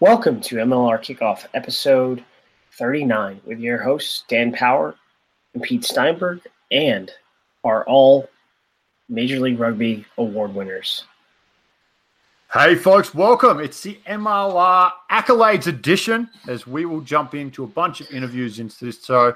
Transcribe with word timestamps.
Welcome 0.00 0.42
to 0.42 0.56
MLR 0.56 0.98
Kickoff, 0.98 1.46
episode 1.54 2.22
39, 2.72 3.40
with 3.46 3.58
your 3.60 3.82
hosts, 3.82 4.24
Dan 4.28 4.52
Power 4.52 4.94
and 5.54 5.62
Pete 5.62 5.86
Steinberg, 5.86 6.42
and 6.70 7.10
our 7.64 7.82
all 7.86 8.28
Major 9.08 9.40
League 9.40 9.58
Rugby 9.58 10.04
award 10.18 10.54
winners. 10.54 11.06
Hey, 12.52 12.74
folks, 12.74 13.14
welcome. 13.14 13.58
It's 13.58 13.82
the 13.82 13.98
MLR 14.06 14.92
Accolades 15.10 15.66
edition 15.66 16.28
as 16.46 16.66
we 16.66 16.84
will 16.84 17.00
jump 17.00 17.34
into 17.34 17.64
a 17.64 17.66
bunch 17.66 18.02
of 18.02 18.10
interviews 18.10 18.58
into 18.58 18.84
this. 18.84 19.02
So 19.02 19.34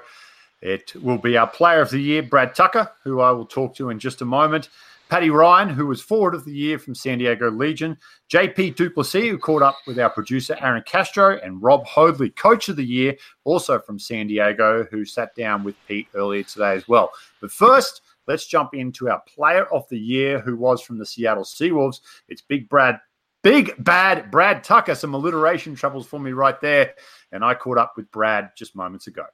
it 0.61 0.95
will 1.03 1.17
be 1.17 1.39
our 1.39 1.47
player 1.47 1.81
of 1.81 1.89
the 1.89 2.03
year, 2.03 2.23
Brad 2.23 2.55
Tucker, 2.55 2.93
who 3.03 3.21
I 3.21 3.31
will 3.31 3.47
talk 3.47 3.75
to 3.77 3.89
in 3.89 3.99
just 3.99 4.21
a 4.21 4.27
moment. 4.27 4.69
Paddy 5.11 5.29
Ryan, 5.29 5.69
who 5.69 5.89
was 5.89 6.01
forward 6.01 6.37
of 6.37 6.45
the 6.45 6.53
year 6.53 6.79
from 6.79 6.95
San 6.95 7.19
Diego 7.19 7.51
Legion, 7.51 7.99
JP 8.33 8.77
Duplessis, 8.77 9.29
who 9.29 9.39
caught 9.39 9.61
up 9.61 9.75
with 9.85 9.99
our 9.99 10.09
producer 10.09 10.57
Aaron 10.61 10.85
Castro, 10.87 11.37
and 11.43 11.61
Rob 11.61 11.85
Hoadley, 11.85 12.31
coach 12.31 12.69
of 12.69 12.77
the 12.77 12.85
year, 12.85 13.17
also 13.43 13.81
from 13.81 13.99
San 13.99 14.29
Diego, 14.29 14.87
who 14.89 15.05
sat 15.05 15.35
down 15.35 15.65
with 15.65 15.75
Pete 15.89 16.07
earlier 16.15 16.45
today 16.45 16.75
as 16.75 16.87
well. 16.87 17.11
But 17.41 17.51
first, 17.51 18.03
let's 18.29 18.47
jump 18.47 18.73
into 18.73 19.11
our 19.11 19.21
player 19.23 19.65
of 19.75 19.85
the 19.89 19.99
year, 19.99 20.39
who 20.39 20.55
was 20.55 20.81
from 20.81 20.97
the 20.97 21.07
Seattle 21.07 21.43
Seawolves. 21.43 22.03
It's 22.29 22.43
Big 22.43 22.69
Brad, 22.69 23.01
Big 23.43 23.75
Bad 23.83 24.31
Brad 24.31 24.63
Tucker. 24.63 24.95
Some 24.95 25.15
alliteration 25.15 25.75
troubles 25.75 26.07
for 26.07 26.21
me 26.21 26.31
right 26.31 26.61
there. 26.61 26.95
And 27.33 27.45
I 27.45 27.55
caught 27.55 27.79
up 27.79 27.95
with 27.97 28.09
Brad 28.13 28.51
just 28.57 28.77
moments 28.77 29.09
ago. 29.09 29.25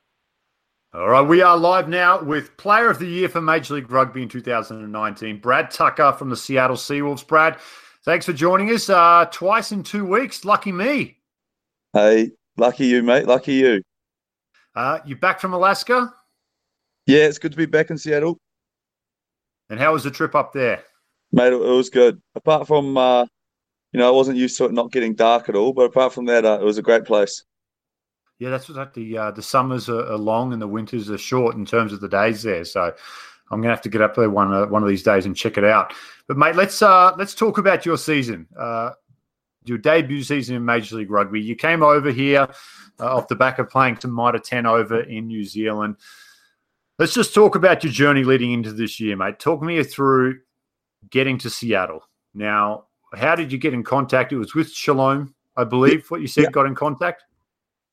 All 0.97 1.11
right, 1.11 1.21
we 1.21 1.43
are 1.43 1.59
live 1.59 1.91
now 1.91 2.23
with 2.23 2.57
Player 2.57 2.89
of 2.89 2.99
the 2.99 3.07
Year 3.07 3.29
for 3.29 3.43
Major 3.43 3.75
League 3.75 3.91
Rugby 3.91 4.23
in 4.23 4.31
2019, 4.31 5.41
Brad 5.41 5.71
Tucker 5.71 6.15
from 6.15 6.31
the 6.31 6.37
Seattle 6.39 6.75
Seawolves. 6.75 7.27
Brad, 7.27 7.59
thanks 8.07 8.25
for 8.25 8.33
joining 8.33 8.71
us 8.71 8.89
uh, 8.89 9.27
twice 9.31 9.73
in 9.73 9.83
two 9.83 10.07
weeks. 10.07 10.47
Lucky 10.47 10.73
me. 10.73 11.19
Hey, 11.93 12.31
lucky 12.57 12.87
you, 12.87 13.03
mate. 13.03 13.27
Lucky 13.27 13.53
you. 13.53 13.83
Uh, 14.75 15.01
you 15.05 15.17
back 15.17 15.39
from 15.39 15.53
Alaska? 15.53 16.15
Yeah, 17.05 17.25
it's 17.25 17.39
good 17.39 17.53
to 17.53 17.59
be 17.59 17.67
back 17.67 17.91
in 17.91 17.99
Seattle. 17.99 18.39
And 19.69 19.79
how 19.79 19.93
was 19.93 20.03
the 20.03 20.11
trip 20.11 20.35
up 20.35 20.55
there? 20.55 20.83
Mate, 21.31 21.53
it 21.53 21.57
was 21.57 21.91
good. 21.91 22.23
Apart 22.37 22.67
from, 22.67 22.97
uh, 22.97 23.27
you 23.93 24.01
know, 24.01 24.09
I 24.09 24.13
wasn't 24.13 24.39
used 24.39 24.57
to 24.57 24.65
it 24.65 24.73
not 24.73 24.93
getting 24.93 25.15
dark 25.15 25.51
at 25.51 25.57
all, 25.57 25.75
but 25.75 25.83
apart 25.83 26.15
from 26.15 26.25
that, 26.25 26.47
uh, 26.47 26.59
it 26.59 26.65
was 26.65 26.79
a 26.79 26.83
great 26.83 27.05
place. 27.05 27.45
Yeah, 28.39 28.51
that's 28.51 28.69
what 28.69 28.95
the 28.95 29.19
uh, 29.19 29.31
the 29.31 29.43
summers 29.43 29.89
are, 29.89 30.17
long 30.17 30.53
and 30.53 30.61
the 30.61 30.69
winters 30.69 31.11
are 31.11 31.19
short 31.19 31.57
in 31.57 31.65
terms 31.65 31.93
of 31.93 32.01
the 32.01 32.09
days 32.09 32.43
there. 32.43 32.65
So 32.65 32.93
I'm 33.51 33.61
gonna 33.61 33.73
have 33.73 33.83
to 33.83 33.89
get 33.89 34.03
up 34.03 34.15
there 34.15 34.29
one 34.29 34.53
uh, 34.53 34.67
one 34.67 34.83
of 34.83 34.89
these 34.89 35.03
days 35.03 35.25
and 35.25 35.37
check 35.37 35.57
it 35.57 35.65
out. 35.65 35.95
But 36.29 36.37
mate, 36.37 36.57
let's 36.57 36.83
uh, 36.83 37.15
let's 37.17 37.35
talk 37.35 37.59
about 37.59 37.87
your 37.87 37.97
season, 37.97 38.47
uh, 38.59 38.91
your 39.65 39.79
debut 39.79 40.23
season 40.23 40.57
in 40.57 40.65
Major 40.65 40.97
League 40.97 41.11
Rugby. 41.11 41.41
You 41.41 41.57
came 41.57 41.83
over 41.83 42.11
here 42.11 42.47
uh, 43.01 43.17
off 43.17 43.29
the 43.29 43.37
back 43.37 43.59
of 43.59 43.71
playing 43.71 44.01
some 44.01 44.15
Mitre 44.15 44.39
10 44.39 44.67
over 44.67 45.01
in 45.01 45.27
New 45.27 45.45
Zealand. 45.45 45.97
Let's 46.99 47.15
just 47.15 47.35
talk 47.35 47.57
about 47.57 47.85
your 47.85 47.93
journey 47.93 48.25
leading 48.25 48.53
into 48.53 48.73
this 48.73 48.99
year, 49.01 49.17
mate. 49.17 49.39
Talk 49.39 49.63
me 49.63 49.83
through 49.83 50.41
getting 51.11 51.39
to 51.39 51.51
Seattle. 51.51 52.03
Now, 52.35 52.87
how 53.15 53.35
did 53.35 53.53
you 53.53 53.59
get 53.59 53.75
in 53.75 53.83
contact? 53.83 54.33
It 54.33 54.39
was 54.39 54.55
with 54.55 54.73
Shalom, 54.73 55.35
I 55.57 55.65
believe. 55.65 56.11
What 56.11 56.21
you 56.21 56.27
said 56.27 56.45
yeah. 56.45 56.51
got 56.51 56.67
in 56.67 56.75
contact. 56.75 57.25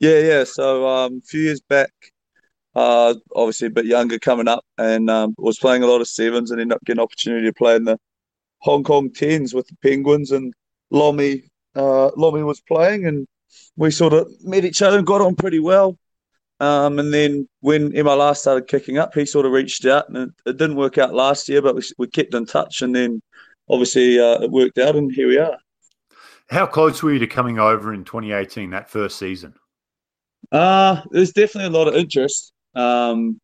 Yeah, 0.04 0.20
yeah. 0.20 0.44
So 0.44 0.86
um, 0.86 1.22
a 1.24 1.28
few 1.28 1.40
years 1.40 1.62
back, 1.62 1.94
uh, 2.76 3.14
obviously 3.34 3.68
a 3.68 3.70
bit 3.72 3.86
younger 3.86 4.20
coming 4.20 4.50
up, 4.50 4.66
and 4.78 5.10
um, 5.10 5.34
was 5.38 5.58
playing 5.58 5.82
a 5.82 5.88
lot 5.88 6.02
of 6.02 6.10
sevens, 6.10 6.52
and 6.52 6.60
ended 6.60 6.76
up 6.76 6.84
getting 6.84 7.00
an 7.00 7.04
opportunity 7.06 7.48
to 7.48 7.54
play 7.54 7.78
in 7.78 7.86
the 7.86 7.98
Hong 8.60 8.84
Kong 8.84 9.14
tens 9.14 9.54
with 9.54 9.66
the 9.68 9.78
Penguins, 9.82 10.32
and 10.32 10.54
Lomi, 10.92 11.44
uh, 11.78 12.12
Lomi 12.18 12.44
was 12.44 12.60
playing, 12.60 13.06
and 13.06 13.26
we 13.78 13.92
sort 13.92 14.12
of 14.12 14.30
met 14.42 14.66
each 14.66 14.82
other 14.82 14.98
and 14.98 15.08
got 15.08 15.22
on 15.22 15.38
pretty 15.38 15.60
well. 15.60 15.98
Um, 16.60 17.00
and 17.00 17.14
then 17.14 17.48
when 17.62 17.94
MLR 17.94 18.36
started 18.36 18.68
kicking 18.68 18.98
up, 18.98 19.14
he 19.14 19.26
sort 19.26 19.46
of 19.46 19.54
reached 19.54 19.86
out, 19.86 20.10
and 20.10 20.18
it, 20.18 20.30
it 20.46 20.58
didn't 20.58 20.76
work 20.76 20.98
out 20.98 21.14
last 21.14 21.48
year, 21.48 21.62
but 21.62 21.78
we, 21.78 21.82
we 21.98 22.08
kept 22.08 22.34
in 22.34 22.46
touch, 22.46 22.82
and 22.82 22.94
then 22.94 23.22
obviously 23.70 24.20
uh, 24.20 24.42
it 24.42 24.52
worked 24.52 24.80
out, 24.80 24.98
and 24.98 25.14
here 25.14 25.30
we 25.30 25.38
are. 25.38 25.58
How 26.50 26.66
close 26.66 27.02
were 27.02 27.14
you 27.14 27.20
to 27.20 27.28
coming 27.28 27.58
over 27.58 27.94
in 27.94 28.04
2018, 28.04 28.72
that 28.72 28.90
first 28.90 29.18
season? 29.18 29.54
Uh, 30.52 31.02
there's 31.12 31.32
definitely 31.32 31.76
a 31.76 31.78
lot 31.78 31.88
of 31.88 31.96
interest. 31.96 32.54
Um, 32.76 33.40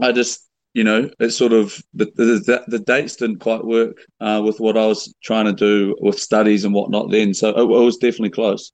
I 0.00 0.12
just, 0.12 0.46
you 0.74 0.84
know, 0.84 1.10
it's 1.18 1.36
sort 1.36 1.52
of 1.52 1.80
the 1.94 2.06
the, 2.16 2.64
the 2.68 2.78
dates 2.80 3.16
didn't 3.16 3.38
quite 3.38 3.64
work 3.64 3.96
uh, 4.20 4.42
with 4.44 4.60
what 4.60 4.76
I 4.76 4.86
was 4.86 5.14
trying 5.22 5.46
to 5.46 5.52
do 5.52 5.96
with 6.00 6.18
studies 6.18 6.64
and 6.64 6.74
whatnot 6.74 7.10
then. 7.10 7.32
So 7.34 7.50
it, 7.50 7.60
it 7.60 7.84
was 7.84 7.96
definitely 7.96 8.30
close. 8.30 8.72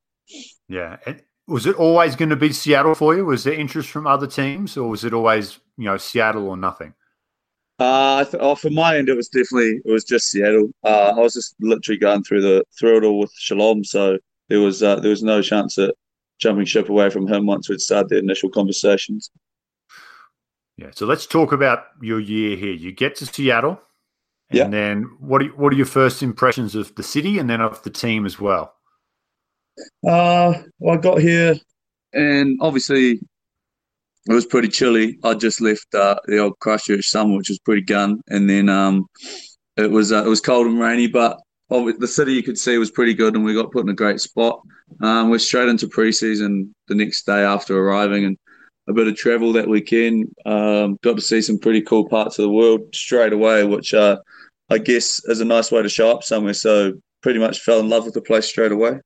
Yeah. 0.68 0.96
was 1.46 1.66
it 1.66 1.76
always 1.76 2.16
going 2.16 2.30
to 2.30 2.36
be 2.36 2.52
Seattle 2.52 2.94
for 2.94 3.14
you? 3.14 3.24
Was 3.24 3.44
there 3.44 3.54
interest 3.54 3.90
from 3.90 4.06
other 4.06 4.26
teams, 4.26 4.76
or 4.76 4.88
was 4.88 5.04
it 5.04 5.12
always, 5.12 5.60
you 5.76 5.84
know, 5.84 5.96
Seattle 5.96 6.48
or 6.48 6.56
nothing? 6.56 6.94
Uh, 7.78 8.24
oh, 8.40 8.54
from 8.54 8.74
my 8.74 8.96
end, 8.96 9.08
it 9.08 9.16
was 9.16 9.28
definitely 9.28 9.80
it 9.84 9.92
was 9.92 10.04
just 10.04 10.30
Seattle. 10.30 10.70
Uh, 10.84 11.14
I 11.16 11.20
was 11.20 11.34
just 11.34 11.54
literally 11.60 11.98
going 11.98 12.22
through 12.22 12.42
the 12.42 12.64
through 12.78 12.98
it 12.98 13.04
all 13.04 13.18
with 13.18 13.32
Shalom, 13.36 13.84
so 13.84 14.18
there 14.48 14.60
was 14.60 14.82
uh, 14.82 14.96
there 14.96 15.10
was 15.10 15.22
no 15.22 15.42
chance 15.42 15.76
that 15.76 15.94
jumping 16.42 16.66
ship 16.66 16.88
away 16.88 17.08
from 17.08 17.26
him 17.26 17.46
once 17.46 17.68
we'd 17.68 17.80
started 17.80 18.08
the 18.08 18.18
initial 18.18 18.50
conversations. 18.50 19.30
Yeah, 20.76 20.90
so 20.94 21.06
let's 21.06 21.26
talk 21.26 21.52
about 21.52 21.84
your 22.00 22.18
year 22.18 22.56
here. 22.56 22.72
You 22.72 22.92
get 22.92 23.14
to 23.16 23.26
Seattle, 23.26 23.80
and 24.50 24.58
yeah. 24.58 24.68
then 24.68 25.02
what 25.20 25.42
are 25.42 25.48
what 25.48 25.72
are 25.72 25.76
your 25.76 25.86
first 25.86 26.22
impressions 26.22 26.74
of 26.74 26.94
the 26.96 27.02
city 27.02 27.38
and 27.38 27.48
then 27.48 27.60
of 27.60 27.82
the 27.84 27.90
team 27.90 28.26
as 28.26 28.40
well? 28.40 28.74
Uh, 30.06 30.54
well, 30.78 30.94
I 30.94 30.96
got 30.96 31.20
here, 31.20 31.54
and 32.12 32.58
obviously 32.60 33.20
it 34.26 34.32
was 34.32 34.46
pretty 34.46 34.68
chilly. 34.68 35.18
I 35.22 35.34
just 35.34 35.60
left 35.60 35.94
uh, 35.94 36.16
the 36.26 36.38
old 36.38 36.58
Christchurch 36.58 37.06
summer, 37.08 37.36
which 37.36 37.50
was 37.50 37.58
pretty 37.60 37.82
gun, 37.82 38.20
and 38.28 38.48
then 38.48 38.68
um, 38.68 39.06
it 39.76 39.90
was 39.90 40.10
uh, 40.10 40.24
it 40.24 40.28
was 40.28 40.40
cold 40.40 40.66
and 40.66 40.80
rainy, 40.80 41.06
but 41.06 41.38
the 41.98 42.08
city 42.08 42.32
you 42.32 42.42
could 42.42 42.58
see 42.58 42.78
was 42.78 42.90
pretty 42.90 43.14
good, 43.14 43.34
and 43.34 43.44
we 43.44 43.54
got 43.54 43.72
put 43.72 43.84
in 43.84 43.90
a 43.90 43.94
great 43.94 44.20
spot. 44.20 44.60
Um, 45.00 45.30
we're 45.30 45.38
straight 45.38 45.68
into 45.68 45.88
preseason 45.88 46.70
the 46.88 46.94
next 46.94 47.24
day 47.24 47.42
after 47.42 47.76
arriving, 47.76 48.24
and 48.24 48.38
a 48.88 48.92
bit 48.92 49.08
of 49.08 49.16
travel 49.16 49.52
that 49.52 49.68
weekend. 49.68 50.34
Um, 50.44 50.98
got 51.02 51.16
to 51.16 51.22
see 51.22 51.40
some 51.40 51.58
pretty 51.58 51.80
cool 51.82 52.08
parts 52.08 52.38
of 52.38 52.42
the 52.42 52.50
world 52.50 52.94
straight 52.94 53.32
away, 53.32 53.64
which 53.64 53.94
uh, 53.94 54.18
I 54.70 54.78
guess 54.78 55.22
is 55.26 55.40
a 55.40 55.44
nice 55.44 55.70
way 55.70 55.82
to 55.82 55.88
show 55.88 56.10
up 56.10 56.24
somewhere. 56.24 56.54
So 56.54 56.94
pretty 57.22 57.38
much 57.38 57.60
fell 57.60 57.80
in 57.80 57.88
love 57.88 58.04
with 58.04 58.14
the 58.14 58.22
place 58.22 58.46
straight 58.46 58.72
away. 58.72 59.00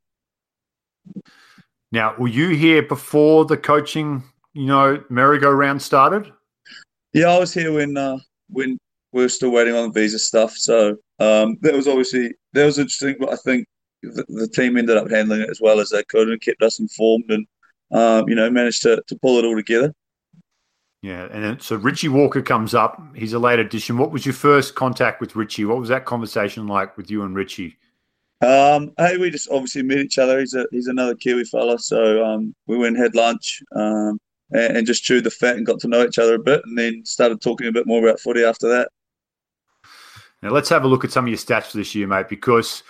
Now, 1.93 2.15
were 2.19 2.28
you 2.28 2.49
here 2.49 2.82
before 2.82 3.44
the 3.44 3.56
coaching, 3.56 4.25
you 4.55 4.66
know, 4.66 5.05
merry-go-round 5.09 5.81
started? 5.81 6.32
Yeah, 7.12 7.28
I 7.28 7.38
was 7.38 7.55
here 7.55 7.72
when 7.72 7.97
uh, 7.97 8.19
when 8.49 8.78
we 9.16 9.22
were 9.22 9.28
still 9.31 9.50
waiting 9.50 9.75
on 9.75 9.88
the 9.88 10.00
visa 10.00 10.19
stuff. 10.19 10.56
So 10.56 10.91
um, 11.19 11.56
that 11.62 11.75
was 11.75 11.88
obviously 11.88 12.34
that 12.53 12.66
was 12.66 12.78
interesting, 12.78 13.16
but 13.19 13.32
I 13.32 13.37
think 13.37 13.66
the, 14.03 14.25
the, 14.28 14.49
team 14.49 14.77
ended 14.77 14.99
up 14.99 15.10
handling 15.10 15.41
it 15.41 15.49
as 15.49 15.59
well 15.60 15.81
as 15.81 15.88
they 15.88 16.04
could 16.04 16.28
and 16.28 16.41
kept 16.41 16.62
us 16.62 16.78
informed 16.78 17.31
and 17.31 17.47
um, 17.93 18.28
you 18.28 18.34
know 18.34 18.50
managed 18.50 18.82
to 18.82 19.03
to 19.06 19.19
pull 19.21 19.38
it 19.38 19.44
all 19.47 19.56
together. 19.56 19.93
Yeah, 21.00 21.28
and 21.31 21.44
then, 21.44 21.60
so 21.60 21.76
Richie 21.76 22.09
Walker 22.09 22.43
comes 22.43 22.75
up. 22.75 23.00
He's 23.15 23.32
a 23.32 23.38
late 23.38 23.59
addition. 23.59 23.97
What 23.97 24.10
was 24.10 24.26
your 24.26 24.34
first 24.34 24.75
contact 24.75 25.21
with 25.21 25.34
Richie? 25.34 25.65
What 25.65 25.78
was 25.78 25.88
that 25.88 26.05
conversation 26.05 26.66
like 26.66 26.97
with 26.97 27.10
you 27.10 27.22
and 27.22 27.34
Richie? 27.34 27.78
Um, 28.43 28.93
hey, 28.99 29.16
we 29.16 29.31
just 29.31 29.49
obviously 29.50 29.82
met 29.82 29.99
each 29.99 30.19
other. 30.19 30.41
He's 30.41 30.53
a 30.53 30.66
he's 30.71 30.88
another 30.88 31.15
Kiwi 31.15 31.44
fella, 31.44 31.78
so 31.78 32.22
um, 32.22 32.55
we 32.66 32.76
went 32.76 32.97
and 32.97 33.03
had 33.03 33.15
lunch 33.15 33.62
um, 33.75 34.19
and, 34.53 34.76
and, 34.78 34.87
just 34.87 35.05
chewed 35.05 35.25
the 35.25 35.31
fat 35.31 35.56
and 35.56 35.65
got 35.65 35.81
to 35.81 35.88
know 35.88 36.05
each 36.05 36.19
other 36.19 36.34
a 36.34 36.38
bit, 36.38 36.60
and 36.66 36.76
then 36.76 37.03
started 37.06 37.41
talking 37.41 37.66
a 37.66 37.72
bit 37.72 37.87
more 37.87 38.06
about 38.06 38.21
footy 38.21 38.44
after 38.44 38.69
that. 38.69 38.91
Now 40.46 40.52
let's 40.52 40.68
have 40.68 40.84
a 40.84 40.88
look 40.88 41.04
at 41.04 41.10
some 41.10 41.24
of 41.24 41.28
your 41.28 41.38
stats 41.38 41.72
for 41.72 41.76
this 41.76 41.92
year, 41.92 42.06
mate, 42.06 42.28
because 42.28 42.84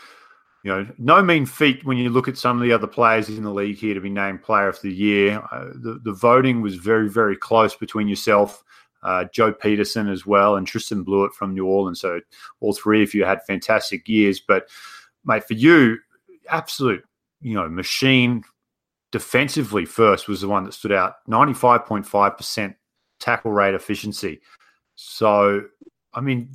you 0.62 0.70
know 0.70 0.86
no 0.98 1.22
mean 1.22 1.46
feat 1.46 1.86
when 1.86 1.96
you 1.96 2.10
look 2.10 2.28
at 2.28 2.36
some 2.36 2.58
of 2.58 2.62
the 2.62 2.70
other 2.70 2.86
players 2.86 3.30
in 3.30 3.44
the 3.44 3.50
league 3.50 3.78
here 3.78 3.94
to 3.94 4.00
be 4.00 4.10
named 4.10 4.42
Player 4.42 4.68
of 4.68 4.78
the 4.82 4.92
Year. 4.92 5.42
Uh, 5.50 5.70
the 5.72 5.98
the 6.04 6.12
voting 6.12 6.60
was 6.60 6.74
very 6.74 7.08
very 7.08 7.34
close 7.34 7.74
between 7.74 8.08
yourself. 8.08 8.62
Uh, 9.02 9.24
Joe 9.32 9.54
Pietersen 9.54 10.12
as 10.12 10.26
well, 10.26 10.56
and 10.56 10.66
Tristan 10.66 11.02
Blewett 11.02 11.32
from 11.32 11.54
New 11.54 11.64
Orleans. 11.64 11.98
So 11.98 12.20
all 12.60 12.74
three 12.74 13.02
of 13.02 13.14
you 13.14 13.24
had 13.24 13.42
fantastic 13.46 14.06
years. 14.06 14.38
But 14.38 14.68
mate, 15.24 15.44
for 15.44 15.54
you, 15.54 15.96
absolute, 16.50 17.04
you 17.40 17.54
know, 17.54 17.70
machine 17.70 18.44
defensively 19.12 19.86
first 19.86 20.28
was 20.28 20.42
the 20.42 20.48
one 20.48 20.64
that 20.64 20.74
stood 20.74 20.92
out. 20.92 21.14
Ninety 21.26 21.54
five 21.54 21.86
point 21.86 22.06
five 22.06 22.36
percent 22.36 22.76
tackle 23.18 23.50
rate 23.50 23.74
efficiency. 23.74 24.42
So 24.94 25.62
I 26.12 26.20
mean, 26.20 26.50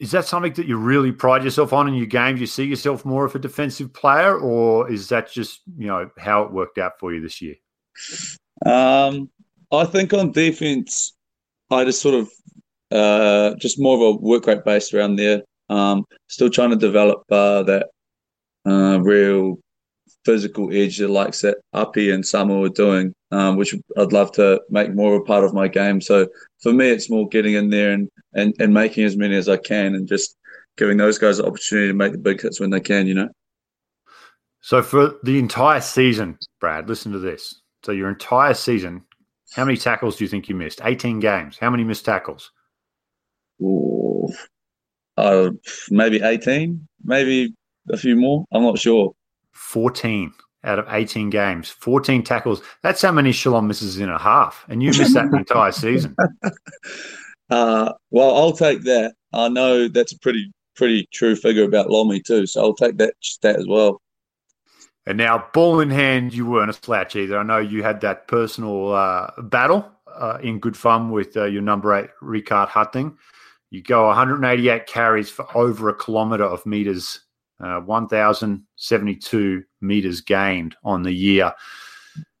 is 0.00 0.10
that 0.12 0.24
something 0.24 0.52
that 0.54 0.66
you 0.66 0.76
really 0.76 1.12
pride 1.12 1.44
yourself 1.44 1.72
on 1.72 1.88
in 1.88 1.94
your 1.94 2.06
games? 2.06 2.40
You 2.40 2.46
see 2.46 2.64
yourself 2.64 3.04
more 3.04 3.24
of 3.24 3.34
a 3.34 3.38
defensive 3.38 3.92
player, 3.92 4.38
or 4.38 4.90
is 4.90 5.08
that 5.08 5.30
just 5.30 5.62
you 5.76 5.86
know 5.86 6.10
how 6.18 6.42
it 6.42 6.52
worked 6.52 6.78
out 6.78 6.98
for 6.98 7.12
you 7.12 7.20
this 7.20 7.40
year? 7.42 7.54
Um, 8.64 9.30
I 9.72 9.84
think 9.84 10.12
on 10.12 10.32
defense, 10.32 11.14
I 11.70 11.84
just 11.84 12.00
sort 12.00 12.14
of 12.14 12.30
uh, 12.90 13.54
just 13.56 13.80
more 13.80 13.96
of 13.96 14.02
a 14.02 14.18
work 14.18 14.46
rate 14.46 14.64
based 14.64 14.94
around 14.94 15.16
there. 15.16 15.42
Um, 15.68 16.04
still 16.28 16.50
trying 16.50 16.70
to 16.70 16.76
develop 16.76 17.24
uh, 17.30 17.62
that 17.64 17.88
uh, 18.66 19.00
real 19.00 19.58
physical 20.26 20.74
edge 20.74 20.98
the 20.98 21.06
likes 21.06 21.40
that 21.42 21.58
Api 21.72 22.10
and 22.10 22.24
Samu 22.24 22.66
are 22.66 22.68
doing, 22.68 23.14
um, 23.30 23.56
which 23.56 23.74
I'd 23.96 24.12
love 24.12 24.32
to 24.32 24.60
make 24.68 24.92
more 24.92 25.14
a 25.16 25.22
part 25.22 25.44
of 25.44 25.54
my 25.54 25.68
game. 25.68 26.00
So 26.00 26.26
for 26.60 26.72
me, 26.72 26.90
it's 26.90 27.08
more 27.08 27.28
getting 27.28 27.54
in 27.54 27.70
there 27.70 27.92
and, 27.92 28.10
and, 28.34 28.52
and 28.58 28.74
making 28.74 29.04
as 29.04 29.16
many 29.16 29.36
as 29.36 29.48
I 29.48 29.56
can 29.56 29.94
and 29.94 30.08
just 30.08 30.36
giving 30.76 30.96
those 30.96 31.16
guys 31.16 31.38
the 31.38 31.46
opportunity 31.46 31.88
to 31.88 31.94
make 31.94 32.12
the 32.12 32.18
big 32.18 32.42
hits 32.42 32.60
when 32.60 32.70
they 32.70 32.80
can, 32.80 33.06
you 33.06 33.14
know? 33.14 33.28
So 34.60 34.82
for 34.82 35.14
the 35.22 35.38
entire 35.38 35.80
season, 35.80 36.38
Brad, 36.60 36.88
listen 36.88 37.12
to 37.12 37.20
this. 37.20 37.62
So 37.84 37.92
your 37.92 38.08
entire 38.08 38.54
season, 38.54 39.02
how 39.54 39.64
many 39.64 39.78
tackles 39.78 40.16
do 40.16 40.24
you 40.24 40.28
think 40.28 40.48
you 40.48 40.56
missed? 40.56 40.80
18 40.82 41.20
games. 41.20 41.56
How 41.56 41.70
many 41.70 41.84
missed 41.84 42.04
tackles? 42.04 42.50
Ooh, 43.62 44.28
uh, 45.16 45.50
maybe 45.88 46.20
18, 46.20 46.86
maybe 47.04 47.54
a 47.90 47.96
few 47.96 48.16
more. 48.16 48.44
I'm 48.52 48.64
not 48.64 48.78
sure. 48.78 49.14
14 49.56 50.32
out 50.64 50.78
of 50.78 50.86
18 50.88 51.30
games, 51.30 51.70
14 51.70 52.22
tackles. 52.22 52.62
That's 52.82 53.00
how 53.02 53.12
many 53.12 53.32
Shalom 53.32 53.68
misses 53.68 53.98
in 53.98 54.08
a 54.08 54.18
half. 54.18 54.64
And 54.68 54.82
you 54.82 54.90
missed 54.90 55.14
that 55.14 55.32
entire 55.32 55.72
season. 55.72 56.14
Uh, 57.48 57.92
well, 58.10 58.34
I'll 58.34 58.52
take 58.52 58.82
that. 58.82 59.14
I 59.32 59.48
know 59.48 59.86
that's 59.86 60.12
a 60.12 60.18
pretty 60.18 60.52
pretty 60.74 61.08
true 61.12 61.36
figure 61.36 61.62
about 61.62 61.90
Lomi 61.90 62.20
too, 62.20 62.46
so 62.46 62.60
I'll 62.60 62.74
take 62.74 62.98
that 62.98 63.14
stat 63.20 63.56
as 63.56 63.66
well. 63.68 64.00
And 65.06 65.18
now, 65.18 65.46
ball 65.54 65.80
in 65.80 65.90
hand, 65.90 66.34
you 66.34 66.44
weren't 66.46 66.70
a 66.70 66.72
slouch 66.72 67.14
either. 67.14 67.38
I 67.38 67.44
know 67.44 67.58
you 67.58 67.84
had 67.84 68.00
that 68.00 68.26
personal 68.26 68.92
uh, 68.92 69.30
battle 69.42 69.88
uh, 70.12 70.38
in 70.42 70.58
good 70.58 70.76
fun 70.76 71.10
with 71.10 71.36
uh, 71.36 71.44
your 71.44 71.62
number 71.62 71.94
eight, 71.94 72.10
Riekert 72.20 72.68
Hattingh. 72.68 73.16
You 73.70 73.82
go 73.82 74.06
188 74.06 74.86
carries 74.86 75.30
for 75.30 75.46
over 75.56 75.88
a 75.88 75.96
kilometre 75.96 76.44
of 76.44 76.66
meters 76.66 77.20
uh, 77.60 77.80
1,072 77.80 79.64
meters 79.80 80.20
gained 80.20 80.76
on 80.84 81.02
the 81.02 81.12
year. 81.12 81.52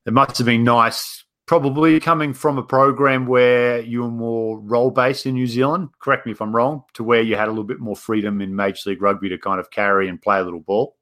It 0.04 0.12
must 0.12 0.38
have 0.38 0.46
been 0.46 0.64
nice, 0.64 1.24
probably 1.46 1.98
coming 2.00 2.32
from 2.32 2.58
a 2.58 2.62
program 2.62 3.26
where 3.26 3.80
you 3.80 4.02
were 4.02 4.10
more 4.10 4.60
role 4.60 4.90
based 4.90 5.26
in 5.26 5.34
New 5.34 5.46
Zealand. 5.46 5.88
Correct 6.00 6.26
me 6.26 6.32
if 6.32 6.40
I'm 6.40 6.54
wrong, 6.54 6.84
to 6.94 7.02
where 7.02 7.22
you 7.22 7.36
had 7.36 7.48
a 7.48 7.50
little 7.50 7.64
bit 7.64 7.80
more 7.80 7.96
freedom 7.96 8.40
in 8.40 8.54
Major 8.54 8.90
League 8.90 9.02
Rugby 9.02 9.28
to 9.30 9.38
kind 9.38 9.58
of 9.58 9.70
carry 9.70 10.08
and 10.08 10.20
play 10.20 10.38
a 10.38 10.44
little 10.44 10.60
ball. 10.60 10.96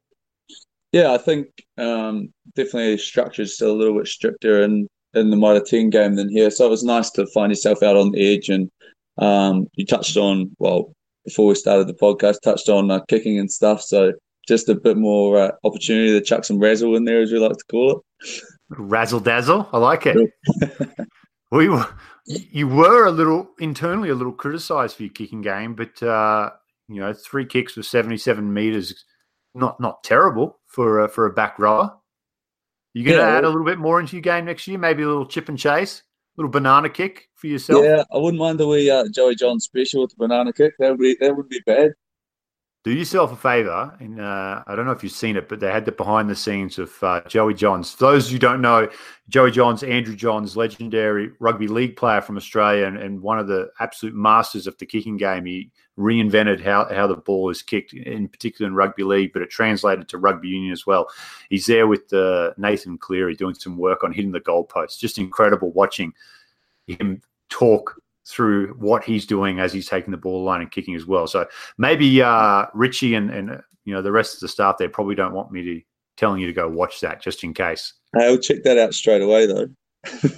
Yeah, 0.93 1.13
I 1.13 1.19
think 1.19 1.49
um, 1.77 2.33
definitely 2.55 2.99
structure 2.99 3.43
is 3.43 3.57
still 3.57 3.73
a 3.73 3.77
little 3.77 3.99
bit 3.99 4.07
stricter 4.07 4.63
in, 4.63 4.87
in 5.15 5.31
the 5.31 5.37
Mitre 5.37 5.65
10 5.65 5.91
game 5.91 6.15
than 6.15 6.29
here. 6.29 6.51
So 6.51 6.67
it 6.67 6.71
was 6.71 6.85
nice 6.85 7.11
to 7.11 7.27
find 7.27 7.51
yourself 7.51 7.83
out 7.83 7.97
on 7.97 8.13
the 8.13 8.35
edge. 8.35 8.49
And 8.49 8.71
um, 9.19 9.67
you 9.75 9.85
touched 9.85 10.17
on, 10.17 10.55
well, 10.61 10.95
before 11.25 11.47
we 11.47 11.55
started 11.55 11.87
the 11.87 11.95
podcast, 11.95 12.41
touched 12.43 12.69
on 12.69 12.91
uh, 12.91 13.01
kicking 13.09 13.39
and 13.39 13.51
stuff. 13.51 13.83
So 13.83 14.13
just 14.47 14.69
a 14.69 14.75
bit 14.75 14.97
more 14.97 15.41
uh, 15.41 15.51
opportunity 15.65 16.11
to 16.13 16.21
chuck 16.21 16.45
some 16.45 16.59
razzle 16.59 16.97
in 16.97 17.05
there, 17.05 17.23
as 17.23 17.33
we 17.33 17.39
like 17.39 17.57
to 17.57 17.65
call 17.71 17.91
it. 17.93 18.43
Razzle 18.71 19.21
dazzle, 19.21 19.69
I 19.73 19.79
like 19.79 20.07
it. 20.07 20.31
we 21.51 21.69
were, 21.69 21.87
you 22.27 22.69
were 22.69 23.07
a 23.07 23.11
little 23.11 23.51
internally 23.59 24.11
a 24.11 24.15
little 24.15 24.33
criticised 24.33 24.97
for 24.97 25.05
your 25.05 25.13
kicking 25.13 25.43
game, 25.43 25.75
but 25.75 26.03
uh, 26.03 26.51
you 26.89 27.01
know, 27.01 27.13
three 27.13 27.47
kicks 27.47 27.73
for 27.73 27.83
seventy-seven 27.83 28.53
meters, 28.53 29.05
not 29.55 29.81
not 29.81 30.05
terrible 30.05 30.59
for 30.67 31.03
uh, 31.03 31.09
for 31.09 31.27
a 31.27 31.33
back 31.33 31.59
rower. 31.59 31.95
You 32.93 33.05
going 33.05 33.19
to 33.19 33.25
yeah, 33.25 33.39
add 33.39 33.45
a 33.45 33.49
little 33.49 33.65
bit 33.65 33.79
more 33.79 33.99
into 33.99 34.17
your 34.17 34.23
game 34.23 34.45
next 34.45 34.69
year? 34.69 34.79
Maybe 34.79 35.03
a 35.03 35.09
little 35.09 35.27
chip 35.27 35.49
and 35.49 35.59
chase, 35.59 36.01
a 36.01 36.41
little 36.41 36.51
banana 36.51 36.89
kick 36.89 37.29
for 37.45 37.49
yourself. 37.49 37.85
Yeah, 37.85 38.05
I 38.11 38.17
wouldn't 38.17 38.41
mind 38.41 38.59
the 38.59 38.67
wee 38.67 38.91
uh, 38.91 39.05
Joey 39.09 39.35
John 39.35 39.61
special 39.61 40.01
with 40.01 40.11
the 40.11 40.17
banana 40.17 40.53
kick. 40.53 40.75
That 40.79 40.91
would 40.91 41.01
be 41.01 41.17
that 41.21 41.37
would 41.37 41.49
be 41.49 41.61
bad 41.67 41.93
do 42.85 42.93
yourself 42.93 43.33
a 43.33 43.37
favor, 43.37 43.97
and 43.99 44.21
uh, 44.21 44.63
I 44.67 44.77
don't 44.77 44.85
know 44.85 44.93
if 44.93 45.03
you've 45.03 45.11
seen 45.11 45.37
it, 45.37 45.49
but 45.49 45.59
they 45.59 45.73
had 45.73 45.87
the 45.87 45.93
behind 45.93 46.29
the 46.29 46.37
scenes 46.37 46.79
of 46.79 47.03
uh, 47.03 47.23
Joey 47.27 47.55
Johns. 47.55 47.95
For 47.95 48.05
those 48.05 48.31
who 48.31 48.39
don't 48.39 48.61
know, 48.61 48.91
Joey 49.31 49.53
Johns, 49.53 49.83
Andrew 49.83 50.15
Johns, 50.15 50.55
legendary 50.55 51.31
rugby 51.41 51.67
league 51.67 51.97
player 51.97 52.21
from 52.21 52.37
Australia, 52.37 52.85
and, 52.85 52.99
and, 52.99 53.23
one 53.23 53.39
of 53.39 53.49
the 53.49 53.71
absolute 53.81 54.15
masters 54.15 54.67
of 54.67 54.77
the 54.77 54.85
kicking 54.85 55.17
game. 55.17 55.47
He 55.47 55.71
reinvented 55.99 56.61
how, 56.63 56.87
how 56.93 57.07
the 57.07 57.17
ball 57.17 57.49
is 57.49 57.63
kicked, 57.63 57.95
in 57.95 58.29
particular 58.29 58.69
in 58.69 58.75
rugby 58.75 59.03
league, 59.03 59.33
but 59.33 59.41
it 59.41 59.49
translated 59.49 60.07
to 60.09 60.19
rugby 60.19 60.49
union 60.49 60.73
as 60.73 60.87
well. 60.87 61.09
He's 61.49 61.65
there 61.65 61.87
with 61.87 62.13
uh, 62.13 62.53
Nathan 62.59 62.99
Cleary 62.99 63.35
doing 63.35 63.55
some 63.55 63.79
work 63.79 64.05
on 64.05 64.13
hitting 64.13 64.33
the 64.33 64.41
goalposts. 64.41 64.99
Just 64.99 65.17
incredible 65.17 65.73
watching 65.73 66.13
him 66.87 67.23
talk 67.51 67.95
through 68.27 68.75
what 68.79 69.05
he's 69.05 69.27
doing 69.27 69.61
as 69.61 69.73
he's 69.73 69.89
taking 69.89 70.11
the 70.11 70.17
ball 70.17 70.45
line 70.45 70.61
and 70.61 70.71
kicking 70.71 70.95
as 70.95 71.07
well. 71.07 71.27
So 71.27 71.47
maybe 71.79 72.23
uh, 72.23 72.67
Richie 72.73 73.15
and, 73.15 73.31
and 73.31 73.61
you 73.85 73.93
know 73.93 74.03
the 74.03 74.13
rest 74.13 74.35
of 74.35 74.41
the 74.41 74.49
staff 74.49 74.77
there 74.79 74.89
probably 74.89 75.15
don't 75.15 75.35
want 75.35 75.53
me 75.53 75.63
to 75.63 75.81
telling 76.17 76.41
you 76.41 76.47
to 76.47 76.53
go 76.53 76.69
watch 76.69 77.01
that 77.01 77.21
just 77.21 77.45
in 77.45 77.55
case. 77.55 77.93
I'll 78.19 78.39
check 78.39 78.63
that 78.65 78.79
out 78.79 78.95
straight 78.95 79.23
away 79.23 79.47
though. 79.47 79.69
so 80.05 80.29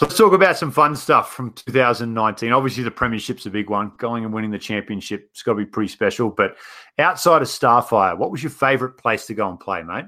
let's 0.00 0.16
talk 0.16 0.32
about 0.32 0.56
some 0.56 0.70
fun 0.70 0.96
stuff 0.96 1.32
from 1.32 1.52
2019. 1.52 2.52
Obviously, 2.52 2.82
the 2.82 2.90
Premiership's 2.90 3.46
a 3.46 3.50
big 3.50 3.70
one. 3.70 3.92
Going 3.98 4.24
and 4.24 4.32
winning 4.32 4.50
the 4.50 4.58
championship, 4.58 5.28
it's 5.30 5.42
got 5.42 5.52
to 5.52 5.58
be 5.58 5.66
pretty 5.66 5.88
special. 5.88 6.30
But 6.30 6.56
outside 6.98 7.42
of 7.42 7.48
Starfire, 7.48 8.16
what 8.16 8.30
was 8.30 8.42
your 8.42 8.50
favourite 8.50 8.96
place 8.96 9.26
to 9.26 9.34
go 9.34 9.48
and 9.48 9.60
play, 9.60 9.82
mate? 9.82 10.06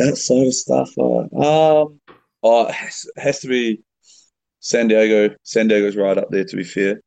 Outside 0.00 0.46
of 0.46 0.52
Starfire, 0.52 1.24
um, 1.34 2.00
oh, 2.42 2.66
it 2.66 2.74
has, 2.74 3.06
has 3.16 3.40
to 3.40 3.48
be 3.48 3.82
San 4.66 4.88
Diego, 4.88 5.34
San 5.44 5.68
Diego's 5.68 5.96
right 5.96 6.18
up 6.18 6.30
there. 6.30 6.44
To 6.44 6.56
be 6.56 6.64
fair, 6.64 7.00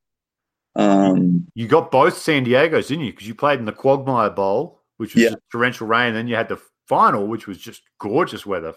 um, 0.76 1.46
you 1.54 1.68
got 1.68 1.92
both 1.92 2.18
San 2.18 2.46
Diego's, 2.46 2.88
didn't 2.88 3.04
you? 3.04 3.12
Because 3.12 3.28
you 3.28 3.36
played 3.36 3.60
in 3.60 3.66
the 3.66 3.74
Quagmire 3.74 4.30
Bowl, 4.30 4.82
which 4.98 5.14
was 5.14 5.26
yeah. 5.26 5.36
torrential 5.52 5.88
rain, 5.88 6.08
and 6.08 6.16
then 6.16 6.28
you 6.28 6.36
had 6.36 6.48
the 6.48 6.62
final, 6.88 7.28
which 7.28 7.48
was 7.48 7.58
just 7.58 7.82
gorgeous 8.00 8.46
weather. 8.46 8.74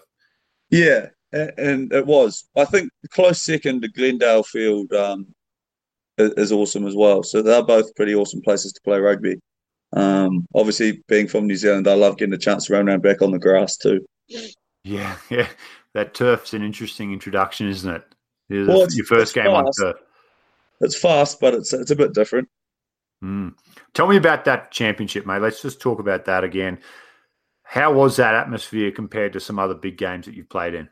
Yeah, 0.69 1.07
and 1.31 1.93
it 1.93 2.05
was. 2.05 2.45
I 2.57 2.65
think 2.65 2.91
close 3.11 3.41
second 3.41 3.83
to 3.83 3.87
Glendale 3.87 4.43
Field 4.43 4.91
um, 4.91 5.27
is 6.17 6.51
awesome 6.51 6.85
as 6.85 6.95
well. 6.95 7.23
So 7.23 7.41
they're 7.41 7.63
both 7.63 7.95
pretty 7.95 8.13
awesome 8.13 8.41
places 8.41 8.73
to 8.73 8.81
play 8.81 8.99
rugby. 8.99 9.39
Um, 9.93 10.45
obviously, 10.53 11.03
being 11.07 11.29
from 11.29 11.47
New 11.47 11.55
Zealand, 11.55 11.87
I 11.87 11.93
love 11.93 12.17
getting 12.17 12.33
a 12.33 12.37
chance 12.37 12.65
to 12.65 12.73
run 12.73 12.89
around 12.89 13.01
back 13.01 13.21
on 13.21 13.31
the 13.31 13.39
grass 13.39 13.77
too. 13.77 14.05
Yeah, 14.83 15.15
yeah, 15.29 15.47
that 15.93 16.13
turf's 16.13 16.53
an 16.53 16.63
interesting 16.63 17.13
introduction, 17.13 17.69
isn't 17.69 17.95
it? 17.95 18.12
Well, 18.49 18.87
your 18.91 19.05
first 19.05 19.33
game 19.33 19.45
fast. 19.45 19.79
on 19.79 19.85
turf. 19.85 19.97
It's 20.81 20.97
fast, 20.97 21.39
but 21.39 21.53
it's 21.53 21.73
it's 21.73 21.91
a 21.91 21.95
bit 21.95 22.13
different. 22.13 22.49
Mm. 23.23 23.53
Tell 23.93 24.07
me 24.07 24.17
about 24.17 24.45
that 24.45 24.71
championship, 24.71 25.25
mate. 25.25 25.41
Let's 25.41 25.61
just 25.61 25.79
talk 25.79 25.99
about 25.99 26.25
that 26.25 26.43
again. 26.43 26.79
How 27.63 27.93
was 27.93 28.17
that 28.17 28.35
atmosphere 28.35 28.91
compared 28.91 29.33
to 29.33 29.39
some 29.39 29.59
other 29.59 29.73
big 29.73 29.97
games 29.97 30.25
that 30.25 30.35
you've 30.35 30.49
played 30.49 30.73
in? 30.73 30.89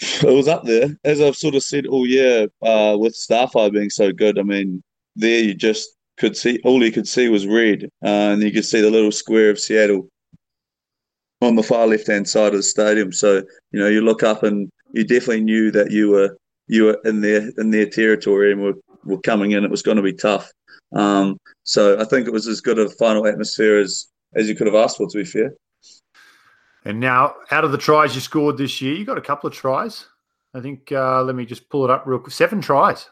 It 0.00 0.34
was 0.34 0.48
up 0.48 0.64
there, 0.64 0.96
as 1.04 1.20
I've 1.20 1.36
sort 1.36 1.54
of 1.54 1.62
said 1.62 1.86
all 1.86 2.06
year, 2.06 2.48
uh, 2.62 2.96
with 2.98 3.14
Starfire 3.14 3.72
being 3.72 3.90
so 3.90 4.12
good. 4.12 4.38
I 4.38 4.42
mean, 4.42 4.82
there 5.16 5.40
you 5.40 5.54
just 5.54 5.90
could 6.16 6.36
see 6.36 6.60
all 6.64 6.82
you 6.82 6.92
could 6.92 7.08
see 7.08 7.28
was 7.28 7.46
red, 7.46 7.84
uh, 8.04 8.32
and 8.32 8.42
you 8.42 8.52
could 8.52 8.64
see 8.64 8.80
the 8.80 8.90
little 8.90 9.12
square 9.12 9.50
of 9.50 9.58
Seattle 9.58 10.08
on 11.42 11.54
the 11.54 11.62
far 11.62 11.86
left 11.86 12.06
hand 12.06 12.28
side 12.28 12.48
of 12.52 12.58
the 12.58 12.62
stadium. 12.62 13.12
So 13.12 13.42
you 13.72 13.80
know, 13.80 13.88
you 13.88 14.02
look 14.02 14.22
up 14.22 14.42
and 14.42 14.70
you 14.92 15.04
definitely 15.04 15.42
knew 15.42 15.70
that 15.70 15.90
you 15.90 16.10
were 16.10 16.36
you 16.66 16.84
were 16.84 16.98
in 17.04 17.20
their 17.20 17.50
in 17.58 17.70
their 17.70 17.86
territory 17.86 18.52
and 18.52 18.62
were, 18.62 18.74
were 19.04 19.20
coming 19.20 19.52
in. 19.52 19.64
It 19.64 19.70
was 19.70 19.82
going 19.82 19.96
to 19.96 20.02
be 20.02 20.12
tough. 20.12 20.50
Um, 20.94 21.38
so 21.64 22.00
I 22.00 22.04
think 22.04 22.26
it 22.26 22.32
was 22.32 22.46
as 22.46 22.60
good 22.60 22.78
a 22.78 22.88
final 22.90 23.26
atmosphere 23.26 23.78
as 23.78 24.06
as 24.34 24.48
you 24.48 24.54
could 24.54 24.66
have 24.66 24.76
asked 24.76 24.96
for. 24.96 25.08
To 25.08 25.18
be 25.18 25.24
fair. 25.24 25.52
And 26.84 26.98
now, 26.98 27.34
out 27.50 27.64
of 27.64 27.72
the 27.72 27.78
tries 27.78 28.14
you 28.14 28.22
scored 28.22 28.56
this 28.56 28.80
year, 28.80 28.94
you 28.94 29.04
got 29.04 29.18
a 29.18 29.22
couple 29.22 29.48
of 29.48 29.54
tries. 29.54 30.06
I 30.54 30.60
think. 30.60 30.90
Uh, 30.92 31.22
let 31.22 31.34
me 31.34 31.44
just 31.44 31.68
pull 31.68 31.84
it 31.84 31.90
up 31.90 32.04
real 32.06 32.18
quick. 32.18 32.32
Seven 32.32 32.60
tries. 32.60 33.08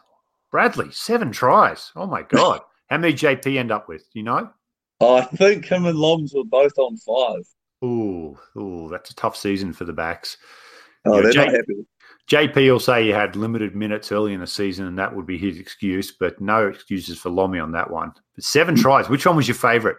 Bradley, 0.51 0.91
seven 0.91 1.31
tries. 1.31 1.91
Oh 1.95 2.07
my 2.07 2.23
god! 2.23 2.61
How 2.89 2.97
many 2.97 3.13
JP 3.13 3.57
end 3.57 3.71
up 3.71 3.87
with? 3.87 4.01
Do 4.11 4.19
you 4.19 4.23
know? 4.23 4.49
I 5.01 5.21
think 5.21 5.65
him 5.65 5.85
and 5.85 5.97
Loms 5.97 6.33
were 6.33 6.43
both 6.43 6.77
on 6.77 6.97
five. 6.97 7.45
Ooh, 7.83 8.37
ooh, 8.57 8.89
that's 8.89 9.11
a 9.11 9.15
tough 9.15 9.37
season 9.37 9.71
for 9.71 9.85
the 9.85 9.93
backs. 9.93 10.37
Oh, 11.05 11.15
you 11.15 11.17
know, 11.17 11.23
they're 11.23 11.31
J- 11.31 11.45
not 11.45 11.53
happy. 11.53 11.85
JP 12.29 12.71
will 12.71 12.79
say 12.79 13.07
you 13.07 13.13
had 13.13 13.35
limited 13.35 13.75
minutes 13.75 14.11
early 14.11 14.33
in 14.33 14.39
the 14.39 14.47
season, 14.47 14.85
and 14.85 14.99
that 14.99 15.15
would 15.15 15.25
be 15.25 15.37
his 15.37 15.57
excuse, 15.57 16.11
but 16.11 16.39
no 16.39 16.67
excuses 16.67 17.17
for 17.17 17.29
Lomi 17.29 17.57
on 17.57 17.71
that 17.71 17.89
one. 17.89 18.11
But 18.35 18.43
seven 18.43 18.75
mm. 18.75 18.81
tries. 18.81 19.09
Which 19.09 19.25
one 19.25 19.35
was 19.35 19.47
your 19.47 19.55
favourite? 19.55 19.97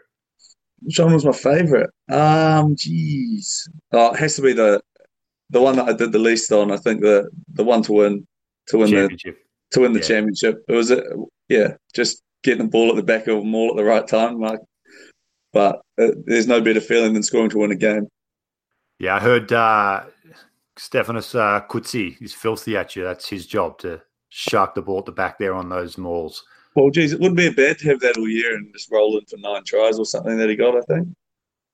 Which 0.83 0.99
one 0.99 1.13
was 1.13 1.25
my 1.25 1.33
favourite? 1.33 1.91
Um, 2.09 2.77
jeez, 2.77 3.69
oh, 3.93 4.15
it 4.15 4.19
has 4.19 4.37
to 4.37 4.43
be 4.43 4.53
the 4.53 4.81
the 5.51 5.61
one 5.61 5.77
that 5.77 5.89
I 5.89 5.93
did 5.93 6.13
the 6.13 6.19
least 6.19 6.53
on. 6.53 6.71
I 6.71 6.77
think 6.77 7.01
the 7.01 7.29
the 7.53 7.65
one 7.65 7.83
to 7.83 7.93
win 7.93 8.27
to 8.69 8.79
win 8.79 8.91
the 8.91 9.35
to 9.73 9.81
win 9.81 9.93
the 9.93 10.01
yeah. 10.01 10.07
championship. 10.07 10.65
It 10.69 10.73
was 10.73 10.91
a, 10.91 11.03
yeah, 11.49 11.75
just 11.95 12.23
getting 12.43 12.65
the 12.65 12.71
ball 12.71 12.91
at 12.91 12.97
the 12.97 13.03
back 13.03 13.27
of 13.27 13.39
them 13.39 13.55
all 13.55 13.71
at 13.71 13.77
the 13.77 13.85
right 13.85 14.07
time. 14.07 14.41
Like, 14.41 14.61
but 15.53 15.81
uh, 16.01 16.13
there's 16.25 16.47
no 16.47 16.61
better 16.61 16.81
feeling 16.81 17.13
than 17.13 17.23
scoring 17.23 17.51
to 17.51 17.59
win 17.59 17.73
a 17.73 17.77
game. 17.77 18.07
Yeah, 18.99 19.17
I 19.17 19.21
heard 19.21 19.53
uh, 19.53 20.05
Stefanos 20.81 21.39
uh, 21.39 21.61
Coetzee 21.67 22.21
is 22.23 22.33
filthy 22.33 22.75
at 22.75 22.97
you. 22.97 23.05
That's 23.05 23.29
his 23.29 23.47
job 23.47 23.79
to 23.81 24.01
shark 24.31 24.75
the 24.75 24.81
ball 24.81 25.01
at 25.01 25.05
the 25.05 25.13
back 25.13 25.39
there 25.39 25.53
on 25.53 25.69
those 25.69 25.99
mauls. 25.99 26.43
Well, 26.75 26.89
geez, 26.89 27.13
it 27.13 27.21
wouldn't 27.21 27.37
be 27.37 27.49
a 27.49 27.53
bad 27.53 27.79
to 27.79 27.89
have 27.89 28.01
that 28.01 28.17
all 28.17 28.29
year 28.29 28.57
and 28.57 28.73
just 28.73 28.91
roll 28.91 29.19
in 29.19 29.27
for 29.27 29.37
nine 29.37 29.63
tries 29.65 29.99
or 29.99 30.07
something 30.07 30.39
that 30.39 30.49
he 30.49 30.57
got, 30.57 30.77
I 30.77 30.81
think. 30.83 31.09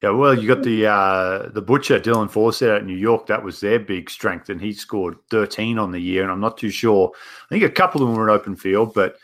Yeah, 0.03 0.11
well, 0.11 0.35
you 0.35 0.49
got 0.49 0.65
the 0.65 0.87
uh, 0.87 1.49
the 1.51 1.63
butcher 1.63 2.01
Dylan 2.01 2.31
Fawsitt 2.31 2.69
out 2.69 2.81
in 2.81 2.87
New 2.87 2.97
York. 2.97 3.27
That 3.27 3.43
was 3.43 3.61
their 3.61 3.79
big 3.79 4.11
strength, 4.11 4.51
and 4.51 4.61
he 4.61 4.73
scored 4.73 5.17
13 5.31 5.79
on 5.79 5.93
the 5.93 6.01
year. 6.01 6.23
And 6.23 6.33
I'm 6.33 6.41
not 6.41 6.59
too 6.59 6.71
sure. 6.71 7.13
I 7.15 7.55
think 7.55 7.65
a 7.65 7.71
couple 7.71 8.03
of 8.03 8.09
them 8.09 8.17
were 8.17 8.29
in 8.29 8.35
open 8.35 8.57
field, 8.57 8.93
but 8.93 9.17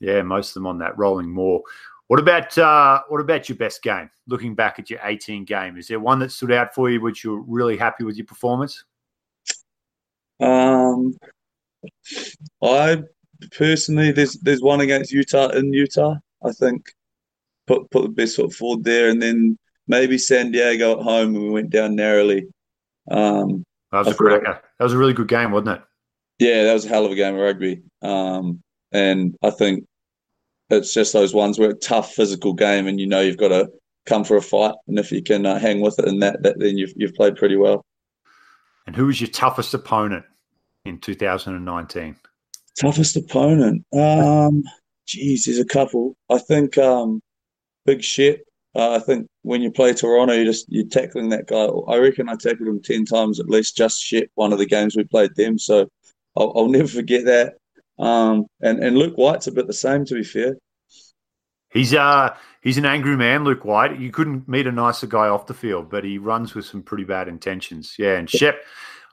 yeah, 0.00 0.20
most 0.22 0.50
of 0.50 0.54
them 0.54 0.66
on 0.66 0.78
that 0.78 0.98
rolling 0.98 1.30
more. 1.30 1.62
What 2.08 2.18
about 2.18 2.58
uh, 2.58 3.02
what 3.08 3.20
about 3.20 3.48
your 3.48 3.56
best 3.56 3.82
game? 3.82 4.10
Looking 4.26 4.54
back 4.54 4.78
at 4.78 4.90
your 4.90 5.00
18 5.04 5.44
game, 5.44 5.76
is 5.78 5.86
there 5.86 6.00
one 6.00 6.18
that 6.18 6.32
stood 6.32 6.52
out 6.52 6.74
for 6.74 6.90
you, 6.90 7.00
which 7.00 7.22
you're 7.22 7.42
really 7.46 7.76
happy 7.76 8.04
with 8.04 8.16
your 8.16 8.26
performance? 8.26 8.84
Um, 10.40 11.16
I 12.62 13.02
personally, 13.52 14.12
there's 14.12 14.34
there's 14.34 14.62
one 14.62 14.80
against 14.80 15.12
Utah 15.12 15.48
in 15.48 15.72
Utah. 15.72 16.16
I 16.44 16.52
think 16.52 16.92
put 17.66 17.90
put 17.90 18.02
the 18.02 18.08
best 18.08 18.36
foot 18.36 18.52
forward 18.52 18.84
there, 18.84 19.08
and 19.08 19.20
then 19.20 19.58
maybe 19.86 20.18
San 20.18 20.50
Diego 20.50 20.98
at 20.98 21.04
home 21.04 21.32
when 21.32 21.42
we 21.42 21.50
went 21.50 21.70
down 21.70 21.96
narrowly. 21.96 22.46
Um, 23.10 23.64
that 23.92 23.98
was 23.98 24.08
a 24.08 24.14
cracker. 24.14 24.60
That 24.78 24.84
was 24.84 24.92
a 24.92 24.98
really 24.98 25.14
good 25.14 25.28
game, 25.28 25.52
wasn't 25.52 25.78
it? 25.78 25.82
Yeah, 26.38 26.64
that 26.64 26.74
was 26.74 26.84
a 26.84 26.88
hell 26.88 27.04
of 27.04 27.12
a 27.12 27.16
game 27.16 27.34
of 27.34 27.40
rugby. 27.40 27.82
Um, 28.02 28.60
and 28.92 29.36
I 29.42 29.50
think 29.50 29.84
it's 30.70 30.94
just 30.94 31.12
those 31.12 31.34
ones 31.34 31.58
where 31.58 31.70
a 31.70 31.74
tough 31.74 32.12
physical 32.14 32.54
game, 32.54 32.86
and 32.86 33.00
you 33.00 33.06
know 33.06 33.20
you've 33.20 33.36
got 33.36 33.48
to 33.48 33.68
come 34.06 34.24
for 34.24 34.36
a 34.36 34.42
fight, 34.42 34.74
and 34.86 34.98
if 34.98 35.10
you 35.10 35.22
can 35.22 35.46
uh, 35.46 35.58
hang 35.58 35.80
with 35.80 35.98
it 35.98 36.06
in 36.06 36.20
that, 36.20 36.42
that 36.42 36.58
then 36.58 36.78
you've 36.78 36.92
you've 36.96 37.14
played 37.14 37.36
pretty 37.36 37.56
well. 37.56 37.84
And 38.88 38.96
who 38.96 39.04
was 39.04 39.20
your 39.20 39.28
toughest 39.28 39.74
opponent 39.74 40.24
in 40.86 40.98
2019? 40.98 42.16
Toughest 42.80 43.16
opponent? 43.16 43.84
Um, 43.92 44.64
geez, 45.06 45.44
there's 45.44 45.58
a 45.58 45.66
couple. 45.66 46.16
I 46.30 46.38
think 46.38 46.78
um, 46.78 47.20
Big 47.84 48.02
Shep. 48.02 48.40
Uh, 48.74 48.92
I 48.92 49.00
think 49.00 49.28
when 49.42 49.60
you 49.60 49.70
play 49.70 49.92
Toronto, 49.92 50.32
you 50.32 50.46
just 50.46 50.64
you're 50.70 50.86
tackling 50.86 51.28
that 51.28 51.48
guy. 51.48 51.66
I 51.66 51.98
reckon 51.98 52.30
I 52.30 52.36
tackled 52.36 52.66
him 52.66 52.80
ten 52.80 53.04
times 53.04 53.38
at 53.40 53.50
least. 53.50 53.76
Just 53.76 54.02
Shep, 54.02 54.30
one 54.36 54.54
of 54.54 54.58
the 54.58 54.64
games 54.64 54.96
we 54.96 55.04
played 55.04 55.34
them. 55.34 55.58
So 55.58 55.86
I'll, 56.34 56.54
I'll 56.56 56.70
never 56.70 56.88
forget 56.88 57.26
that. 57.26 57.56
Um, 57.98 58.46
and 58.62 58.82
and 58.82 58.96
Luke 58.96 59.16
White's 59.18 59.48
a 59.48 59.52
bit 59.52 59.66
the 59.66 59.74
same, 59.74 60.06
to 60.06 60.14
be 60.14 60.24
fair. 60.24 60.56
He's 61.70 61.94
uh 61.94 62.34
he's 62.62 62.78
an 62.78 62.86
angry 62.86 63.16
man, 63.16 63.44
Luke 63.44 63.64
White. 63.64 63.98
You 63.98 64.10
couldn't 64.10 64.48
meet 64.48 64.66
a 64.66 64.72
nicer 64.72 65.06
guy 65.06 65.28
off 65.28 65.46
the 65.46 65.54
field, 65.54 65.90
but 65.90 66.04
he 66.04 66.18
runs 66.18 66.54
with 66.54 66.64
some 66.64 66.82
pretty 66.82 67.04
bad 67.04 67.28
intentions. 67.28 67.94
Yeah, 67.98 68.16
and 68.16 68.28
Shep, 68.28 68.62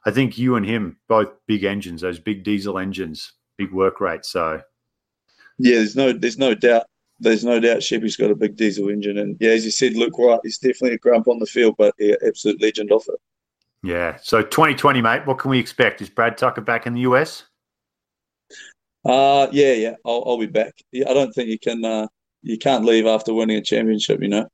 I 0.05 0.11
think 0.11 0.37
you 0.37 0.55
and 0.55 0.65
him 0.65 0.97
both 1.07 1.29
big 1.47 1.63
engines, 1.63 2.01
those 2.01 2.19
big 2.19 2.43
diesel 2.43 2.77
engines, 2.77 3.33
big 3.57 3.71
work 3.71 3.99
rate. 3.99 4.25
So 4.25 4.61
yeah, 5.57 5.75
there's 5.75 5.95
no 5.95 6.13
there's 6.13 6.37
no 6.37 6.55
doubt. 6.55 6.85
There's 7.19 7.45
no 7.45 7.61
doubt 7.61 7.81
Sheppy's 7.81 8.17
got 8.17 8.31
a 8.31 8.35
big 8.35 8.57
diesel 8.57 8.89
engine, 8.89 9.17
and 9.17 9.37
yeah, 9.39 9.51
as 9.51 9.63
you 9.63 9.71
said, 9.71 9.95
Luke 9.95 10.17
White 10.17 10.41
is 10.43 10.57
definitely 10.57 10.93
a 10.93 10.97
grump 10.97 11.29
on 11.29 11.39
the 11.39 11.45
field, 11.45 11.75
but 11.77 11.93
yeah, 11.97 12.15
absolute 12.25 12.61
legend 12.61 12.91
off 12.91 13.07
it. 13.07 13.19
Yeah. 13.85 14.17
So 14.21 14.41
2020, 14.41 15.01
mate. 15.01 15.25
What 15.25 15.37
can 15.37 15.51
we 15.51 15.59
expect? 15.59 16.01
Is 16.01 16.09
Brad 16.09 16.37
Tucker 16.37 16.61
back 16.61 16.87
in 16.87 16.93
the 16.93 17.01
US? 17.01 17.43
Uh 19.05 19.47
yeah, 19.51 19.73
yeah. 19.73 19.95
I'll, 20.03 20.23
I'll 20.25 20.39
be 20.39 20.47
back. 20.47 20.73
Yeah, 20.91 21.09
I 21.09 21.13
don't 21.13 21.31
think 21.33 21.49
you 21.49 21.59
can. 21.59 21.85
Uh, 21.85 22.07
you 22.45 22.57
can't 22.57 22.85
leave 22.85 23.05
after 23.05 23.33
winning 23.33 23.57
a 23.57 23.61
championship. 23.61 24.21
You 24.21 24.29
know. 24.29 24.47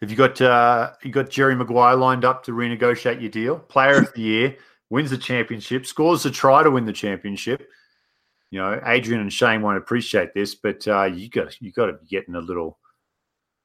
Have 0.00 0.10
you 0.10 0.16
got 0.16 0.40
uh, 0.40 0.92
you 1.02 1.10
got 1.10 1.30
Jerry 1.30 1.56
Maguire 1.56 1.96
lined 1.96 2.24
up 2.24 2.44
to 2.44 2.52
renegotiate 2.52 3.20
your 3.20 3.30
deal? 3.30 3.58
Player 3.58 3.98
of 3.98 4.12
the 4.12 4.20
year, 4.20 4.56
wins 4.90 5.10
the 5.10 5.18
championship, 5.18 5.86
scores 5.86 6.26
a 6.26 6.30
try 6.30 6.62
to 6.62 6.70
win 6.70 6.84
the 6.84 6.92
championship. 6.92 7.68
You 8.50 8.60
know, 8.60 8.80
Adrian 8.84 9.22
and 9.22 9.32
Shane 9.32 9.62
won't 9.62 9.78
appreciate 9.78 10.34
this, 10.34 10.54
but 10.54 10.86
uh, 10.86 11.04
you 11.04 11.28
got 11.30 11.60
you 11.60 11.72
got 11.72 11.86
to 11.86 11.94
be 11.94 12.06
getting 12.06 12.34
a 12.34 12.40
little, 12.40 12.78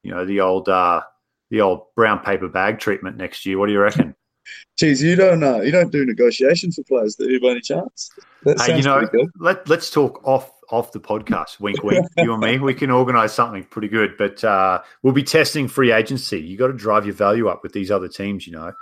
you 0.02 0.10
know, 0.10 0.24
the 0.24 0.40
old 0.40 0.68
uh, 0.70 1.02
the 1.50 1.60
old 1.60 1.94
brown 1.94 2.20
paper 2.20 2.48
bag 2.48 2.78
treatment 2.78 3.18
next 3.18 3.44
year. 3.44 3.58
What 3.58 3.66
do 3.66 3.72
you 3.72 3.80
reckon? 3.80 4.14
Geez, 4.78 5.02
you 5.02 5.16
don't 5.16 5.44
uh, 5.44 5.60
you 5.60 5.70
don't 5.70 5.92
do 5.92 6.06
negotiations 6.06 6.76
for 6.76 6.82
players, 6.84 7.14
do 7.14 7.30
you, 7.30 7.40
by 7.40 7.48
any 7.48 7.60
chance? 7.60 8.10
That 8.44 8.60
hey, 8.60 8.78
you 8.78 8.82
know, 8.82 9.06
let 9.38 9.68
let's 9.68 9.90
talk 9.90 10.26
off 10.26 10.50
off 10.72 10.90
the 10.90 11.00
podcast. 11.00 11.60
Wink, 11.60 11.82
wink. 11.84 12.08
you 12.16 12.32
and 12.32 12.42
me, 12.42 12.58
we 12.58 12.74
can 12.74 12.90
organise 12.90 13.32
something 13.32 13.62
pretty 13.64 13.88
good. 13.88 14.16
But 14.16 14.42
uh, 14.42 14.80
we'll 15.02 15.12
be 15.12 15.22
testing 15.22 15.68
free 15.68 15.92
agency. 15.92 16.40
You 16.40 16.56
got 16.56 16.68
to 16.68 16.72
drive 16.72 17.04
your 17.04 17.14
value 17.14 17.48
up 17.48 17.62
with 17.62 17.72
these 17.72 17.90
other 17.90 18.08
teams. 18.08 18.46
You 18.46 18.54
know, 18.54 18.72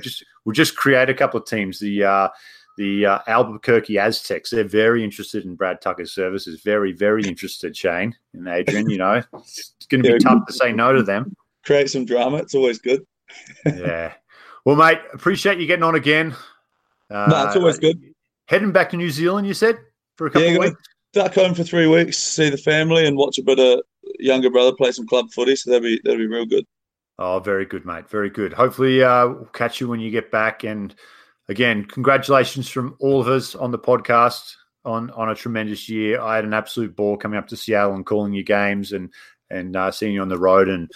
just 0.00 0.24
we'll 0.44 0.54
just 0.54 0.76
create 0.76 1.10
a 1.10 1.14
couple 1.14 1.40
of 1.40 1.46
teams. 1.46 1.78
The 1.80 2.04
uh, 2.04 2.28
the 2.76 3.06
uh, 3.06 3.18
Albuquerque 3.26 3.98
Aztecs. 3.98 4.50
They're 4.50 4.64
very 4.64 5.02
interested 5.02 5.44
in 5.44 5.56
Brad 5.56 5.80
Tucker's 5.80 6.14
services. 6.14 6.62
Very, 6.62 6.92
very 6.92 7.24
interested. 7.24 7.76
Shane 7.76 8.14
and 8.32 8.48
Adrian. 8.48 8.88
You 8.88 8.98
know, 8.98 9.22
it's 9.34 9.74
going 9.90 10.02
to 10.02 10.12
be 10.12 10.18
tough 10.18 10.46
to 10.46 10.52
say 10.52 10.72
no 10.72 10.92
to 10.92 11.02
them. 11.02 11.34
Create 11.64 11.90
some 11.90 12.04
drama. 12.04 12.38
It's 12.38 12.54
always 12.54 12.78
good. 12.78 13.04
yeah. 13.66 14.14
Well, 14.64 14.76
mate, 14.76 14.98
appreciate 15.12 15.58
you 15.58 15.66
getting 15.66 15.82
on 15.82 15.94
again. 15.94 16.34
Uh, 17.10 17.26
no, 17.28 17.46
it's 17.46 17.56
always 17.56 17.78
good. 17.78 18.00
Heading 18.46 18.72
back 18.72 18.90
to 18.90 18.96
New 18.96 19.10
Zealand, 19.10 19.46
you 19.46 19.54
said, 19.54 19.78
for 20.16 20.26
a 20.26 20.30
couple 20.30 20.48
yeah, 20.48 20.54
of 20.54 20.60
weeks? 20.60 20.82
Back 21.16 21.34
home 21.34 21.54
for 21.54 21.64
three 21.64 21.86
weeks, 21.86 22.18
see 22.18 22.50
the 22.50 22.58
family, 22.58 23.06
and 23.06 23.16
watch 23.16 23.38
a 23.38 23.42
bit 23.42 23.58
of 23.58 23.80
younger 24.18 24.50
brother 24.50 24.76
play 24.76 24.92
some 24.92 25.06
club 25.06 25.32
footy. 25.32 25.56
So 25.56 25.70
that'd 25.70 25.82
be 25.82 25.98
that'll 26.04 26.18
be 26.18 26.26
real 26.26 26.44
good. 26.44 26.66
Oh, 27.18 27.38
very 27.38 27.64
good, 27.64 27.86
mate. 27.86 28.06
Very 28.10 28.28
good. 28.28 28.52
Hopefully, 28.52 29.02
uh, 29.02 29.28
we'll 29.28 29.46
catch 29.46 29.80
you 29.80 29.88
when 29.88 29.98
you 29.98 30.10
get 30.10 30.30
back. 30.30 30.62
And 30.62 30.94
again, 31.48 31.86
congratulations 31.86 32.68
from 32.68 32.96
all 33.00 33.18
of 33.18 33.28
us 33.28 33.54
on 33.54 33.70
the 33.70 33.78
podcast 33.78 34.56
on 34.84 35.10
on 35.12 35.30
a 35.30 35.34
tremendous 35.34 35.88
year. 35.88 36.20
I 36.20 36.36
had 36.36 36.44
an 36.44 36.52
absolute 36.52 36.94
ball 36.94 37.16
coming 37.16 37.38
up 37.38 37.48
to 37.48 37.56
Seattle 37.56 37.94
and 37.94 38.04
calling 38.04 38.34
you 38.34 38.42
games 38.42 38.92
and 38.92 39.10
and 39.48 39.74
uh, 39.74 39.90
seeing 39.90 40.12
you 40.12 40.20
on 40.20 40.28
the 40.28 40.38
road 40.38 40.68
and 40.68 40.92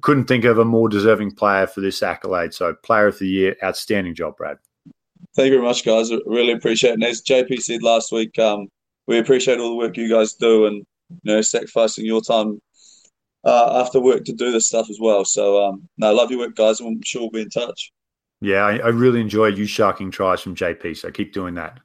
couldn't 0.00 0.24
think 0.24 0.44
of 0.44 0.58
a 0.58 0.64
more 0.64 0.88
deserving 0.88 1.30
player 1.30 1.68
for 1.68 1.80
this 1.80 2.02
accolade. 2.02 2.54
So, 2.54 2.74
player 2.74 3.06
of 3.06 3.20
the 3.20 3.28
year, 3.28 3.56
outstanding 3.62 4.16
job, 4.16 4.36
Brad. 4.36 4.58
Thank 5.36 5.50
you 5.50 5.58
very 5.58 5.62
much, 5.62 5.84
guys. 5.84 6.10
I 6.10 6.16
really 6.26 6.54
appreciate 6.54 6.90
it. 6.90 6.94
And 6.94 7.04
as 7.04 7.22
JP 7.22 7.60
said 7.60 7.84
last 7.84 8.10
week, 8.10 8.36
um, 8.40 8.68
we 9.10 9.18
appreciate 9.18 9.58
all 9.58 9.70
the 9.70 9.76
work 9.76 9.96
you 9.96 10.08
guys 10.08 10.34
do 10.34 10.66
and 10.66 10.76
you 10.76 11.18
know 11.24 11.40
sacrificing 11.40 12.06
your 12.06 12.20
time 12.20 12.60
uh, 13.44 13.82
after 13.82 13.98
work 14.00 14.24
to 14.24 14.32
do 14.32 14.52
this 14.52 14.68
stuff 14.68 14.88
as 14.88 14.98
well. 15.00 15.24
So, 15.24 15.66
um, 15.66 15.88
no, 15.98 16.14
love 16.14 16.30
your 16.30 16.38
work, 16.38 16.54
guys. 16.54 16.78
I'm 16.78 17.02
sure 17.02 17.22
we'll 17.22 17.30
be 17.30 17.40
in 17.42 17.50
touch. 17.50 17.92
Yeah, 18.40 18.64
I, 18.64 18.76
I 18.76 18.88
really 18.88 19.20
enjoy 19.20 19.48
you 19.48 19.66
sharking 19.66 20.12
tries 20.12 20.40
from 20.40 20.54
JP. 20.54 20.96
So 20.96 21.10
keep 21.10 21.32
doing 21.32 21.54
that. 21.54 21.80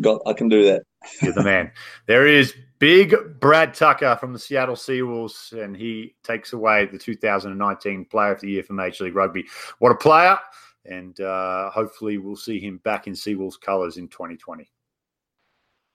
Got, 0.00 0.20
I 0.26 0.34
can 0.34 0.50
do 0.50 0.64
that. 0.64 0.82
You're 1.22 1.32
the 1.32 1.42
man. 1.42 1.72
There 2.06 2.26
is 2.26 2.52
big 2.78 3.14
Brad 3.40 3.72
Tucker 3.72 4.16
from 4.20 4.34
the 4.34 4.38
Seattle 4.38 4.74
Seawolves, 4.74 5.52
and 5.52 5.74
he 5.74 6.16
takes 6.22 6.52
away 6.52 6.84
the 6.86 6.98
2019 6.98 8.04
Player 8.04 8.32
of 8.32 8.40
the 8.42 8.50
Year 8.50 8.62
for 8.62 8.74
Major 8.74 9.04
League 9.04 9.16
Rugby. 9.16 9.46
What 9.78 9.92
a 9.92 9.96
player! 9.96 10.38
And 10.84 11.18
uh, 11.20 11.70
hopefully, 11.70 12.18
we'll 12.18 12.36
see 12.36 12.60
him 12.60 12.78
back 12.84 13.06
in 13.06 13.14
Seawolves 13.14 13.58
colours 13.58 13.96
in 13.96 14.08
2020. 14.08 14.68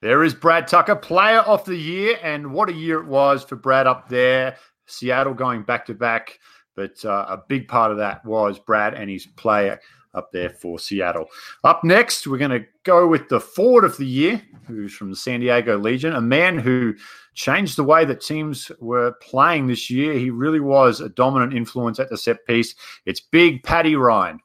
There 0.04 0.26
is 0.26 0.34
Brad 0.34 0.68
Tucker, 0.68 0.98
Player 0.98 1.40
of 1.40 1.64
the 1.64 1.78
Year, 1.78 2.20
and 2.22 2.52
what 2.52 2.68
a 2.68 2.74
year 2.74 3.00
it 3.00 3.06
was 3.06 3.42
for 3.42 3.56
Brad 3.56 3.88
up 3.88 4.10
there. 4.10 4.58
Seattle 4.86 5.34
going 5.34 5.64
back 5.64 5.86
to 5.86 5.94
back, 5.94 6.40
but 6.76 7.06
uh, 7.06 7.26
a 7.30 7.42
big 7.48 7.70
part 7.70 7.90
of 7.90 7.96
that 8.00 8.26
was 8.26 8.60
Brad 8.60 8.96
and 8.96 9.10
his 9.10 9.26
player 9.26 9.80
up 10.14 10.30
there 10.34 10.50
for 10.50 10.78
Seattle. 10.78 11.28
Up 11.64 11.86
next, 11.86 12.28
we're 12.28 12.38
going 12.38 12.52
to 12.52 12.66
go 12.84 13.08
with 13.08 13.30
the 13.30 13.40
forward 13.40 13.86
of 13.86 13.96
the 13.96 14.06
year, 14.06 14.42
who's 14.68 14.94
from 14.94 15.10
the 15.10 15.16
San 15.16 15.40
Diego 15.40 15.78
Legion, 15.78 16.16
a 16.16 16.22
man 16.22 16.58
who 16.58 16.94
changed 17.34 17.78
the 17.78 17.86
way 17.86 18.04
that 18.04 18.20
teams 18.20 18.74
were 18.82 19.14
playing 19.22 19.68
this 19.68 19.90
year. 19.90 20.16
He 20.16 20.32
really 20.32 20.60
was 20.60 21.00
a 21.00 21.08
dominant 21.08 21.54
influence 21.54 21.98
at 22.02 22.10
the 22.10 22.18
set 22.18 22.46
piece. 22.46 22.76
It's 23.06 23.22
big 23.22 23.64
Paddy 23.64 23.96
Ryan. 23.96 24.42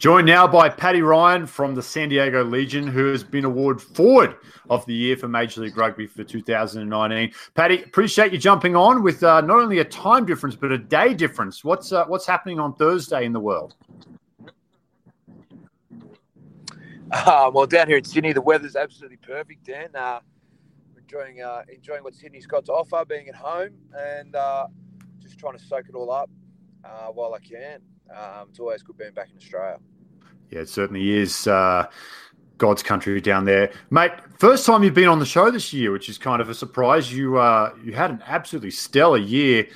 Joined 0.00 0.26
now 0.26 0.46
by 0.46 0.70
Paddy 0.70 1.02
Ryan 1.02 1.44
from 1.44 1.74
the 1.74 1.82
San 1.82 2.08
Diego 2.08 2.42
Legion, 2.42 2.86
who 2.86 3.08
has 3.08 3.22
been 3.22 3.44
awarded 3.44 3.82
Forward 3.82 4.36
of 4.70 4.86
the 4.86 4.94
Year 4.94 5.14
for 5.14 5.28
Major 5.28 5.60
League 5.60 5.76
Rugby 5.76 6.06
for 6.06 6.24
2019. 6.24 7.30
Paddy, 7.52 7.82
appreciate 7.82 8.32
you 8.32 8.38
jumping 8.38 8.74
on 8.74 9.02
with 9.02 9.22
uh, 9.22 9.42
not 9.42 9.58
only 9.58 9.80
a 9.80 9.84
time 9.84 10.24
difference 10.24 10.56
but 10.56 10.72
a 10.72 10.78
day 10.78 11.12
difference. 11.12 11.62
What's 11.64 11.92
uh, 11.92 12.06
what's 12.06 12.26
happening 12.26 12.58
on 12.58 12.74
Thursday 12.76 13.26
in 13.26 13.34
the 13.34 13.40
world? 13.40 13.74
Uh, 17.12 17.50
well, 17.52 17.66
down 17.66 17.86
here 17.86 17.98
in 17.98 18.04
Sydney, 18.04 18.32
the 18.32 18.40
weather's 18.40 18.76
absolutely 18.76 19.18
perfect, 19.18 19.64
Dan. 19.66 19.94
Uh, 19.94 20.20
enjoying 20.96 21.42
uh, 21.42 21.60
enjoying 21.70 22.02
what 22.02 22.14
Sydney's 22.14 22.46
got 22.46 22.64
to 22.64 22.72
offer, 22.72 23.04
being 23.04 23.28
at 23.28 23.34
home, 23.34 23.74
and 23.94 24.34
uh, 24.34 24.66
just 25.20 25.38
trying 25.38 25.58
to 25.58 25.62
soak 25.62 25.90
it 25.90 25.94
all 25.94 26.10
up 26.10 26.30
while 27.12 27.34
I 27.34 27.38
can. 27.40 27.80
Um, 28.10 28.46
it's 28.48 28.58
always 28.58 28.82
good 28.82 28.96
being 28.96 29.12
back 29.12 29.28
in 29.30 29.36
Australia. 29.36 29.76
Yeah, 30.50 30.60
it 30.60 30.68
certainly 30.68 31.10
is. 31.10 31.46
Uh, 31.46 31.86
God's 32.58 32.82
country 32.82 33.18
down 33.22 33.46
there, 33.46 33.72
mate. 33.88 34.12
First 34.38 34.66
time 34.66 34.82
you've 34.82 34.92
been 34.92 35.08
on 35.08 35.18
the 35.18 35.24
show 35.24 35.50
this 35.50 35.72
year, 35.72 35.92
which 35.92 36.10
is 36.10 36.18
kind 36.18 36.42
of 36.42 36.50
a 36.50 36.54
surprise. 36.54 37.10
You 37.10 37.36
you 37.82 37.94
had 37.94 38.10
an 38.10 38.22
absolutely 38.26 38.70
stellar 38.70 39.16
year, 39.16 39.66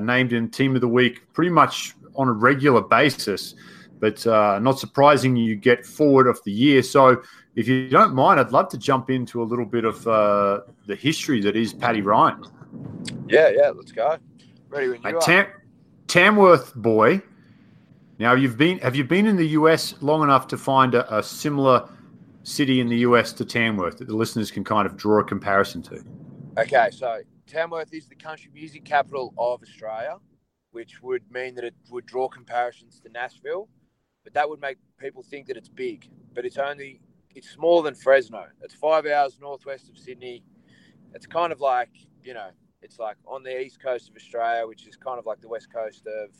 named 0.00 0.32
in 0.32 0.48
Team 0.48 0.74
of 0.74 0.80
the 0.80 0.88
Week 0.88 1.30
pretty 1.34 1.50
much 1.50 1.94
on 2.14 2.28
a 2.28 2.32
regular 2.32 2.80
basis 2.80 3.54
but 4.02 4.26
uh, 4.26 4.58
not 4.58 4.80
surprising 4.80 5.36
you 5.36 5.54
get 5.54 5.86
forward 5.86 6.26
of 6.26 6.42
the 6.42 6.50
year. 6.50 6.82
So, 6.82 7.22
if 7.54 7.68
you 7.68 7.88
don't 7.88 8.14
mind, 8.14 8.40
I'd 8.40 8.50
love 8.50 8.68
to 8.70 8.78
jump 8.78 9.10
into 9.10 9.40
a 9.40 9.44
little 9.44 9.64
bit 9.64 9.84
of 9.84 10.06
uh, 10.08 10.62
the 10.88 10.96
history 10.96 11.40
that 11.42 11.54
is 11.54 11.72
Paddy 11.72 12.02
Ryan. 12.02 12.42
Yeah, 13.28 13.50
yeah, 13.50 13.70
let's 13.70 13.92
go. 13.92 14.18
Ready 14.70 14.88
when 14.88 15.02
you 15.02 15.18
are. 15.18 15.54
Tamworth 16.08 16.74
boy. 16.74 17.22
Now 18.22 18.34
you've 18.34 18.56
been 18.56 18.78
have 18.78 18.94
you 18.94 19.02
been 19.02 19.26
in 19.26 19.34
the 19.34 19.48
US 19.58 20.00
long 20.00 20.22
enough 20.22 20.46
to 20.46 20.56
find 20.56 20.94
a, 20.94 21.18
a 21.18 21.24
similar 21.24 21.88
city 22.44 22.78
in 22.78 22.86
the 22.86 22.98
US 22.98 23.32
to 23.32 23.44
Tamworth 23.44 23.98
that 23.98 24.06
the 24.06 24.14
listeners 24.14 24.48
can 24.48 24.62
kind 24.62 24.86
of 24.86 24.96
draw 24.96 25.18
a 25.18 25.24
comparison 25.24 25.82
to? 25.82 26.04
Okay, 26.56 26.90
so 26.92 27.22
Tamworth 27.48 27.92
is 27.92 28.06
the 28.06 28.14
country 28.14 28.48
music 28.54 28.84
capital 28.84 29.34
of 29.38 29.60
Australia, 29.60 30.18
which 30.70 31.02
would 31.02 31.28
mean 31.32 31.56
that 31.56 31.64
it 31.64 31.74
would 31.90 32.06
draw 32.06 32.28
comparisons 32.28 33.00
to 33.00 33.08
Nashville, 33.08 33.68
but 34.22 34.32
that 34.34 34.48
would 34.48 34.60
make 34.60 34.76
people 34.98 35.24
think 35.24 35.48
that 35.48 35.56
it's 35.56 35.68
big. 35.68 36.08
But 36.32 36.46
it's 36.46 36.58
only 36.58 37.00
it's 37.34 37.50
smaller 37.50 37.82
than 37.82 37.96
Fresno. 37.96 38.44
It's 38.60 38.74
five 38.74 39.04
hours 39.04 39.40
northwest 39.40 39.90
of 39.90 39.98
Sydney. 39.98 40.44
It's 41.12 41.26
kind 41.26 41.52
of 41.52 41.58
like 41.58 41.90
you 42.22 42.34
know, 42.34 42.50
it's 42.82 43.00
like 43.00 43.16
on 43.26 43.42
the 43.42 43.60
east 43.60 43.82
coast 43.82 44.10
of 44.10 44.14
Australia, 44.14 44.64
which 44.68 44.86
is 44.86 44.94
kind 44.94 45.18
of 45.18 45.26
like 45.26 45.40
the 45.40 45.48
west 45.48 45.72
coast 45.72 46.06
of 46.06 46.30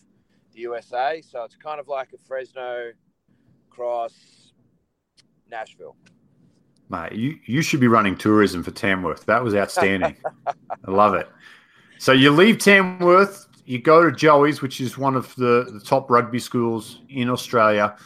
the 0.53 0.61
USA. 0.61 1.23
So 1.23 1.45
it's 1.45 1.57
kind 1.57 1.81
of 1.81 1.89
like 1.89 2.13
a 2.13 2.19
Fresno 2.19 2.93
cross 3.71 4.15
Nashville. 5.51 5.97
Mate, 6.89 7.13
you, 7.13 7.39
you 7.47 7.63
should 7.63 7.81
be 7.81 7.89
running 7.89 8.17
tourism 8.17 8.63
for 8.63 8.71
Tamworth. 8.71 9.25
That 9.27 9.43
was 9.43 9.55
outstanding. 9.55 10.17
I 10.47 10.91
love 10.91 11.15
it. 11.15 11.29
So 11.99 12.13
you 12.13 12.31
leave 12.31 12.59
Tamworth, 12.59 13.47
you 13.65 13.79
go 13.79 14.05
to 14.05 14.15
Joey's, 14.15 14.61
which 14.61 14.81
is 14.81 14.99
one 14.99 15.15
of 15.15 15.35
the, 15.37 15.69
the 15.73 15.81
top 15.81 16.11
rugby 16.11 16.39
schools 16.39 17.01
in 17.09 17.31
Australia. 17.31 17.97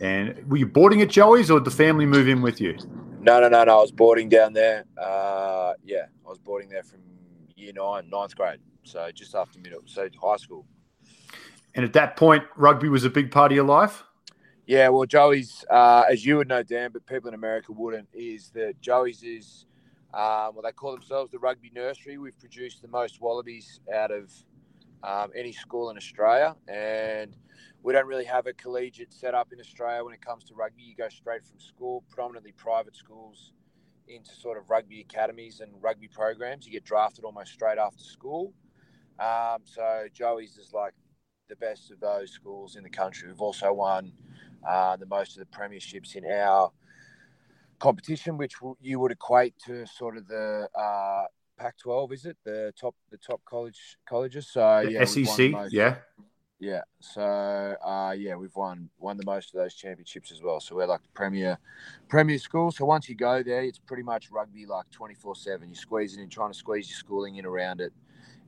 And 0.00 0.48
were 0.48 0.56
you 0.56 0.66
boarding 0.66 1.02
at 1.02 1.10
Joey's 1.10 1.50
or 1.50 1.58
did 1.58 1.66
the 1.66 1.70
family 1.70 2.06
move 2.06 2.28
in 2.28 2.40
with 2.40 2.60
you? 2.60 2.76
No, 3.20 3.40
no, 3.40 3.48
no, 3.48 3.64
no. 3.64 3.78
I 3.78 3.80
was 3.80 3.92
boarding 3.92 4.28
down 4.28 4.52
there. 4.52 4.84
Uh, 4.96 5.74
yeah, 5.84 6.06
I 6.26 6.28
was 6.28 6.38
boarding 6.38 6.68
there 6.68 6.82
from 6.82 7.00
year 7.54 7.72
nine, 7.74 8.08
ninth 8.10 8.34
grade. 8.34 8.60
So 8.84 9.10
just 9.12 9.34
after 9.34 9.58
middle, 9.58 9.80
so 9.86 10.08
high 10.20 10.36
school. 10.36 10.66
And 11.74 11.84
at 11.84 11.92
that 11.94 12.16
point, 12.16 12.44
rugby 12.56 12.88
was 12.88 13.04
a 13.04 13.10
big 13.10 13.30
part 13.30 13.52
of 13.52 13.56
your 13.56 13.64
life? 13.64 14.04
Yeah, 14.66 14.88
well, 14.88 15.06
Joey's, 15.06 15.64
uh, 15.70 16.04
as 16.08 16.24
you 16.24 16.36
would 16.36 16.48
know, 16.48 16.62
Dan, 16.62 16.90
but 16.92 17.04
people 17.06 17.28
in 17.28 17.34
America 17.34 17.72
wouldn't, 17.72 18.08
is 18.12 18.50
that 18.50 18.80
Joey's 18.80 19.22
is, 19.22 19.66
um, 20.14 20.54
well, 20.54 20.62
they 20.62 20.72
call 20.72 20.92
themselves 20.92 21.32
the 21.32 21.38
rugby 21.38 21.70
nursery. 21.74 22.18
We've 22.18 22.38
produced 22.38 22.82
the 22.82 22.88
most 22.88 23.20
wallabies 23.20 23.80
out 23.92 24.10
of 24.10 24.30
um, 25.02 25.30
any 25.34 25.52
school 25.52 25.90
in 25.90 25.96
Australia. 25.96 26.54
And 26.68 27.36
we 27.82 27.92
don't 27.92 28.06
really 28.06 28.24
have 28.24 28.46
a 28.46 28.52
collegiate 28.52 29.12
setup 29.12 29.52
in 29.52 29.58
Australia 29.58 30.04
when 30.04 30.14
it 30.14 30.24
comes 30.24 30.44
to 30.44 30.54
rugby. 30.54 30.82
You 30.82 30.94
go 30.94 31.08
straight 31.08 31.44
from 31.44 31.58
school, 31.58 32.04
predominantly 32.08 32.52
private 32.52 32.96
schools, 32.96 33.52
into 34.06 34.32
sort 34.32 34.58
of 34.58 34.70
rugby 34.70 35.00
academies 35.00 35.60
and 35.60 35.72
rugby 35.80 36.08
programs. 36.08 36.66
You 36.66 36.72
get 36.72 36.84
drafted 36.84 37.24
almost 37.24 37.52
straight 37.52 37.78
after 37.78 38.04
school. 38.04 38.52
Um, 39.18 39.62
so 39.64 40.06
Joey's 40.12 40.56
is 40.56 40.72
like 40.72 40.94
the 41.48 41.56
best 41.56 41.90
of 41.90 42.00
those 42.00 42.30
schools 42.30 42.76
in 42.76 42.82
the 42.82 42.90
country. 42.90 43.28
We've 43.28 43.40
also 43.40 43.72
won 43.72 44.12
uh, 44.66 44.96
the 44.96 45.06
most 45.06 45.36
of 45.36 45.46
the 45.46 45.56
premierships 45.56 46.16
in 46.16 46.24
our 46.30 46.70
competition, 47.78 48.36
which 48.36 48.54
you 48.80 49.00
would 49.00 49.12
equate 49.12 49.54
to 49.66 49.86
sort 49.86 50.16
of 50.16 50.26
the 50.28 50.68
uh, 50.74 51.24
Pac-12, 51.58 52.12
is 52.12 52.26
it 52.26 52.36
the 52.44 52.72
top 52.78 52.94
the 53.10 53.18
top 53.18 53.40
college 53.44 53.96
colleges? 54.08 54.48
So 54.50 54.82
the 54.84 54.92
yeah, 54.92 55.04
SEC, 55.04 55.70
yeah. 55.70 55.96
Yeah. 56.58 56.82
So 57.00 57.22
uh, 57.22 58.14
yeah, 58.16 58.36
we've 58.36 58.54
won 58.54 58.88
won 58.98 59.16
the 59.16 59.24
most 59.24 59.52
of 59.52 59.60
those 59.60 59.74
championships 59.74 60.30
as 60.30 60.42
well. 60.42 60.60
So 60.60 60.76
we're 60.76 60.86
like 60.86 61.02
the 61.02 61.08
premier 61.12 61.58
premier 62.08 62.38
school. 62.38 62.70
So 62.70 62.84
once 62.84 63.08
you 63.08 63.16
go 63.16 63.42
there, 63.42 63.62
it's 63.62 63.78
pretty 63.78 64.04
much 64.04 64.30
rugby 64.30 64.64
like 64.64 64.88
twenty 64.90 65.14
four 65.14 65.34
seven. 65.34 65.68
You 65.68 65.74
squeeze 65.74 66.16
it 66.16 66.20
in, 66.20 66.28
trying 66.28 66.52
to 66.52 66.58
squeeze 66.58 66.88
your 66.88 66.96
schooling 66.96 67.36
in 67.36 67.46
around 67.46 67.80
it. 67.80 67.92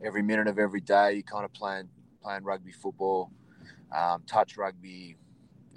Every 0.05 0.23
minute 0.23 0.47
of 0.47 0.59
every 0.59 0.81
day, 0.81 1.15
you 1.15 1.23
kind 1.25 1.45
of 1.45 1.53
playing 1.53 1.89
playing 2.25 2.45
rugby 2.45 2.73
football, 2.73 3.31
um, 3.95 4.23
touch 4.26 4.57
rugby. 4.57 5.16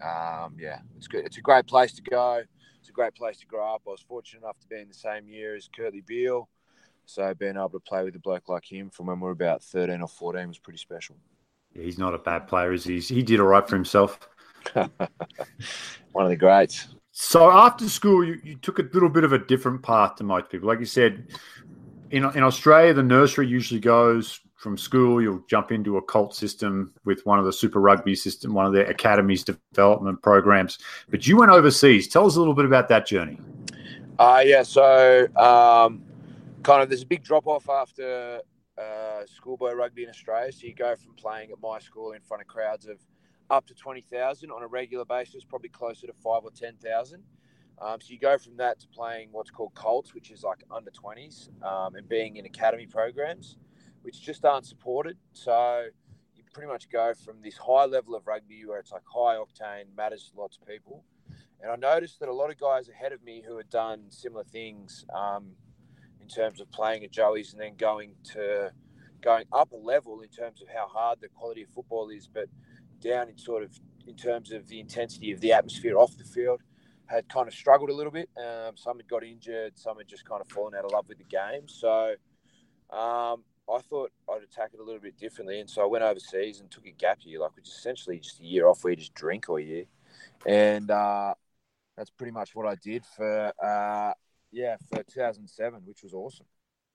Um, 0.02 0.56
yeah, 0.60 0.80
it's 0.96 1.08
good. 1.08 1.26
It's 1.26 1.38
a 1.38 1.42
great 1.42 1.68
place 1.68 1.94
to 1.94 2.02
go. 2.02 2.44
It's 2.80 2.90
a 2.90 2.94
great 2.94 3.16
place 3.16 3.38
to 3.40 3.46
grow 3.46 3.76
up. 3.76 3.82
I 3.88 3.92
was 3.92 4.02
fortunate 4.08 4.44
enough 4.44 4.60
to 4.60 4.68
be 4.68 4.80
in 4.80 4.88
the 4.88 4.94
same 4.94 5.28
year 5.28 5.56
as 5.56 5.68
Kurtley 5.68 6.06
Beale. 6.06 6.48
So 7.06 7.34
being 7.34 7.56
able 7.56 7.70
to 7.70 7.80
play 7.80 8.04
with 8.04 8.16
a 8.16 8.20
bloke 8.20 8.50
like 8.50 8.66
him 8.66 8.90
from 8.90 9.08
when 9.08 9.20
we 9.20 9.26
were 9.26 9.32
about 9.32 9.64
13 9.64 10.02
or 10.02 10.08
14 10.08 10.48
was 10.48 10.60
pretty 10.60 10.80
special. 10.80 11.16
Yeah, 11.74 11.84
he's 11.84 11.98
not 11.98 12.14
a 12.14 12.18
bad 12.18 12.48
player, 12.48 12.74
is 12.74 12.84
he? 12.84 13.00
He 13.00 13.24
did 13.24 13.40
all 13.40 13.48
right 13.48 13.68
for 13.68 13.76
himself. 13.76 14.20
One 14.74 16.26
of 16.26 16.30
the 16.30 16.36
greats. 16.36 16.88
So 17.12 17.50
after 17.50 17.90
school, 17.90 18.24
you, 18.24 18.40
you 18.44 18.56
took 18.58 18.80
a 18.80 18.84
little 18.94 19.10
bit 19.10 19.24
of 19.24 19.34
a 19.34 19.40
different 19.40 19.82
path 19.82 20.16
to 20.18 20.24
most 20.24 20.50
people. 20.50 20.68
Like 20.68 20.80
you 20.80 20.86
said, 20.86 21.28
in, 22.12 22.24
in 22.36 22.44
Australia, 22.44 22.94
the 22.94 23.04
nursery 23.04 23.48
usually 23.48 23.80
goes 23.80 24.40
from 24.58 24.78
school, 24.78 25.22
you'll 25.22 25.44
jump 25.48 25.72
into 25.72 25.98
a 25.98 26.02
cult 26.02 26.36
system 26.36 26.94
with 27.06 27.26
one 27.26 27.38
of 27.40 27.46
the 27.46 27.54
Super 27.54 27.80
Rugby 27.80 28.16
system, 28.16 28.54
one 28.54 28.66
of 28.66 28.74
their 28.74 28.86
academies 28.86 29.44
development 29.44 30.22
programs. 30.22 30.80
But 31.10 31.28
you 31.28 31.38
went 31.38 31.52
overseas. 31.52 32.08
Tell 32.08 32.26
us 32.26 32.36
a 32.36 32.40
little 32.40 32.56
bit 32.56 32.66
about 32.66 32.90
that 32.90 33.06
journey. 33.06 33.40
Uh, 34.18 34.42
yeah, 34.44 34.64
so 34.64 35.28
um, 35.36 36.04
kind 36.64 36.82
of 36.82 36.90
there's 36.90 37.04
a 37.04 37.08
big 37.08 37.24
drop 37.24 37.46
off 37.46 37.70
after 37.70 38.42
uh, 38.80 39.22
schoolboy 39.28 39.74
rugby 39.74 40.04
in 40.04 40.10
Australia. 40.10 40.52
So 40.52 40.66
you 40.66 40.74
go 40.74 40.96
from 40.96 41.14
playing 41.14 41.52
at 41.52 41.62
my 41.62 41.80
school 41.80 42.14
in 42.14 42.22
front 42.22 42.42
of 42.42 42.48
crowds 42.48 42.88
of 42.88 42.98
up 43.52 43.68
to 43.68 43.76
20,000 43.76 44.52
on 44.52 44.64
a 44.64 44.68
regular 44.68 45.06
basis, 45.06 45.44
probably 45.44 45.70
closer 45.70 46.08
to 46.08 46.14
five 46.14 46.44
or 46.44 46.52
10,000. 46.52 47.24
Um, 47.80 48.02
so 48.02 48.12
you 48.12 48.20
go 48.20 48.40
from 48.40 48.58
that 48.58 48.80
to 48.80 48.88
playing 48.88 49.30
what's 49.32 49.52
called 49.52 49.76
Colts, 49.76 50.16
which 50.16 50.32
is 50.32 50.44
like 50.44 50.64
under 50.72 50.90
20s, 50.90 51.50
um, 51.64 51.96
and 51.96 52.10
being 52.10 52.38
in 52.38 52.46
academy 52.46 52.88
programs, 52.88 53.58
which 54.08 54.22
just 54.22 54.46
aren't 54.46 54.66
supported. 54.66 55.18
So 55.34 55.88
you 56.34 56.42
pretty 56.54 56.70
much 56.70 56.90
go 56.90 57.14
from 57.14 57.42
this 57.44 57.58
high 57.58 57.84
level 57.84 58.16
of 58.16 58.26
rugby 58.26 58.64
where 58.66 58.80
it's 58.80 58.94
like 58.94 59.02
high 59.06 59.36
octane, 59.36 59.94
matters 59.98 60.32
to 60.32 60.40
lots 60.40 60.58
of 60.58 60.66
people. 60.66 61.04
And 61.62 61.70
I 61.70 61.76
noticed 61.76 62.22
that 62.22 62.30
a 62.30 62.34
lot 62.34 62.50
of 62.50 62.58
guys 62.58 62.88
ahead 62.88 63.12
of 63.12 63.22
me 63.22 63.44
who 63.46 63.58
had 63.58 63.70
done 63.70 64.06
similar 64.08 64.46
things, 64.46 65.04
um, 65.14 65.58
in 66.22 66.30
terms 66.30 66.62
of 66.62 66.72
playing 66.72 67.04
at 67.04 67.12
Joey's 67.12 67.52
and 67.52 67.62
then 67.62 67.76
going 67.76 68.12
to 68.32 68.72
going 69.20 69.44
up 69.52 69.74
a 69.74 69.76
level 69.76 70.22
in 70.22 70.30
terms 70.30 70.62
of 70.62 70.70
how 70.70 70.88
hard 70.88 71.20
the 71.20 71.28
quality 71.28 71.64
of 71.64 71.70
football 71.70 72.08
is, 72.08 72.30
but 72.34 72.48
down 73.02 73.28
in 73.28 73.38
sort 73.38 73.62
of 73.62 73.78
in 74.08 74.16
terms 74.16 74.54
of 74.54 74.70
the 74.70 74.80
intensity 74.80 75.34
of 75.34 75.42
the 75.42 75.52
atmosphere 75.52 75.98
off 75.98 76.16
the 76.18 76.24
field, 76.24 76.62
had 77.08 77.28
kind 77.28 77.50
of 77.50 77.54
struggled 77.54 77.90
a 77.90 77.94
little 77.94 78.14
bit. 78.14 78.30
Um, 78.38 78.78
some 78.78 78.96
had 78.96 79.10
got 79.10 79.26
injured, 79.26 79.78
some 79.78 79.98
had 79.98 80.08
just 80.08 80.24
kind 80.24 80.40
of 80.40 80.48
fallen 80.48 80.76
out 80.76 80.86
of 80.86 80.92
love 80.92 81.10
with 81.10 81.18
the 81.18 81.26
game. 81.26 81.68
So 81.68 82.16
um, 82.90 83.44
I 83.70 83.80
thought 83.82 84.12
I'd 84.30 84.44
attack 84.44 84.72
it 84.74 84.80
a 84.80 84.84
little 84.84 85.02
bit 85.02 85.18
differently, 85.18 85.60
and 85.60 85.70
so 85.70 85.82
I 85.82 85.86
went 85.86 86.04
overseas 86.04 86.60
and 86.60 86.72
took 86.72 86.86
a 86.86 86.92
gap 86.92 87.20
year, 87.24 87.40
like 87.40 87.56
which 87.56 87.68
is 87.68 87.76
essentially 87.76 88.20
just 88.20 88.40
a 88.40 88.44
year 88.44 88.68
off 88.68 88.84
where 88.84 88.92
you 88.92 88.98
just 88.98 89.14
drink 89.14 89.50
all 89.50 89.60
year, 89.60 89.86
and 90.46 90.90
uh, 90.90 91.34
that's 91.98 92.10
pretty 92.12 92.32
much 92.32 92.56
what 92.56 92.66
I 92.66 92.76
did 92.76 93.04
for 93.06 93.52
uh, 93.64 94.14
yeah, 94.52 94.78
for 94.90 95.04
2007, 95.04 95.82
which 95.86 96.04
was 96.04 96.14
awesome. 96.14 96.46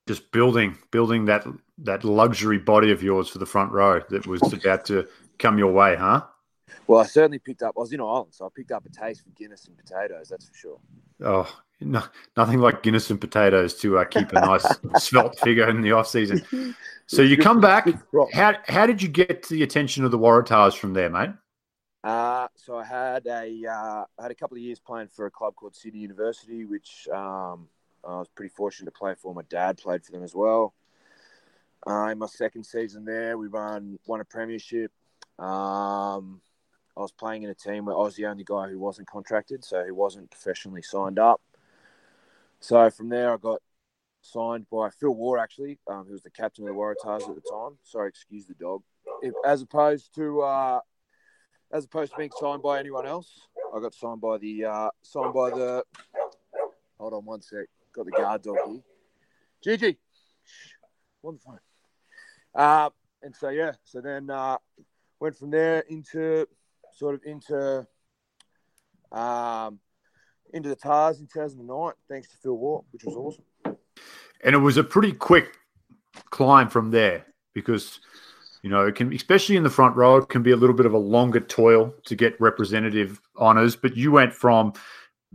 Just 0.08 0.32
building, 0.32 0.76
building 0.90 1.26
that 1.26 1.46
that 1.78 2.04
luxury 2.04 2.58
body 2.58 2.90
of 2.90 3.02
yours 3.02 3.28
for 3.28 3.38
the 3.38 3.46
front 3.46 3.72
row 3.72 4.00
that 4.10 4.26
was 4.26 4.42
about 4.52 4.84
to 4.86 5.06
come 5.38 5.58
your 5.58 5.72
way, 5.72 5.94
huh? 5.96 6.22
Well, 6.86 7.00
I 7.00 7.06
certainly 7.06 7.38
picked 7.38 7.62
up. 7.62 7.74
I 7.76 7.80
was 7.80 7.92
in 7.92 8.00
Ireland, 8.00 8.32
so 8.32 8.46
I 8.46 8.48
picked 8.54 8.72
up 8.72 8.84
a 8.84 8.88
taste 8.88 9.22
for 9.22 9.30
Guinness 9.30 9.66
and 9.66 9.76
potatoes. 9.76 10.28
That's 10.28 10.48
for 10.48 10.54
sure. 10.54 10.78
Oh, 11.24 11.62
no, 11.80 12.02
nothing 12.36 12.58
like 12.58 12.82
Guinness 12.82 13.10
and 13.10 13.20
potatoes 13.20 13.74
to 13.80 13.98
uh, 13.98 14.04
keep 14.04 14.32
a 14.32 14.40
nice 14.40 14.66
svelte 14.98 15.38
figure 15.38 15.68
in 15.68 15.82
the 15.82 15.92
off 15.92 16.08
season. 16.08 16.74
So 17.06 17.22
you 17.22 17.36
come 17.36 17.60
back. 17.60 17.88
How 18.32 18.54
how 18.66 18.86
did 18.86 19.02
you 19.02 19.08
get 19.08 19.42
to 19.44 19.54
the 19.54 19.62
attention 19.62 20.04
of 20.04 20.10
the 20.10 20.18
Waratahs 20.18 20.74
from 20.74 20.94
there, 20.94 21.10
mate? 21.10 21.30
Uh, 22.04 22.48
so 22.56 22.76
I 22.76 22.84
had 22.84 23.26
a 23.26 23.66
uh, 23.66 24.04
I 24.18 24.22
had 24.22 24.30
a 24.30 24.34
couple 24.34 24.56
of 24.56 24.62
years 24.62 24.80
playing 24.80 25.08
for 25.08 25.26
a 25.26 25.30
club 25.30 25.54
called 25.54 25.74
City 25.74 25.98
University, 25.98 26.64
which 26.64 27.06
um, 27.12 27.68
I 28.04 28.18
was 28.18 28.28
pretty 28.34 28.52
fortunate 28.54 28.86
to 28.86 28.98
play 28.98 29.14
for. 29.14 29.34
My 29.34 29.42
dad 29.48 29.78
played 29.78 30.04
for 30.04 30.12
them 30.12 30.24
as 30.24 30.34
well. 30.34 30.74
Uh, 31.86 32.08
in 32.08 32.18
my 32.18 32.26
second 32.26 32.64
season 32.64 33.04
there, 33.04 33.38
we 33.38 33.48
won 33.48 33.98
won 34.06 34.20
a 34.20 34.24
premiership. 34.24 34.90
Um, 35.38 36.40
I 36.96 37.00
was 37.00 37.12
playing 37.12 37.42
in 37.42 37.50
a 37.50 37.54
team 37.54 37.86
where 37.86 37.96
I 37.96 38.00
was 38.00 38.16
the 38.16 38.26
only 38.26 38.44
guy 38.44 38.68
who 38.68 38.78
wasn't 38.78 39.08
contracted, 39.08 39.64
so 39.64 39.84
who 39.84 39.94
wasn't 39.94 40.30
professionally 40.30 40.82
signed 40.82 41.18
up. 41.18 41.40
So 42.60 42.90
from 42.90 43.08
there, 43.08 43.32
I 43.32 43.36
got 43.38 43.62
signed 44.20 44.66
by 44.70 44.90
Phil 44.90 45.14
Waugh, 45.14 45.40
actually, 45.40 45.78
um, 45.88 46.04
who 46.06 46.12
was 46.12 46.22
the 46.22 46.30
captain 46.30 46.64
of 46.64 46.74
the 46.74 46.78
Waratahs 46.78 47.28
at 47.28 47.34
the 47.34 47.50
time. 47.50 47.78
Sorry, 47.82 48.08
excuse 48.08 48.46
the 48.46 48.54
dog. 48.54 48.82
If, 49.22 49.34
as 49.44 49.62
opposed 49.62 50.14
to 50.16 50.42
uh, 50.42 50.80
as 51.72 51.86
opposed 51.86 52.12
to 52.12 52.18
being 52.18 52.30
signed 52.38 52.62
by 52.62 52.78
anyone 52.78 53.06
else. 53.06 53.48
I 53.74 53.80
got 53.80 53.94
signed 53.94 54.20
by 54.20 54.38
the 54.38 54.66
uh, 54.66 54.90
signed 55.00 55.32
by 55.32 55.50
the. 55.50 55.84
Hold 56.98 57.14
on 57.14 57.24
one 57.24 57.40
sec. 57.40 57.66
Got 57.94 58.06
the 58.06 58.12
guard 58.12 58.42
dog 58.42 58.56
here. 58.66 58.80
Gigi, 59.64 59.98
on 61.22 61.34
the 61.34 61.40
phone. 61.40 61.58
Uh, 62.54 62.90
and 63.22 63.34
so 63.34 63.48
yeah, 63.48 63.72
so 63.84 64.00
then 64.00 64.28
uh, 64.28 64.58
went 65.20 65.36
from 65.36 65.50
there 65.50 65.80
into 65.88 66.46
sort 67.02 67.16
of 67.16 67.22
into 67.24 67.84
um, 69.10 69.80
into 70.54 70.68
the 70.68 70.76
Tahs 70.76 71.18
in 71.18 71.26
2009, 71.26 71.92
thanks 72.08 72.28
to 72.28 72.36
Phil 72.42 72.56
Waugh, 72.56 72.84
which 72.92 73.02
was 73.04 73.16
awesome. 73.16 73.76
And 74.44 74.54
it 74.54 74.58
was 74.58 74.76
a 74.76 74.84
pretty 74.84 75.12
quick 75.12 75.56
climb 76.30 76.68
from 76.68 76.92
there 76.92 77.26
because 77.54 77.98
You 78.62 78.70
know, 78.70 78.86
it 78.86 78.94
can, 78.94 79.12
especially 79.12 79.56
in 79.56 79.64
the 79.64 79.70
front 79.70 79.96
row, 79.96 80.18
it 80.18 80.28
can 80.28 80.42
be 80.42 80.52
a 80.52 80.56
little 80.56 80.76
bit 80.76 80.86
of 80.86 80.94
a 80.94 80.98
longer 80.98 81.40
toil 81.40 81.92
to 82.04 82.14
get 82.14 82.40
representative 82.40 83.20
honours. 83.36 83.74
But 83.74 83.96
you 83.96 84.12
went 84.12 84.32
from 84.32 84.72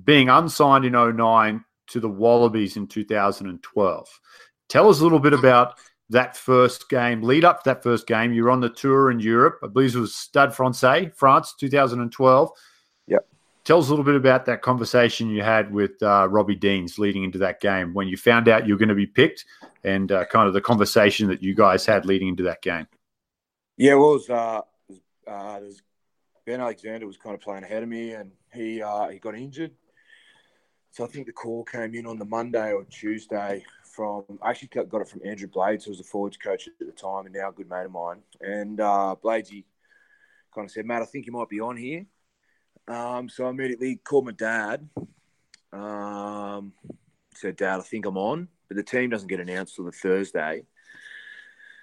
being 0.02 0.30
unsigned 0.30 0.86
in 0.86 0.94
09 0.94 1.66
to 1.88 2.00
the 2.00 2.10
Wallabies 2.10 2.78
in 2.78 2.88
2012. 2.88 4.22
Tell 4.70 4.90
us 4.90 5.02
a 5.02 5.04
little 5.04 5.20
bit 5.20 5.34
about 5.34 5.78
that 6.10 6.38
first 6.38 6.90
game, 6.90 7.22
lead 7.22 7.44
up 7.44 7.64
to 7.64 7.70
that 7.70 7.84
first 7.84 8.08
game. 8.08 8.34
You 8.34 8.44
were 8.44 8.52
on 8.52 8.62
the 8.62 8.70
tour 8.70 9.12
in 9.12 9.20
Europe. 9.20 9.60
I 9.64 9.68
believe 9.68 9.96
it 9.96 10.00
was 10.00 10.16
Stade 10.16 10.54
Francais, 10.54 11.12
France, 11.16 11.54
2012. 11.60 12.52
Yeah. 13.08 13.18
Tell 13.66 13.80
us 13.80 13.88
a 13.88 13.90
little 13.90 14.06
bit 14.06 14.16
about 14.16 14.46
that 14.46 14.62
conversation 14.62 15.30
you 15.30 15.44
had 15.44 15.74
with 15.74 16.02
uh, 16.02 16.28
Robbie 16.30 16.56
Deans 16.56 16.98
leading 16.98 17.24
into 17.24 17.40
that 17.40 17.60
game 17.60 17.94
when 17.94 18.08
you 18.08 18.16
found 18.16 18.48
out 18.48 18.66
you 18.66 18.74
were 18.74 18.80
going 18.80 18.90
to 18.90 18.96
be 18.96 19.08
picked 19.08 19.46
and 19.84 20.12
uh, 20.12 20.26
kind 20.26 20.48
of 20.48 20.54
the 20.54 20.62
conversation 20.62 21.28
that 21.28 21.44
you 21.44 21.54
guys 21.54 21.86
had 21.86 22.06
leading 22.06 22.30
into 22.30 22.44
that 22.44 22.62
game. 22.62 22.88
Yeah, 23.76 23.96
well, 23.96 24.12
it 24.12 24.14
was, 24.14 24.30
uh, 24.30 24.62
uh, 25.30 25.60
Ben 26.46 26.62
Alexander 26.62 27.06
was 27.06 27.18
kind 27.18 27.36
of 27.36 27.42
playing 27.42 27.64
ahead 27.64 27.84
of 27.84 27.90
me, 27.90 28.14
and 28.14 28.32
he 28.54 28.82
uh, 28.82 29.10
he 29.10 29.20
got 29.20 29.36
injured. 29.36 29.72
So 30.92 31.04
I 31.04 31.08
think 31.08 31.28
the 31.28 31.34
call 31.34 31.66
came 31.66 31.94
in 31.94 32.08
on 32.08 32.18
the 32.18 32.26
Monday 32.26 32.72
or 32.72 32.86
Tuesday 32.86 33.64
from. 33.98 34.24
I 34.44 34.52
actually 34.52 34.70
got 34.70 35.02
it 35.02 35.10
from 35.10 35.22
Andrew 35.26 35.48
Blades, 35.48 35.84
who 35.84 35.92
was 35.92 35.98
the 35.98 36.04
forwards 36.04 36.38
coach 36.38 36.68
at 36.68 36.74
the 36.80 36.92
time, 36.92 37.26
and 37.26 37.34
now 37.34 37.50
a 37.50 37.52
good 37.52 37.68
mate 37.68 37.86
of 37.86 37.92
mine. 37.92 38.22
And 38.40 38.80
uh, 38.80 39.16
Bladesy 39.22 39.66
kind 40.54 40.66
of 40.66 40.72
said, 40.72 40.86
"Matt, 40.86 41.02
I 41.02 41.06
think 41.06 41.26
you 41.26 41.34
might 41.34 41.50
be 41.50 41.60
on 41.60 41.76
here." 41.76 42.06
Um, 42.88 43.28
so 43.28 43.48
I 43.48 43.50
immediately 43.50 43.98
called 43.98 44.26
my 44.26 44.32
dad. 44.32 44.88
Um, 45.74 46.74
said, 47.34 47.58
"Dad, 47.58 47.80
I 47.80 47.84
think 47.84 48.06
I'm 48.06 48.18
on," 48.18 48.48
but 48.68 48.78
the 48.78 48.84
team 48.84 49.10
doesn't 49.10 49.28
get 49.28 49.40
announced 49.40 49.76
till 49.76 49.86
the 49.86 49.92
Thursday. 49.92 50.64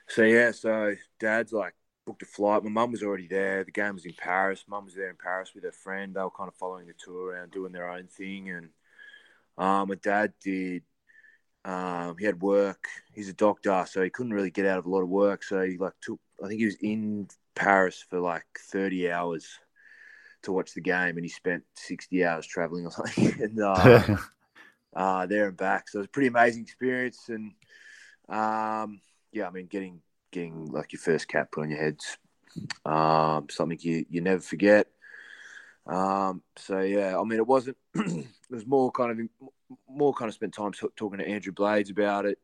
So 0.09 0.23
yeah, 0.23 0.53
so 0.53 0.95
Dad's 1.19 1.53
like, 1.53 1.75
booked 2.07 2.23
a 2.23 2.27
flight. 2.27 2.63
My 2.63 2.71
mum 2.71 2.93
was 2.93 3.03
already 3.03 3.27
there. 3.27 3.65
The 3.65 3.73
game 3.73 3.95
was 3.95 4.05
in 4.05 4.15
Paris. 4.17 4.65
Mum 4.69 4.85
was 4.85 4.95
there 4.95 5.11
in 5.11 5.17
Paris 5.17 5.53
with 5.55 5.65
her 5.65 5.73
friend. 5.73 6.15
They 6.15 6.21
were 6.21 6.31
kind 6.31 6.49
of 6.49 6.55
following 6.55 6.87
the 6.87 6.93
tour 6.93 7.33
around, 7.33 7.51
doing 7.51 7.73
their 7.73 7.91
own 7.91 8.07
thing. 8.07 8.51
And 8.51 8.69
um, 9.59 9.89
my 9.89 9.97
dad 9.97 10.33
did. 10.41 10.83
Um, 11.65 12.17
he 12.19 12.27
had 12.27 12.43
work. 12.43 12.87
He's 13.15 13.29
a 13.29 13.35
doctor, 13.35 13.85
so 13.89 14.03
he 14.03 14.11
couldn't 14.11 14.35
really 14.35 14.51
get 14.51 14.67
out 14.67 14.79
of 14.79 14.87
a 14.87 14.91
lot 14.91 15.03
of 15.03 15.09
work. 15.09 15.43
So 15.43 15.63
he 15.63 15.79
like 15.79 15.95
took. 16.01 16.21
I 16.43 16.49
think 16.49 16.61
he 16.61 16.67
was 16.67 16.77
in 16.81 17.29
Paris 17.55 18.05
for 18.09 18.21
like 18.21 18.45
thirty 18.71 19.11
hours 19.11 19.47
to 20.43 20.53
watch 20.53 20.75
the 20.75 20.81
game, 20.83 21.17
and 21.17 21.25
he 21.25 21.29
spent 21.29 21.65
sixty 21.75 22.25
hours 22.25 22.47
traveling 22.47 22.87
or 22.87 22.91
something, 22.93 23.43
and 23.43 23.61
uh, 23.61 24.17
uh, 24.97 25.27
there 25.27 25.49
and 25.49 25.57
back. 25.57 25.89
So 25.89 25.99
it 25.99 26.01
was 26.01 26.07
a 26.07 26.11
pretty 26.11 26.29
amazing 26.29 26.63
experience. 26.63 27.29
And 27.29 27.53
um, 28.29 29.01
yeah, 29.33 29.47
I 29.47 29.51
mean, 29.51 29.67
getting 29.67 30.01
getting 30.33 30.67
like 30.67 30.93
your 30.93 31.01
first 31.01 31.29
cap 31.29 31.51
put 31.51 31.63
on 31.63 31.71
your 31.71 31.81
heads. 31.81 32.19
Um, 32.85 33.47
something 33.51 33.79
you, 33.81 34.05
you 34.09 34.21
never 34.21 34.41
forget. 34.41 34.87
Um, 35.87 36.43
so 36.57 36.81
yeah, 36.81 37.19
I 37.19 37.25
mean, 37.25 37.39
it 37.39 37.47
wasn't. 37.47 37.77
it 37.95 38.27
was 38.51 38.67
more 38.67 38.91
kind 38.93 39.11
of 39.11 39.49
more 39.89 40.13
kind 40.15 40.29
of 40.29 40.35
spent 40.35 40.55
time 40.55 40.73
talking 40.73 41.19
to 41.19 41.29
Andrew 41.29 41.53
Blades 41.53 41.91
about 41.91 42.27
it. 42.27 42.39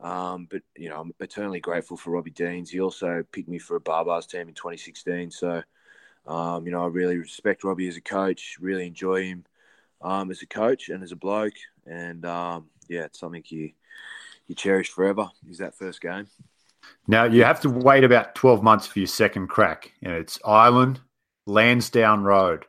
Um, 0.00 0.46
but 0.50 0.62
you 0.76 0.88
know, 0.88 1.00
I'm 1.00 1.12
eternally 1.20 1.60
grateful 1.60 1.96
for 1.96 2.10
Robbie 2.10 2.30
Deans. 2.30 2.70
He 2.70 2.80
also 2.80 3.22
picked 3.32 3.48
me 3.48 3.58
for 3.58 3.76
a 3.76 3.80
Baa-Baas 3.80 4.26
team 4.26 4.48
in 4.48 4.54
2016. 4.54 5.30
So, 5.30 5.62
um, 6.26 6.64
you 6.64 6.72
know, 6.72 6.84
I 6.84 6.86
really 6.86 7.18
respect 7.18 7.64
Robbie 7.64 7.88
as 7.88 7.96
a 7.96 8.00
coach. 8.00 8.56
Really 8.60 8.86
enjoy 8.86 9.24
him 9.24 9.44
um, 10.00 10.30
as 10.30 10.42
a 10.42 10.46
coach 10.46 10.88
and 10.88 11.02
as 11.02 11.12
a 11.12 11.16
bloke. 11.16 11.54
And 11.86 12.24
um, 12.24 12.68
yeah, 12.88 13.04
it's 13.04 13.18
something 13.18 13.42
you 13.48 13.72
you 14.46 14.54
cherish 14.54 14.88
forever. 14.88 15.28
Is 15.48 15.58
that 15.58 15.74
first 15.74 16.00
game? 16.00 16.26
Now 17.06 17.24
you 17.24 17.44
have 17.44 17.60
to 17.60 17.70
wait 17.70 18.04
about 18.04 18.34
twelve 18.34 18.62
months 18.62 18.86
for 18.86 18.98
your 19.00 19.08
second 19.08 19.48
crack. 19.48 19.92
Know, 20.00 20.16
it's 20.16 20.38
Ireland, 20.44 21.00
Lansdowne 21.46 22.22
Road. 22.22 22.64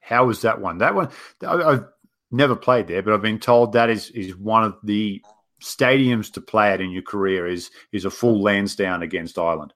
How 0.00 0.26
was 0.26 0.42
that 0.42 0.60
one? 0.60 0.78
That 0.78 0.94
one 0.94 1.10
I've 1.46 1.86
never 2.30 2.56
played 2.56 2.86
there, 2.86 3.02
but 3.02 3.14
I've 3.14 3.22
been 3.22 3.40
told 3.40 3.72
that 3.72 3.90
is 3.90 4.10
is 4.10 4.36
one 4.36 4.64
of 4.64 4.76
the 4.82 5.22
stadiums 5.60 6.32
to 6.32 6.40
play 6.40 6.72
at 6.72 6.80
in 6.80 6.90
your 6.90 7.02
career. 7.02 7.46
Is 7.46 7.70
is 7.92 8.04
a 8.04 8.10
full 8.10 8.42
Lansdowne 8.42 9.02
against 9.02 9.38
Ireland. 9.38 9.72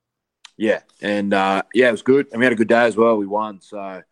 Yeah, 0.57 0.81
and 1.01 1.33
uh, 1.33 1.62
yeah, 1.75 1.88
it 1.88 1.93
was 1.93 2.03
good, 2.03 2.29
and 2.31 2.38
we 2.38 2.45
had 2.45 2.53
a 2.53 2.57
good 2.57 2.69
day 2.69 2.85
as 2.85 2.97
well. 2.97 3.17
We 3.17 3.27
won, 3.27 3.61
so 3.61 4.03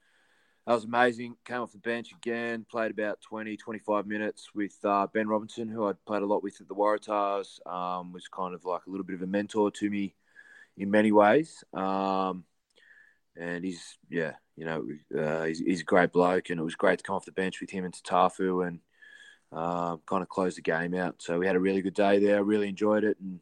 that 0.66 0.74
was 0.74 0.84
amazing. 0.84 1.36
Came 1.44 1.60
off 1.60 1.72
the 1.72 1.78
bench 1.78 2.12
again, 2.12 2.64
played 2.70 2.90
about 2.90 3.20
20, 3.20 3.56
25 3.56 4.06
minutes 4.06 4.54
with 4.54 4.76
uh, 4.84 5.06
Ben 5.12 5.28
Robinson, 5.28 5.68
who 5.68 5.86
I'd 5.86 6.02
played 6.04 6.22
a 6.22 6.26
lot 6.26 6.42
with 6.42 6.60
at 6.60 6.68
the 6.68 6.74
Waratahs. 6.74 7.64
Um, 7.66 8.12
was 8.12 8.28
kind 8.28 8.54
of 8.54 8.64
like 8.64 8.82
a 8.86 8.90
little 8.90 9.04
bit 9.04 9.16
of 9.16 9.22
a 9.22 9.26
mentor 9.26 9.70
to 9.70 9.90
me 9.90 10.14
in 10.76 10.90
many 10.90 11.12
ways. 11.12 11.62
Um, 11.74 12.44
and 13.36 13.64
he's, 13.64 13.98
yeah, 14.08 14.32
you 14.56 14.64
know, 14.64 14.86
uh, 15.18 15.44
he's, 15.44 15.58
he's, 15.60 15.80
a 15.80 15.84
great 15.84 16.12
bloke, 16.12 16.50
and 16.50 16.60
it 16.60 16.64
was 16.64 16.74
great 16.74 16.98
to 16.98 17.04
come 17.04 17.16
off 17.16 17.24
the 17.24 17.32
bench 17.32 17.60
with 17.60 17.70
him 17.70 17.84
and 17.84 17.94
Tafu 17.94 18.66
and 18.66 18.80
uh, 19.52 19.96
kind 20.06 20.22
of 20.22 20.28
close 20.28 20.56
the 20.56 20.62
game 20.62 20.94
out. 20.94 21.16
So 21.18 21.38
we 21.38 21.46
had 21.46 21.56
a 21.56 21.60
really 21.60 21.82
good 21.82 21.94
day 21.94 22.18
there. 22.18 22.44
Really 22.44 22.68
enjoyed 22.68 23.04
it, 23.04 23.16
and 23.20 23.40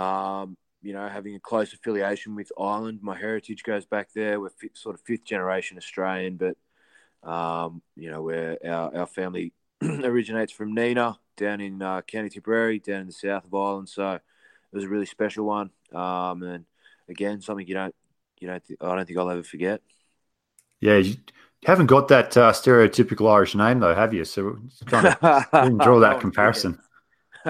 um, 0.00 0.56
you 0.82 0.92
know, 0.92 1.08
having 1.08 1.34
a 1.34 1.40
close 1.40 1.72
affiliation 1.72 2.34
with 2.34 2.50
Ireland. 2.58 3.00
My 3.02 3.16
heritage 3.16 3.62
goes 3.62 3.86
back 3.86 4.12
there. 4.14 4.40
We're 4.40 4.50
sort 4.74 4.94
of 4.94 5.00
fifth 5.02 5.24
generation 5.24 5.78
Australian, 5.78 6.36
but 6.36 6.56
um, 7.28 7.82
you 7.96 8.10
know, 8.10 8.22
where 8.22 8.58
our, 8.64 8.96
our 8.98 9.06
family 9.06 9.52
originates 9.82 10.52
from 10.52 10.74
Nenagh 10.74 11.16
down 11.36 11.60
in 11.60 11.80
uh, 11.82 12.02
County 12.02 12.28
Tipperary, 12.28 12.78
down 12.78 13.02
in 13.02 13.06
the 13.06 13.12
south 13.12 13.44
of 13.44 13.54
Ireland. 13.54 13.88
So 13.88 14.12
it 14.12 14.22
was 14.72 14.84
a 14.84 14.88
really 14.88 15.06
special 15.06 15.46
one, 15.46 15.70
um, 15.92 16.42
and 16.42 16.64
again, 17.08 17.40
something 17.40 17.66
you 17.66 17.74
don't, 17.74 17.94
you 18.42 18.48
don't, 18.48 18.64
th- 18.64 18.78
I 18.80 18.94
don't 18.94 19.06
think 19.06 19.18
I'll 19.18 19.30
ever 19.30 19.42
forget. 19.42 19.80
Yeah, 20.80 20.96
you 20.96 21.16
haven't 21.64 21.86
got 21.86 22.08
that 22.08 22.36
uh, 22.36 22.52
stereotypical 22.52 23.32
Irish 23.32 23.54
name 23.54 23.78
though, 23.78 23.94
have 23.94 24.12
you? 24.12 24.24
So 24.24 24.58
kind 24.86 25.06
of 25.06 25.78
draw 25.78 26.00
that 26.00 26.20
comparison. 26.20 26.78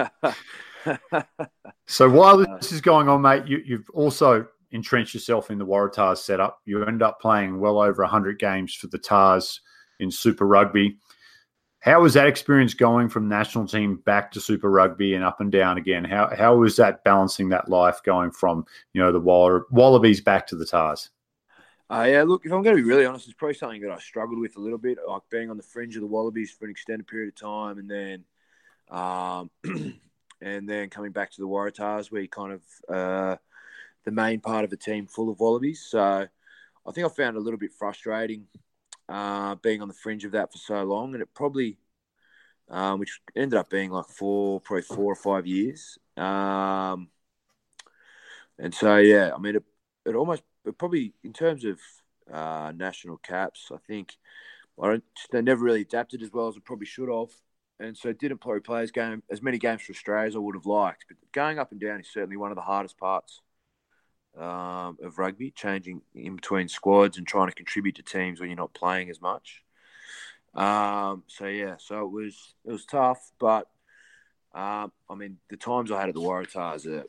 so 1.87 2.09
while 2.09 2.39
uh, 2.39 2.57
this 2.57 2.71
is 2.71 2.81
going 2.81 3.09
on, 3.09 3.21
mate, 3.21 3.47
you, 3.47 3.61
you've 3.65 3.89
also 3.89 4.47
entrenched 4.71 5.13
yourself 5.13 5.49
in 5.49 5.57
the 5.57 5.65
Waratahs 5.65 6.17
setup. 6.17 6.59
You 6.65 6.85
end 6.85 7.01
up 7.01 7.19
playing 7.19 7.59
well 7.59 7.79
over 7.79 8.03
100 8.03 8.39
games 8.39 8.73
for 8.75 8.87
the 8.87 8.99
Tahs 8.99 9.61
in 9.99 10.11
Super 10.11 10.45
Rugby. 10.45 10.97
How 11.83 12.01
was 12.01 12.13
that 12.13 12.27
experience 12.27 12.73
going 12.73 13.09
from 13.09 13.27
national 13.27 13.67
team 13.67 13.97
back 14.05 14.31
to 14.31 14.39
Super 14.39 14.71
Rugby 14.71 15.15
and 15.15 15.23
up 15.23 15.41
and 15.41 15.51
down 15.51 15.77
again? 15.77 16.05
How 16.05 16.33
how 16.33 16.55
was 16.55 16.77
that 16.77 17.03
balancing 17.03 17.49
that 17.49 17.67
life 17.67 18.01
going 18.03 18.31
from 18.31 18.65
you 18.93 19.01
know 19.01 19.11
the 19.11 19.19
Wallabies 19.19 20.21
back 20.21 20.47
to 20.47 20.55
the 20.55 20.65
Tahs? 20.65 21.09
Uh, 21.89 22.07
yeah, 22.09 22.23
look, 22.23 22.45
if 22.45 22.53
I'm 22.53 22.63
going 22.63 22.77
to 22.77 22.81
be 22.81 22.87
really 22.87 23.05
honest, 23.05 23.27
it's 23.27 23.35
probably 23.35 23.55
something 23.55 23.81
that 23.81 23.91
I 23.91 23.97
struggled 23.97 24.39
with 24.39 24.55
a 24.55 24.61
little 24.61 24.77
bit, 24.77 24.97
like 25.05 25.23
being 25.29 25.49
on 25.49 25.57
the 25.57 25.63
fringe 25.63 25.97
of 25.97 26.01
the 26.01 26.07
Wallabies 26.07 26.51
for 26.51 26.63
an 26.63 26.71
extended 26.71 27.05
period 27.05 27.27
of 27.27 27.35
time, 27.35 27.77
and 27.77 27.91
then 27.91 28.23
um, 28.89 29.51
and 30.41 30.69
then 30.69 30.89
coming 30.89 31.11
back 31.11 31.31
to 31.31 31.41
the 31.41 31.47
Waratahs, 31.49 32.13
where 32.13 32.21
you 32.21 32.29
kind 32.29 32.53
of 32.53 32.95
uh, 32.95 33.35
the 34.05 34.11
main 34.11 34.39
part 34.39 34.63
of 34.63 34.69
the 34.69 34.77
team 34.77 35.05
full 35.05 35.29
of 35.29 35.41
Wallabies. 35.41 35.85
So 35.85 35.99
I 35.99 36.91
think 36.93 37.05
I 37.05 37.09
found 37.09 37.35
it 37.35 37.39
a 37.39 37.43
little 37.43 37.59
bit 37.59 37.73
frustrating 37.73 38.47
uh, 39.09 39.55
being 39.55 39.81
on 39.81 39.87
the 39.87 39.93
fringe 39.93 40.25
of 40.25 40.31
that 40.31 40.51
for 40.51 40.57
so 40.57 40.83
long, 40.83 41.13
and 41.13 41.21
it 41.21 41.33
probably, 41.33 41.77
um, 42.69 42.99
which 42.99 43.19
ended 43.35 43.57
up 43.57 43.69
being 43.69 43.91
like 43.91 44.07
four, 44.07 44.59
probably 44.61 44.83
four 44.83 45.11
or 45.11 45.15
five 45.15 45.45
years. 45.47 45.97
Um, 46.17 47.09
and 48.59 48.73
so 48.73 48.97
yeah, 48.97 49.31
I 49.35 49.39
mean, 49.39 49.55
it, 49.55 49.63
it 50.05 50.15
almost 50.15 50.43
it 50.65 50.77
probably 50.77 51.13
in 51.23 51.33
terms 51.33 51.65
of 51.65 51.79
uh, 52.31 52.71
national 52.75 53.17
caps, 53.17 53.71
I 53.73 53.77
think 53.87 54.15
I 54.81 54.87
don't, 54.87 55.03
they 55.31 55.41
never 55.41 55.63
really 55.63 55.81
adapted 55.81 56.21
as 56.21 56.31
well 56.31 56.47
as 56.47 56.55
it 56.55 56.65
probably 56.65 56.85
should 56.85 57.09
have 57.09 57.29
and 57.79 57.97
so 57.97 58.13
didn't 58.13 58.39
probably 58.39 58.61
play 58.61 58.81
as 58.81 58.91
game 58.91 59.21
as 59.29 59.41
many 59.41 59.57
games 59.57 59.81
for 59.81 59.91
Australia 59.91 60.27
as 60.27 60.35
I 60.35 60.39
would 60.39 60.55
have 60.55 60.65
liked. 60.65 61.05
But 61.07 61.17
going 61.31 61.59
up 61.59 61.71
and 61.71 61.81
down 61.81 61.99
is 61.99 62.11
certainly 62.11 62.37
one 62.37 62.51
of 62.51 62.55
the 62.55 62.61
hardest 62.61 62.97
parts 62.97 63.41
um, 64.37 64.97
of 65.03 65.17
rugby, 65.19 65.51
changing 65.51 66.01
in 66.15 66.35
between 66.35 66.67
squads 66.67 67.17
and 67.17 67.27
trying 67.27 67.49
to 67.49 67.55
contribute 67.55 67.95
to 67.95 68.03
teams 68.03 68.39
when 68.39 68.49
you're 68.49 68.57
not 68.57 68.73
playing 68.73 69.09
as 69.09 69.21
much. 69.21 69.63
Um, 70.55 71.23
so 71.27 71.45
yeah, 71.47 71.75
so 71.77 72.05
it 72.05 72.11
was 72.11 72.55
it 72.65 72.71
was 72.71 72.85
tough, 72.85 73.31
but 73.39 73.67
um, 74.53 74.91
I 75.09 75.15
mean 75.15 75.37
the 75.49 75.57
times 75.57 75.91
I 75.91 75.99
had 75.99 76.09
at 76.09 76.15
the 76.15 76.21
Waratahs, 76.21 77.05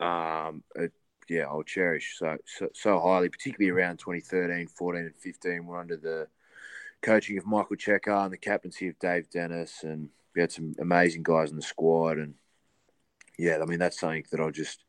are, 0.00 0.48
um, 0.48 0.64
it, 0.74 0.92
yeah, 1.28 1.44
I'll 1.44 1.62
cherish 1.62 2.16
so, 2.18 2.36
so 2.44 2.68
so 2.74 3.00
highly, 3.00 3.28
particularly 3.28 3.70
around 3.70 3.98
2013, 3.98 4.66
14, 4.66 5.02
and 5.02 5.16
15. 5.16 5.66
We're 5.66 5.80
under 5.80 5.96
the 5.96 6.26
coaching 7.02 7.38
of 7.38 7.46
Michael 7.46 7.76
Cheika 7.76 8.24
and 8.24 8.32
the 8.32 8.38
captaincy 8.38 8.88
of 8.88 8.98
Dave 8.98 9.30
Dennis, 9.30 9.84
and 9.84 10.08
we 10.34 10.40
had 10.40 10.52
some 10.52 10.74
amazing 10.80 11.22
guys 11.22 11.50
in 11.50 11.56
the 11.56 11.62
squad. 11.62 12.18
And 12.18 12.34
yeah, 13.38 13.58
I 13.62 13.66
mean 13.66 13.78
that's 13.78 14.00
something 14.00 14.24
that 14.32 14.40
I 14.40 14.50
just 14.50 14.84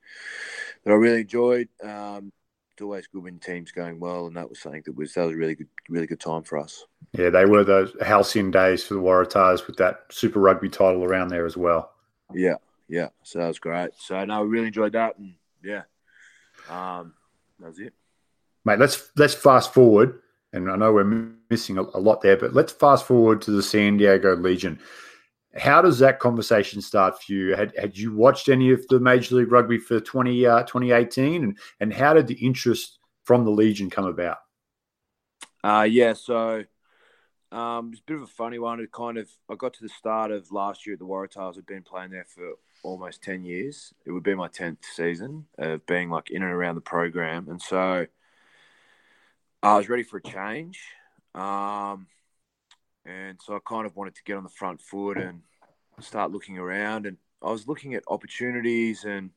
that 0.86 0.92
I 0.92 0.96
really 0.96 1.22
enjoyed. 1.22 1.68
Um, 1.84 2.32
it's 2.74 2.82
always 2.82 3.08
good 3.08 3.24
when 3.24 3.40
teams 3.40 3.72
going 3.72 4.00
well, 4.00 4.28
and 4.28 4.36
that 4.36 4.50
was 4.50 4.60
something 4.60 4.84
that 4.86 4.96
was 4.96 5.14
that 5.14 5.26
was 5.26 5.34
a 5.34 5.38
really 5.38 5.56
good, 5.56 5.70
really 5.90 6.08
good 6.08 6.20
time 6.20 6.44
for 6.44 6.58
us. 6.58 6.86
Yeah, 7.14 7.30
they 7.30 7.46
were 7.46 7.64
those 7.64 7.96
halcyon 8.02 8.52
days 8.52 8.84
for 8.84 8.96
the 8.96 9.00
Waratahs 9.00 9.66
with 9.66 9.78
that 9.78 10.02
Super 10.12 10.40
Rugby 10.40 10.70
title 10.70 11.04
around 11.04 11.30
there 11.30 11.46
as 11.46 11.56
well. 11.56 11.92
Yeah, 12.34 12.56
yeah. 12.90 13.10
So 13.24 13.40
that 13.40 13.48
was 13.48 13.60
great. 13.60 13.92
So 13.98 14.24
no, 14.26 14.42
we 14.42 14.50
really 14.50 14.68
enjoyed 14.68 14.94
that, 14.94 15.18
and 15.18 15.36
yeah, 15.64 15.84
Um, 16.70 17.14
that 17.60 17.70
was 17.70 17.80
it, 17.80 17.94
mate. 18.66 18.80
Let's 18.80 19.10
let's 19.16 19.34
fast 19.34 19.74
forward, 19.74 20.20
and 20.52 20.70
I 20.70 20.76
know 20.76 20.92
we're 20.92 21.34
missing 21.50 21.78
a, 21.78 21.84
a 21.84 22.00
lot 22.00 22.22
there, 22.22 22.36
but 22.36 22.54
let's 22.54 22.74
fast 22.74 23.06
forward 23.06 23.42
to 23.44 23.52
the 23.52 23.64
San 23.64 23.96
Diego 23.98 24.36
Legion. 24.36 24.80
How 25.58 25.82
does 25.82 26.00
that 26.00 26.20
conversation 26.20 26.82
start 26.82 27.22
for 27.22 27.32
you? 27.32 27.56
Had, 27.56 27.74
had 27.78 27.98
you 27.98 28.14
watched 28.14 28.50
any 28.50 28.72
of 28.72 28.86
the 28.88 29.00
Major 29.00 29.36
League 29.36 29.52
Rugby 29.52 29.78
for 29.78 30.00
20, 30.00 30.46
uh, 30.46 30.64
2018? 30.64 31.44
And, 31.44 31.58
and 31.80 31.94
how 31.94 32.14
did 32.14 32.28
the 32.28 32.36
interest 32.36 33.00
from 33.24 33.46
the 33.46 33.52
Legion 33.52 33.90
come 33.90 34.06
about? 34.06 34.38
Uh, 35.64 35.88
yeah, 35.90 36.14
so 36.14 36.64
um, 37.52 37.92
it's 37.92 38.02
a 38.02 38.04
bit 38.06 38.18
of 38.18 38.24
a 38.24 38.28
funny 38.28 38.60
one. 38.60 38.80
It 38.80 38.92
kind 38.92 39.18
of 39.18 39.30
I 39.50 39.56
got 39.56 39.74
to 39.76 39.84
the 39.84 39.90
start 39.90 40.32
of 40.32 40.52
last 40.52 40.86
year 40.86 40.94
at 40.94 41.00
the 41.00 41.06
Waratahs. 41.06 41.58
I'd 41.58 41.66
been 41.66 41.84
playing 41.84 42.12
there 42.12 42.26
for 42.28 42.54
almost 42.84 43.24
ten 43.24 43.44
years. 43.44 43.94
It 44.06 44.12
would 44.12 44.24
be 44.24 44.36
my 44.36 44.48
tenth 44.48 44.86
season 44.94 45.46
of 45.58 45.86
being 45.86 46.10
like 46.10 46.32
in 46.32 46.44
and 46.44 46.52
around 46.52 46.76
the 46.76 46.82
program, 46.82 47.48
and 47.50 47.62
so 47.62 48.08
I 49.64 49.78
was 49.78 49.90
ready 49.90 50.04
for 50.04 50.18
a 50.18 50.22
change. 50.22 50.80
Um, 51.34 52.08
and 53.06 53.40
so 53.42 53.56
I 53.56 53.60
kind 53.68 53.86
of 53.86 53.96
wanted 53.96 54.16
to 54.16 54.24
get 54.24 54.38
on 54.38 54.44
the 54.44 54.50
front 54.50 54.82
foot 54.82 55.18
and 55.18 55.42
start 56.00 56.32
looking 56.32 56.58
around. 56.58 57.06
And 57.06 57.18
I 57.42 57.52
was 57.52 57.68
looking 57.68 57.94
at 57.94 58.04
opportunities, 58.08 59.04
and 59.04 59.30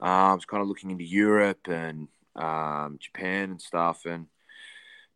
uh, 0.00 0.04
I 0.04 0.34
was 0.34 0.44
kind 0.44 0.62
of 0.62 0.68
looking 0.68 0.90
into 0.90 1.04
Europe 1.04 1.68
and 1.68 2.08
um, 2.34 2.98
Japan 3.00 3.50
and 3.50 3.60
stuff, 3.60 4.06
and 4.06 4.26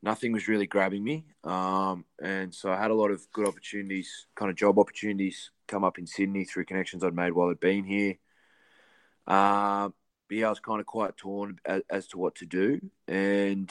nothing 0.02 0.32
was 0.32 0.48
really 0.48 0.66
grabbing 0.66 1.02
me. 1.02 1.24
Um, 1.44 2.04
and 2.22 2.54
so 2.54 2.70
I 2.70 2.76
had 2.76 2.90
a 2.90 2.94
lot 2.94 3.10
of 3.10 3.26
good 3.32 3.48
opportunities, 3.48 4.26
kind 4.34 4.50
of 4.50 4.56
job 4.56 4.78
opportunities, 4.78 5.50
come 5.68 5.84
up 5.84 5.98
in 5.98 6.06
Sydney 6.06 6.44
through 6.44 6.66
connections 6.66 7.02
I'd 7.02 7.14
made 7.14 7.32
while 7.32 7.48
I'd 7.50 7.60
been 7.60 7.84
here. 7.84 8.16
Uh, 9.26 9.90
yeah, 10.28 10.46
I 10.46 10.50
was 10.50 10.60
kind 10.60 10.80
of 10.80 10.86
quite 10.86 11.16
torn 11.16 11.58
as, 11.64 11.82
as 11.90 12.06
to 12.08 12.18
what 12.18 12.36
to 12.36 12.46
do, 12.46 12.80
and 13.06 13.70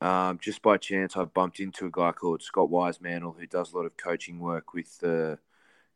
um, 0.00 0.38
just 0.40 0.62
by 0.62 0.76
chance, 0.76 1.16
I 1.16 1.24
bumped 1.24 1.60
into 1.60 1.86
a 1.86 1.90
guy 1.90 2.12
called 2.12 2.42
Scott 2.42 2.70
Wisemantel 2.70 3.38
who 3.38 3.46
does 3.46 3.72
a 3.72 3.76
lot 3.76 3.86
of 3.86 3.96
coaching 3.96 4.38
work 4.38 4.72
with 4.72 4.98
the 4.98 5.38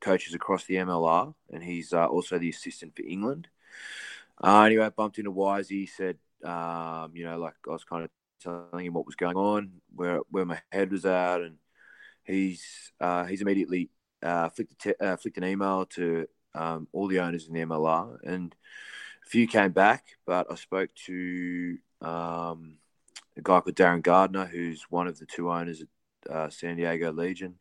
coaches 0.01 0.35
across 0.35 0.65
the 0.65 0.75
MLR, 0.75 1.35
and 1.51 1.62
he's 1.62 1.93
uh, 1.93 2.07
also 2.07 2.38
the 2.38 2.51
assistant 2.51 2.97
for 2.97 3.03
England. 3.03 3.49
Uh, 4.43 4.62
anyway, 4.62 4.87
I 4.87 4.88
bumped 4.88 5.19
into 5.19 5.31
Wise. 5.31 5.69
He 5.69 5.87
said, 5.87 6.19
um, 6.45 7.12
you 7.15 7.25
know, 7.25 7.38
like 7.38 7.55
I 7.69 7.71
was 7.71 7.85
kind 7.85 8.05
of 8.05 8.11
telling 8.43 8.85
him 8.85 8.95
what 8.95 9.07
was 9.07 9.15
going 9.15 9.37
on, 9.37 9.71
where 9.95 10.21
where 10.31 10.45
my 10.45 10.61
head 10.73 10.91
was 10.91 11.05
at, 11.07 11.41
and 11.41 11.57
he's 12.25 12.93
uh, 13.01 13.25
he's 13.25 13.41
immediately 13.41 13.91
uh, 14.23 14.49
flicked, 14.49 14.79
te- 14.81 14.95
uh, 15.01 15.17
flicked 15.17 15.38
an 15.38 15.45
email 15.45 15.87
to 15.87 16.27
um, 16.55 16.88
all 16.93 17.07
the 17.07 17.21
owners 17.21 17.47
in 17.47 17.55
the 17.55 17.61
MLR, 17.61 18.19
and 18.25 18.55
a 19.25 19.29
few 19.29 19.47
came 19.47 19.71
back, 19.71 20.07
but 20.27 20.51
I 20.51 20.57
spoke 20.57 20.91
to 21.07 21.79
um, 22.01 22.79
a 23.37 23.42
guy 23.42 23.61
called 23.61 23.77
Darren 23.77 24.03
Gardner, 24.03 24.47
who's 24.47 24.87
one 24.90 25.07
of 25.07 25.18
the 25.18 25.27
two 25.27 25.51
owners 25.51 25.83
at 25.83 26.31
uh, 26.31 26.51
San 26.51 26.77
Diego 26.77 27.12
Legion. 27.12 27.57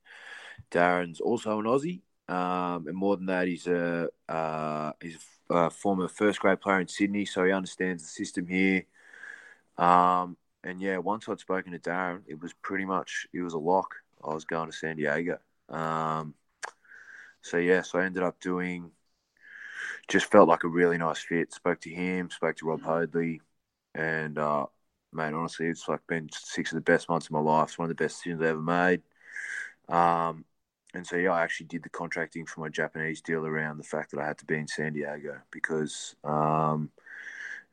Darren's 0.69 1.19
also 1.19 1.59
an 1.59 1.65
Aussie, 1.65 2.01
um, 2.27 2.87
and 2.87 2.95
more 2.95 3.17
than 3.17 3.25
that, 3.27 3.47
he's 3.47 3.67
a 3.67 4.09
uh, 4.29 4.93
he's 5.01 5.17
a 5.49 5.69
former 5.69 6.07
first 6.07 6.39
grade 6.39 6.61
player 6.61 6.79
in 6.79 6.87
Sydney, 6.87 7.25
so 7.25 7.43
he 7.43 7.51
understands 7.51 8.03
the 8.03 8.09
system 8.09 8.47
here. 8.47 8.85
Um, 9.77 10.37
and 10.63 10.81
yeah, 10.81 10.97
once 10.97 11.27
I'd 11.27 11.39
spoken 11.39 11.73
to 11.73 11.79
Darren, 11.79 12.21
it 12.27 12.39
was 12.39 12.53
pretty 12.53 12.85
much 12.85 13.27
it 13.33 13.41
was 13.41 13.53
a 13.53 13.59
lock. 13.59 13.95
I 14.23 14.33
was 14.33 14.45
going 14.45 14.69
to 14.69 14.75
San 14.75 14.95
Diego. 14.97 15.39
Um, 15.67 16.35
so 17.41 17.57
yeah, 17.57 17.81
so 17.81 17.99
I 17.99 18.05
ended 18.05 18.23
up 18.23 18.39
doing. 18.39 18.91
Just 20.07 20.31
felt 20.31 20.47
like 20.47 20.63
a 20.63 20.67
really 20.67 20.97
nice 20.97 21.19
fit. 21.19 21.53
Spoke 21.53 21.81
to 21.81 21.89
him, 21.89 22.29
spoke 22.29 22.55
to 22.57 22.65
Rob 22.65 22.81
Hoadley, 22.81 23.41
and 23.95 24.37
uh, 24.37 24.67
mate, 25.13 25.33
honestly, 25.33 25.67
it's 25.67 25.87
like 25.87 26.05
been 26.07 26.29
six 26.33 26.71
of 26.71 26.75
the 26.75 26.81
best 26.91 27.09
months 27.09 27.27
of 27.27 27.31
my 27.31 27.39
life. 27.39 27.69
It's 27.69 27.77
one 27.77 27.89
of 27.89 27.95
the 27.95 28.03
best 28.03 28.17
decisions 28.17 28.41
I 28.41 28.47
ever 28.47 28.61
made. 28.61 29.01
Um, 29.89 30.45
and 30.93 31.05
so 31.05 31.15
yeah, 31.15 31.31
I 31.31 31.41
actually 31.43 31.67
did 31.67 31.83
the 31.83 31.89
contracting 31.89 32.45
for 32.45 32.61
my 32.61 32.69
Japanese 32.69 33.21
deal 33.21 33.45
around 33.45 33.77
the 33.77 33.83
fact 33.83 34.11
that 34.11 34.19
I 34.19 34.27
had 34.27 34.37
to 34.39 34.45
be 34.45 34.55
in 34.55 34.67
San 34.67 34.93
Diego 34.93 35.37
because 35.51 36.15
um, 36.23 36.89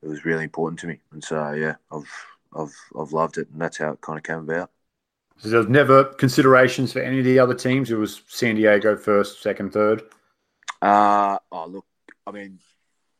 it 0.02 0.08
was 0.08 0.24
really 0.24 0.44
important 0.44 0.80
to 0.80 0.86
me. 0.86 1.00
And 1.12 1.22
so 1.22 1.52
yeah, 1.52 1.76
I've 1.90 2.12
I've 2.56 2.74
I've 2.98 3.12
loved 3.12 3.38
it, 3.38 3.48
and 3.50 3.60
that's 3.60 3.78
how 3.78 3.92
it 3.92 4.00
kind 4.00 4.18
of 4.18 4.24
came 4.24 4.38
about. 4.38 4.70
So 5.38 5.48
there 5.48 5.58
was 5.58 5.68
never 5.68 6.04
considerations 6.04 6.92
for 6.92 7.00
any 7.00 7.20
of 7.20 7.24
the 7.24 7.38
other 7.38 7.54
teams. 7.54 7.90
It 7.90 7.96
was 7.96 8.22
San 8.28 8.56
Diego 8.56 8.96
first, 8.96 9.42
second, 9.42 9.72
third. 9.72 10.02
Uh 10.80 11.38
oh, 11.50 11.66
look, 11.66 11.86
I 12.26 12.30
mean, 12.30 12.60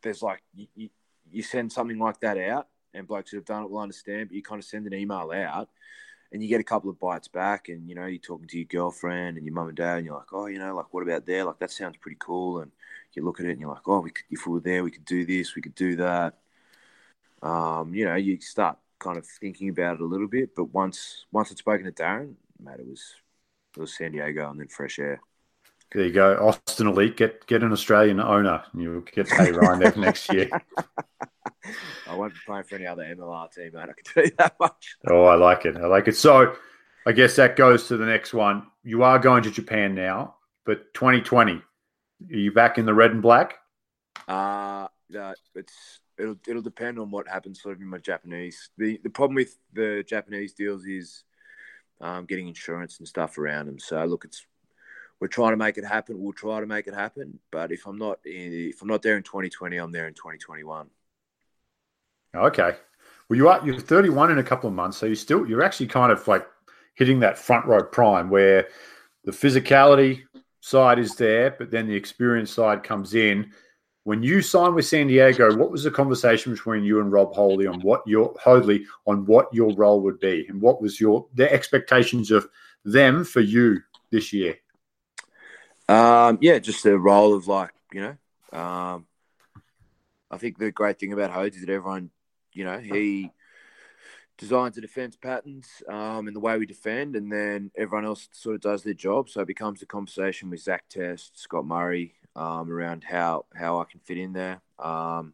there's 0.01 0.21
like 0.21 0.41
you, 0.53 0.89
you 1.31 1.41
send 1.41 1.71
something 1.71 1.99
like 1.99 2.19
that 2.21 2.37
out, 2.37 2.67
and 2.93 3.07
blokes 3.07 3.31
who 3.31 3.37
have 3.37 3.45
done 3.45 3.63
it 3.63 3.69
will 3.69 3.79
understand. 3.79 4.29
But 4.29 4.35
you 4.35 4.43
kind 4.43 4.59
of 4.59 4.65
send 4.65 4.87
an 4.87 4.93
email 4.93 5.31
out, 5.33 5.69
and 6.31 6.41
you 6.41 6.49
get 6.49 6.61
a 6.61 6.63
couple 6.63 6.89
of 6.89 6.99
bites 6.99 7.27
back, 7.27 7.69
and 7.69 7.87
you 7.87 7.95
know 7.95 8.05
you're 8.05 8.19
talking 8.19 8.47
to 8.47 8.57
your 8.57 8.65
girlfriend 8.65 9.37
and 9.37 9.45
your 9.45 9.55
mum 9.55 9.67
and 9.67 9.77
dad, 9.77 9.97
and 9.97 10.05
you're 10.05 10.15
like, 10.15 10.33
oh, 10.33 10.47
you 10.47 10.59
know, 10.59 10.75
like 10.75 10.93
what 10.93 11.03
about 11.03 11.25
there? 11.25 11.43
Like 11.43 11.59
that 11.59 11.71
sounds 11.71 11.97
pretty 11.97 12.17
cool, 12.19 12.59
and 12.59 12.71
you 13.13 13.23
look 13.23 13.39
at 13.39 13.45
it 13.45 13.51
and 13.51 13.61
you're 13.61 13.69
like, 13.69 13.87
oh, 13.87 14.01
we 14.01 14.11
could, 14.11 14.25
if 14.29 14.45
we 14.45 14.53
were 14.53 14.59
there, 14.59 14.83
we 14.83 14.91
could 14.91 15.05
do 15.05 15.25
this, 15.25 15.55
we 15.55 15.61
could 15.61 15.75
do 15.75 15.95
that. 15.97 16.37
Um, 17.41 17.93
you 17.93 18.05
know, 18.05 18.15
you 18.15 18.39
start 18.41 18.77
kind 18.99 19.17
of 19.17 19.25
thinking 19.25 19.69
about 19.69 19.95
it 19.95 20.01
a 20.01 20.05
little 20.05 20.27
bit, 20.27 20.55
but 20.55 20.65
once 20.65 21.25
once 21.31 21.51
I'd 21.51 21.57
spoken 21.57 21.85
to 21.85 21.91
Darren, 21.91 22.35
mate, 22.59 22.79
it 22.79 22.87
was 22.87 23.15
it 23.75 23.79
was 23.79 23.95
San 23.95 24.11
Diego 24.11 24.49
and 24.49 24.59
then 24.59 24.67
fresh 24.67 24.99
air. 24.99 25.21
There 25.91 26.05
you 26.05 26.13
go, 26.13 26.35
Austin 26.35 26.87
Elite. 26.87 27.17
Get 27.17 27.47
get 27.47 27.63
an 27.63 27.71
Australian 27.71 28.19
owner, 28.19 28.63
and 28.71 28.81
you'll 28.81 29.01
get 29.01 29.27
Paddy 29.27 29.51
Ryan 29.51 29.99
next 29.99 30.31
year. 30.31 30.49
I 32.07 32.15
won't 32.15 32.33
be 32.33 32.39
playing 32.45 32.63
for 32.63 32.75
any 32.75 32.85
other 32.85 33.03
MLR 33.03 33.51
team, 33.51 33.71
mate. 33.73 33.81
I 33.81 33.93
can 33.93 34.03
tell 34.03 34.23
you 34.23 34.31
that 34.37 34.55
much. 34.59 34.97
Oh, 35.07 35.25
I 35.25 35.35
like 35.35 35.65
it. 35.65 35.75
I 35.77 35.87
like 35.87 36.07
it. 36.07 36.15
So, 36.15 36.55
I 37.05 37.11
guess 37.11 37.35
that 37.37 37.55
goes 37.55 37.87
to 37.87 37.97
the 37.97 38.05
next 38.05 38.33
one. 38.33 38.67
You 38.83 39.03
are 39.03 39.19
going 39.19 39.43
to 39.43 39.51
Japan 39.51 39.95
now, 39.95 40.35
but 40.65 40.93
2020, 40.93 41.53
are 41.53 41.61
you 42.27 42.51
back 42.51 42.77
in 42.77 42.85
the 42.85 42.93
red 42.93 43.11
and 43.11 43.21
black? 43.21 43.55
Uh 44.27 44.87
no, 45.09 45.33
it's 45.55 45.99
it'll 46.17 46.37
it'll 46.47 46.61
depend 46.61 46.99
on 46.99 47.09
what 47.09 47.27
happens 47.27 47.61
sort 47.61 47.75
of 47.75 47.81
in 47.81 47.87
my 47.87 47.97
Japanese. 47.97 48.69
The 48.77 48.99
the 49.03 49.09
problem 49.09 49.35
with 49.35 49.57
the 49.73 50.03
Japanese 50.07 50.53
deals 50.53 50.85
is 50.85 51.23
um, 52.01 52.25
getting 52.25 52.47
insurance 52.47 52.99
and 52.99 53.07
stuff 53.07 53.37
around 53.37 53.65
them. 53.65 53.79
So 53.79 54.03
look, 54.05 54.25
it's 54.25 54.45
we're 55.19 55.27
trying 55.27 55.51
to 55.51 55.57
make 55.57 55.77
it 55.77 55.85
happen. 55.85 56.21
We'll 56.21 56.33
try 56.33 56.59
to 56.59 56.65
make 56.65 56.87
it 56.87 56.93
happen. 56.93 57.39
But 57.51 57.71
if 57.71 57.85
I'm 57.87 57.97
not 57.97 58.19
in, 58.25 58.53
if 58.69 58.81
I'm 58.81 58.87
not 58.87 59.01
there 59.01 59.17
in 59.17 59.23
2020, 59.23 59.77
I'm 59.77 59.91
there 59.91 60.07
in 60.07 60.13
2021. 60.13 60.89
Okay. 62.35 62.75
Well, 63.29 63.37
you 63.37 63.49
are 63.49 63.61
you're 63.65 63.79
31 63.79 64.31
in 64.31 64.39
a 64.39 64.43
couple 64.43 64.69
of 64.69 64.75
months, 64.75 64.97
so 64.97 65.05
you 65.05 65.15
still 65.15 65.47
you're 65.47 65.63
actually 65.63 65.87
kind 65.87 66.11
of 66.11 66.27
like 66.27 66.47
hitting 66.95 67.19
that 67.19 67.37
front 67.37 67.65
row 67.65 67.83
prime 67.83 68.29
where 68.29 68.67
the 69.23 69.31
physicality 69.31 70.23
side 70.61 70.99
is 70.99 71.15
there, 71.15 71.55
but 71.57 71.71
then 71.71 71.87
the 71.87 71.95
experience 71.95 72.51
side 72.51 72.83
comes 72.83 73.13
in. 73.13 73.51
When 74.03 74.23
you 74.23 74.41
signed 74.41 74.75
with 74.75 74.85
San 74.85 75.07
Diego, 75.07 75.55
what 75.55 75.71
was 75.71 75.83
the 75.83 75.91
conversation 75.91 76.53
between 76.53 76.83
you 76.83 76.99
and 76.99 77.11
Rob 77.11 77.33
Hoadley 77.33 77.67
on 77.67 77.79
what 77.81 78.01
your 78.07 78.33
Hoadley 78.41 78.85
on 79.05 79.25
what 79.25 79.53
your 79.53 79.73
role 79.75 80.01
would 80.01 80.19
be, 80.19 80.45
and 80.49 80.61
what 80.61 80.81
was 80.81 80.99
your 80.99 81.27
their 81.33 81.51
expectations 81.51 82.31
of 82.31 82.49
them 82.83 83.23
for 83.23 83.41
you 83.41 83.81
this 84.09 84.33
year? 84.33 84.55
Um, 85.87 86.37
yeah, 86.41 86.59
just 86.59 86.83
the 86.83 86.97
role 86.97 87.35
of 87.35 87.47
like 87.47 87.71
you 87.93 88.01
know, 88.01 88.59
um, 88.59 89.05
I 90.31 90.37
think 90.37 90.57
the 90.57 90.71
great 90.71 90.99
thing 90.99 91.13
about 91.13 91.31
Hodes 91.31 91.55
is 91.55 91.61
that 91.61 91.69
everyone 91.69 92.09
you 92.53 92.63
know, 92.65 92.79
he 92.79 93.31
designs 94.37 94.75
the 94.75 94.81
defense 94.81 95.17
patterns 95.17 95.67
um, 95.89 96.27
and 96.27 96.35
the 96.35 96.39
way 96.39 96.57
we 96.57 96.65
defend, 96.65 97.15
and 97.15 97.31
then 97.31 97.71
everyone 97.77 98.05
else 98.05 98.29
sort 98.31 98.55
of 98.55 98.61
does 98.61 98.83
their 98.83 98.93
job. 98.93 99.29
So 99.29 99.41
it 99.41 99.47
becomes 99.47 99.81
a 99.81 99.85
conversation 99.85 100.49
with 100.49 100.61
Zach 100.61 100.85
Test, 100.89 101.37
Scott 101.37 101.65
Murray 101.65 102.15
um, 102.35 102.71
around 102.71 103.03
how 103.03 103.45
how 103.53 103.79
I 103.79 103.85
can 103.85 103.99
fit 103.99 104.17
in 104.17 104.33
there. 104.33 104.61
Um, 104.79 105.33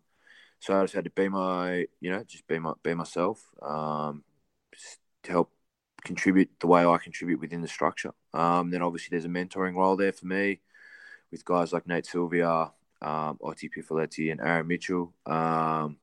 so 0.59 0.77
I 0.77 0.83
just 0.83 0.95
had 0.95 1.03
to 1.03 1.11
be 1.11 1.29
my, 1.29 1.85
you 1.99 2.11
know, 2.11 2.23
just 2.23 2.47
be 2.47 2.59
my 2.59 2.73
be 2.83 2.93
myself 2.95 3.47
um, 3.61 4.23
to 5.23 5.31
help 5.31 5.51
contribute 6.03 6.49
the 6.59 6.67
way 6.67 6.85
I 6.85 6.97
contribute 6.97 7.39
within 7.39 7.61
the 7.61 7.67
structure. 7.67 8.13
Um, 8.33 8.71
then 8.71 8.81
obviously 8.81 9.09
there's 9.11 9.25
a 9.25 9.29
mentoring 9.29 9.75
role 9.75 9.95
there 9.95 10.13
for 10.13 10.25
me 10.25 10.61
with 11.31 11.45
guys 11.45 11.73
like 11.73 11.87
Nate 11.87 12.05
Sylvia, 12.05 12.71
um, 13.01 13.37
Pifeleti, 13.43 14.31
and 14.31 14.41
Aaron 14.41 14.67
Mitchell. 14.67 15.13
Um, 15.25 15.97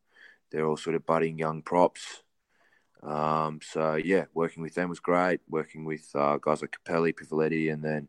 they're 0.52 0.66
all 0.66 0.76
sort 0.76 0.96
of 0.96 1.06
budding 1.06 1.38
young 1.38 1.62
props. 1.62 2.22
Um, 3.02 3.60
so 3.62 3.96
yeah, 3.96 4.26
working 4.32 4.62
with 4.62 4.74
them 4.74 4.88
was 4.88 5.00
great. 5.00 5.40
Working 5.48 5.84
with 5.84 6.08
uh, 6.14 6.36
guys 6.36 6.62
like 6.62 6.76
Kapeli, 6.84 7.12
Pifeleti, 7.12 7.72
and 7.72 7.82
then 7.82 8.08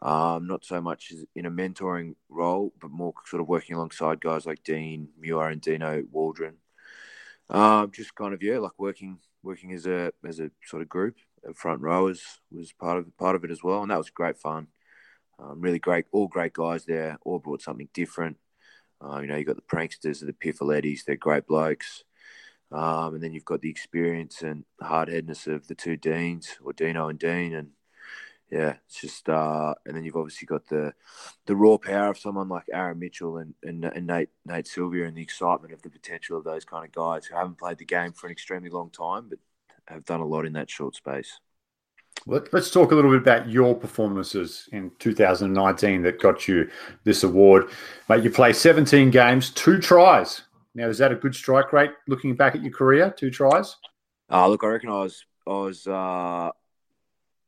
um, 0.00 0.46
not 0.46 0.64
so 0.64 0.80
much 0.80 1.12
in 1.34 1.46
a 1.46 1.50
mentoring 1.50 2.14
role, 2.28 2.72
but 2.80 2.90
more 2.90 3.12
sort 3.26 3.42
of 3.42 3.48
working 3.48 3.76
alongside 3.76 4.20
guys 4.20 4.46
like 4.46 4.62
Dean 4.62 5.08
Muir 5.18 5.48
and 5.48 5.60
Dino 5.60 6.02
Waldren. 6.02 6.54
Um, 7.48 7.90
just 7.90 8.14
kind 8.14 8.32
of 8.32 8.42
yeah, 8.42 8.58
like 8.58 8.78
working 8.78 9.18
working 9.42 9.72
as 9.72 9.86
a 9.86 10.12
as 10.26 10.38
a 10.38 10.50
sort 10.64 10.82
of 10.82 10.88
group. 10.88 11.16
Front 11.54 11.80
rowers 11.80 12.22
was 12.52 12.72
part 12.72 12.98
of 12.98 13.16
part 13.16 13.34
of 13.34 13.44
it 13.44 13.50
as 13.50 13.62
well, 13.62 13.82
and 13.82 13.90
that 13.90 13.98
was 13.98 14.10
great 14.10 14.38
fun. 14.38 14.68
Um, 15.38 15.60
really 15.60 15.78
great, 15.78 16.04
all 16.12 16.28
great 16.28 16.52
guys 16.52 16.84
there. 16.84 17.18
All 17.24 17.38
brought 17.38 17.62
something 17.62 17.88
different. 17.94 18.36
Uh, 19.02 19.20
you 19.20 19.26
know, 19.26 19.36
you've 19.36 19.46
got 19.46 19.56
the 19.56 19.62
pranksters, 19.62 20.24
the 20.24 20.32
Pifeletis, 20.32 21.04
they're 21.04 21.16
great 21.16 21.46
blokes. 21.46 22.04
Um, 22.72 23.14
and 23.14 23.22
then 23.22 23.32
you've 23.32 23.44
got 23.44 23.62
the 23.62 23.70
experience 23.70 24.42
and 24.42 24.64
hard 24.80 25.08
headedness 25.08 25.46
of 25.46 25.66
the 25.66 25.74
two 25.74 25.96
Deans, 25.96 26.56
or 26.62 26.72
Dino 26.72 27.08
and 27.08 27.18
Dean. 27.18 27.54
And 27.54 27.70
yeah, 28.50 28.74
it's 28.86 29.00
just, 29.00 29.28
uh, 29.28 29.74
and 29.86 29.96
then 29.96 30.04
you've 30.04 30.16
obviously 30.16 30.46
got 30.46 30.66
the 30.68 30.92
the 31.46 31.56
raw 31.56 31.78
power 31.78 32.10
of 32.10 32.18
someone 32.18 32.48
like 32.48 32.64
Aaron 32.72 32.98
Mitchell 32.98 33.38
and, 33.38 33.54
and, 33.62 33.84
and 33.84 34.06
Nate 34.06 34.30
Nate 34.44 34.68
Sylvia 34.68 35.06
and 35.06 35.16
the 35.16 35.22
excitement 35.22 35.72
of 35.72 35.82
the 35.82 35.90
potential 35.90 36.36
of 36.36 36.44
those 36.44 36.64
kind 36.64 36.84
of 36.84 36.92
guys 36.92 37.26
who 37.26 37.36
haven't 37.36 37.58
played 37.58 37.78
the 37.78 37.84
game 37.84 38.12
for 38.12 38.26
an 38.26 38.32
extremely 38.32 38.70
long 38.70 38.90
time, 38.90 39.28
but 39.28 39.38
have 39.86 40.04
done 40.04 40.20
a 40.20 40.26
lot 40.26 40.46
in 40.46 40.52
that 40.52 40.70
short 40.70 40.94
space. 40.94 41.40
Let's 42.26 42.70
talk 42.70 42.92
a 42.92 42.94
little 42.94 43.10
bit 43.10 43.22
about 43.22 43.48
your 43.48 43.74
performances 43.74 44.68
in 44.72 44.92
2019 44.98 46.02
that 46.02 46.20
got 46.20 46.46
you 46.46 46.68
this 47.04 47.24
award. 47.24 47.70
Mate, 48.08 48.22
you 48.22 48.30
play 48.30 48.52
17 48.52 49.10
games, 49.10 49.50
two 49.50 49.78
tries. 49.78 50.42
Now, 50.74 50.88
is 50.88 50.98
that 50.98 51.12
a 51.12 51.16
good 51.16 51.34
strike 51.34 51.72
rate 51.72 51.92
looking 52.06 52.36
back 52.36 52.54
at 52.54 52.62
your 52.62 52.72
career? 52.72 53.12
Two 53.16 53.30
tries? 53.30 53.76
Uh, 54.30 54.48
look, 54.48 54.62
I 54.62 54.68
reckon 54.68 54.90
I 54.90 55.02
was, 55.02 55.24
I 55.46 55.50
was, 55.50 55.86
uh, 55.86 56.50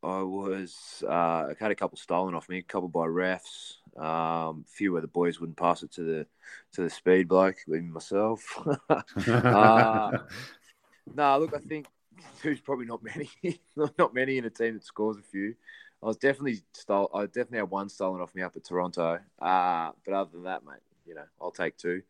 I 0.03 0.21
was, 0.21 1.03
uh, 1.07 1.11
I 1.11 1.53
had 1.59 1.71
a 1.71 1.75
couple 1.75 1.97
stolen 1.97 2.33
off 2.33 2.49
me, 2.49 2.57
a 2.57 2.63
couple 2.63 2.89
by 2.89 3.05
refs, 3.05 3.75
um, 3.95 4.65
a 4.67 4.71
few 4.71 4.91
where 4.91 5.01
the 5.01 5.07
boys 5.07 5.39
wouldn't 5.39 5.57
pass 5.57 5.83
it 5.83 5.91
to 5.93 6.03
the, 6.03 6.27
to 6.73 6.81
the 6.81 6.89
speed 6.89 7.27
bloke, 7.27 7.57
even 7.67 7.93
myself. 7.93 8.43
uh, 8.89 10.17
no, 11.15 11.39
look, 11.39 11.53
I 11.55 11.59
think 11.59 11.85
two's 12.41 12.61
probably 12.61 12.85
not 12.85 13.01
many, 13.03 13.29
not 13.75 14.13
many 14.13 14.37
in 14.37 14.45
a 14.45 14.49
team 14.49 14.75
that 14.75 14.83
scores 14.83 15.17
a 15.17 15.21
few. 15.21 15.55
I 16.01 16.07
was 16.07 16.17
definitely 16.17 16.61
stole. 16.73 17.09
I 17.13 17.25
definitely 17.25 17.59
had 17.59 17.69
one 17.69 17.89
stolen 17.89 18.21
off 18.21 18.35
me 18.35 18.41
up 18.41 18.55
at 18.55 18.65
Toronto. 18.65 19.19
Uh, 19.41 19.91
but 20.05 20.13
other 20.13 20.31
than 20.33 20.43
that, 20.43 20.65
mate, 20.65 20.81
you 21.05 21.15
know, 21.15 21.23
I'll 21.41 21.51
take 21.51 21.77
two. 21.77 22.01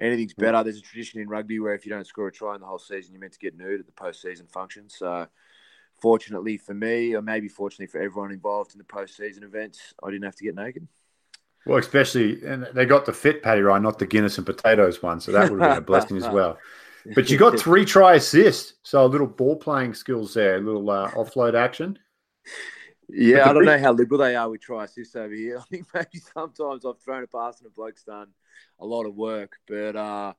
Anything's 0.00 0.32
better. 0.32 0.62
There's 0.62 0.78
a 0.78 0.82
tradition 0.82 1.20
in 1.20 1.28
rugby 1.28 1.60
where 1.60 1.74
if 1.74 1.84
you 1.84 1.90
don't 1.90 2.06
score 2.06 2.28
a 2.28 2.32
try 2.32 2.54
in 2.54 2.60
the 2.60 2.66
whole 2.66 2.78
season, 2.78 3.12
you're 3.12 3.20
meant 3.20 3.34
to 3.34 3.38
get 3.38 3.56
nude 3.56 3.80
at 3.80 3.86
the 3.86 3.92
postseason 3.92 4.50
function. 4.50 4.88
So, 4.88 5.26
fortunately 6.00 6.56
for 6.56 6.74
me, 6.74 7.14
or 7.14 7.22
maybe 7.22 7.48
fortunately 7.48 7.86
for 7.86 8.00
everyone 8.00 8.32
involved 8.32 8.72
in 8.72 8.78
the 8.78 8.84
postseason 8.84 9.42
events, 9.42 9.94
I 10.02 10.10
didn't 10.10 10.24
have 10.24 10.36
to 10.36 10.44
get 10.44 10.54
naked. 10.54 10.86
Well, 11.64 11.78
especially, 11.78 12.44
and 12.44 12.68
they 12.74 12.86
got 12.86 13.06
the 13.06 13.12
fit 13.12 13.42
Paddy 13.42 13.60
Ryan, 13.60 13.82
not 13.82 13.98
the 13.98 14.06
Guinness 14.06 14.38
and 14.38 14.46
potatoes 14.46 15.02
one. 15.02 15.20
So 15.20 15.32
that 15.32 15.50
would 15.50 15.60
have 15.60 15.70
been 15.70 15.78
a 15.78 15.80
blessing 15.80 16.16
as 16.16 16.28
well. 16.28 16.58
But 17.14 17.30
you 17.30 17.38
got 17.38 17.58
three 17.58 17.84
try 17.96 18.14
assists, 18.14 18.74
so 18.82 19.04
a 19.04 19.06
little 19.06 19.26
ball 19.26 19.56
playing 19.56 19.94
skills 19.94 20.34
there, 20.34 20.56
a 20.56 20.60
little 20.60 20.88
uh, 20.90 21.10
offload 21.12 21.54
action. 21.54 21.98
Yeah, 23.08 23.48
I 23.48 23.52
don't 23.52 23.64
know 23.64 23.78
how 23.78 23.92
liberal 23.92 24.18
they 24.18 24.34
are 24.34 24.50
with 24.50 24.62
try 24.62 24.84
assists 24.84 25.14
over 25.14 25.32
here. 25.32 25.58
I 25.60 25.62
think 25.62 25.86
maybe 25.94 26.20
sometimes 26.34 26.84
I've 26.84 27.00
thrown 27.00 27.22
a 27.22 27.26
pass 27.26 27.58
and 27.58 27.66
a 27.68 27.70
bloke's 27.70 28.02
done 28.02 28.28
a 28.80 28.86
lot 28.86 29.06
of 29.06 29.14
work, 29.14 29.56
but 29.68 29.94
uh, 29.94 30.32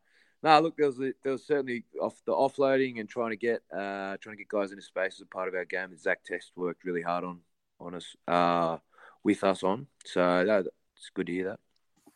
no, 0.43 0.59
look, 0.59 0.77
there 0.77 0.87
was 0.87 0.97
there 0.97 1.31
was 1.31 1.45
certainly 1.45 1.85
off 2.01 2.21
the 2.25 2.33
offloading 2.33 2.99
and 2.99 3.09
trying 3.09 3.31
to 3.31 3.37
get 3.37 3.61
uh, 3.71 4.17
trying 4.21 4.35
to 4.35 4.37
get 4.37 4.49
guys 4.49 4.71
into 4.71 4.83
space 4.83 5.15
as 5.15 5.21
a 5.21 5.25
part 5.25 5.47
of 5.47 5.55
our 5.55 5.65
game 5.65 5.89
that 5.91 5.99
Zach 5.99 6.23
Test 6.23 6.51
worked 6.55 6.83
really 6.83 7.01
hard 7.01 7.23
on 7.23 7.39
on 7.79 7.95
us 7.95 8.15
uh, 8.27 8.77
with 9.23 9.43
us 9.43 9.63
on. 9.63 9.87
So 10.05 10.45
that, 10.45 10.65
it's 10.95 11.09
good 11.13 11.27
to 11.27 11.33
hear 11.33 11.45
that. 11.45 11.59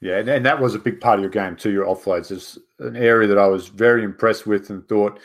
Yeah, 0.02 0.18
and, 0.18 0.28
and 0.28 0.46
that 0.46 0.60
was 0.60 0.74
a 0.74 0.80
big 0.80 1.00
part 1.00 1.20
of 1.20 1.24
your 1.24 1.32
game 1.32 1.56
too. 1.56 1.72
Your 1.72 1.86
offloads 1.86 2.32
is 2.32 2.58
an 2.80 2.98
area 2.98 3.28
that 3.28 3.38
I 3.38 3.48
was 3.48 3.68
very 3.68 4.04
impressed 4.04 4.48
with, 4.48 4.72
and 4.72 4.88
thought, 4.90 5.20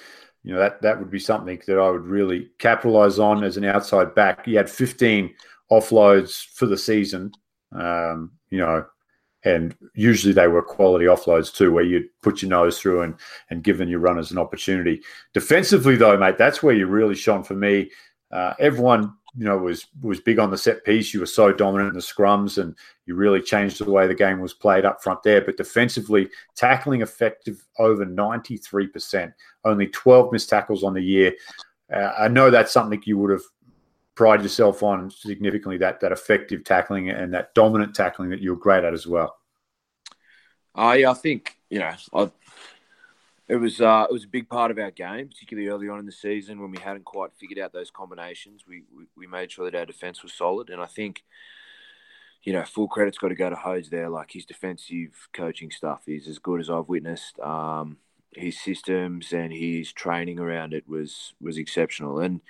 you 0.44 0.52
know, 0.52 0.60
that 0.60 0.82
that 0.82 0.98
would 0.98 1.10
be 1.10 1.18
something 1.18 1.60
that 1.66 1.78
I 1.78 1.90
would 1.90 2.04
really 2.04 2.50
capitalize 2.58 3.18
on 3.18 3.42
as 3.42 3.56
an 3.56 3.64
outside 3.64 4.14
back. 4.14 4.46
You 4.46 4.58
had 4.58 4.68
15 4.68 5.34
offloads 5.72 6.44
for 6.54 6.66
the 6.66 6.76
season, 6.76 7.32
um, 7.72 8.32
you 8.50 8.58
know, 8.58 8.84
and 9.44 9.74
usually 9.94 10.34
they 10.34 10.46
were 10.46 10.62
quality 10.62 11.06
offloads 11.06 11.54
too, 11.54 11.72
where 11.72 11.84
you'd 11.84 12.08
put 12.20 12.42
your 12.42 12.50
nose 12.50 12.78
through 12.78 13.00
and 13.00 13.14
and 13.48 13.64
given 13.64 13.88
your 13.88 14.00
runners 14.00 14.30
an 14.30 14.38
opportunity. 14.38 15.00
Defensively, 15.32 15.96
though, 15.96 16.18
mate, 16.18 16.36
that's 16.36 16.62
where 16.62 16.74
you 16.74 16.86
really 16.86 17.14
shone 17.14 17.42
for 17.42 17.54
me. 17.54 17.90
Uh, 18.30 18.52
everyone 18.58 19.14
you 19.36 19.44
know 19.44 19.58
was 19.58 19.86
was 20.00 20.20
big 20.20 20.38
on 20.38 20.50
the 20.50 20.58
set 20.58 20.84
piece. 20.84 21.12
You 21.12 21.20
were 21.20 21.26
so 21.26 21.52
dominant 21.52 21.90
in 21.90 21.94
the 21.94 22.00
scrums, 22.00 22.60
and 22.60 22.74
you 23.04 23.14
really 23.14 23.40
changed 23.40 23.78
the 23.78 23.90
way 23.90 24.06
the 24.06 24.14
game 24.14 24.40
was 24.40 24.54
played 24.54 24.84
up 24.84 25.02
front 25.02 25.22
there. 25.22 25.42
But 25.42 25.56
defensively, 25.56 26.30
tackling 26.54 27.02
effective 27.02 27.64
over 27.78 28.04
ninety 28.04 28.56
three 28.56 28.86
percent. 28.86 29.32
Only 29.64 29.88
twelve 29.88 30.32
missed 30.32 30.48
tackles 30.48 30.84
on 30.84 30.94
the 30.94 31.02
year. 31.02 31.34
Uh, 31.92 32.12
I 32.18 32.28
know 32.28 32.50
that's 32.50 32.72
something 32.72 33.02
you 33.04 33.18
would 33.18 33.30
have 33.30 33.44
prided 34.14 34.42
yourself 34.42 34.82
on 34.82 35.10
significantly. 35.10 35.76
That 35.78 36.00
that 36.00 36.12
effective 36.12 36.64
tackling 36.64 37.10
and 37.10 37.32
that 37.34 37.54
dominant 37.54 37.94
tackling 37.94 38.30
that 38.30 38.40
you're 38.40 38.56
great 38.56 38.84
at 38.84 38.94
as 38.94 39.06
well. 39.06 39.36
Yeah, 40.76 41.10
I 41.10 41.14
think 41.14 41.56
you 41.68 41.78
know 41.78 41.92
I 42.14 42.30
it 43.48 43.56
was 43.56 43.80
uh, 43.80 44.06
it 44.08 44.12
was 44.12 44.24
a 44.24 44.28
big 44.28 44.48
part 44.48 44.70
of 44.70 44.78
our 44.78 44.90
game, 44.90 45.28
particularly 45.28 45.68
early 45.68 45.88
on 45.88 46.00
in 46.00 46.06
the 46.06 46.12
season 46.12 46.60
when 46.60 46.70
we 46.70 46.78
hadn't 46.78 47.04
quite 47.04 47.30
figured 47.38 47.58
out 47.58 47.72
those 47.72 47.90
combinations. 47.90 48.64
We 48.66 48.82
we, 48.94 49.04
we 49.16 49.26
made 49.26 49.52
sure 49.52 49.70
that 49.70 49.78
our 49.78 49.86
defense 49.86 50.22
was 50.22 50.32
solid, 50.32 50.68
and 50.68 50.82
I 50.82 50.86
think 50.86 51.22
you 52.42 52.52
know 52.52 52.64
full 52.64 52.88
credit's 52.88 53.18
got 53.18 53.28
to 53.28 53.36
go 53.36 53.48
to 53.48 53.56
Hose 53.56 53.88
there. 53.88 54.08
Like 54.08 54.32
his 54.32 54.46
defensive 54.46 55.28
coaching 55.32 55.70
stuff 55.70 56.02
is 56.08 56.26
as 56.26 56.38
good 56.38 56.60
as 56.60 56.70
I've 56.70 56.88
witnessed. 56.88 57.38
Um, 57.38 57.98
his 58.34 58.60
systems 58.60 59.32
and 59.32 59.52
his 59.52 59.92
training 59.92 60.40
around 60.40 60.74
it 60.74 60.88
was 60.88 61.34
was 61.40 61.56
exceptional, 61.56 62.18
and 62.18 62.40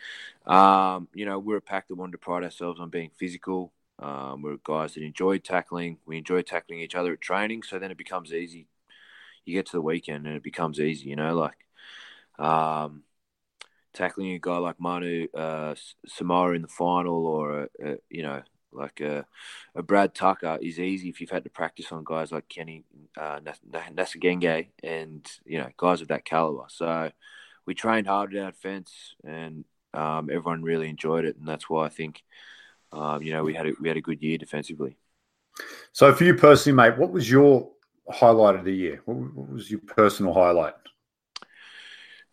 um, 0.46 1.08
you 1.14 1.26
know 1.26 1.38
we're 1.38 1.58
a 1.58 1.62
pack 1.62 1.88
that 1.88 1.96
wanted 1.96 2.12
to 2.12 2.18
pride 2.18 2.42
ourselves 2.42 2.80
on 2.80 2.88
being 2.88 3.10
physical. 3.18 3.72
Um, 3.98 4.42
we're 4.42 4.56
guys 4.64 4.94
that 4.94 5.02
enjoyed 5.02 5.44
tackling. 5.44 5.98
We 6.06 6.16
enjoy 6.16 6.40
tackling 6.40 6.80
each 6.80 6.94
other 6.94 7.12
at 7.12 7.20
training, 7.20 7.64
so 7.64 7.78
then 7.78 7.90
it 7.90 7.98
becomes 7.98 8.32
easy 8.32 8.66
you 9.46 9.54
get 9.54 9.66
to 9.66 9.72
the 9.72 9.80
weekend 9.80 10.26
and 10.26 10.36
it 10.36 10.42
becomes 10.42 10.80
easy, 10.80 11.08
you 11.08 11.16
know, 11.16 11.34
like 11.34 11.66
um, 12.38 13.02
tackling 13.94 14.32
a 14.32 14.38
guy 14.38 14.58
like 14.58 14.80
Manu 14.80 15.28
uh, 15.34 15.74
Samara 16.06 16.54
in 16.54 16.62
the 16.62 16.68
final 16.68 17.26
or, 17.26 17.62
a, 17.62 17.68
a, 17.82 17.96
you 18.10 18.22
know, 18.22 18.42
like 18.72 19.00
a, 19.00 19.24
a, 19.74 19.82
Brad 19.82 20.14
Tucker 20.14 20.58
is 20.60 20.78
easy 20.78 21.08
if 21.08 21.20
you've 21.20 21.30
had 21.30 21.44
to 21.44 21.50
practice 21.50 21.90
on 21.92 22.04
guys 22.04 22.30
like 22.30 22.48
Kenny 22.48 22.84
uh, 23.16 23.40
Nasagenge 23.40 24.68
and, 24.82 25.26
you 25.46 25.58
know, 25.58 25.68
guys 25.76 26.02
of 26.02 26.08
that 26.08 26.24
caliber. 26.26 26.64
So 26.68 27.10
we 27.64 27.74
trained 27.74 28.06
hard 28.06 28.34
at 28.34 28.44
our 28.44 28.50
defense 28.50 29.14
and 29.24 29.64
um, 29.94 30.28
everyone 30.30 30.62
really 30.62 30.88
enjoyed 30.88 31.24
it. 31.24 31.36
And 31.36 31.48
that's 31.48 31.70
why 31.70 31.86
I 31.86 31.88
think, 31.88 32.22
um, 32.92 33.22
you 33.22 33.32
know, 33.32 33.44
we 33.44 33.54
had 33.54 33.66
a, 33.66 33.72
we 33.80 33.88
had 33.88 33.96
a 33.96 34.02
good 34.02 34.22
year 34.22 34.36
defensively. 34.36 34.98
So 35.92 36.12
for 36.14 36.24
you 36.24 36.34
personally, 36.34 36.76
mate, 36.76 36.98
what 36.98 37.10
was 37.10 37.30
your 37.30 37.70
highlight 38.10 38.56
of 38.56 38.64
the 38.64 38.74
year? 38.74 39.02
What, 39.04 39.50
was 39.52 39.70
your 39.70 39.80
personal 39.80 40.34
highlight? 40.34 40.74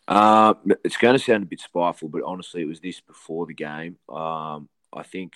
Uh, 0.06 0.54
it's 0.84 0.96
going 0.96 1.16
to 1.16 1.22
sound 1.22 1.44
a 1.44 1.46
bit 1.46 1.60
spiteful, 1.60 2.08
but 2.08 2.22
honestly, 2.24 2.62
it 2.62 2.68
was 2.68 2.80
this 2.80 3.00
before 3.00 3.46
the 3.46 3.54
game. 3.54 3.96
Um, 4.08 4.68
I 4.92 5.02
think 5.02 5.32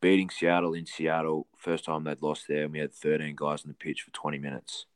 beating 0.00 0.30
Seattle 0.30 0.74
in 0.74 0.86
Seattle, 0.86 1.46
first 1.56 1.84
time 1.84 2.04
they'd 2.04 2.22
lost 2.22 2.46
there, 2.48 2.64
and 2.64 2.72
we 2.72 2.78
had 2.78 2.92
13 2.92 3.34
guys 3.36 3.64
on 3.64 3.68
the 3.68 3.74
pitch 3.74 4.02
for 4.02 4.10
20 4.12 4.38
minutes. 4.38 4.86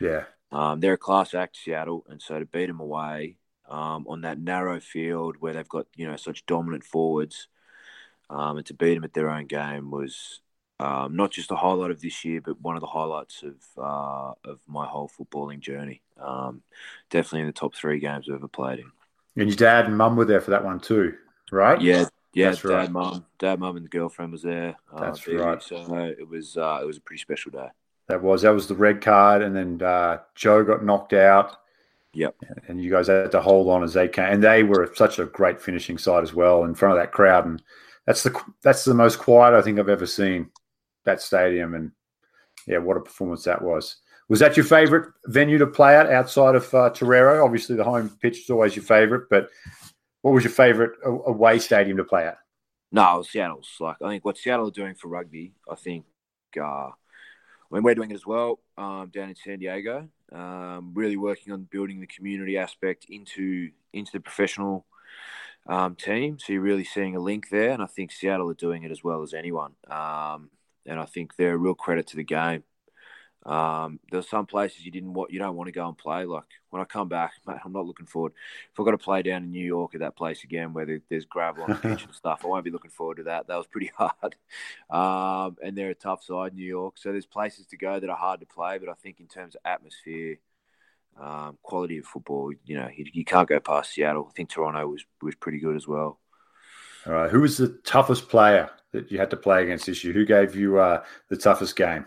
Yeah. 0.00 0.24
Um, 0.50 0.80
they're 0.80 0.94
a 0.94 0.98
class 0.98 1.32
act, 1.34 1.56
Seattle, 1.56 2.04
and 2.08 2.20
so 2.20 2.38
to 2.38 2.44
beat 2.44 2.66
them 2.66 2.80
away 2.80 3.36
um, 3.68 4.06
on 4.08 4.20
that 4.22 4.38
narrow 4.38 4.80
field 4.80 5.36
where 5.40 5.52
they've 5.52 5.68
got 5.68 5.86
you 5.96 6.06
know 6.06 6.16
such 6.16 6.44
dominant 6.46 6.84
forwards, 6.84 7.48
um, 8.28 8.58
and 8.58 8.66
to 8.66 8.74
beat 8.74 8.94
them 8.94 9.04
at 9.04 9.14
their 9.14 9.30
own 9.30 9.46
game 9.46 9.90
was 9.90 10.40
um, 10.82 11.14
not 11.14 11.30
just 11.30 11.52
a 11.52 11.56
highlight 11.56 11.92
of 11.92 12.00
this 12.00 12.24
year, 12.24 12.40
but 12.40 12.60
one 12.60 12.74
of 12.74 12.80
the 12.80 12.88
highlights 12.88 13.44
of 13.44 13.54
uh, 13.78 14.50
of 14.50 14.58
my 14.66 14.86
whole 14.86 15.08
footballing 15.08 15.60
journey. 15.60 16.02
Um, 16.20 16.62
definitely 17.08 17.40
in 17.40 17.46
the 17.46 17.52
top 17.52 17.74
three 17.74 18.00
games 18.00 18.26
I've 18.28 18.36
ever 18.36 18.48
played 18.48 18.80
in. 18.80 18.90
And 19.36 19.48
your 19.48 19.56
dad 19.56 19.86
and 19.86 19.96
mum 19.96 20.16
were 20.16 20.24
there 20.24 20.40
for 20.40 20.50
that 20.50 20.64
one 20.64 20.80
too, 20.80 21.14
right? 21.52 21.80
Yeah, 21.80 22.06
yeah. 22.34 22.50
That's 22.50 22.62
dad, 22.62 22.68
right. 22.68 22.90
mum, 22.90 23.24
dad, 23.38 23.60
mum, 23.60 23.76
and 23.76 23.84
the 23.84 23.90
girlfriend 23.90 24.32
was 24.32 24.42
there. 24.42 24.76
Uh, 24.92 25.00
That's 25.00 25.26
right. 25.28 25.62
So 25.62 25.76
it 26.18 26.28
was 26.28 26.56
uh, 26.56 26.80
it 26.82 26.86
was 26.86 26.96
a 26.96 27.00
pretty 27.00 27.20
special 27.20 27.52
day. 27.52 27.68
That 28.08 28.20
was 28.20 28.42
that 28.42 28.50
was 28.50 28.66
the 28.66 28.74
red 28.74 29.00
card, 29.00 29.42
and 29.42 29.54
then 29.54 29.80
uh, 29.80 30.18
Joe 30.34 30.64
got 30.64 30.84
knocked 30.84 31.12
out. 31.12 31.58
Yep. 32.14 32.36
And 32.66 32.82
you 32.82 32.90
guys 32.90 33.06
had 33.06 33.30
to 33.30 33.40
hold 33.40 33.68
on 33.68 33.84
as 33.84 33.94
they 33.94 34.08
came, 34.08 34.24
and 34.24 34.42
they 34.42 34.64
were 34.64 34.92
such 34.94 35.18
a 35.18 35.26
great 35.26 35.62
finishing 35.62 35.96
side 35.96 36.24
as 36.24 36.34
well 36.34 36.64
in 36.64 36.74
front 36.74 36.98
of 36.98 37.02
that 37.02 37.12
crowd. 37.12 37.46
And 37.46 37.62
that's 38.04 38.24
the 38.24 38.38
that's 38.62 38.84
the 38.84 38.94
most 38.94 39.18
quiet 39.18 39.54
I 39.54 39.62
think 39.62 39.78
I've 39.78 39.88
ever 39.88 40.06
seen 40.06 40.50
that 41.04 41.20
stadium. 41.20 41.74
And 41.74 41.92
yeah, 42.66 42.78
what 42.78 42.96
a 42.96 43.00
performance 43.00 43.44
that 43.44 43.62
was. 43.62 43.96
Was 44.28 44.40
that 44.40 44.56
your 44.56 44.64
favourite 44.64 45.08
venue 45.26 45.58
to 45.58 45.66
play 45.66 45.96
at 45.96 46.10
outside 46.10 46.54
of 46.54 46.72
uh, 46.74 46.90
Torero? 46.90 47.44
Obviously, 47.44 47.76
the 47.76 47.84
home 47.84 48.08
pitch 48.20 48.40
is 48.40 48.50
always 48.50 48.74
your 48.74 48.84
favourite, 48.84 49.24
but 49.28 49.48
what 50.22 50.32
was 50.32 50.44
your 50.44 50.52
favourite 50.52 50.92
away 51.04 51.58
stadium 51.58 51.96
to 51.98 52.04
play 52.04 52.26
at? 52.26 52.38
No, 52.92 53.22
Seattle's. 53.22 53.76
Like 53.80 53.96
I 54.02 54.08
think 54.08 54.24
what 54.24 54.38
Seattle 54.38 54.68
are 54.68 54.72
doing 54.72 54.94
for 54.94 55.08
rugby, 55.08 55.52
I 55.70 55.74
think 55.74 56.04
uh, 56.62 56.90
when 57.68 57.82
we're 57.82 57.94
doing 57.94 58.10
it 58.10 58.14
as 58.14 58.26
well 58.26 58.60
um, 58.76 59.10
down 59.12 59.30
in 59.30 59.34
San 59.34 59.58
Diego, 59.58 60.08
um, 60.30 60.92
really 60.94 61.16
working 61.16 61.52
on 61.52 61.68
building 61.70 62.00
the 62.00 62.06
community 62.06 62.56
aspect 62.58 63.06
into 63.08 63.70
into 63.92 64.12
the 64.12 64.20
professional 64.20 64.86
um, 65.66 65.94
team. 65.94 66.38
So 66.38 66.52
you're 66.52 66.62
really 66.62 66.84
seeing 66.84 67.16
a 67.16 67.20
link 67.20 67.48
there, 67.50 67.70
and 67.70 67.82
I 67.82 67.86
think 67.86 68.12
Seattle 68.12 68.50
are 68.50 68.54
doing 68.54 68.82
it 68.82 68.90
as 68.90 69.02
well 69.02 69.22
as 69.22 69.34
anyone. 69.34 69.72
Um, 69.90 70.50
and 70.86 71.00
I 71.00 71.04
think 71.04 71.36
they're 71.36 71.54
a 71.54 71.58
real 71.58 71.74
credit 71.74 72.08
to 72.08 72.16
the 72.16 72.24
game. 72.24 72.64
Um, 73.44 73.98
there's 74.10 74.28
some 74.28 74.46
places 74.46 74.84
you 74.84 74.92
didn't 74.92 75.14
want, 75.14 75.32
you 75.32 75.40
don't 75.40 75.56
want 75.56 75.66
to 75.66 75.72
go 75.72 75.88
and 75.88 75.98
play. 75.98 76.24
Like 76.24 76.44
when 76.70 76.80
I 76.80 76.84
come 76.84 77.08
back, 77.08 77.32
mate, 77.46 77.58
I'm 77.64 77.72
not 77.72 77.86
looking 77.86 78.06
forward. 78.06 78.32
If 78.72 78.78
I've 78.78 78.84
got 78.84 78.92
to 78.92 78.98
play 78.98 79.22
down 79.22 79.42
in 79.42 79.50
New 79.50 79.64
York 79.64 79.94
at 79.94 80.00
that 80.00 80.16
place 80.16 80.44
again 80.44 80.72
where 80.72 81.00
there's 81.08 81.24
gravel 81.24 81.64
on 81.64 81.70
the 81.70 81.76
pitch 81.76 82.04
and 82.04 82.14
stuff, 82.14 82.42
I 82.44 82.48
won't 82.48 82.64
be 82.64 82.70
looking 82.70 82.90
forward 82.90 83.16
to 83.16 83.24
that. 83.24 83.48
That 83.48 83.56
was 83.56 83.66
pretty 83.66 83.90
hard. 83.98 84.36
Um, 84.90 85.56
and 85.62 85.76
they're 85.76 85.90
a 85.90 85.94
tough 85.94 86.22
side, 86.22 86.54
New 86.54 86.66
York. 86.66 86.98
So 86.98 87.10
there's 87.10 87.26
places 87.26 87.66
to 87.66 87.76
go 87.76 87.98
that 87.98 88.10
are 88.10 88.16
hard 88.16 88.40
to 88.40 88.46
play, 88.46 88.78
but 88.78 88.88
I 88.88 88.94
think 88.94 89.18
in 89.18 89.26
terms 89.26 89.54
of 89.54 89.60
atmosphere, 89.64 90.38
um, 91.20 91.58
quality 91.62 91.98
of 91.98 92.06
football, 92.06 92.52
you 92.64 92.76
know, 92.76 92.88
you, 92.94 93.04
you, 93.12 93.24
can't 93.24 93.48
go 93.48 93.60
past 93.60 93.92
Seattle. 93.92 94.28
I 94.30 94.32
think 94.32 94.48
Toronto 94.48 94.86
was 94.86 95.04
was 95.20 95.34
pretty 95.34 95.58
good 95.58 95.76
as 95.76 95.86
well. 95.86 96.18
All 97.06 97.12
right, 97.12 97.30
who 97.30 97.40
was 97.40 97.56
the 97.56 97.68
toughest 97.84 98.28
player 98.28 98.70
that 98.92 99.10
you 99.10 99.18
had 99.18 99.30
to 99.30 99.36
play 99.36 99.62
against 99.64 99.86
this 99.86 100.04
year? 100.04 100.12
Who 100.12 100.24
gave 100.24 100.54
you 100.54 100.78
uh, 100.78 101.04
the 101.28 101.36
toughest 101.36 101.74
game? 101.76 102.06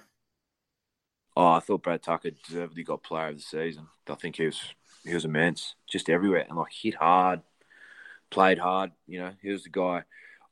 Oh, 1.35 1.47
I 1.47 1.59
thought 1.59 1.83
Brad 1.83 2.01
Tucker 2.01 2.31
deservedly 2.31 2.83
got 2.83 3.03
player 3.03 3.27
of 3.29 3.35
the 3.35 3.41
season. 3.41 3.87
I 4.07 4.15
think 4.15 4.37
he 4.37 4.45
was 4.45 4.61
he 5.03 5.13
was 5.13 5.25
immense, 5.25 5.75
just 5.87 6.09
everywhere, 6.09 6.45
and 6.47 6.57
like 6.57 6.71
hit 6.71 6.95
hard, 6.95 7.41
played 8.31 8.59
hard. 8.59 8.91
You 9.07 9.19
know, 9.19 9.33
he 9.41 9.51
was 9.51 9.63
the 9.63 9.69
guy. 9.69 10.03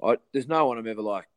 I, 0.03 0.17
there's 0.33 0.47
no 0.47 0.67
one 0.67 0.77
I'm 0.77 0.87
ever 0.87 1.01
like. 1.01 1.27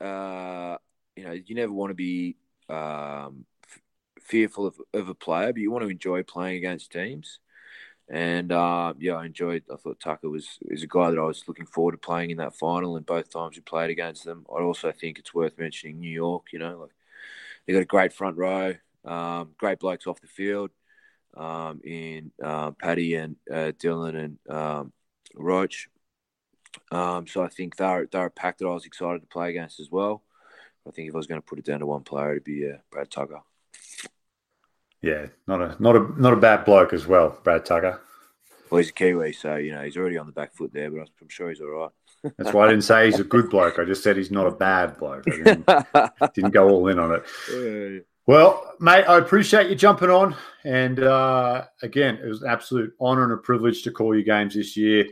Uh, 0.00 0.78
you 1.16 1.24
know, 1.24 1.32
you 1.32 1.54
never 1.54 1.72
want 1.72 1.90
to 1.90 1.94
be 1.94 2.36
um, 2.68 3.46
f- 3.64 3.82
fearful 4.22 4.66
of, 4.66 4.76
of 4.94 5.08
a 5.08 5.14
player, 5.14 5.52
but 5.52 5.62
you 5.62 5.70
want 5.70 5.84
to 5.84 5.90
enjoy 5.90 6.22
playing 6.22 6.56
against 6.58 6.92
teams. 6.92 7.40
And 8.08 8.52
uh, 8.52 8.94
yeah, 8.98 9.14
I 9.14 9.26
enjoyed. 9.26 9.64
I 9.72 9.76
thought 9.76 9.98
Tucker 9.98 10.30
was 10.30 10.58
is 10.68 10.82
a 10.82 10.86
guy 10.86 11.10
that 11.10 11.18
I 11.18 11.24
was 11.24 11.42
looking 11.48 11.66
forward 11.66 11.92
to 11.92 11.98
playing 11.98 12.30
in 12.30 12.36
that 12.38 12.54
final. 12.54 12.96
And 12.96 13.04
both 13.04 13.30
times 13.30 13.56
we 13.56 13.62
played 13.62 13.90
against 13.90 14.24
them, 14.24 14.46
I 14.48 14.60
also 14.60 14.92
think 14.92 15.18
it's 15.18 15.34
worth 15.34 15.58
mentioning 15.58 15.98
New 15.98 16.10
York. 16.10 16.52
You 16.52 16.60
know, 16.60 16.78
like 16.78 16.92
they 17.66 17.72
got 17.72 17.82
a 17.82 17.86
great 17.86 18.12
front 18.12 18.36
row. 18.36 18.74
Um, 19.04 19.50
great 19.58 19.78
blokes 19.78 20.06
off 20.06 20.20
the 20.20 20.26
field 20.26 20.70
um, 21.36 21.80
in 21.84 22.32
uh, 22.42 22.72
Paddy 22.72 23.14
and 23.14 23.36
uh, 23.50 23.72
Dylan 23.78 24.16
and 24.16 24.38
um, 24.48 24.92
Roach. 25.34 25.88
Um, 26.90 27.26
so 27.26 27.42
I 27.42 27.48
think 27.48 27.76
they're 27.76 28.06
they're 28.10 28.26
a 28.26 28.30
pack 28.30 28.58
that 28.58 28.66
I 28.66 28.74
was 28.74 28.84
excited 28.84 29.20
to 29.20 29.26
play 29.26 29.50
against 29.50 29.80
as 29.80 29.90
well. 29.90 30.22
I 30.86 30.92
think 30.92 31.08
if 31.08 31.14
I 31.14 31.18
was 31.18 31.26
going 31.26 31.40
to 31.40 31.46
put 31.46 31.58
it 31.58 31.64
down 31.64 31.80
to 31.80 31.86
one 31.86 32.04
player, 32.04 32.32
it'd 32.32 32.44
be 32.44 32.70
uh, 32.70 32.76
Brad 32.90 33.10
Tucker. 33.10 33.40
Yeah, 35.02 35.26
not 35.46 35.60
a 35.60 35.76
not 35.78 35.96
a 35.96 36.20
not 36.20 36.32
a 36.32 36.36
bad 36.36 36.64
bloke 36.64 36.92
as 36.92 37.06
well, 37.06 37.38
Brad 37.44 37.64
Tucker. 37.64 38.00
Well, 38.70 38.78
he's 38.78 38.90
a 38.90 38.92
Kiwi, 38.92 39.32
so 39.32 39.56
you 39.56 39.72
know 39.72 39.82
he's 39.82 39.96
already 39.96 40.18
on 40.18 40.26
the 40.26 40.32
back 40.32 40.54
foot 40.54 40.72
there, 40.72 40.90
but 40.90 41.08
I'm 41.20 41.28
sure 41.28 41.48
he's 41.50 41.60
all 41.60 41.68
right. 41.68 41.90
That's 42.36 42.52
why 42.52 42.66
I 42.66 42.70
didn't 42.70 42.84
say 42.84 43.06
he's 43.06 43.20
a 43.20 43.24
good 43.24 43.50
bloke. 43.50 43.78
I 43.78 43.84
just 43.84 44.02
said 44.02 44.16
he's 44.16 44.32
not 44.32 44.46
a 44.46 44.50
bad 44.50 44.96
bloke. 44.96 45.24
I 45.28 45.30
didn't, 45.30 45.68
didn't 46.34 46.50
go 46.50 46.68
all 46.68 46.88
in 46.88 46.98
on 46.98 47.12
it. 47.12 47.24
Yeah. 47.52 48.00
Well, 48.26 48.74
mate, 48.80 49.04
I 49.04 49.18
appreciate 49.18 49.70
you 49.70 49.76
jumping 49.76 50.10
on. 50.10 50.34
And 50.64 50.98
uh, 51.00 51.66
again, 51.82 52.16
it 52.16 52.26
was 52.26 52.42
an 52.42 52.48
absolute 52.48 52.92
honour 53.00 53.22
and 53.22 53.32
a 53.32 53.36
privilege 53.36 53.82
to 53.84 53.92
call 53.92 54.16
you 54.16 54.24
games 54.24 54.54
this 54.54 54.76
year. 54.76 55.06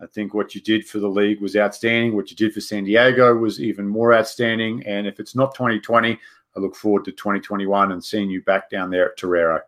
I 0.00 0.06
think 0.06 0.34
what 0.34 0.54
you 0.54 0.60
did 0.60 0.86
for 0.86 0.98
the 0.98 1.08
league 1.08 1.40
was 1.40 1.56
outstanding. 1.56 2.14
What 2.14 2.30
you 2.30 2.36
did 2.36 2.52
for 2.52 2.60
San 2.60 2.84
Diego 2.84 3.34
was 3.34 3.60
even 3.60 3.88
more 3.88 4.14
outstanding. 4.14 4.84
And 4.86 5.06
if 5.06 5.18
it's 5.18 5.34
not 5.34 5.54
2020, 5.54 6.20
I 6.56 6.60
look 6.60 6.74
forward 6.74 7.04
to 7.04 7.12
2021 7.12 7.92
and 7.92 8.04
seeing 8.04 8.30
you 8.30 8.42
back 8.42 8.70
down 8.70 8.90
there 8.90 9.10
at 9.10 9.16
Torero. 9.16 9.60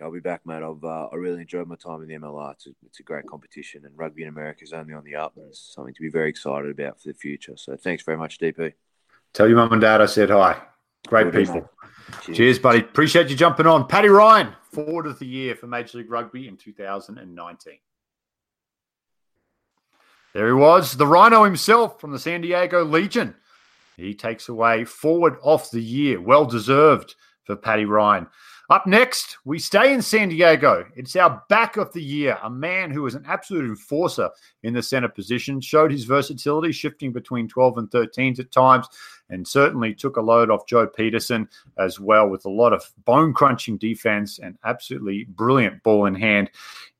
I'll 0.00 0.12
be 0.12 0.20
back, 0.20 0.42
mate. 0.44 0.62
I've 0.62 0.84
uh, 0.84 1.08
I 1.10 1.16
really 1.16 1.40
enjoyed 1.40 1.66
my 1.66 1.76
time 1.76 2.02
in 2.02 2.08
the 2.08 2.14
MLR. 2.14 2.52
It's 2.52 2.66
a, 2.66 2.70
it's 2.84 3.00
a 3.00 3.02
great 3.02 3.26
competition, 3.26 3.86
and 3.86 3.96
rugby 3.96 4.22
in 4.22 4.28
America 4.28 4.62
is 4.62 4.74
only 4.74 4.92
on 4.92 5.04
the 5.04 5.16
up, 5.16 5.32
and 5.36 5.46
it's 5.48 5.72
something 5.74 5.94
to 5.94 6.02
be 6.02 6.10
very 6.10 6.28
excited 6.28 6.70
about 6.70 7.00
for 7.00 7.08
the 7.08 7.14
future. 7.14 7.56
So 7.56 7.76
thanks 7.76 8.02
very 8.02 8.18
much, 8.18 8.38
DP. 8.38 8.74
Tell 9.32 9.48
your 9.48 9.56
mum 9.56 9.72
and 9.72 9.80
dad 9.80 10.02
I 10.02 10.06
said 10.06 10.28
hi. 10.28 10.60
Great 11.06 11.32
people. 11.32 11.68
Cheers. 12.22 12.36
Cheers. 12.36 12.58
buddy. 12.58 12.80
Appreciate 12.80 13.30
you 13.30 13.36
jumping 13.36 13.66
on. 13.66 13.86
Paddy 13.86 14.08
Ryan, 14.08 14.54
forward 14.70 15.06
of 15.06 15.18
the 15.18 15.26
year 15.26 15.54
for 15.54 15.66
Major 15.66 15.98
League 15.98 16.10
Rugby 16.10 16.46
in 16.48 16.56
2019. 16.56 17.78
There 20.34 20.46
he 20.48 20.52
was, 20.52 20.98
the 20.98 21.06
Rhino 21.06 21.44
himself 21.44 21.98
from 21.98 22.12
the 22.12 22.18
San 22.18 22.42
Diego 22.42 22.84
Legion. 22.84 23.34
He 23.96 24.14
takes 24.14 24.48
away 24.48 24.84
forward 24.84 25.36
off 25.42 25.70
the 25.70 25.82
year. 25.82 26.20
Well 26.20 26.44
deserved 26.44 27.14
for 27.44 27.56
Paddy 27.56 27.84
Ryan. 27.84 28.26
Up 28.68 28.84
next, 28.84 29.38
we 29.44 29.60
stay 29.60 29.94
in 29.94 30.02
San 30.02 30.28
Diego. 30.28 30.84
It's 30.96 31.14
our 31.14 31.40
back 31.48 31.76
of 31.76 31.92
the 31.92 32.02
year. 32.02 32.36
A 32.42 32.50
man 32.50 32.90
who 32.90 33.02
was 33.02 33.14
an 33.14 33.24
absolute 33.24 33.64
enforcer 33.64 34.28
in 34.64 34.74
the 34.74 34.82
center 34.82 35.08
position, 35.08 35.60
showed 35.60 35.92
his 35.92 36.02
versatility, 36.02 36.72
shifting 36.72 37.12
between 37.12 37.46
12 37.46 37.78
and 37.78 37.90
13s 37.90 38.40
at 38.40 38.50
times, 38.50 38.88
and 39.30 39.46
certainly 39.46 39.94
took 39.94 40.16
a 40.16 40.20
load 40.20 40.50
off 40.50 40.66
Joe 40.66 40.88
Pietersen 40.88 41.48
as 41.78 42.00
well 42.00 42.28
with 42.28 42.44
a 42.44 42.50
lot 42.50 42.72
of 42.72 42.84
bone 43.04 43.32
crunching 43.32 43.78
defense 43.78 44.40
and 44.40 44.58
absolutely 44.64 45.26
brilliant 45.28 45.80
ball 45.84 46.06
in 46.06 46.16
hand. 46.16 46.50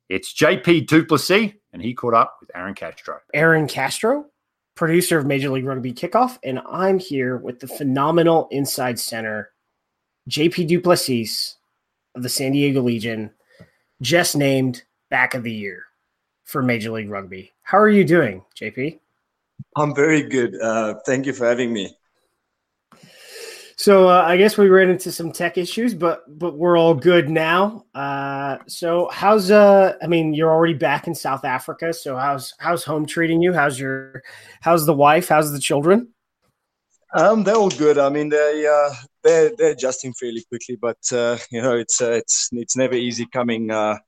It's 0.08 0.32
JP 0.34 0.86
du 0.86 1.04
Plessis, 1.04 1.52
and 1.72 1.82
he 1.82 1.94
caught 1.94 2.14
up 2.14 2.36
with 2.40 2.50
Aaron 2.54 2.74
Castro. 2.74 3.18
Aaron 3.34 3.66
Castro, 3.66 4.26
producer 4.76 5.18
of 5.18 5.26
Major 5.26 5.50
League 5.50 5.64
Rugby 5.64 5.92
Kickoff, 5.92 6.38
and 6.44 6.60
I'm 6.70 6.98
here 6.98 7.38
with 7.38 7.58
the 7.58 7.66
phenomenal 7.66 8.46
inside 8.52 9.00
center, 9.00 9.50
JP 10.30 10.68
du 10.68 10.80
Plessis 10.80 11.56
of 12.14 12.22
the 12.22 12.28
San 12.28 12.52
Diego 12.52 12.82
Legion, 12.82 13.30
just 14.00 14.36
named 14.36 14.84
back 15.10 15.34
of 15.34 15.42
the 15.42 15.52
year 15.52 15.84
for 16.44 16.62
Major 16.62 16.90
League 16.90 17.10
Rugby. 17.10 17.52
How 17.62 17.78
are 17.78 17.88
you 17.88 18.04
doing, 18.04 18.44
JP? 18.54 19.00
I'm 19.76 19.94
very 19.94 20.22
good. 20.22 20.60
Uh, 20.60 20.94
thank 21.06 21.26
you 21.26 21.32
for 21.32 21.46
having 21.46 21.72
me. 21.72 21.96
So 23.78 24.08
uh, 24.08 24.22
I 24.26 24.38
guess 24.38 24.56
we 24.56 24.68
ran 24.68 24.88
into 24.88 25.12
some 25.12 25.32
tech 25.32 25.58
issues, 25.58 25.92
but 25.92 26.24
but 26.38 26.56
we're 26.56 26.78
all 26.78 26.94
good 26.94 27.28
now. 27.28 27.84
Uh, 27.94 28.56
so 28.66 29.10
how's 29.12 29.50
uh? 29.50 29.96
I 30.02 30.06
mean, 30.06 30.32
you're 30.32 30.50
already 30.50 30.72
back 30.72 31.06
in 31.06 31.14
South 31.14 31.44
Africa. 31.44 31.92
So 31.92 32.16
how's 32.16 32.54
how's 32.58 32.84
home 32.84 33.04
treating 33.04 33.42
you? 33.42 33.52
How's 33.52 33.78
your 33.78 34.22
how's 34.62 34.86
the 34.86 34.94
wife? 34.94 35.28
How's 35.28 35.52
the 35.52 35.58
children? 35.58 36.08
Um, 37.14 37.44
they're 37.44 37.56
all 37.56 37.68
good. 37.68 37.98
I 37.98 38.08
mean, 38.08 38.30
they 38.30 38.66
uh, 38.66 38.94
they're 39.22 39.50
they're 39.56 39.72
adjusting 39.72 40.14
fairly 40.14 40.42
quickly, 40.48 40.76
but 40.76 40.98
uh, 41.12 41.36
you 41.50 41.60
know, 41.60 41.76
it's 41.76 42.00
uh, 42.00 42.12
it's 42.12 42.48
it's 42.52 42.76
never 42.76 42.94
easy 42.94 43.26
coming 43.26 43.70
uh, 43.70 43.98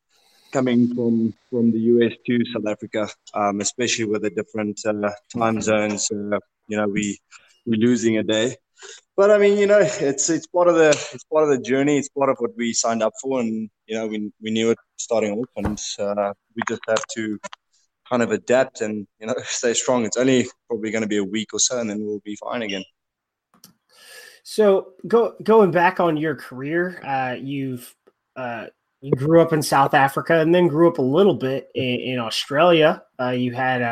coming 0.50 0.94
from 0.94 1.34
from 1.50 1.72
the 1.72 1.78
US 1.78 2.12
to 2.26 2.40
South 2.54 2.66
Africa, 2.66 3.06
um, 3.34 3.60
especially 3.60 4.06
with 4.06 4.22
the 4.22 4.30
different 4.30 4.80
uh, 4.86 5.10
time 5.36 5.60
zones. 5.60 6.10
Uh, 6.10 6.38
you 6.68 6.76
know, 6.78 6.88
we 6.88 7.18
we're 7.66 7.78
losing 7.78 8.16
a 8.16 8.22
day, 8.22 8.56
but 9.18 9.32
I 9.32 9.38
mean, 9.38 9.58
you 9.58 9.66
know, 9.66 9.80
it's 9.80 10.30
it's 10.30 10.46
part 10.46 10.68
of 10.68 10.76
the 10.76 10.90
it's 10.90 11.24
part 11.24 11.42
of 11.42 11.50
the 11.50 11.58
journey. 11.58 11.98
It's 11.98 12.08
part 12.08 12.30
of 12.30 12.36
what 12.38 12.52
we 12.56 12.72
signed 12.72 13.02
up 13.02 13.12
for, 13.20 13.40
and 13.40 13.68
you 13.86 13.96
know, 13.96 14.06
we 14.06 14.30
we 14.40 14.52
knew 14.52 14.70
it 14.70 14.78
starting 14.96 15.32
off, 15.32 15.48
and 15.56 15.78
uh, 15.98 16.32
we 16.54 16.62
just 16.68 16.82
have 16.86 17.04
to 17.16 17.36
kind 18.08 18.22
of 18.22 18.30
adapt 18.30 18.80
and 18.80 19.08
you 19.20 19.26
know 19.26 19.34
stay 19.42 19.74
strong. 19.74 20.04
It's 20.04 20.16
only 20.16 20.46
probably 20.68 20.92
going 20.92 21.02
to 21.02 21.08
be 21.08 21.16
a 21.16 21.24
week 21.24 21.52
or 21.52 21.58
so, 21.58 21.80
and 21.80 21.90
then 21.90 22.06
we'll 22.06 22.20
be 22.24 22.36
fine 22.36 22.62
again. 22.62 22.84
So 24.44 24.92
go 25.08 25.34
going 25.42 25.72
back 25.72 25.98
on 25.98 26.16
your 26.16 26.36
career, 26.36 27.02
uh, 27.04 27.34
you've 27.34 27.92
uh, 28.36 28.66
you 29.00 29.10
grew 29.10 29.42
up 29.42 29.52
in 29.52 29.62
South 29.62 29.94
Africa 29.94 30.38
and 30.38 30.54
then 30.54 30.68
grew 30.68 30.88
up 30.88 30.98
a 30.98 31.02
little 31.02 31.34
bit 31.34 31.70
in, 31.74 32.00
in 32.12 32.18
Australia. 32.20 33.02
Uh, 33.20 33.30
you 33.30 33.52
had 33.52 33.82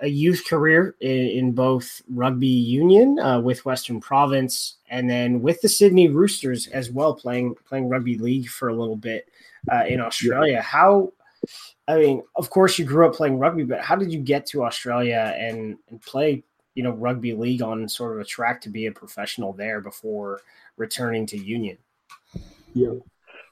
a, 0.00 0.08
youth 0.08 0.44
career 0.46 0.94
in, 1.00 1.28
in, 1.28 1.52
both 1.52 2.02
rugby 2.08 2.46
union 2.46 3.18
uh, 3.18 3.40
with 3.40 3.64
Western 3.64 4.00
Province 4.00 4.76
and 4.88 5.08
then 5.08 5.42
with 5.42 5.60
the 5.60 5.68
Sydney 5.68 6.08
Roosters 6.08 6.66
as 6.68 6.90
well, 6.90 7.14
playing 7.14 7.54
playing 7.68 7.88
rugby 7.88 8.18
league 8.18 8.48
for 8.48 8.68
a 8.68 8.74
little 8.74 8.96
bit 8.96 9.28
uh, 9.72 9.84
in 9.86 10.00
Australia. 10.00 10.60
How 10.60 11.12
I 11.88 11.98
mean, 11.98 12.22
of 12.34 12.50
course, 12.50 12.78
you 12.78 12.84
grew 12.84 13.06
up 13.06 13.14
playing 13.14 13.38
rugby, 13.38 13.64
but 13.64 13.80
how 13.80 13.96
did 13.96 14.12
you 14.12 14.20
get 14.20 14.46
to 14.46 14.64
Australia 14.64 15.34
and, 15.38 15.76
and 15.88 16.02
play 16.02 16.42
you 16.74 16.82
know 16.82 16.92
rugby 16.92 17.32
league 17.32 17.62
on 17.62 17.88
sort 17.88 18.14
of 18.14 18.20
a 18.20 18.24
track 18.24 18.60
to 18.62 18.68
be 18.68 18.86
a 18.86 18.92
professional 18.92 19.52
there 19.52 19.80
before 19.80 20.40
returning 20.76 21.26
to 21.26 21.38
Union? 21.38 21.78
Yeah. 22.74 22.94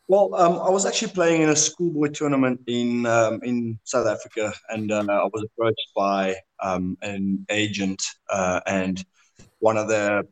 Well, 0.07 0.35
um, 0.35 0.59
I 0.61 0.69
was 0.69 0.85
actually 0.85 1.13
playing 1.13 1.43
in 1.43 1.49
a 1.49 1.57
schoolboy 1.57 2.09
tournament 2.09 2.61
in 2.67 3.07
um, 3.07 3.41
in 3.43 3.79
South 3.85 4.07
Africa, 4.07 4.53
and 4.69 4.93
uh, 4.93 5.03
I 5.09 5.25
was 5.33 5.45
approached 5.45 5.91
by 5.97 6.37
um, 6.63 6.99
an 7.01 7.47
agent 7.49 8.03
uh, 8.31 8.61
and 8.67 9.03
one 9.61 9.79
of 9.79 9.89
the 9.89 10.27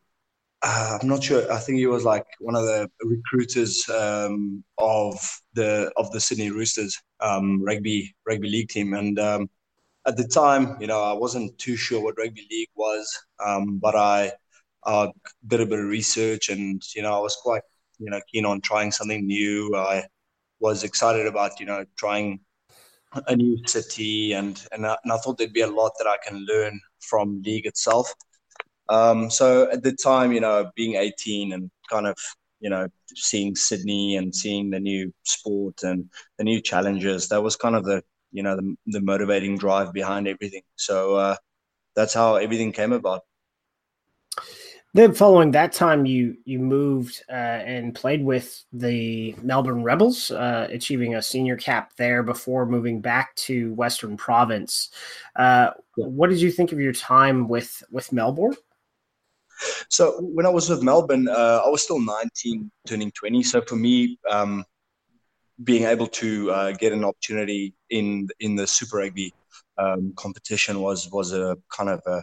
uh, 0.62 0.99
I'm 1.01 1.09
not 1.09 1.25
sure. 1.25 1.51
I 1.51 1.59
think 1.59 1.79
he 1.79 1.87
was 1.87 2.05
like 2.05 2.27
one 2.39 2.55
of 2.55 2.64
the 2.64 2.91
recruiters 3.03 3.89
um, 3.89 4.62
of 4.77 5.14
the 5.55 5.91
of 5.97 6.12
the 6.12 6.20
Sydney 6.20 6.51
Roosters 6.51 7.01
um, 7.20 7.62
rugby 7.64 8.14
rugby 8.27 8.51
league 8.51 8.68
team, 8.68 8.93
and 8.93 9.18
um, 9.18 9.49
at 10.07 10.18
the 10.18 10.29
time, 10.29 10.77
you 10.81 10.87
know, 10.87 11.03
I 11.03 11.14
wasn't 11.14 11.57
too 11.59 11.77
sure 11.77 12.03
what 12.03 12.18
rugby 12.18 12.47
league 12.51 12.68
was, 12.75 13.09
but 13.81 13.97
I 13.97 14.33
uh, 14.85 15.09
did 15.47 15.62
a 15.62 15.66
bit 15.66 15.79
of 15.79 15.87
research, 15.87 16.51
and 16.51 16.83
you 16.95 17.01
know, 17.01 17.14
I 17.16 17.20
was 17.20 17.37
quite 17.37 17.62
you 18.03 18.11
know 18.11 18.20
keen 18.32 18.44
on 18.46 18.61
trying 18.61 18.92
something 18.92 19.26
new. 19.26 19.74
I 19.76 20.05
was 20.61 20.84
excited 20.84 21.26
about 21.26 21.61
you 21.61 21.66
know 21.66 21.84
trying 21.96 22.40
a 23.28 23.36
new 23.36 23.59
city, 23.66 24.32
and 24.32 24.62
and 24.72 24.86
I, 24.86 24.96
and 25.05 25.12
I 25.12 25.16
thought 25.18 25.38
there'd 25.38 25.53
be 25.53 25.62
a 25.62 25.66
lot 25.66 25.92
that 25.98 26.07
I 26.09 26.16
can 26.26 26.44
learn 26.48 26.80
from 27.00 27.42
league 27.42 27.66
itself. 27.66 28.12
Um, 28.88 29.30
so 29.30 29.70
at 29.70 29.82
the 29.82 29.92
time, 29.92 30.32
you 30.32 30.40
know, 30.40 30.70
being 30.76 30.96
18 30.96 31.53
and 31.53 31.70
kind 31.90 32.07
of 32.07 32.16
you 32.62 32.70
know, 32.70 32.88
seeing 33.14 33.57
Sydney 33.57 34.16
and 34.16 34.34
seeing 34.34 34.70
the 34.70 34.78
new 34.80 35.12
sport 35.24 35.82
and 35.82 36.09
the 36.38 36.44
new 36.44 36.61
challenges. 36.62 37.28
That 37.28 37.42
was 37.42 37.57
kind 37.57 37.74
of 37.74 37.84
the, 37.84 38.03
you 38.30 38.42
know, 38.44 38.57
the, 38.57 38.76
the 38.86 39.00
motivating 39.00 39.59
drive 39.59 39.92
behind 39.92 40.28
everything. 40.28 40.62
So 40.76 41.16
uh, 41.16 41.36
that's 41.96 42.14
how 42.14 42.36
everything 42.36 42.72
came 42.72 42.92
about. 42.92 43.22
Then, 44.95 45.14
following 45.14 45.53
that 45.53 45.72
time, 45.72 46.05
you 46.05 46.36
you 46.45 46.59
moved 46.59 47.22
uh, 47.30 47.32
and 47.32 47.95
played 47.95 48.22
with 48.22 48.62
the 48.74 49.34
Melbourne 49.43 49.82
Rebels, 49.82 50.30
uh, 50.30 50.68
achieving 50.70 51.14
a 51.14 51.22
senior 51.22 51.57
cap 51.57 51.93
there 51.97 52.22
before 52.22 52.66
moving 52.66 53.01
back 53.01 53.34
to 53.36 53.72
Western 53.72 54.18
Province. 54.18 54.90
Uh, 55.34 55.70
what 55.97 56.28
did 56.28 56.43
you 56.43 56.51
think 56.51 56.72
of 56.72 56.80
your 56.80 56.93
time 56.93 57.49
with 57.49 57.82
with 57.90 58.12
Melbourne? 58.12 58.55
So 59.88 60.20
when 60.20 60.45
I 60.45 60.51
was 60.51 60.68
with 60.68 60.82
Melbourne, 60.82 61.26
uh, 61.28 61.62
I 61.64 61.68
was 61.68 61.82
still 61.82 62.01
19, 62.01 62.70
turning 62.86 63.12
20. 63.12 63.43
So 63.45 63.62
for 63.62 63.76
me, 63.76 64.18
um, 64.28 64.64
being 65.62 65.84
able 65.84 66.09
to 66.09 66.51
uh, 66.51 66.72
get 66.72 66.93
an 66.93 67.05
opportunity 67.05 67.74
in 67.88 68.28
in 68.40 68.57
the 68.57 68.66
Super 68.66 68.99
Rugby 68.99 69.32
um, 69.79 70.12
competition 70.16 70.81
was 70.81 71.09
was 71.11 71.33
a 71.33 71.57
kind 71.77 71.91
of 71.91 72.01
a, 72.07 72.23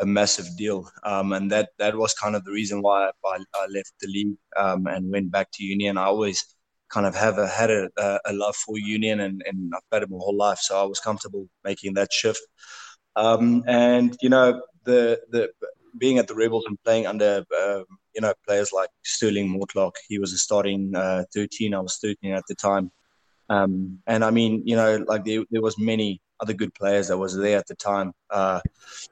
a 0.00 0.06
massive 0.06 0.46
deal, 0.56 0.88
um, 1.04 1.32
and 1.32 1.50
that 1.50 1.70
that 1.78 1.96
was 1.96 2.14
kind 2.14 2.36
of 2.36 2.44
the 2.44 2.52
reason 2.52 2.82
why 2.82 3.10
I, 3.24 3.38
I 3.54 3.66
left 3.68 3.92
the 4.00 4.08
league 4.08 4.36
um, 4.56 4.86
and 4.86 5.10
went 5.10 5.30
back 5.30 5.48
to 5.54 5.64
Union. 5.64 5.98
I 5.98 6.04
always 6.04 6.44
kind 6.90 7.06
of 7.06 7.14
have 7.16 7.38
a, 7.38 7.48
had 7.48 7.70
a, 7.70 7.90
a 8.24 8.32
love 8.32 8.56
for 8.56 8.78
Union, 8.78 9.20
and, 9.20 9.42
and 9.46 9.72
I've 9.74 9.88
played 9.90 10.02
it 10.04 10.10
my 10.10 10.18
whole 10.18 10.36
life, 10.36 10.58
so 10.58 10.80
I 10.80 10.84
was 10.84 11.00
comfortable 11.00 11.48
making 11.64 11.94
that 11.94 12.12
shift. 12.12 12.40
Um, 13.16 13.64
and 13.66 14.16
you 14.22 14.28
know 14.28 14.60
the 14.84 15.20
the 15.30 15.50
being 15.98 16.18
at 16.18 16.26
the 16.26 16.34
Rebels 16.34 16.64
and 16.66 16.78
playing 16.84 17.06
under 17.06 17.44
uh, 17.56 17.80
you 18.14 18.20
know 18.20 18.34
players 18.46 18.72
like 18.72 18.90
Stirling 19.04 19.48
Mortlock, 19.48 19.92
he 20.08 20.18
was 20.18 20.32
a 20.32 20.38
starting 20.38 20.94
uh, 20.94 21.24
13. 21.34 21.74
I 21.74 21.80
was 21.80 21.98
13 21.98 22.32
at 22.32 22.44
the 22.48 22.54
time, 22.54 22.90
um, 23.48 23.98
and 24.06 24.24
I 24.24 24.30
mean 24.30 24.62
you 24.64 24.76
know 24.76 25.04
like 25.06 25.24
there, 25.24 25.44
there 25.50 25.62
was 25.62 25.78
many 25.78 26.20
other 26.40 26.52
good 26.52 26.74
players 26.74 27.08
that 27.08 27.18
was 27.18 27.36
there 27.36 27.58
at 27.58 27.66
the 27.66 27.74
time. 27.74 28.12
Uh, 28.30 28.60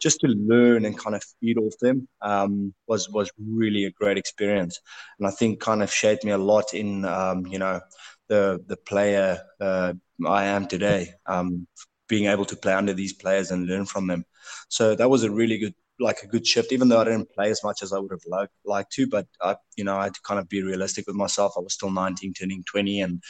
just 0.01 0.20
to 0.20 0.28
learn 0.28 0.85
and 0.85 0.99
kind 0.99 1.14
of 1.14 1.22
feed 1.41 1.59
off 1.59 1.74
them 1.80 2.09
um, 2.20 2.74
was 2.87 3.09
was 3.09 3.30
really 3.39 3.85
a 3.85 3.91
great 3.91 4.18
experience, 4.18 4.80
and 5.18 5.26
I 5.26 5.30
think 5.30 5.61
kind 5.61 5.83
of 5.83 5.93
shaped 5.93 6.24
me 6.24 6.33
a 6.33 6.39
lot 6.39 6.74
in 6.74 7.05
um, 7.05 7.47
you 7.47 7.59
know 7.59 7.80
the 8.28 8.62
the 8.66 8.76
player 8.76 9.41
uh, 9.61 9.93
I 10.26 10.45
am 10.45 10.66
today. 10.66 11.14
Um, 11.26 11.66
being 12.09 12.26
able 12.26 12.45
to 12.45 12.57
play 12.57 12.74
under 12.74 12.93
these 12.93 13.14
players 13.14 13.51
and 13.51 13.66
learn 13.66 13.87
from 13.87 14.07
them, 14.07 14.26
so 14.68 14.95
that 14.95 15.09
was 15.09 15.24
a 15.24 15.30
really 15.30 15.59
good 15.59 15.74
like 16.03 16.22
a 16.22 16.26
good 16.26 16.46
shift, 16.46 16.72
even 16.72 16.88
though 16.88 17.00
I 17.00 17.05
didn't 17.05 17.32
play 17.32 17.50
as 17.50 17.62
much 17.64 17.82
as 17.82 17.92
I 17.92 17.98
would 17.98 18.11
have 18.11 18.26
liked, 18.26 18.53
liked 18.64 18.92
to. 18.92 19.07
But 19.07 19.26
I, 19.40 19.57
you 19.76 19.84
know, 19.84 19.96
I 19.96 20.05
had 20.05 20.14
to 20.14 20.20
kind 20.22 20.40
of 20.40 20.48
be 20.48 20.62
realistic 20.62 21.07
with 21.07 21.16
myself. 21.16 21.55
I 21.57 21.61
was 21.61 21.74
still 21.74 21.90
19, 21.90 22.34
turning 22.34 22.64
20, 22.64 23.00
and 23.00 23.22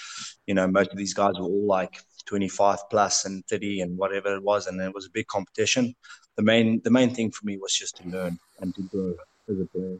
you 0.47 0.55
know, 0.55 0.67
most 0.67 0.91
of 0.91 0.97
these 0.97 1.15
guys 1.15 1.35
were 1.39 1.47
all 1.47 1.67
like 1.67 2.01
25 2.27 2.79
plus 2.91 3.25
and 3.25 3.47
30 3.47 3.83
and 3.83 3.99
whatever 3.99 4.35
it 4.35 4.43
was, 4.43 4.67
and 4.67 4.81
it 4.81 4.95
was 4.95 5.07
a 5.07 5.11
big 5.11 5.27
competition. 5.27 5.95
The 6.37 6.43
main 6.43 6.81
the 6.83 6.91
main 6.91 7.15
thing 7.15 7.31
for 7.31 7.45
me 7.45 7.59
was 7.59 7.75
just 7.75 7.97
to 7.99 8.09
learn 8.09 8.39
and 8.61 8.75
to 8.75 8.83
grow 8.83 9.15
as 9.49 9.61
a 9.61 9.67
player. 9.67 9.99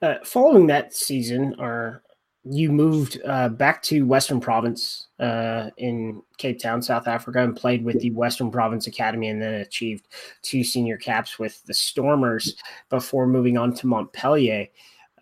Uh, 0.00 0.24
following 0.24 0.66
that 0.68 0.94
season, 0.94 1.56
or 1.58 2.02
you 2.48 2.70
moved 2.70 3.20
uh, 3.26 3.48
back 3.48 3.82
to 3.82 4.06
Western 4.06 4.40
Province 4.40 5.08
uh, 5.18 5.70
in 5.78 6.22
Cape 6.38 6.60
Town, 6.60 6.80
South 6.80 7.08
Africa, 7.08 7.42
and 7.42 7.56
played 7.56 7.84
with 7.84 8.00
the 8.00 8.10
Western 8.12 8.50
Province 8.50 8.86
Academy, 8.86 9.28
and 9.28 9.42
then 9.42 9.54
achieved 9.54 10.06
two 10.42 10.62
senior 10.62 10.96
caps 10.96 11.38
with 11.38 11.64
the 11.64 11.74
Stormers 11.74 12.54
before 12.88 13.26
moving 13.26 13.58
on 13.58 13.74
to 13.74 13.86
Montpellier. 13.86 14.66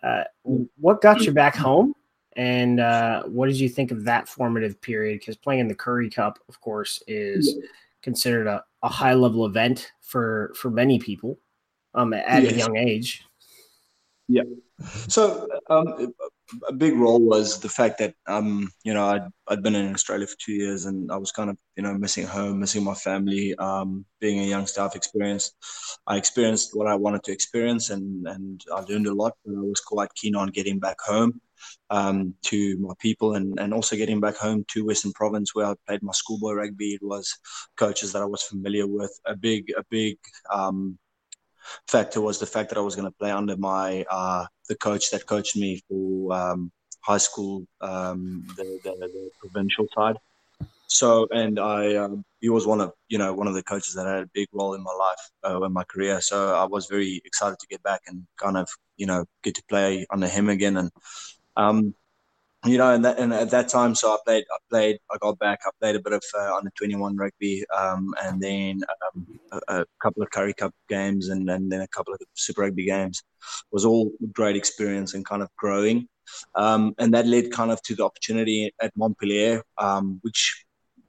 Uh, 0.03 0.23
what 0.77 1.01
got 1.01 1.21
you 1.21 1.31
back 1.31 1.55
home, 1.55 1.95
and 2.35 2.79
uh, 2.79 3.23
what 3.23 3.47
did 3.47 3.59
you 3.59 3.69
think 3.69 3.91
of 3.91 4.03
that 4.03 4.29
formative 4.29 4.79
period? 4.79 5.19
Because 5.19 5.35
playing 5.35 5.61
in 5.61 5.67
the 5.67 5.75
Currie 5.75 6.09
Cup, 6.11 6.37
of 6.47 6.61
course, 6.61 7.01
is 7.07 7.57
considered 8.03 8.45
a, 8.45 8.63
a 8.83 8.89
high 8.89 9.15
level 9.15 9.47
event 9.47 9.91
for 10.01 10.53
for 10.55 10.69
many 10.69 10.99
people 10.99 11.39
um, 11.95 12.13
at 12.13 12.43
yes. 12.43 12.53
a 12.53 12.55
young 12.55 12.77
age. 12.77 13.25
Yeah. 14.27 14.43
So 15.07 15.47
um, 15.69 16.13
a 16.67 16.73
big 16.73 16.95
role 16.95 17.19
was 17.19 17.59
the 17.59 17.69
fact 17.69 17.97
that 17.99 18.13
um, 18.27 18.69
you 18.83 18.93
know 18.93 19.05
I'd, 19.07 19.27
I'd 19.47 19.63
been 19.63 19.75
in 19.75 19.93
Australia 19.93 20.27
for 20.27 20.35
two 20.39 20.53
years 20.53 20.85
and 20.85 21.11
I 21.11 21.17
was 21.17 21.31
kind 21.31 21.49
of 21.49 21.57
you 21.75 21.83
know 21.83 21.93
missing 21.93 22.25
home, 22.25 22.59
missing 22.59 22.83
my 22.83 22.93
family. 22.93 23.55
Um, 23.55 24.05
being 24.19 24.39
a 24.39 24.47
young 24.47 24.67
staff 24.67 24.95
experience, 24.95 25.51
I 26.07 26.17
experienced 26.17 26.75
what 26.75 26.87
I 26.87 26.95
wanted 26.95 27.23
to 27.23 27.31
experience 27.31 27.89
and 27.89 28.27
and 28.27 28.61
I 28.73 28.81
learned 28.81 29.07
a 29.07 29.13
lot. 29.13 29.33
But 29.45 29.55
I 29.55 29.61
was 29.61 29.81
quite 29.81 30.13
keen 30.15 30.35
on 30.35 30.49
getting 30.49 30.79
back 30.79 30.97
home 31.01 31.41
um, 31.89 32.35
to 32.43 32.77
my 32.79 32.93
people 32.99 33.35
and 33.35 33.59
and 33.59 33.73
also 33.73 33.95
getting 33.95 34.19
back 34.19 34.37
home 34.37 34.65
to 34.69 34.85
Western 34.85 35.13
Province 35.13 35.55
where 35.55 35.67
I 35.67 35.73
played 35.87 36.03
my 36.03 36.13
schoolboy 36.13 36.53
rugby. 36.53 36.93
It 36.93 37.03
was 37.03 37.33
coaches 37.77 38.13
that 38.13 38.21
I 38.21 38.25
was 38.25 38.43
familiar 38.43 38.87
with. 38.87 39.11
A 39.25 39.35
big 39.35 39.71
a 39.77 39.83
big 39.89 40.17
um, 40.51 40.97
factor 41.87 42.21
was 42.21 42.39
the 42.39 42.45
fact 42.45 42.69
that 42.69 42.77
I 42.77 42.81
was 42.81 42.95
going 42.95 43.07
to 43.07 43.17
play 43.17 43.31
under 43.31 43.57
my 43.57 44.05
uh, 44.09 44.45
the 44.69 44.75
coach 44.75 45.11
that 45.11 45.25
coached 45.25 45.55
me 45.55 45.81
for 45.87 46.33
um, 46.33 46.71
high 47.01 47.17
school, 47.17 47.65
um, 47.81 48.45
the, 48.57 48.79
the, 48.83 48.91
the, 48.99 49.29
provincial 49.39 49.87
side. 49.93 50.17
So, 50.87 51.27
and 51.31 51.59
I, 51.59 51.95
um, 51.95 52.23
he 52.41 52.49
was 52.49 52.67
one 52.67 52.81
of 52.81 52.93
you 53.09 53.17
know 53.17 53.33
one 53.33 53.47
of 53.47 53.53
the 53.53 53.63
coaches 53.63 53.95
that 53.95 54.05
had 54.05 54.23
a 54.23 54.29
big 54.33 54.47
role 54.53 54.73
in 54.73 54.83
my 54.83 54.93
life, 54.93 55.29
uh, 55.45 55.63
in 55.63 55.73
my 55.73 55.83
career. 55.83 56.21
So 56.21 56.55
I 56.55 56.65
was 56.65 56.87
very 56.87 57.21
excited 57.25 57.57
to 57.59 57.67
get 57.67 57.81
back 57.83 58.01
and 58.07 58.25
kind 58.37 58.57
of 58.57 58.69
you 58.97 59.05
know 59.05 59.25
get 59.43 59.55
to 59.55 59.63
play 59.67 60.05
under 60.11 60.27
him 60.27 60.49
again. 60.49 60.77
And 60.77 60.91
um, 61.57 61.95
you 62.65 62.77
know, 62.77 62.93
and, 62.93 63.05
that, 63.05 63.19
and 63.19 63.33
at 63.33 63.51
that 63.51 63.69
time, 63.69 63.95
so 63.95 64.13
I 64.13 64.17
played, 64.25 64.45
I 64.51 64.57
played, 64.69 64.99
I 65.11 65.17
got 65.17 65.37
back, 65.39 65.59
I 65.65 65.69
played 65.79 65.95
a 65.95 66.01
bit 66.01 66.13
of 66.13 66.23
uh, 66.37 66.55
under 66.55 66.71
21 66.71 67.15
rugby, 67.15 67.63
um, 67.75 68.13
and 68.23 68.41
then 68.41 68.81
um, 69.15 69.39
a, 69.51 69.81
a, 69.81 69.85
couple 70.01 70.23
of 70.23 70.31
Currie 70.31 70.53
Cup 70.53 70.73
games, 70.89 71.29
and, 71.29 71.49
and, 71.49 71.71
then 71.71 71.81
a 71.81 71.87
couple 71.87 72.13
of 72.13 72.19
Super 72.33 72.61
Rugby 72.61 72.85
games. 72.85 73.21
It 73.41 73.65
was 73.71 73.85
all 73.85 74.11
great 74.33 74.55
experience 74.55 75.13
and 75.13 75.25
kind 75.25 75.41
of 75.41 75.49
growing, 75.57 76.07
um, 76.55 76.95
and 76.97 77.13
that 77.13 77.27
led 77.27 77.51
kind 77.51 77.71
of 77.71 77.81
to 77.83 77.95
the 77.95 78.03
opportunity 78.03 78.73
at 78.81 78.91
Montpellier, 78.95 79.61
um, 79.77 80.19
which 80.23 80.65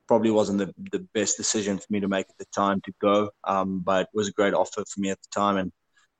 probably 0.06 0.30
wasn't 0.30 0.58
the, 0.58 0.72
the 0.92 1.06
best 1.14 1.36
decision 1.36 1.78
for 1.78 1.86
me 1.90 2.00
to 2.00 2.08
make 2.08 2.26
at 2.28 2.38
the 2.38 2.46
time 2.54 2.80
to 2.82 2.92
go, 3.00 3.30
um, 3.44 3.80
but 3.84 4.02
it 4.02 4.08
was 4.14 4.28
a 4.28 4.32
great 4.32 4.54
offer 4.54 4.84
for 4.88 5.00
me 5.00 5.10
at 5.10 5.18
the 5.20 5.28
time, 5.40 5.56
and 5.56 5.72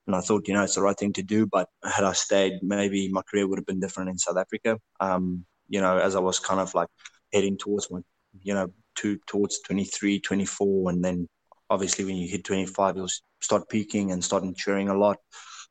and 0.07 0.15
I 0.15 0.21
thought, 0.21 0.47
you 0.47 0.53
know, 0.53 0.63
it's 0.63 0.75
the 0.75 0.81
right 0.81 0.97
thing 0.97 1.13
to 1.13 1.23
do. 1.23 1.45
But 1.45 1.67
had 1.83 2.05
I 2.05 2.13
stayed, 2.13 2.63
maybe 2.63 3.09
my 3.09 3.21
career 3.29 3.47
would 3.47 3.59
have 3.59 3.65
been 3.65 3.79
different 3.79 4.09
in 4.09 4.17
South 4.17 4.37
Africa. 4.37 4.79
Um, 4.99 5.45
you 5.67 5.81
know, 5.81 5.97
as 5.97 6.15
I 6.15 6.19
was 6.19 6.39
kind 6.39 6.61
of 6.61 6.73
like 6.73 6.87
heading 7.33 7.57
towards 7.57 7.91
my, 7.91 7.99
you 8.41 8.53
know, 8.53 8.69
to 8.95 9.19
towards 9.27 9.59
23, 9.61 10.21
24, 10.21 10.91
and 10.91 11.03
then 11.03 11.27
obviously 11.69 12.05
when 12.05 12.15
you 12.15 12.27
hit 12.27 12.45
25, 12.45 12.95
you'll 12.95 13.09
start 13.41 13.69
peaking 13.69 14.11
and 14.11 14.23
start 14.23 14.45
maturing 14.45 14.89
a 14.89 14.97
lot. 14.97 15.17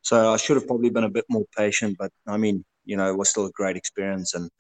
So 0.02 0.32
I 0.32 0.36
should 0.36 0.56
have 0.56 0.66
probably 0.66 0.90
been 0.90 1.04
a 1.04 1.10
bit 1.10 1.24
more 1.28 1.44
patient, 1.56 1.96
but 1.98 2.12
I 2.26 2.36
mean, 2.36 2.64
you 2.84 2.96
know, 2.96 3.08
it 3.08 3.16
was 3.16 3.30
still 3.30 3.46
a 3.46 3.52
great 3.52 3.76
experience. 3.76 4.34
And 4.34 4.50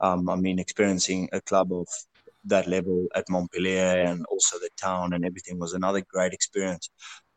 um, 0.00 0.30
I 0.30 0.36
mean, 0.36 0.58
experiencing 0.58 1.28
a 1.32 1.40
club 1.40 1.72
of 1.72 1.86
that 2.44 2.68
level 2.68 3.06
at 3.14 3.28
Montpellier 3.28 4.02
and 4.04 4.24
also 4.26 4.58
the 4.58 4.70
town 4.80 5.12
and 5.12 5.24
everything 5.24 5.58
was 5.58 5.72
another 5.72 6.02
great 6.08 6.32
experience 6.32 6.90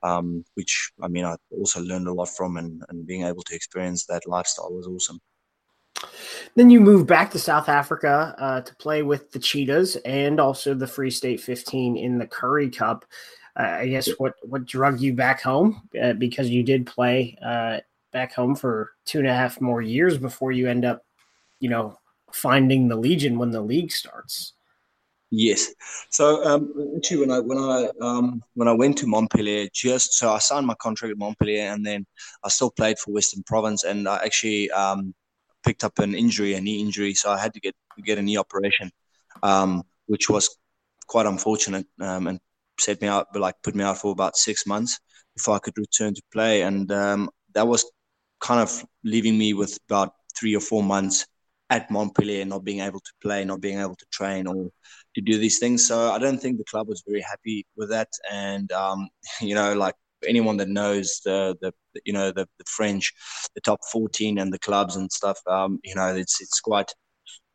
um, 0.04 0.44
which 0.56 0.92
I 1.02 1.08
mean 1.08 1.26
I 1.26 1.36
also 1.52 1.82
learned 1.82 2.08
a 2.08 2.14
lot 2.14 2.30
from, 2.30 2.58
and, 2.58 2.84
and 2.90 3.06
being 3.06 3.24
able 3.24 3.44
to 3.44 3.56
experience 3.56 4.06
that 4.06 4.28
lifestyle 4.28 4.74
was 4.74 4.88
awesome. 4.88 5.20
Then 6.56 6.70
you 6.70 6.80
moved 6.80 7.08
back 7.08 7.32
to 7.32 7.40
South 7.40 7.70
Africa 7.70 8.36
uh, 8.38 8.62
to 8.62 8.76
play 8.76 9.04
with 9.04 9.32
the 9.32 9.40
Cheetahs 9.40 9.96
and 9.98 10.40
also 10.40 10.74
the 10.74 10.88
Free 10.88 11.12
State 11.12 11.40
15 11.42 11.98
in 11.98 12.18
the 12.18 12.28
Currie 12.28 12.70
Cup. 12.70 13.06
Uh, 13.60 13.78
I 13.80 13.88
guess 13.88 14.10
what 14.18 14.34
what 14.44 14.66
drug 14.66 15.00
you 15.00 15.14
back 15.14 15.42
home 15.42 15.90
uh, 16.02 16.14
because 16.14 16.50
you 16.50 16.64
did 16.64 16.86
play 16.86 17.38
uh, 17.44 17.80
back 18.12 18.34
home 18.34 18.56
for 18.56 18.92
two 19.06 19.20
and 19.20 19.28
a 19.28 19.34
half 19.34 19.60
more 19.60 19.82
years 19.82 20.18
before 20.18 20.52
you 20.52 20.68
end 20.68 20.86
up, 20.86 21.04
you 21.60 21.70
know, 21.70 21.98
finding 22.32 22.88
the 22.88 22.96
Legion 22.96 23.40
when 23.40 23.52
the 23.52 23.62
league 23.62 23.92
starts. 23.92 24.54
Yes. 25.30 25.74
So 26.10 26.44
um, 26.46 26.74
actually, 26.96 27.20
when 27.20 27.32
I 27.32 27.40
when 27.40 27.58
I 27.58 27.90
um, 28.02 28.42
when 28.54 28.70
I 28.70 28.72
went 28.72 28.98
to 29.00 29.08
Montpellier, 29.08 29.68
just 29.74 30.14
so 30.14 30.32
I 30.32 30.40
signed 30.40 30.66
my 30.66 30.76
contract 30.76 31.12
at 31.12 31.18
Montpellier, 31.18 31.74
and 31.74 31.86
then 31.86 32.06
I 32.46 32.50
still 32.50 32.72
played 32.72 32.98
for 32.98 33.12
Western 33.12 33.44
Province, 33.44 33.84
and 33.84 34.08
I 34.08 34.18
actually 34.24 34.72
um, 34.72 35.14
picked 35.66 35.84
up 35.84 36.00
an 36.00 36.16
injury, 36.16 36.54
a 36.54 36.62
knee 36.62 36.80
injury, 36.80 37.14
so 37.14 37.30
I 37.30 37.40
had 37.40 37.54
to 37.56 37.60
get 37.60 37.76
get 38.06 38.18
a 38.18 38.22
knee 38.22 38.38
operation, 38.38 38.90
um, 39.44 39.84
which 40.06 40.30
was 40.30 40.58
quite 41.08 41.26
unfortunate, 41.26 41.88
um, 42.00 42.28
and 42.28 42.40
set 42.80 43.02
me 43.02 43.10
out, 43.10 43.28
like 43.36 43.56
put 43.64 43.76
me 43.76 43.84
out 43.84 43.98
for 43.98 44.12
about 44.12 44.38
six 44.38 44.66
months 44.66 44.98
before 45.36 45.56
I 45.56 45.60
could 45.60 45.78
return 45.78 46.14
to 46.14 46.22
play, 46.32 46.62
and 46.62 46.90
um, 46.90 47.30
that 47.54 47.68
was 47.68 47.84
kind 48.40 48.62
of 48.62 48.86
leaving 49.04 49.38
me 49.38 49.54
with 49.54 49.78
about 49.90 50.14
three 50.38 50.56
or 50.56 50.62
four 50.62 50.84
months 50.84 51.26
at 51.70 51.92
Montpellier, 51.92 52.46
not 52.46 52.64
being 52.64 52.80
able 52.80 53.00
to 53.00 53.12
play, 53.22 53.44
not 53.44 53.60
being 53.60 53.80
able 53.80 53.96
to 53.96 54.06
train 54.10 54.48
or 54.48 54.70
to 55.18 55.22
do 55.22 55.40
these 55.40 55.58
things. 55.58 55.88
So 55.88 56.12
I 56.12 56.20
don't 56.20 56.40
think 56.40 56.58
the 56.60 56.64
club 56.66 56.88
was 56.88 57.04
very 57.06 57.22
happy 57.22 57.66
with 57.76 57.90
that. 57.90 58.10
And, 58.32 58.72
um, 58.72 59.10
you 59.42 59.56
know, 59.56 59.74
like 59.74 59.96
anyone 60.28 60.58
that 60.58 60.70
knows 60.70 61.22
the 61.26 61.56
the 61.62 61.72
you 62.06 62.14
know 62.14 62.32
the, 62.32 62.48
the 62.58 62.66
French, 62.68 63.14
the 63.56 63.62
top 63.62 63.80
14 63.92 64.38
and 64.38 64.54
the 64.54 64.60
clubs 64.60 64.96
and 64.96 65.12
stuff, 65.12 65.40
um, 65.48 65.80
you 65.84 65.96
know, 65.96 66.16
it's 66.16 66.40
it's 66.42 66.60
quite, 66.60 66.92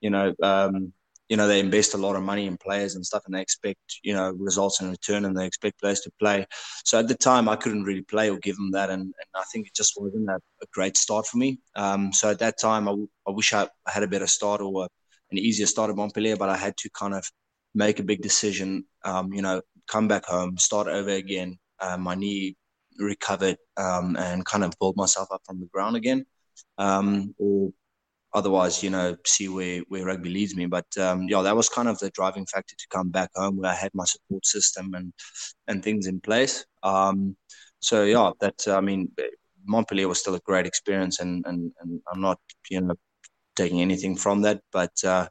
you 0.01 0.11
know, 0.11 0.35
um, 0.43 0.93
you 1.29 1.37
know, 1.37 1.49
they 1.49 1.61
invest 1.61 1.95
a 1.95 1.99
lot 1.99 2.17
of 2.17 2.23
money 2.23 2.47
in 2.47 2.57
players 2.59 2.95
and 2.95 3.07
stuff, 3.07 3.23
and 3.27 3.35
they 3.35 3.41
expect 3.41 3.79
you 4.03 4.13
know 4.13 4.33
results 4.33 4.81
in 4.81 4.91
return, 4.91 5.25
and 5.25 5.37
they 5.37 5.47
expect 5.47 5.81
players 5.81 6.01
to 6.01 6.11
play. 6.19 6.47
So 6.85 6.99
at 6.99 7.09
the 7.09 7.15
time, 7.15 7.49
I 7.49 7.57
couldn't 7.57 7.85
really 7.85 8.03
play 8.03 8.29
or 8.31 8.39
give 8.39 8.57
them 8.57 8.73
that, 8.73 8.91
and, 8.91 9.03
and 9.03 9.31
I 9.35 9.45
think 9.53 9.69
it 9.69 9.75
just 9.75 9.95
wasn't 9.97 10.29
a, 10.29 10.37
a 10.37 10.67
great 10.73 10.97
start 10.97 11.27
for 11.27 11.39
me. 11.39 11.61
Um, 11.77 12.13
so 12.13 12.31
at 12.31 12.41
that 12.41 12.61
time, 12.61 12.89
I, 12.89 12.93
I 13.27 13.31
wish 13.31 13.53
I 13.53 13.69
had 13.87 14.03
a 14.03 14.09
better 14.09 14.27
start 14.27 14.61
or 14.61 14.89
an 15.31 15.39
easier 15.39 15.67
start 15.67 15.91
at 15.91 15.97
Montpellier, 15.97 16.37
but 16.37 16.49
I 16.49 16.57
had 16.57 16.77
to 16.79 16.91
kind 16.91 17.15
of 17.15 17.25
make 17.75 17.99
a 17.99 18.05
big 18.05 18.23
decision. 18.23 18.85
Um, 19.05 19.33
you 19.33 19.43
know, 19.43 19.63
come 19.89 20.09
back 20.09 20.25
home, 20.25 20.59
start 20.59 20.89
over 20.89 21.11
again. 21.11 21.59
Uh, 21.81 21.97
my 21.97 22.15
knee 22.15 22.57
recovered 22.99 23.57
um, 23.77 24.17
and 24.17 24.45
kind 24.45 24.65
of 24.65 24.73
build 24.79 24.97
myself 24.97 25.29
up 25.33 25.43
from 25.45 25.61
the 25.61 25.67
ground 25.67 25.97
again. 25.97 26.25
Um, 26.79 27.35
or 27.39 27.71
otherwise, 28.35 28.83
you 28.83 28.91
know, 28.91 29.17
see 29.27 29.49
where, 29.49 29.81
where 29.89 30.05
rugby 30.05 30.31
leads 30.31 30.55
me. 30.55 30.67
But 30.67 30.87
um, 30.99 31.27
yeah, 31.29 31.43
that 31.43 31.57
was 31.57 31.69
kind 31.69 31.89
of 31.89 31.99
the 31.99 32.11
driving 32.11 32.47
factor 32.47 32.75
to 32.77 32.87
come 32.91 33.11
back 33.11 33.31
home 33.35 33.57
where 33.57 33.71
I 33.71 33.75
had 33.75 33.91
my 33.95 34.05
support 34.05 34.47
system 34.47 34.95
and 34.95 35.13
and 35.69 35.83
things 35.83 36.07
in 36.07 36.21
place. 36.21 36.65
Um, 36.83 37.37
so 37.81 38.05
yeah, 38.05 38.31
that 38.41 38.67
I 38.69 38.81
mean, 38.81 39.11
Montpellier 39.67 40.09
was 40.09 40.21
still 40.21 40.35
a 40.35 40.41
great 40.41 40.67
experience, 40.67 41.21
and 41.21 41.45
and, 41.47 41.73
and 41.81 42.01
I'm 42.13 42.21
not 42.21 42.39
you 42.71 42.81
know 42.81 42.95
taking 43.57 43.81
anything 43.81 44.17
from 44.17 44.43
that. 44.43 44.61
But 44.73 44.93
uh, 45.05 45.29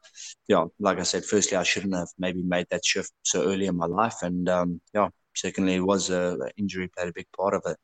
yeah, 0.47 0.65
like 0.79 0.99
I 0.99 1.03
said, 1.03 1.25
firstly, 1.25 1.57
I 1.57 1.63
shouldn't 1.63 1.95
have 1.95 2.09
maybe 2.17 2.43
made 2.43 2.67
that 2.69 2.85
shift 2.85 3.11
so 3.23 3.43
early 3.43 3.65
in 3.65 3.77
my 3.77 3.87
life, 3.87 4.21
and 4.21 4.47
um, 4.49 4.81
yeah, 4.93 5.09
secondly, 5.35 5.75
it 5.75 5.85
was 5.85 6.09
a 6.09 6.33
uh, 6.33 6.49
injury 6.57 6.87
played 6.87 7.09
a 7.09 7.13
big 7.13 7.27
part 7.35 7.53
of 7.53 7.63
it. 7.65 7.77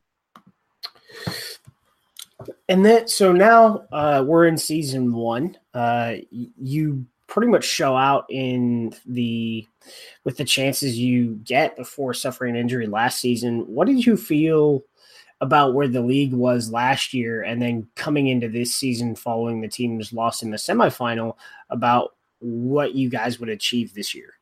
And 2.70 2.86
then, 2.86 3.08
so 3.08 3.32
now 3.32 3.86
uh, 3.92 4.24
we're 4.26 4.46
in 4.46 4.58
season 4.58 5.14
one. 5.14 5.58
Uh, 5.74 6.16
you 6.32 7.06
pretty 7.28 7.50
much 7.50 7.66
show 7.66 7.96
out 7.96 8.26
in 8.30 8.94
the 9.06 9.68
with 10.24 10.38
the 10.38 10.46
chances 10.46 10.98
you 10.98 11.40
get 11.44 11.76
before 11.76 12.14
suffering 12.14 12.56
an 12.56 12.62
injury 12.62 12.88
last 12.88 13.20
season. 13.20 13.60
What 13.74 13.88
did 13.88 14.06
you 14.06 14.18
feel 14.18 14.84
about 15.40 15.74
where 15.74 15.88
the 15.88 16.02
league 16.02 16.34
was 16.34 16.72
last 16.72 17.14
year, 17.14 17.44
and 17.44 17.62
then 17.62 17.88
coming 17.96 18.28
into 18.28 18.50
this 18.50 18.76
season, 18.76 19.16
following 19.16 19.62
the 19.62 19.68
team's 19.68 20.14
loss 20.14 20.42
in 20.42 20.52
the 20.52 20.58
semifinal, 20.58 21.36
about 21.70 22.16
what 22.40 22.96
you 22.96 23.10
guys 23.10 23.40
would 23.40 23.50
achieve 23.50 23.94
this 23.94 24.14
year? 24.14 24.34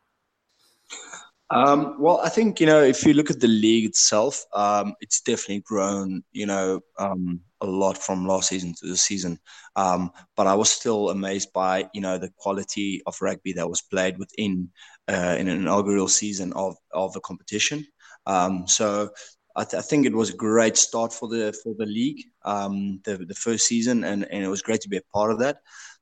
Um, 1.52 1.96
well, 2.00 2.22
I 2.24 2.30
think 2.30 2.60
you 2.60 2.66
know 2.66 2.82
if 2.82 3.06
you 3.06 3.14
look 3.14 3.30
at 3.30 3.40
the 3.40 3.48
league 3.48 3.86
itself, 3.86 4.44
um, 4.54 4.96
it's 5.00 5.22
definitely 5.22 5.62
grown. 5.62 6.24
You 6.32 6.48
know, 6.48 6.82
um, 6.98 7.40
a 7.62 7.68
lot 7.68 7.98
from 7.98 8.28
last 8.28 8.50
season 8.50 8.74
to 8.80 8.88
this 8.88 9.04
season. 9.04 9.40
Um, 9.76 10.12
but 10.36 10.48
I 10.48 10.56
was 10.56 10.72
still 10.72 11.10
amazed 11.10 11.54
by 11.54 11.88
you 11.94 12.02
know 12.02 12.18
the 12.18 12.32
quality 12.38 13.02
of 13.06 13.22
rugby 13.22 13.54
that 13.54 13.70
was 13.70 13.82
played 13.82 14.18
within 14.18 14.70
uh, 15.08 15.36
in 15.38 15.48
an 15.48 15.58
inaugural 15.60 16.08
season 16.08 16.52
of 16.54 16.76
of 16.92 17.14
the 17.14 17.22
competition. 17.22 17.86
Um, 18.26 18.68
so 18.68 19.12
I, 19.56 19.64
th- 19.64 19.82
I, 19.82 19.82
think 19.82 20.06
it 20.06 20.14
was 20.14 20.32
a 20.32 20.36
great 20.36 20.76
start 20.78 21.14
for 21.14 21.30
the 21.30 21.54
for 21.64 21.74
the 21.78 21.86
league, 21.86 22.24
um, 22.44 23.00
the 23.06 23.18
the 23.18 23.34
first 23.36 23.68
season, 23.68 24.04
and 24.04 24.28
and 24.32 24.44
it 24.44 24.50
was 24.50 24.62
great 24.62 24.82
to 24.82 24.90
be 24.90 24.98
a 24.98 25.12
part 25.14 25.32
of 25.32 25.40
that. 25.40 25.58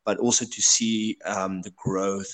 But 0.06 0.18
also 0.18 0.46
to 0.46 0.62
see 0.62 1.18
the 1.24 1.74
growth 1.78 2.34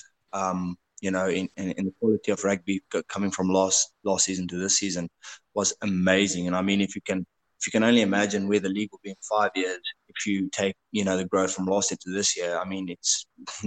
you 1.00 1.10
know, 1.10 1.28
in, 1.28 1.48
in, 1.56 1.70
in, 1.72 1.84
the 1.86 1.94
quality 1.98 2.30
of 2.30 2.44
rugby 2.44 2.82
coming 3.08 3.30
from 3.30 3.48
last 3.48 3.92
last 4.04 4.26
season 4.26 4.46
to 4.48 4.58
this 4.58 4.76
season 4.76 5.08
was 5.54 5.74
amazing. 5.82 6.46
And 6.46 6.54
I 6.54 6.62
mean, 6.62 6.80
if 6.80 6.94
you 6.94 7.02
can 7.02 7.26
if 7.58 7.66
you 7.66 7.72
can 7.72 7.84
only 7.84 8.00
imagine 8.00 8.48
where 8.48 8.60
the 8.60 8.68
league 8.68 8.90
will 8.92 9.00
be 9.02 9.10
in 9.10 9.16
five 9.28 9.50
years, 9.54 9.80
if 10.08 10.26
you 10.26 10.48
take 10.50 10.76
you 10.92 11.04
know 11.04 11.16
the 11.16 11.24
growth 11.24 11.52
from 11.54 11.66
last 11.66 11.90
year 11.90 11.98
to 12.02 12.10
this 12.12 12.36
year, 12.36 12.58
I 12.58 12.64
mean, 12.64 12.88
it's 12.88 13.26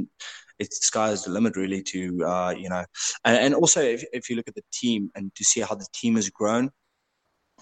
it's 0.60 0.86
sky 0.86 1.10
is 1.10 1.24
the 1.24 1.32
limit 1.32 1.56
really 1.56 1.82
to 1.84 2.24
uh, 2.26 2.54
you 2.58 2.70
know, 2.70 2.86
and, 3.26 3.38
and 3.38 3.56
also 3.56 3.82
if, 3.82 4.04
if 4.14 4.30
you 4.30 4.36
look 4.36 4.47
at 4.47 4.56
the 4.56 4.64
team 4.72 5.10
and 5.16 5.34
to 5.36 5.43
see 5.43 5.62
how 5.62 5.76
the 5.76 5.88
team 5.93 6.16
has 6.16 6.30
grown, 6.30 6.70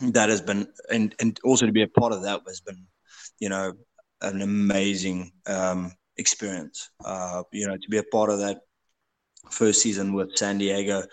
that 0.01 0.29
has 0.29 0.41
been 0.41 0.67
and 0.91 1.15
and 1.19 1.39
also 1.43 1.65
to 1.65 1.71
be 1.71 1.83
a 1.83 1.87
part 1.87 2.13
of 2.13 2.23
that 2.23 2.41
has 2.47 2.61
been, 2.61 2.85
you 3.39 3.49
know, 3.49 3.73
an 4.21 4.41
amazing 4.41 5.31
um, 5.47 5.91
experience. 6.17 6.89
Uh, 7.03 7.43
you 7.51 7.67
know, 7.67 7.77
to 7.77 7.89
be 7.89 7.97
a 7.97 8.03
part 8.03 8.29
of 8.29 8.39
that 8.39 8.61
first 9.49 9.81
season 9.81 10.13
with 10.13 10.35
San 10.35 10.57
Diego, 10.57 11.03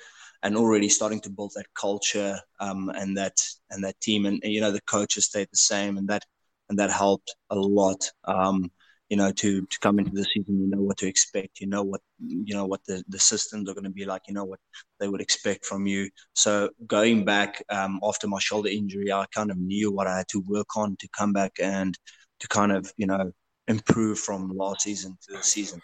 and 0.43 0.57
already 0.57 0.89
starting 0.89 1.20
to 1.22 1.30
build 1.30 1.53
that 1.55 1.66
culture 1.74 2.39
um, 2.61 2.91
and 2.91 3.16
that 3.16 3.36
and 3.70 3.84
that 3.84 4.01
team. 4.01 4.26
And, 4.26 4.41
and, 4.43 4.53
you 4.53 4.61
know 4.61 4.72
the 4.72 4.80
coaches 4.82 5.26
stayed 5.26 5.49
the 5.51 5.57
same, 5.57 5.99
and 5.99 6.09
that 6.09 6.24
and 6.68 6.78
that 6.78 6.91
helped 6.91 7.34
a 7.51 7.57
lot. 7.57 8.11
Um, 8.24 8.70
you 9.09 9.17
know, 9.17 9.33
to 9.33 9.67
to 9.67 9.79
come 9.81 9.99
into 9.99 10.13
the 10.13 10.25
season, 10.25 10.61
you 10.61 10.69
know 10.69 10.83
what 10.83 10.99
to 10.99 11.09
expect. 11.09 11.61
You 11.61 11.67
know 11.67 11.83
what 11.83 12.01
you 12.19 12.55
know 12.55 12.67
what 12.67 12.81
the, 12.87 13.03
the 13.09 13.19
systems 13.19 13.69
are 13.69 13.75
going 13.75 13.85
to 13.85 13.91
be 13.91 14.05
like. 14.05 14.23
You 14.29 14.35
know 14.35 14.45
what 14.45 14.61
they 15.01 15.09
would 15.09 15.21
expect 15.21 15.65
from 15.65 15.87
you. 15.87 16.11
So 16.35 16.71
going 16.87 17.25
back 17.25 17.63
um, 17.71 18.01
after 18.03 18.29
my 18.29 18.39
shoulder 18.39 18.69
injury, 18.69 19.13
I 19.13 19.25
kind 19.35 19.51
of 19.51 19.59
knew 19.59 19.91
what 19.93 20.07
I 20.07 20.19
had 20.19 20.29
to 20.31 20.41
work 20.47 20.77
on 20.77 20.97
to 20.97 21.09
come 21.17 21.33
back 21.33 21.53
and 21.61 21.97
to 22.41 22.49
kind 22.49 22.73
of 22.73 22.93
you 22.97 23.07
know 23.07 23.33
improve 23.67 24.19
from 24.19 24.57
last 24.57 24.83
season 24.83 25.17
to 25.27 25.37
this 25.37 25.47
season. 25.47 25.81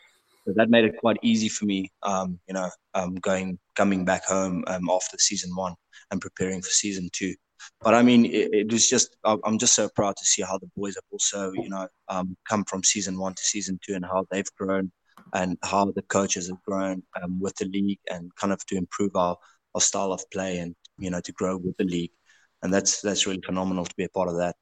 So 0.47 0.53
that 0.57 0.69
made 0.69 0.85
it 0.85 0.99
quite 0.99 1.17
easy 1.23 1.49
for 1.49 1.65
me, 1.65 1.91
um, 2.03 2.39
you 2.47 2.55
know, 2.55 2.69
um, 2.93 3.15
going 3.15 3.59
coming 3.77 4.05
back 4.05 4.27
home 4.27 4.63
um, 4.67 4.91
after 4.91 5.17
season 5.19 5.55
one 5.57 5.75
and 6.11 6.21
preparing 6.21 6.61
for 6.61 6.69
season 6.69 7.09
two. 7.13 7.35
But 7.81 7.95
I 7.95 8.03
mean, 8.03 8.25
it, 8.25 8.53
it, 8.53 8.73
was 8.73 8.89
just 8.89 9.17
I'm 9.25 9.59
just 9.59 9.75
so 9.75 9.89
proud 9.95 10.17
to 10.17 10.25
see 10.25 10.43
how 10.43 10.59
the 10.59 10.71
boys 10.77 10.95
have 10.95 11.05
also, 11.11 11.53
you 11.53 11.69
know, 11.69 11.89
um, 12.09 12.37
come 12.49 12.65
from 12.65 12.83
season 12.83 13.19
one 13.19 13.35
to 13.35 13.43
season 13.43 13.79
two 13.85 13.95
and 13.95 14.05
how 14.05 14.27
they've 14.31 14.55
grown 14.59 14.91
and 15.33 15.59
how 15.63 15.91
the 15.93 16.03
coaches 16.03 16.49
have 16.49 16.63
grown 16.63 17.03
um, 17.23 17.41
with 17.41 17.55
the 17.57 17.67
league 17.67 18.01
and 18.11 18.35
kind 18.37 18.53
of 18.53 18.65
to 18.67 18.77
improve 18.77 19.15
our, 19.17 19.37
our 19.75 19.81
style 19.81 20.13
of 20.13 20.23
play 20.31 20.59
and 20.59 20.75
you 20.99 21.11
know 21.11 21.21
to 21.21 21.33
grow 21.33 21.57
with 21.57 21.77
the 21.77 21.85
league. 21.85 22.13
And 22.63 22.73
that's 22.73 23.01
that's 23.01 23.27
really 23.27 23.43
phenomenal 23.45 23.85
to 23.85 23.95
be 23.97 24.05
a 24.05 24.09
part 24.09 24.29
of 24.29 24.37
that. 24.37 24.57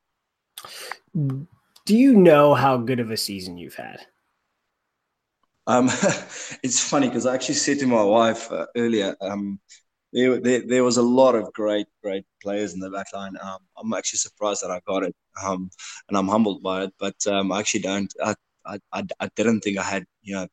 Do 1.15 1.97
you 1.97 2.15
know 2.15 2.55
how 2.55 2.77
good 2.77 3.01
of 3.01 3.11
a 3.11 3.17
season 3.17 3.59
you've 3.59 3.75
had? 3.75 4.07
Um, 5.67 5.87
it's 6.63 6.81
funny 6.81 7.09
because 7.09 7.27
I 7.27 7.35
actually 7.35 7.57
said 7.57 7.79
to 7.81 7.87
my 7.87 8.03
wife 8.03 8.51
uh, 8.51 8.67
earlier, 8.77 9.17
um, 9.21 9.61
there, 10.13 10.41
there, 10.41 10.63
there, 10.67 10.85
was 10.85 10.97
a 10.97 11.03
lot 11.03 11.35
of 11.35 11.53
great, 11.53 11.87
great 12.03 12.25
players 12.43 12.75
in 12.75 12.81
the 12.81 12.91
back 12.91 13.07
line. 13.15 13.37
Um, 13.43 13.59
I'm 13.79 13.93
actually 13.95 14.19
surprised 14.19 14.63
that 14.63 14.71
I 14.71 14.81
got 14.87 15.03
it, 15.03 15.15
um, 15.43 15.71
and 16.09 16.17
I'm 16.17 16.29
humbled 16.29 16.63
by 16.63 16.85
it. 16.85 16.95
But 16.99 17.17
um, 17.27 17.53
I 17.53 17.61
actually 17.61 17.81
don't. 17.81 18.13
I, 18.23 18.35
I, 18.65 18.79
I, 18.93 19.07
I, 19.21 19.29
didn't 19.35 19.61
think 19.63 19.79
I 19.79 19.83
had, 19.83 20.05
you 20.23 20.35
know, 20.35 20.47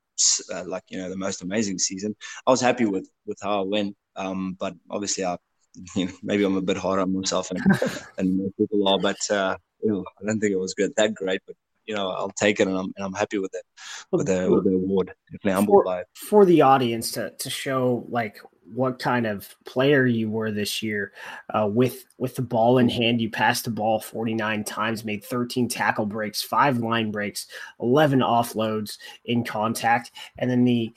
uh, 0.54 0.64
like 0.66 0.84
you 0.90 0.98
know, 0.98 1.10
the 1.10 1.18
most 1.18 1.44
amazing 1.44 1.80
season. 1.80 2.16
I 2.48 2.52
was 2.52 2.62
happy 2.62 2.86
with 2.86 3.10
with 3.26 3.38
how 3.42 3.62
I 3.62 3.66
went, 3.66 3.96
um, 4.16 4.56
but 4.60 4.76
obviously, 4.90 5.26
I, 5.26 5.38
you 5.96 6.06
know, 6.06 6.12
maybe 6.24 6.44
I'm 6.44 6.58
a 6.58 6.62
bit 6.62 6.78
hard 6.78 7.00
on 7.00 7.14
myself 7.14 7.52
and 7.52 7.62
and 8.18 8.54
people 8.58 8.88
are. 8.88 9.00
But 9.00 9.20
uh, 9.30 9.58
I 9.84 10.26
don't 10.26 10.40
think 10.40 10.54
it 10.54 10.60
was 10.60 10.74
good 10.74 10.94
that 10.96 11.14
great. 11.14 11.42
But 11.46 11.56
you 11.90 11.96
know, 11.96 12.12
I'll 12.12 12.30
take 12.30 12.60
it 12.60 12.68
and 12.68 12.78
I'm, 12.78 12.94
and 12.96 13.04
I'm 13.04 13.14
happy 13.14 13.40
with 13.40 13.54
it, 13.56 13.64
with 14.12 14.28
the, 14.28 14.48
with 14.48 14.64
the 14.64 14.76
award. 14.76 15.12
Definitely 15.32 15.54
humbled 15.54 15.86
by 15.86 16.02
it. 16.02 16.08
For 16.14 16.46
the 16.46 16.62
audience 16.62 17.12
to, 17.14 17.32
to 17.32 17.50
show 17.50 18.06
like 18.10 18.40
what 18.74 19.00
kind 19.00 19.26
of 19.26 19.56
player 19.66 20.06
you 20.06 20.30
were 20.30 20.52
this 20.52 20.82
year 20.84 21.12
uh, 21.54 21.68
with 21.68 22.06
with 22.18 22.36
the 22.36 22.42
ball 22.42 22.78
in 22.78 22.90
hand. 22.90 23.22
You 23.22 23.30
passed 23.30 23.66
the 23.66 23.72
ball 23.72 24.00
49 24.00 24.64
times, 24.64 25.06
made 25.06 25.24
13 25.24 25.68
tackle 25.68 26.06
breaks, 26.06 26.42
five 26.42 26.78
line 26.80 27.12
breaks, 27.12 27.48
11 27.80 28.20
offloads 28.20 28.98
in 29.26 29.44
contact, 29.44 30.12
and 30.38 30.50
then 30.50 30.64
the 30.66 30.94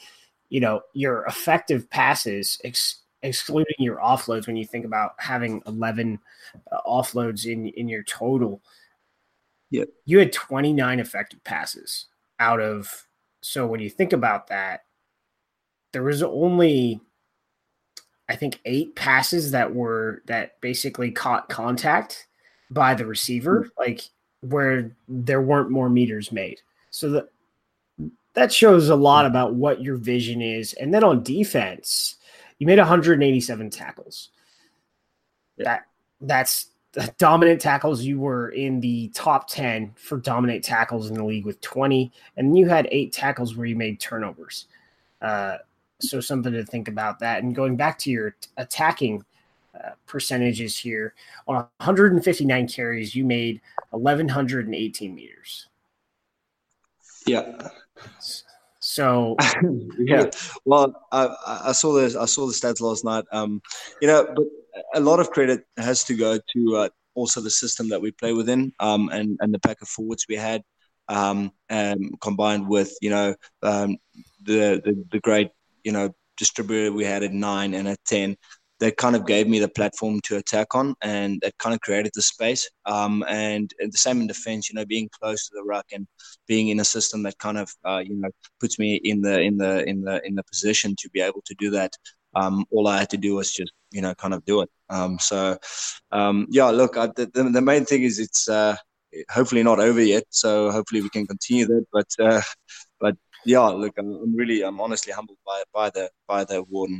you 0.48 0.60
know 0.60 0.82
your 0.92 1.24
effective 1.26 1.88
passes. 1.90 2.60
Ex- 2.64 2.98
excluding 3.24 3.76
your 3.78 3.98
offloads 3.98 4.48
when 4.48 4.56
you 4.56 4.64
think 4.64 4.84
about 4.84 5.12
having 5.16 5.62
11 5.68 6.18
uh, 6.72 6.78
offloads 6.84 7.46
in 7.46 7.68
in 7.68 7.88
your 7.88 8.02
total 8.02 8.60
Yep. 9.72 9.88
You 10.04 10.18
had 10.18 10.34
29 10.34 11.00
effective 11.00 11.42
passes 11.44 12.06
out 12.38 12.60
of 12.60 13.06
so 13.40 13.66
when 13.66 13.80
you 13.80 13.90
think 13.90 14.12
about 14.12 14.46
that, 14.48 14.84
there 15.92 16.04
was 16.04 16.22
only 16.22 17.00
I 18.28 18.36
think 18.36 18.60
eight 18.64 18.94
passes 18.96 19.50
that 19.50 19.74
were 19.74 20.22
that 20.26 20.60
basically 20.60 21.10
caught 21.10 21.48
contact 21.48 22.26
by 22.70 22.94
the 22.94 23.06
receiver, 23.06 23.62
mm-hmm. 23.62 23.80
like 23.80 24.02
where 24.40 24.96
there 25.08 25.42
weren't 25.42 25.70
more 25.70 25.88
meters 25.88 26.32
made. 26.32 26.60
So 26.90 27.10
that 27.10 27.28
that 28.34 28.52
shows 28.52 28.88
a 28.88 28.96
lot 28.96 29.26
about 29.26 29.54
what 29.54 29.82
your 29.82 29.96
vision 29.96 30.40
is. 30.40 30.72
And 30.74 30.92
then 30.92 31.04
on 31.04 31.22
defense, 31.22 32.16
you 32.58 32.66
made 32.66 32.78
187 32.78 33.70
tackles. 33.70 34.30
That 35.58 35.86
that's 36.20 36.68
dominant 37.18 37.60
tackles, 37.60 38.02
you 38.02 38.18
were 38.20 38.50
in 38.50 38.80
the 38.80 39.08
top 39.08 39.48
10 39.48 39.94
for 39.96 40.18
dominant 40.18 40.62
tackles 40.62 41.08
in 41.08 41.16
the 41.16 41.24
league 41.24 41.46
with 41.46 41.60
20, 41.60 42.12
and 42.36 42.56
you 42.56 42.68
had 42.68 42.88
eight 42.90 43.12
tackles 43.12 43.56
where 43.56 43.66
you 43.66 43.76
made 43.76 43.98
turnovers. 43.98 44.66
Uh, 45.20 45.56
so 46.02 46.20
something 46.20 46.52
to 46.52 46.64
think 46.64 46.88
about 46.88 47.18
that. 47.20 47.42
And 47.42 47.54
going 47.54 47.76
back 47.76 47.98
to 48.00 48.10
your 48.10 48.36
attacking 48.56 49.24
uh, 49.74 49.92
percentages 50.06 50.76
here. 50.76 51.14
On 51.48 51.54
159 51.54 52.68
carries, 52.68 53.14
you 53.14 53.24
made 53.24 53.60
1,118 53.90 55.14
meters. 55.14 55.68
Yeah. 57.26 57.68
So 58.80 59.36
yeah, 59.98 60.28
well, 60.66 61.06
I, 61.10 61.34
I 61.68 61.72
saw 61.72 61.94
the 61.94 62.18
I 62.20 62.26
saw 62.26 62.46
the 62.46 62.52
stats 62.52 62.82
last 62.82 63.04
night. 63.04 63.24
Um, 63.32 63.62
you 64.02 64.08
know, 64.08 64.26
but 64.36 64.44
a 64.94 65.00
lot 65.00 65.20
of 65.20 65.30
credit 65.30 65.64
has 65.78 66.04
to 66.04 66.14
go 66.14 66.38
to 66.54 66.76
uh, 66.76 66.88
also 67.14 67.40
the 67.40 67.50
system 67.50 67.88
that 67.88 68.02
we 68.02 68.10
play 68.10 68.32
within, 68.32 68.72
um, 68.80 69.08
and 69.08 69.38
and 69.40 69.54
the 69.54 69.60
pack 69.60 69.80
of 69.80 69.88
forwards 69.88 70.26
we 70.28 70.34
had, 70.34 70.62
um, 71.08 71.52
and 71.70 72.20
combined 72.20 72.68
with 72.68 72.94
you 73.00 73.10
know 73.10 73.34
um, 73.62 73.96
the, 74.42 74.82
the 74.84 75.04
the 75.12 75.20
great 75.20 75.50
you 75.84 75.92
know 75.92 76.10
distributor 76.36 76.92
we 76.92 77.04
had 77.04 77.22
at 77.22 77.32
nine 77.32 77.74
and 77.74 77.88
at 77.88 77.98
ten 78.06 78.36
that 78.82 78.96
kind 78.96 79.14
of 79.14 79.24
gave 79.24 79.46
me 79.46 79.60
the 79.60 79.68
platform 79.68 80.20
to 80.24 80.38
attack 80.38 80.74
on 80.74 80.92
and 81.02 81.40
that 81.40 81.56
kind 81.58 81.72
of 81.72 81.80
created 81.82 82.10
the 82.16 82.20
space. 82.20 82.68
Um, 82.84 83.24
and, 83.28 83.72
and, 83.78 83.92
the 83.92 83.96
same 83.96 84.20
in 84.20 84.26
defense, 84.26 84.68
you 84.68 84.74
know, 84.74 84.84
being 84.84 85.08
close 85.20 85.46
to 85.46 85.54
the 85.54 85.62
ruck 85.62 85.86
and 85.92 86.04
being 86.48 86.66
in 86.66 86.80
a 86.80 86.84
system 86.84 87.22
that 87.22 87.38
kind 87.38 87.58
of, 87.58 87.70
uh, 87.84 88.02
you 88.04 88.16
know, 88.16 88.28
puts 88.58 88.80
me 88.80 88.96
in 88.96 89.22
the, 89.22 89.40
in 89.40 89.56
the, 89.56 89.88
in 89.88 90.02
the, 90.02 90.20
in 90.26 90.34
the 90.34 90.42
position 90.42 90.96
to 90.98 91.08
be 91.10 91.20
able 91.20 91.42
to 91.44 91.54
do 91.60 91.70
that. 91.70 91.92
Um, 92.34 92.64
all 92.72 92.88
I 92.88 92.98
had 92.98 93.10
to 93.10 93.16
do 93.16 93.36
was 93.36 93.52
just, 93.52 93.72
you 93.92 94.02
know, 94.02 94.16
kind 94.16 94.34
of 94.34 94.44
do 94.46 94.62
it. 94.62 94.70
Um, 94.90 95.16
so, 95.20 95.58
um, 96.10 96.48
yeah, 96.50 96.70
look, 96.70 96.96
I, 96.96 97.06
the, 97.06 97.26
the 97.26 97.62
main 97.62 97.84
thing 97.84 98.02
is 98.02 98.18
it's, 98.18 98.48
uh, 98.48 98.74
hopefully 99.30 99.62
not 99.62 99.78
over 99.78 100.02
yet. 100.02 100.24
So 100.30 100.72
hopefully 100.72 101.02
we 101.02 101.10
can 101.10 101.28
continue 101.28 101.66
that, 101.66 101.86
but, 101.92 102.08
uh, 102.18 102.42
yeah, 103.44 103.60
look, 103.60 103.94
I'm, 103.98 104.36
really, 104.36 104.62
I'm 104.62 104.80
honestly 104.80 105.12
humbled 105.12 105.38
by, 105.46 105.62
by 105.72 105.90
the, 105.90 106.10
by 106.26 106.44
the 106.44 106.58
award 106.58 106.90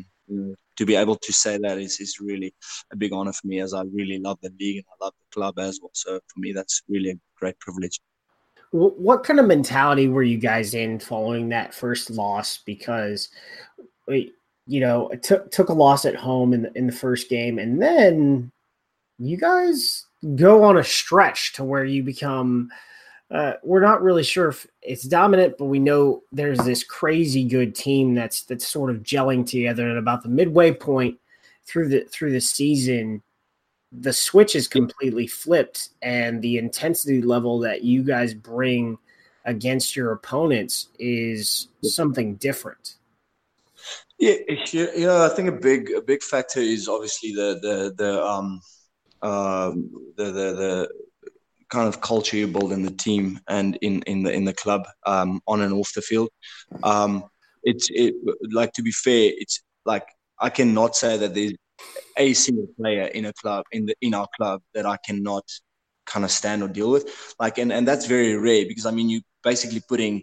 to 0.76 0.86
be 0.86 0.94
able 0.94 1.16
to 1.16 1.32
say 1.32 1.58
that 1.58 1.78
is, 1.78 2.00
is 2.00 2.18
really 2.20 2.54
a 2.92 2.96
big 2.96 3.12
honor 3.12 3.32
for 3.32 3.46
me 3.46 3.60
as 3.60 3.74
I 3.74 3.82
really 3.92 4.18
love 4.18 4.38
the 4.42 4.50
league 4.58 4.76
and 4.76 4.86
I 4.88 5.04
love 5.04 5.14
the 5.18 5.34
club 5.34 5.58
as 5.58 5.78
well. 5.80 5.90
So 5.94 6.18
for 6.26 6.40
me, 6.40 6.52
that's 6.52 6.82
really 6.88 7.10
a 7.10 7.14
great 7.36 7.58
privilege. 7.58 8.00
What 8.70 9.22
kind 9.24 9.38
of 9.38 9.46
mentality 9.46 10.08
were 10.08 10.22
you 10.22 10.38
guys 10.38 10.72
in 10.72 10.98
following 10.98 11.50
that 11.50 11.74
first 11.74 12.10
loss? 12.10 12.58
Because, 12.64 13.28
you 14.08 14.30
know, 14.66 15.08
it 15.08 15.22
took 15.22 15.50
took 15.50 15.68
a 15.68 15.74
loss 15.74 16.06
at 16.06 16.16
home 16.16 16.54
in 16.54 16.62
the, 16.62 16.72
in 16.78 16.86
the 16.86 16.92
first 16.92 17.28
game, 17.28 17.58
and 17.58 17.82
then 17.82 18.50
you 19.18 19.36
guys 19.36 20.06
go 20.36 20.64
on 20.64 20.78
a 20.78 20.84
stretch 20.84 21.52
to 21.54 21.64
where 21.64 21.84
you 21.84 22.02
become– 22.02 22.70
uh, 23.32 23.54
we're 23.62 23.80
not 23.80 24.02
really 24.02 24.22
sure 24.22 24.48
if 24.48 24.66
it's 24.82 25.04
dominant, 25.04 25.56
but 25.58 25.64
we 25.64 25.78
know 25.78 26.22
there's 26.32 26.58
this 26.58 26.84
crazy 26.84 27.44
good 27.44 27.74
team 27.74 28.14
that's 28.14 28.42
that's 28.42 28.66
sort 28.66 28.90
of 28.90 29.02
gelling 29.02 29.46
together. 29.46 29.88
And 29.88 29.98
about 29.98 30.22
the 30.22 30.28
midway 30.28 30.70
point 30.70 31.18
through 31.66 31.88
the 31.88 32.04
through 32.04 32.32
the 32.32 32.40
season, 32.42 33.22
the 33.90 34.12
switch 34.12 34.54
is 34.54 34.68
completely 34.68 35.26
flipped, 35.26 35.90
and 36.02 36.42
the 36.42 36.58
intensity 36.58 37.22
level 37.22 37.58
that 37.60 37.82
you 37.82 38.02
guys 38.02 38.34
bring 38.34 38.98
against 39.46 39.96
your 39.96 40.12
opponents 40.12 40.88
is 40.98 41.68
something 41.82 42.34
different. 42.34 42.96
Yeah, 44.18 44.34
you 44.70 45.06
know, 45.06 45.24
I 45.24 45.34
think 45.34 45.48
a 45.48 45.52
big 45.52 45.90
a 45.96 46.02
big 46.02 46.22
factor 46.22 46.60
is 46.60 46.86
obviously 46.86 47.32
the 47.32 47.58
the 47.62 47.94
the 47.96 48.22
um 48.22 48.60
um 49.22 49.90
the 50.16 50.24
the 50.24 50.30
the 50.32 50.88
kind 51.72 51.88
of 51.88 52.02
culture 52.02 52.36
you 52.36 52.46
build 52.46 52.70
in 52.70 52.82
the 52.82 52.90
team 52.90 53.40
and 53.48 53.78
in 53.80 54.02
in 54.02 54.22
the 54.22 54.30
in 54.30 54.44
the 54.44 54.52
club 54.52 54.82
um, 55.06 55.40
on 55.46 55.62
and 55.62 55.72
off 55.72 55.90
the 55.94 56.02
field. 56.02 56.28
Um, 56.82 57.24
it's 57.62 57.88
it 57.90 58.14
like 58.52 58.72
to 58.74 58.82
be 58.82 58.92
fair, 58.92 59.32
it's 59.42 59.62
like 59.86 60.06
I 60.38 60.50
cannot 60.50 60.94
say 60.94 61.16
that 61.16 61.34
there's 61.34 61.54
a 62.18 62.34
single 62.34 62.68
player 62.78 63.06
in 63.18 63.24
a 63.24 63.32
club 63.32 63.64
in 63.72 63.86
the 63.86 63.94
in 64.02 64.12
our 64.12 64.28
club 64.36 64.60
that 64.74 64.84
I 64.84 64.98
cannot 65.06 65.44
kind 66.04 66.24
of 66.26 66.30
stand 66.30 66.62
or 66.62 66.68
deal 66.68 66.90
with. 66.90 67.34
Like 67.40 67.56
and 67.56 67.72
and 67.72 67.88
that's 67.88 68.06
very 68.06 68.36
rare 68.36 68.66
because 68.66 68.84
I 68.84 68.90
mean 68.90 69.08
you're 69.08 69.28
basically 69.42 69.82
putting 69.88 70.22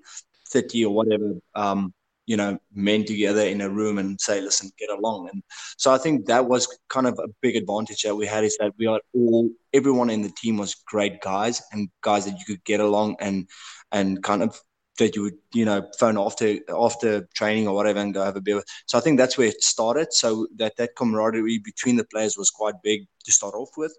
thirty 0.52 0.86
or 0.86 0.93
whatever 0.93 1.34
um, 1.56 1.93
you 2.30 2.38
know 2.38 2.60
men 2.74 3.04
together 3.04 3.42
in 3.42 3.60
a 3.62 3.70
room 3.70 3.98
and 3.98 4.22
say 4.22 4.40
listen 4.40 4.70
get 4.78 4.92
along. 4.92 5.30
And 5.34 5.42
so 5.78 5.92
i 5.92 5.98
think 5.98 6.28
that 6.28 6.46
was 6.54 6.64
kind 6.96 7.08
of 7.08 7.18
a 7.18 7.28
big 7.42 7.56
advantage 7.56 8.04
that 8.04 8.16
we 8.16 8.28
had 8.28 8.44
is 8.44 8.56
that 8.60 8.74
we 8.78 8.86
are 8.86 9.02
all 9.14 9.50
everyone 9.74 10.12
in 10.12 10.22
the 10.22 10.34
team 10.42 10.58
was 10.58 10.76
great 10.94 11.22
guys 11.22 11.62
and 11.72 11.90
guys 12.02 12.26
that 12.26 12.38
you 12.40 12.46
could 12.46 12.64
get 12.64 12.80
along 12.80 13.16
and 13.20 13.48
and 13.92 14.22
kind 14.24 14.44
of 14.44 14.62
that 15.00 15.16
you 15.16 15.24
would 15.24 15.40
you 15.54 15.66
know 15.66 15.82
phone 16.00 16.20
after 16.20 16.48
after 16.88 17.28
training 17.34 17.68
or 17.68 17.74
whatever 17.74 18.00
and 18.00 18.14
go 18.14 18.24
have 18.24 18.36
a 18.36 18.42
beer 18.42 18.62
so 18.86 18.98
i 19.00 19.02
think 19.02 19.18
that's 19.18 19.38
where 19.38 19.48
it 19.48 19.64
started. 19.64 20.14
So 20.14 20.48
that 20.58 20.74
that 20.78 20.96
camaraderie 20.96 21.60
between 21.72 21.96
the 21.98 22.10
players 22.14 22.38
was 22.38 22.52
quite 22.52 22.76
big 22.84 23.08
to 23.26 23.32
start 23.32 23.56
off 23.56 23.72
with 23.76 23.96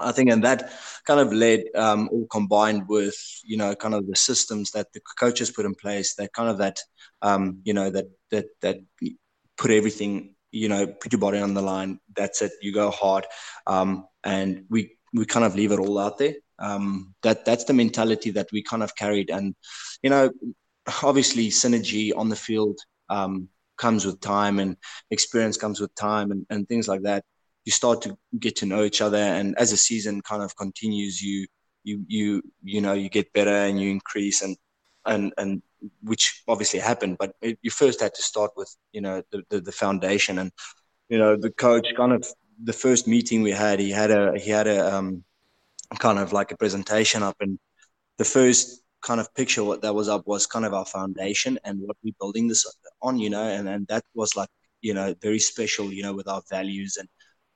I 0.00 0.12
think, 0.12 0.30
and 0.30 0.44
that 0.44 0.72
kind 1.06 1.20
of 1.20 1.32
led, 1.32 1.64
um, 1.74 2.08
all 2.12 2.26
combined 2.30 2.88
with, 2.88 3.16
you 3.44 3.56
know, 3.56 3.74
kind 3.74 3.94
of 3.94 4.06
the 4.06 4.16
systems 4.16 4.70
that 4.72 4.92
the 4.92 5.00
coaches 5.18 5.50
put 5.50 5.66
in 5.66 5.74
place, 5.74 6.14
that 6.14 6.32
kind 6.32 6.48
of 6.48 6.58
that, 6.58 6.78
um, 7.22 7.60
you 7.64 7.74
know, 7.74 7.90
that 7.90 8.06
that 8.30 8.46
that 8.62 8.78
put 9.56 9.70
everything, 9.70 10.34
you 10.52 10.68
know, 10.68 10.86
put 10.86 11.12
your 11.12 11.20
body 11.20 11.40
on 11.40 11.54
the 11.54 11.62
line. 11.62 11.98
That's 12.14 12.42
it. 12.42 12.52
You 12.62 12.72
go 12.72 12.90
hard, 12.90 13.26
um, 13.66 14.06
and 14.24 14.64
we 14.70 14.96
we 15.12 15.24
kind 15.24 15.44
of 15.44 15.56
leave 15.56 15.72
it 15.72 15.80
all 15.80 15.98
out 15.98 16.18
there. 16.18 16.34
Um, 16.60 17.14
that 17.22 17.44
that's 17.44 17.64
the 17.64 17.72
mentality 17.72 18.30
that 18.32 18.48
we 18.52 18.62
kind 18.62 18.82
of 18.82 18.94
carried, 18.94 19.30
and 19.30 19.54
you 20.02 20.10
know, 20.10 20.30
obviously 21.02 21.48
synergy 21.48 22.12
on 22.16 22.28
the 22.28 22.36
field 22.36 22.78
um, 23.08 23.48
comes 23.76 24.04
with 24.04 24.20
time, 24.20 24.58
and 24.58 24.76
experience 25.10 25.56
comes 25.56 25.80
with 25.80 25.94
time, 25.94 26.30
and, 26.30 26.46
and 26.50 26.68
things 26.68 26.88
like 26.88 27.02
that 27.02 27.24
you 27.68 27.72
start 27.72 28.00
to 28.00 28.16
get 28.38 28.56
to 28.56 28.66
know 28.66 28.82
each 28.88 29.02
other 29.06 29.24
and 29.38 29.54
as 29.62 29.70
the 29.70 29.76
season 29.76 30.22
kind 30.22 30.42
of 30.42 30.56
continues 30.56 31.20
you 31.28 31.46
you 31.84 31.96
you 32.16 32.42
you 32.74 32.80
know 32.80 32.94
you 33.02 33.10
get 33.18 33.32
better 33.38 33.58
and 33.68 33.78
you 33.80 33.90
increase 33.90 34.40
and 34.46 34.56
and 35.04 35.32
and 35.36 35.62
which 36.10 36.24
obviously 36.48 36.80
happened 36.80 37.16
but 37.18 37.30
it, 37.42 37.58
you 37.60 37.70
first 37.70 38.00
had 38.00 38.14
to 38.14 38.22
start 38.22 38.50
with 38.56 38.70
you 38.94 39.02
know 39.02 39.22
the, 39.30 39.42
the, 39.50 39.60
the 39.60 39.76
foundation. 39.84 40.38
And 40.38 40.50
you 41.08 41.18
know 41.18 41.36
the 41.36 41.50
coach 41.50 41.86
kind 41.96 42.12
of 42.12 42.24
the 42.70 42.72
first 42.84 43.06
meeting 43.06 43.42
we 43.42 43.50
had 43.64 43.78
he 43.80 43.90
had 43.90 44.10
a 44.10 44.38
he 44.38 44.50
had 44.50 44.66
a 44.66 44.94
um, 44.94 45.24
kind 45.98 46.18
of 46.18 46.32
like 46.32 46.50
a 46.52 46.56
presentation 46.56 47.22
up 47.22 47.36
and 47.40 47.58
the 48.18 48.24
first 48.24 48.82
kind 49.08 49.20
of 49.20 49.32
picture 49.34 49.64
that 49.84 49.94
was 49.94 50.08
up 50.08 50.26
was 50.26 50.46
kind 50.46 50.64
of 50.64 50.74
our 50.74 50.84
foundation 50.84 51.58
and 51.64 51.80
what 51.80 51.96
we're 52.02 52.20
building 52.20 52.48
this 52.48 52.62
on 53.00 53.18
you 53.18 53.30
know 53.30 53.46
and 53.56 53.68
and 53.68 53.86
that 53.86 54.04
was 54.14 54.34
like 54.36 54.48
you 54.80 54.92
know 54.92 55.14
very 55.22 55.38
special 55.38 55.92
you 55.92 56.02
know 56.02 56.14
with 56.18 56.28
our 56.28 56.42
values 56.50 56.96
and 56.98 57.08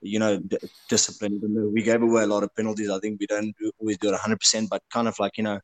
you 0.02 0.18
know, 0.18 0.38
d- 0.38 0.58
discipline. 0.88 1.40
we 1.72 1.82
gave 1.82 2.02
away 2.02 2.22
a 2.24 2.26
lot 2.26 2.42
of 2.42 2.54
penalties, 2.54 2.90
I 2.90 2.98
think 2.98 3.20
we 3.20 3.26
don't 3.26 3.54
do, 3.58 3.70
always 3.78 3.98
do 3.98 4.08
it 4.08 4.12
100%, 4.12 4.68
but 4.68 4.82
kind 4.92 5.08
of 5.08 5.18
like, 5.18 5.38
you 5.38 5.44
know, 5.44 5.60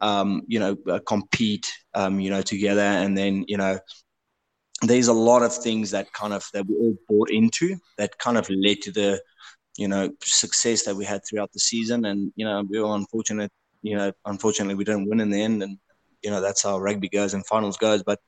um, 0.00 0.42
you 0.46 0.58
know, 0.58 0.76
uh, 0.88 1.00
compete, 1.06 1.66
um, 1.94 2.20
you 2.20 2.30
know, 2.30 2.42
together. 2.42 2.80
And 2.80 3.16
then, 3.16 3.44
you 3.48 3.56
know, 3.56 3.78
there's 4.82 5.08
a 5.08 5.12
lot 5.12 5.42
of 5.42 5.54
things 5.54 5.90
that 5.90 6.12
kind 6.12 6.32
of, 6.32 6.44
that 6.54 6.66
we 6.66 6.74
all 6.76 6.94
bought 7.08 7.30
into 7.30 7.76
that 7.98 8.16
kind 8.18 8.38
of 8.38 8.48
led 8.48 8.80
to 8.82 8.92
the, 8.92 9.20
you 9.76 9.88
know, 9.88 10.10
success 10.22 10.84
that 10.84 10.96
we 10.96 11.04
had 11.04 11.20
throughout 11.28 11.52
the 11.52 11.60
season. 11.60 12.04
And, 12.06 12.32
you 12.36 12.44
know, 12.44 12.62
we 12.68 12.80
were 12.80 12.94
unfortunate, 12.94 13.52
you 13.82 13.96
know, 13.96 14.12
unfortunately 14.24 14.74
we 14.74 14.84
didn't 14.84 15.08
win 15.08 15.20
in 15.20 15.30
the 15.30 15.42
end. 15.42 15.62
And, 15.62 15.78
you 16.22 16.30
know, 16.30 16.40
that's 16.40 16.62
how 16.62 16.78
rugby 16.78 17.08
goes 17.08 17.34
and 17.34 17.46
finals 17.46 17.76
goes. 17.76 18.02
But 18.02 18.20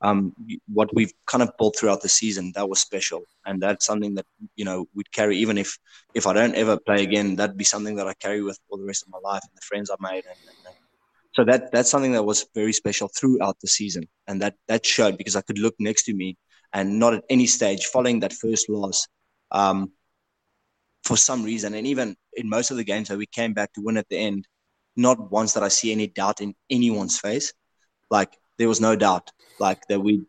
um, 0.00 0.34
what 0.72 0.94
we've 0.94 1.12
kind 1.26 1.42
of 1.42 1.50
built 1.58 1.76
throughout 1.78 2.02
the 2.02 2.08
season 2.08 2.52
that 2.54 2.68
was 2.68 2.80
special, 2.80 3.22
and 3.46 3.60
that's 3.60 3.86
something 3.86 4.14
that 4.14 4.26
you 4.56 4.64
know 4.64 4.86
we'd 4.94 5.10
carry 5.12 5.36
even 5.38 5.58
if 5.58 5.78
if 6.14 6.26
I 6.26 6.32
don't 6.32 6.54
ever 6.54 6.78
play 6.78 7.02
again. 7.02 7.36
That'd 7.36 7.56
be 7.56 7.64
something 7.64 7.96
that 7.96 8.08
I 8.08 8.14
carry 8.14 8.42
with 8.42 8.58
for 8.68 8.78
the 8.78 8.84
rest 8.84 9.04
of 9.04 9.10
my 9.10 9.18
life 9.22 9.42
and 9.42 9.56
the 9.56 9.62
friends 9.62 9.90
I 9.90 9.96
made, 10.00 10.24
and, 10.26 10.38
and 10.66 10.76
so 11.34 11.44
that 11.44 11.70
that's 11.72 11.90
something 11.90 12.12
that 12.12 12.24
was 12.24 12.46
very 12.54 12.72
special 12.72 13.08
throughout 13.08 13.58
the 13.60 13.68
season, 13.68 14.04
and 14.26 14.40
that 14.42 14.54
that 14.66 14.84
showed 14.84 15.18
because 15.18 15.36
I 15.36 15.42
could 15.42 15.58
look 15.58 15.74
next 15.78 16.04
to 16.04 16.14
me 16.14 16.36
and 16.72 16.98
not 16.98 17.14
at 17.14 17.24
any 17.30 17.46
stage 17.46 17.86
following 17.86 18.20
that 18.20 18.32
first 18.32 18.68
loss. 18.68 19.06
Um, 19.50 19.92
for 21.04 21.16
some 21.16 21.42
reason, 21.42 21.74
and 21.74 21.86
even 21.86 22.16
in 22.34 22.48
most 22.48 22.70
of 22.70 22.76
the 22.76 22.84
games 22.84 23.08
that 23.08 23.16
we 23.16 23.26
came 23.26 23.54
back 23.54 23.72
to 23.72 23.80
win 23.80 23.96
at 23.96 24.08
the 24.10 24.18
end, 24.18 24.46
not 24.96 25.30
once 25.30 25.54
did 25.54 25.62
I 25.62 25.68
see 25.68 25.92
any 25.92 26.08
doubt 26.08 26.40
in 26.40 26.54
anyone's 26.70 27.18
face. 27.18 27.52
Like 28.10 28.36
there 28.58 28.68
was 28.68 28.80
no 28.80 28.96
doubt 28.96 29.30
like 29.58 29.86
that 29.88 30.00
we 30.00 30.22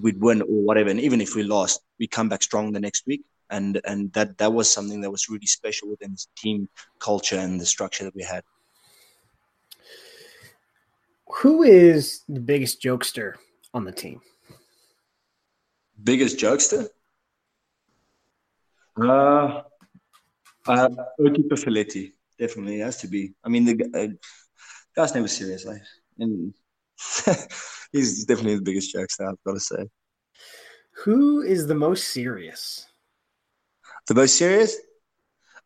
we'd 0.00 0.20
win 0.20 0.42
or 0.42 0.62
whatever. 0.62 0.90
And 0.90 1.00
even 1.00 1.20
if 1.20 1.34
we 1.34 1.42
lost, 1.42 1.80
we 1.98 2.06
come 2.06 2.28
back 2.28 2.42
strong 2.42 2.72
the 2.72 2.80
next 2.80 3.06
week. 3.06 3.24
And 3.50 3.80
and 3.84 4.12
that 4.12 4.38
that 4.38 4.52
was 4.52 4.72
something 4.72 5.00
that 5.00 5.10
was 5.10 5.28
really 5.28 5.46
special 5.46 5.88
within 5.88 6.12
the 6.12 6.24
team 6.36 6.68
culture 7.00 7.36
and 7.36 7.60
the 7.60 7.66
structure 7.66 8.04
that 8.04 8.14
we 8.14 8.22
had. 8.22 8.44
Who 11.38 11.62
is 11.62 12.22
the 12.28 12.40
biggest 12.40 12.80
jokester 12.82 13.34
on 13.74 13.84
the 13.84 13.92
team? 13.92 14.20
Biggest 16.02 16.38
jokester? 16.38 16.88
Uh, 19.00 19.62
uh 20.66 20.88
Oti 21.18 21.42
Pifeleti 21.42 22.12
definitely 22.38 22.78
has 22.80 22.98
to 22.98 23.08
be. 23.08 23.32
I 23.44 23.48
mean, 23.48 23.64
the 23.64 23.74
uh, 23.94 24.08
guy's 24.94 25.14
never 25.14 25.28
serious, 25.28 25.64
like, 25.64 25.82
and 26.18 26.54
he's 27.92 28.24
definitely 28.24 28.56
the 28.56 28.62
biggest 28.62 28.94
jokester. 28.94 29.28
I've 29.28 29.42
got 29.44 29.54
to 29.54 29.60
say. 29.60 29.88
Who 31.04 31.42
is 31.42 31.66
the 31.66 31.74
most 31.74 32.08
serious? 32.08 32.86
The 34.06 34.14
most 34.14 34.36
serious 34.36 34.76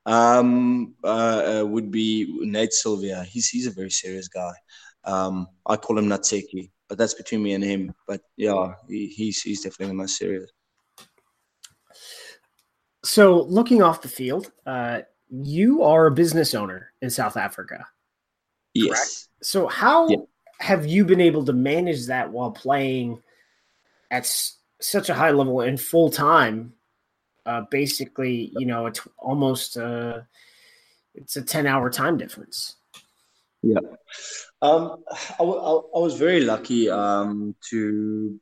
um, 0.07 0.95
uh, 1.03 1.61
uh, 1.61 1.66
would 1.66 1.91
be 1.91 2.26
Nate 2.41 2.72
Sylvia. 2.72 3.24
He's 3.24 3.49
he's 3.49 3.66
a 3.66 3.70
very 3.70 3.91
serious 3.91 4.28
guy. 4.28 4.53
Um, 5.05 5.49
I 5.66 5.76
call 5.76 5.99
him 5.99 6.07
Natseki, 6.07 6.70
but 6.89 6.99
that's 6.99 7.14
between 7.14 7.43
me 7.43 7.55
and 7.55 7.64
him. 7.64 7.95
But 8.07 8.20
yeah, 8.37 8.74
he, 8.89 9.09
he's 9.09 9.43
he's 9.43 9.62
definitely 9.62 9.89
the 9.89 9.95
most 9.95 10.16
serious. 10.16 10.51
So, 13.05 13.43
looking 13.43 13.82
off 13.82 14.01
the 14.01 14.09
field, 14.09 14.51
uh, 14.66 15.01
you 15.28 15.82
are 15.82 16.07
a 16.07 16.11
business 16.11 16.55
owner 16.55 16.93
in 17.03 17.11
South 17.11 17.37
Africa. 17.37 17.87
Yes. 18.72 19.28
So, 19.43 19.66
how 19.66 20.09
yeah. 20.09 20.16
Have 20.61 20.86
you 20.86 21.05
been 21.05 21.20
able 21.20 21.44
to 21.44 21.52
manage 21.52 22.07
that 22.07 22.30
while 22.32 22.50
playing 22.50 23.22
at 24.11 24.22
s- 24.22 24.59
such 24.80 25.09
a 25.09 25.14
high 25.14 25.30
level 25.30 25.61
and 25.61 25.80
full 25.80 26.11
time? 26.11 26.74
Uh, 27.46 27.62
basically, 27.70 28.50
you 28.57 28.66
know, 28.66 28.86
it's 28.86 29.00
almost 29.18 29.76
uh, 29.76 30.20
it's 31.14 31.36
a 31.36 31.42
ten 31.42 31.66
hour 31.66 31.90
time 31.90 32.16
difference. 32.16 32.76
Yeah, 33.62 33.80
um, 34.62 35.02
I, 35.38 35.42
I, 35.42 35.44
I 35.44 35.98
was 35.98 36.16
very 36.18 36.40
lucky 36.40 36.90
um, 36.90 37.55
to 37.70 38.40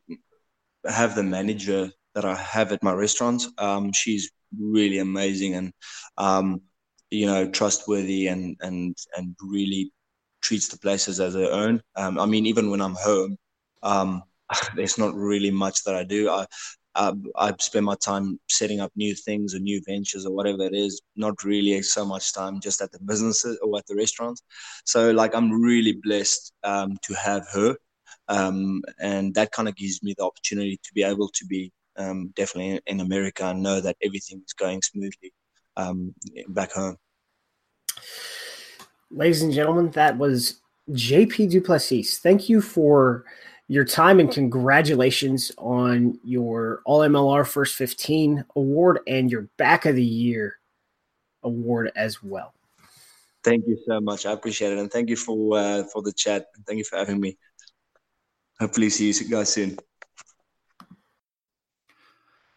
have 0.85 1.15
the 1.15 1.23
manager 1.23 1.91
that 2.15 2.25
I 2.25 2.35
have 2.35 2.71
at 2.71 2.83
my 2.83 2.93
restaurant. 2.93 3.43
Um, 3.57 3.91
she's 3.93 4.31
really 4.59 4.99
amazing 4.99 5.55
and 5.55 5.73
um, 6.17 6.61
you 7.09 7.25
know 7.25 7.49
trustworthy 7.49 8.27
and 8.27 8.55
and 8.61 8.95
and 9.17 9.35
really 9.41 9.91
treats 10.43 10.67
the 10.67 10.77
places 10.77 11.19
as 11.19 11.33
her 11.33 11.49
own. 11.51 11.81
Um, 11.95 12.19
I 12.19 12.25
mean, 12.25 12.45
even 12.45 12.69
when 12.69 12.81
I'm 12.81 12.95
home, 12.95 13.37
um, 13.81 14.23
there's 14.75 14.97
not 14.97 15.15
really 15.15 15.51
much 15.51 15.83
that 15.85 15.95
I 15.95 16.03
do. 16.03 16.29
I, 16.29 16.45
I, 16.95 17.13
I 17.35 17.53
spend 17.59 17.85
my 17.85 17.95
time 17.95 18.39
setting 18.49 18.79
up 18.79 18.91
new 18.95 19.15
things 19.15 19.55
or 19.55 19.59
new 19.59 19.81
ventures 19.87 20.25
or 20.25 20.35
whatever 20.35 20.63
it 20.63 20.75
is. 20.75 21.01
Not 21.15 21.43
really 21.43 21.81
so 21.81 22.05
much 22.05 22.33
time 22.33 22.59
just 22.59 22.81
at 22.81 22.91
the 22.91 22.99
businesses 22.99 23.57
or 23.63 23.77
at 23.79 23.87
the 23.87 23.95
restaurants. 23.95 24.43
So 24.85 25.11
like 25.11 25.33
I'm 25.33 25.51
really 25.51 25.93
blessed 26.03 26.53
um, 26.63 26.97
to 27.01 27.13
have 27.15 27.47
her, 27.53 27.75
um, 28.27 28.83
and 28.99 29.33
that 29.35 29.51
kind 29.51 29.67
of 29.67 29.75
gives 29.75 30.03
me 30.03 30.13
the 30.17 30.23
opportunity 30.23 30.79
to 30.83 30.93
be 30.93 31.03
able 31.03 31.29
to 31.29 31.45
be 31.45 31.71
um, 31.97 32.31
definitely 32.35 32.71
in, 32.71 32.79
in, 32.87 32.99
America 33.01 33.45
and 33.45 33.61
know 33.61 33.79
that 33.79 33.97
everything 34.03 34.41
is 34.45 34.53
going 34.53 34.81
smoothly 34.81 35.31
um, 35.77 36.13
back 36.49 36.71
home. 36.71 36.97
Ladies 39.15 39.43
and 39.43 39.53
gentlemen, 39.53 39.91
that 39.91 40.17
was 40.17 40.59
JP 40.89 41.51
du 41.51 41.61
Plessis. 41.61 42.17
Thank 42.17 42.49
you 42.49 42.61
for 42.61 43.25
your 43.67 43.85
time 43.85 44.19
and 44.19 44.31
congratulations 44.31 45.51
on 45.59 46.19
your 46.23 46.81
All 46.85 47.01
MLR 47.01 47.47
First 47.47 47.75
15 47.75 48.43
award 48.55 49.01
and 49.05 49.29
your 49.31 49.43
Back 49.57 49.85
of 49.85 49.95
the 49.95 50.03
Year 50.03 50.57
award 51.43 51.91
as 51.95 52.23
well. 52.23 52.55
Thank 53.43 53.67
you 53.67 53.77
so 53.87 54.01
much. 54.01 54.25
I 54.25 54.31
appreciate 54.31 54.73
it, 54.73 54.79
and 54.79 54.91
thank 54.91 55.09
you 55.11 55.15
for 55.15 55.59
uh, 55.59 55.83
for 55.93 56.01
the 56.01 56.11
chat. 56.11 56.47
Thank 56.65 56.79
you 56.79 56.83
for 56.83 56.97
having 56.97 57.19
me. 57.19 57.37
Hopefully, 58.59 58.89
see 58.89 59.11
you 59.11 59.29
guys 59.29 59.53
soon. 59.53 59.77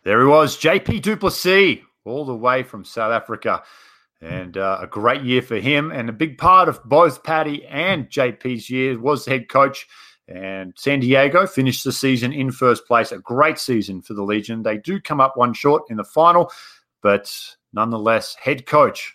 There 0.05 0.21
he 0.21 0.27
was, 0.27 0.57
JP 0.57 1.03
du 1.03 1.17
Plessis, 1.19 1.81
all 2.07 2.25
the 2.25 2.35
way 2.35 2.63
from 2.63 2.83
South 2.83 3.13
Africa. 3.13 3.63
And 4.21 4.57
uh, 4.57 4.79
a 4.81 4.87
great 4.87 5.23
year 5.23 5.43
for 5.43 5.57
him. 5.57 5.93
And 5.93 6.09
a 6.09 6.13
big 6.13 6.39
part 6.39 6.69
of 6.69 6.83
both 6.85 7.23
Paddy 7.23 7.65
and 7.67 8.09
JP's 8.09 8.71
year 8.71 8.99
was 8.99 9.27
head 9.27 9.49
coach. 9.49 9.87
And 10.29 10.73
San 10.77 11.01
Diego 11.01 11.47
finished 11.47 11.85
the 11.85 11.93
season 11.93 12.33
in 12.33 12.51
first 12.51 12.87
place. 12.87 13.13
A 13.13 13.19
great 13.19 13.59
season 13.59 14.03
for 14.03 14.15
the 14.15 14.25
Legion. 14.25 14.63
They 14.63 14.79
do 14.79 15.01
come 15.01 15.21
up 15.21 15.37
one 15.37 15.55
short 15.55 15.85
in 15.89 15.97
the 15.97 16.05
final, 16.05 16.51
but 17.03 17.33
nonetheless, 17.73 18.35
head 18.41 18.67
coach 18.67 19.15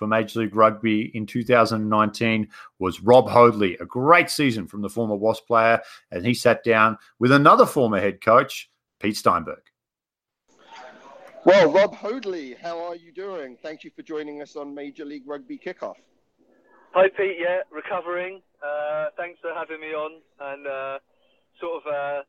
for 0.00 0.06
Major 0.06 0.40
League 0.40 0.56
Rugby 0.56 1.10
in 1.14 1.26
2019 1.26 2.48
was 2.78 3.02
Rob 3.02 3.28
Hoadley. 3.28 3.76
A 3.80 3.86
great 3.86 4.30
season 4.30 4.66
from 4.66 4.80
the 4.80 4.88
former 4.88 5.14
Wasp 5.14 5.46
player. 5.46 5.80
And 6.10 6.24
he 6.24 6.34
sat 6.34 6.64
down 6.64 6.96
with 7.18 7.30
another 7.32 7.66
former 7.66 8.00
head 8.00 8.22
coach, 8.22 8.70
Pete 8.98 9.16
Steinberg. 9.16 9.60
Well, 11.42 11.72
Rob 11.72 11.94
Hoadley, 11.94 12.54
how 12.60 12.78
are 12.84 12.94
you 12.94 13.12
doing? 13.12 13.56
Thank 13.62 13.82
you 13.82 13.90
for 13.96 14.02
joining 14.02 14.42
us 14.42 14.56
on 14.56 14.74
Major 14.74 15.06
League 15.06 15.26
Rugby 15.26 15.56
Kickoff. 15.56 15.96
Hi, 16.92 17.08
Pete. 17.08 17.38
Yeah, 17.40 17.62
recovering. 17.72 18.42
Uh, 18.62 19.06
thanks 19.16 19.40
for 19.40 19.54
having 19.54 19.80
me 19.80 19.94
on, 19.94 20.20
and 20.38 20.66
uh, 20.66 20.98
sort 21.58 21.80
of 21.80 21.86
uh, 21.90 22.22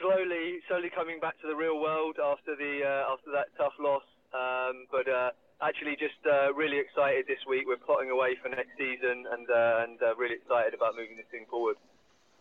slowly, 0.00 0.60
slowly 0.66 0.88
coming 0.88 1.20
back 1.20 1.38
to 1.42 1.46
the 1.46 1.54
real 1.54 1.78
world 1.78 2.16
after 2.24 2.56
the 2.56 2.80
uh, 2.88 3.12
after 3.12 3.30
that 3.32 3.48
tough 3.58 3.76
loss. 3.78 4.02
Um, 4.32 4.86
but 4.90 5.06
uh, 5.06 5.30
actually, 5.60 5.96
just 6.00 6.16
uh, 6.24 6.54
really 6.54 6.78
excited 6.78 7.26
this 7.28 7.44
week. 7.46 7.64
We're 7.66 7.76
plotting 7.76 8.08
away 8.08 8.38
for 8.42 8.48
next 8.48 8.72
season, 8.78 9.26
and 9.28 9.44
and 9.46 9.98
really 10.16 10.36
excited 10.36 10.72
about 10.72 10.96
moving 10.96 11.18
this 11.18 11.28
thing 11.30 11.44
forward. 11.50 11.76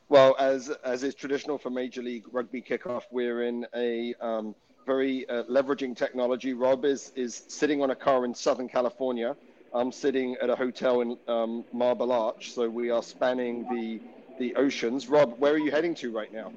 Well, 0.08 0.38
as 0.40 0.70
as 0.86 1.04
is 1.04 1.16
traditional 1.16 1.58
for 1.58 1.70
Major 1.70 2.02
League 2.02 2.24
Rugby 2.32 2.62
Kickoff, 2.62 3.04
we're 3.12 3.44
in 3.44 3.68
a 3.76 4.14
um, 4.22 4.56
very 4.88 5.30
uh, 5.30 5.44
leveraging 5.44 5.96
technology. 5.96 6.54
Rob 6.54 6.86
is 6.86 7.12
is 7.16 7.44
sitting 7.48 7.84
on 7.84 7.92
a 7.92 7.96
car 7.96 8.26
in 8.26 8.34
Southern 8.34 8.70
California. 8.70 9.36
I'm 9.74 9.92
sitting 9.92 10.38
at 10.42 10.50
a 10.50 10.56
hotel 10.56 11.02
in 11.02 11.18
um, 11.28 11.66
Marble 11.74 12.12
Arch, 12.12 12.54
so 12.54 12.70
we 12.70 12.90
are 12.90 13.04
spanning 13.04 13.68
the 13.70 14.00
the 14.40 14.56
oceans. 14.56 15.08
Rob, 15.10 15.38
where 15.40 15.54
are 15.54 15.60
you 15.60 15.72
heading 15.72 15.94
to 15.96 16.12
right 16.12 16.34
now? 16.34 16.48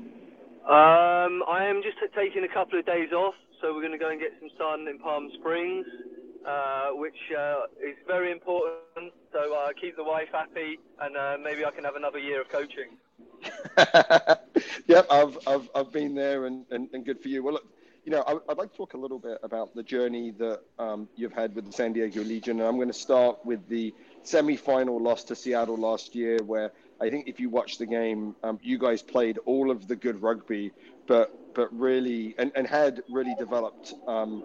Um, 0.70 1.42
I 1.48 1.64
am 1.64 1.82
just 1.82 1.96
taking 2.14 2.44
a 2.44 2.48
couple 2.48 2.78
of 2.78 2.86
days 2.86 3.12
off, 3.12 3.34
so 3.60 3.74
we're 3.74 3.80
going 3.80 3.92
to 3.92 3.98
go 3.98 4.10
and 4.10 4.20
get 4.20 4.32
some 4.38 4.50
sun 4.56 4.86
in 4.88 4.98
Palm 4.98 5.30
Springs, 5.40 5.86
uh, 6.46 6.90
which 6.92 7.18
uh, 7.36 7.62
is 7.82 7.96
very 8.06 8.30
important. 8.30 9.12
So 9.32 9.54
uh, 9.54 9.72
keep 9.80 9.96
the 9.96 10.04
wife 10.04 10.28
happy, 10.32 10.78
and 11.00 11.16
uh, 11.16 11.36
maybe 11.42 11.64
I 11.64 11.70
can 11.72 11.84
have 11.84 11.96
another 11.96 12.18
year 12.18 12.40
of 12.40 12.48
coaching. 12.48 12.90
yep, 14.86 15.06
I've, 15.10 15.38
I've, 15.46 15.68
I've 15.74 15.92
been 15.92 16.14
there, 16.14 16.46
and, 16.46 16.64
and, 16.70 16.88
and 16.92 17.04
good 17.04 17.20
for 17.20 17.28
you. 17.28 17.42
Well, 17.42 17.54
look, 17.54 17.66
you 18.04 18.12
know, 18.12 18.22
I, 18.26 18.34
would 18.34 18.58
like 18.58 18.70
to 18.70 18.76
talk 18.76 18.94
a 18.94 18.96
little 18.96 19.18
bit 19.18 19.38
about 19.42 19.74
the 19.74 19.82
journey 19.82 20.30
that 20.32 20.60
um, 20.78 21.08
you've 21.16 21.32
had 21.32 21.54
with 21.54 21.66
the 21.66 21.72
San 21.72 21.92
Diego 21.92 22.22
Legion. 22.22 22.58
And 22.60 22.68
I'm 22.68 22.76
going 22.76 22.88
to 22.88 22.94
start 22.94 23.44
with 23.44 23.68
the 23.68 23.94
semi-final 24.22 25.00
loss 25.00 25.24
to 25.24 25.36
Seattle 25.36 25.76
last 25.76 26.14
year, 26.14 26.38
where 26.44 26.72
I 27.00 27.10
think 27.10 27.28
if 27.28 27.40
you 27.40 27.50
watch 27.50 27.78
the 27.78 27.86
game, 27.86 28.34
um, 28.42 28.58
you 28.62 28.78
guys 28.78 29.02
played 29.02 29.38
all 29.44 29.70
of 29.70 29.86
the 29.86 29.96
good 29.96 30.22
rugby, 30.22 30.72
but 31.06 31.36
but 31.52 31.76
really 31.76 32.34
and, 32.38 32.52
and 32.54 32.66
had 32.66 33.02
really 33.10 33.34
developed 33.38 33.94
um, 34.06 34.44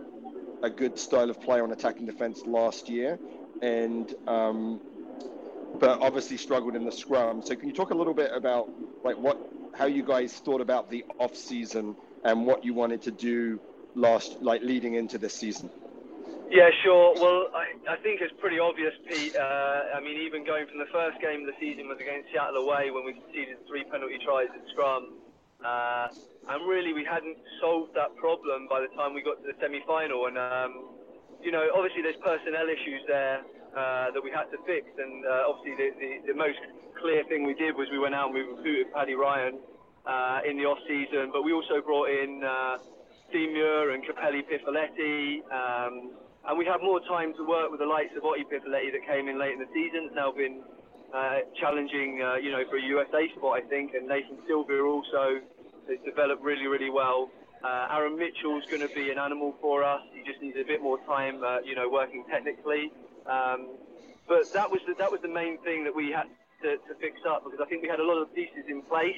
a 0.63 0.69
good 0.69 0.97
style 0.97 1.29
of 1.29 1.39
play 1.39 1.59
on 1.59 1.71
attacking 1.71 2.05
defense 2.05 2.41
last 2.45 2.89
year, 2.89 3.19
and 3.61 4.13
um, 4.27 4.81
but 5.79 5.99
obviously 6.01 6.37
struggled 6.37 6.75
in 6.75 6.85
the 6.85 6.91
scrum. 6.91 7.41
So 7.41 7.55
can 7.55 7.67
you 7.67 7.75
talk 7.75 7.91
a 7.91 7.95
little 7.95 8.13
bit 8.13 8.31
about 8.33 8.69
like 9.03 9.17
what 9.17 9.37
how 9.73 9.85
you 9.85 10.03
guys 10.03 10.33
thought 10.33 10.61
about 10.61 10.89
the 10.89 11.05
off 11.19 11.35
season 11.35 11.95
and 12.25 12.45
what 12.45 12.65
you 12.65 12.73
wanted 12.73 13.01
to 13.03 13.11
do 13.11 13.59
last, 13.93 14.41
like 14.41 14.61
leading 14.61 14.95
into 14.95 15.17
this 15.17 15.33
season? 15.33 15.69
Yeah, 16.49 16.69
sure. 16.83 17.13
Well, 17.15 17.49
I, 17.53 17.93
I 17.93 17.97
think 18.01 18.21
it's 18.21 18.33
pretty 18.41 18.59
obvious, 18.59 18.93
Pete. 19.07 19.35
Uh, 19.35 19.95
I 19.95 20.01
mean, 20.01 20.17
even 20.17 20.45
going 20.45 20.67
from 20.67 20.77
the 20.77 20.89
first 20.91 21.21
game 21.21 21.41
of 21.41 21.47
the 21.47 21.57
season 21.59 21.87
was 21.87 21.97
against 22.01 22.29
Seattle 22.33 22.61
away 22.61 22.91
when 22.91 23.05
we 23.05 23.13
conceded 23.13 23.57
three 23.67 23.83
penalty 23.85 24.19
tries 24.25 24.49
at 24.53 24.61
scrum. 24.73 25.13
Uh, 25.63 26.07
and 26.49 26.67
really, 26.69 26.93
we 26.93 27.05
hadn't 27.05 27.37
solved 27.61 27.95
that 27.95 28.13
problem 28.17 28.67
by 28.69 28.81
the 28.81 28.89
time 28.93 29.13
we 29.13 29.23
got 29.23 29.41
to 29.41 29.45
the 29.49 29.57
semi 29.61 29.81
final. 29.87 30.27
And, 30.27 30.37
um, 30.37 30.93
you 31.41 31.51
know, 31.51 31.65
obviously, 31.73 32.01
there's 32.01 32.21
personnel 32.21 32.69
issues 32.69 33.01
there 33.07 33.41
uh, 33.73 34.11
that 34.13 34.21
we 34.21 34.29
had 34.29 34.45
to 34.53 34.57
fix. 34.65 34.85
And 34.97 35.25
uh, 35.25 35.49
obviously, 35.49 35.73
the, 35.81 35.89
the, 35.97 36.33
the 36.33 36.37
most 36.37 36.61
clear 37.01 37.23
thing 37.25 37.45
we 37.45 37.53
did 37.53 37.73
was 37.73 37.89
we 37.89 37.97
went 37.97 38.13
out 38.13 38.29
and 38.29 38.35
we 38.37 38.41
recruited 38.41 38.93
Paddy 38.93 39.13
Ryan 39.13 39.57
uh, 40.07 40.39
in 40.47 40.57
the 40.57 40.65
off 40.65 40.79
season, 40.87 41.29
but 41.33 41.43
we 41.43 41.53
also 41.53 41.81
brought 41.81 42.09
in 42.09 42.43
uh, 42.43 42.77
Seymour 43.31 43.91
and 43.91 44.03
Kapeli 44.05 44.43
Pifeleti. 44.45 45.41
Um, 45.51 46.11
and 46.47 46.57
we 46.57 46.65
have 46.65 46.81
more 46.81 46.99
time 47.09 47.33
to 47.37 47.43
work 47.43 47.71
with 47.71 47.79
the 47.79 47.85
likes 47.85 48.13
of 48.15 48.23
Otti 48.23 48.45
Pifeleti 48.45 48.91
that 48.93 49.05
came 49.07 49.27
in 49.27 49.39
late 49.39 49.53
in 49.53 49.59
the 49.59 49.71
season. 49.73 50.05
It's 50.05 50.15
now 50.15 50.31
been 50.31 50.61
uh, 51.13 51.39
challenging, 51.59 52.21
uh, 52.21 52.35
you 52.35 52.51
know, 52.51 52.63
for 52.69 52.77
a 52.77 52.81
USA 52.81 53.27
spot, 53.35 53.57
I 53.57 53.67
think. 53.67 53.93
And 53.95 54.07
Nathan 54.07 54.37
Sylvia 54.47 54.83
also 54.83 55.41
has 55.89 55.97
developed 56.05 56.43
really, 56.43 56.67
really 56.67 56.89
well. 56.91 57.29
Uh, 57.63 57.87
Aaron 57.89 58.17
Mitchell's 58.17 58.65
going 58.69 58.87
to 58.87 58.93
be 58.93 59.09
an 59.09 59.17
animal 59.17 59.55
for 59.59 59.83
us. 59.83 60.01
He 60.13 60.21
just 60.23 60.39
needs 60.41 60.57
a 60.57 60.63
bit 60.63 60.83
more 60.83 60.99
time, 61.05 61.43
uh, 61.43 61.61
you 61.65 61.73
know, 61.73 61.89
working 61.89 62.23
technically. 62.29 62.91
Um, 63.25 63.73
but 64.27 64.53
that 64.53 64.69
was 64.69 64.81
the, 64.87 64.93
that 64.99 65.11
was 65.11 65.21
the 65.21 65.33
main 65.33 65.57
thing 65.63 65.83
that 65.83 65.95
we 65.95 66.11
had 66.11 66.29
to, 66.61 66.77
to 66.77 66.93
fix 67.01 67.17
up 67.27 67.43
because 67.43 67.59
I 67.59 67.65
think 67.65 67.81
we 67.81 67.89
had 67.89 67.99
a 67.99 68.05
lot 68.05 68.21
of 68.21 68.33
pieces 68.35 68.65
in 68.69 68.83
place 68.83 69.17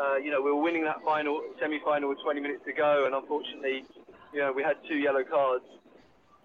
uh, 0.00 0.16
you 0.16 0.30
know, 0.30 0.40
we 0.40 0.50
were 0.50 0.62
winning 0.62 0.84
that 0.84 1.02
final 1.04 1.42
semi-final 1.60 2.08
with 2.08 2.18
20 2.22 2.40
minutes 2.40 2.64
to 2.64 2.72
go, 2.72 3.04
and 3.04 3.14
unfortunately, 3.14 3.84
you 4.32 4.40
know, 4.40 4.52
we 4.52 4.62
had 4.62 4.76
two 4.88 4.96
yellow 4.96 5.24
cards 5.24 5.64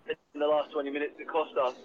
in 0.07 0.39
the 0.39 0.47
last 0.47 0.71
20 0.71 0.89
minutes 0.91 1.13
that 1.17 1.27
cost 1.27 1.55
us. 1.57 1.75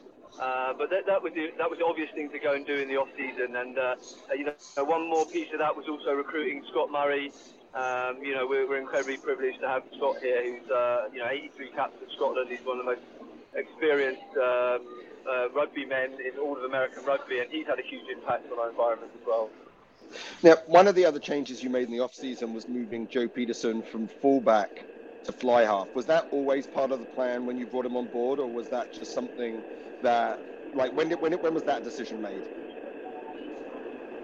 Uh, 0.41 0.73
but 0.75 0.91
that, 0.91 1.07
that 1.07 1.23
was 1.23 1.33
the, 1.35 1.51
that 1.59 1.69
was 1.69 1.79
the 1.79 1.85
obvious 1.85 2.11
thing 2.15 2.31
to 2.31 2.39
go 2.39 2.55
and 2.55 2.67
do 2.67 2.75
in 2.75 2.89
the 2.89 2.97
off 2.97 3.09
season. 3.17 3.57
And 3.57 3.79
uh, 3.79 3.97
you 4.37 4.45
know, 4.45 4.85
one 4.85 5.09
more 5.09 5.27
piece 5.27 5.53
of 5.53 5.59
that 5.59 5.75
was 5.75 5.87
also 5.89 6.13
recruiting 6.13 6.65
Scott 6.71 6.91
Murray. 6.91 7.33
Um, 7.75 8.19
you 8.23 8.35
know, 8.35 8.47
we're, 8.47 8.69
we're, 8.69 8.81
incredibly 8.81 9.17
privileged 9.17 9.61
to 9.61 9.69
have 9.69 9.83
Scott 9.97 10.17
here, 10.21 10.43
who's 10.43 10.71
uh, 10.71 11.09
you 11.13 11.21
know 11.21 11.29
83 11.29 11.71
caps 11.71 11.95
for 11.99 12.11
Scotland. 12.17 12.51
He's 12.51 12.65
one 12.65 12.79
of 12.79 12.87
the 12.87 12.93
most 12.93 13.07
experienced 13.55 14.35
um, 14.37 14.87
uh, 15.29 15.51
rugby 15.51 15.85
men 15.85 16.19
in 16.19 16.39
all 16.39 16.57
of 16.57 16.65
American 16.65 17.05
rugby, 17.05 17.39
and 17.41 17.51
he's 17.51 17.67
had 17.67 17.79
a 17.79 17.87
huge 17.87 18.09
impact 18.11 18.51
on 18.51 18.59
our 18.59 18.71
environment 18.71 19.13
as 19.21 19.27
well. 19.27 19.51
Now, 20.43 20.57
one 20.67 20.89
of 20.89 20.95
the 20.95 21.07
other 21.07 21.21
changes 21.21 21.63
you 21.63 21.71
made 21.71 21.85
in 21.89 21.93
the 21.93 22.01
off-season 22.01 22.53
was 22.53 22.69
moving 22.69 23.09
Joe 23.09 23.29
Pietersen 23.29 23.85
from 23.87 24.09
fullback 24.09 24.87
to 25.25 25.33
fly 25.33 25.63
half. 25.65 25.89
Was 25.95 26.07
that 26.07 26.27
always 26.33 26.67
part 26.67 26.93
of 26.93 27.01
the 27.01 27.07
plan 27.07 27.47
when 27.47 27.59
you 27.59 27.67
brought 27.67 27.87
him 27.87 27.97
on 27.97 28.09
board, 28.09 28.41
or 28.41 28.53
was 28.53 28.69
that 28.71 28.93
just 28.93 29.13
something 29.15 29.65
that, 30.03 30.41
like, 30.73 30.95
when 30.95 31.09
did, 31.11 31.21
when 31.21 31.33
when 31.35 31.55
was 31.55 31.65
that 31.65 31.85
decision 31.85 32.21
made? 32.21 32.45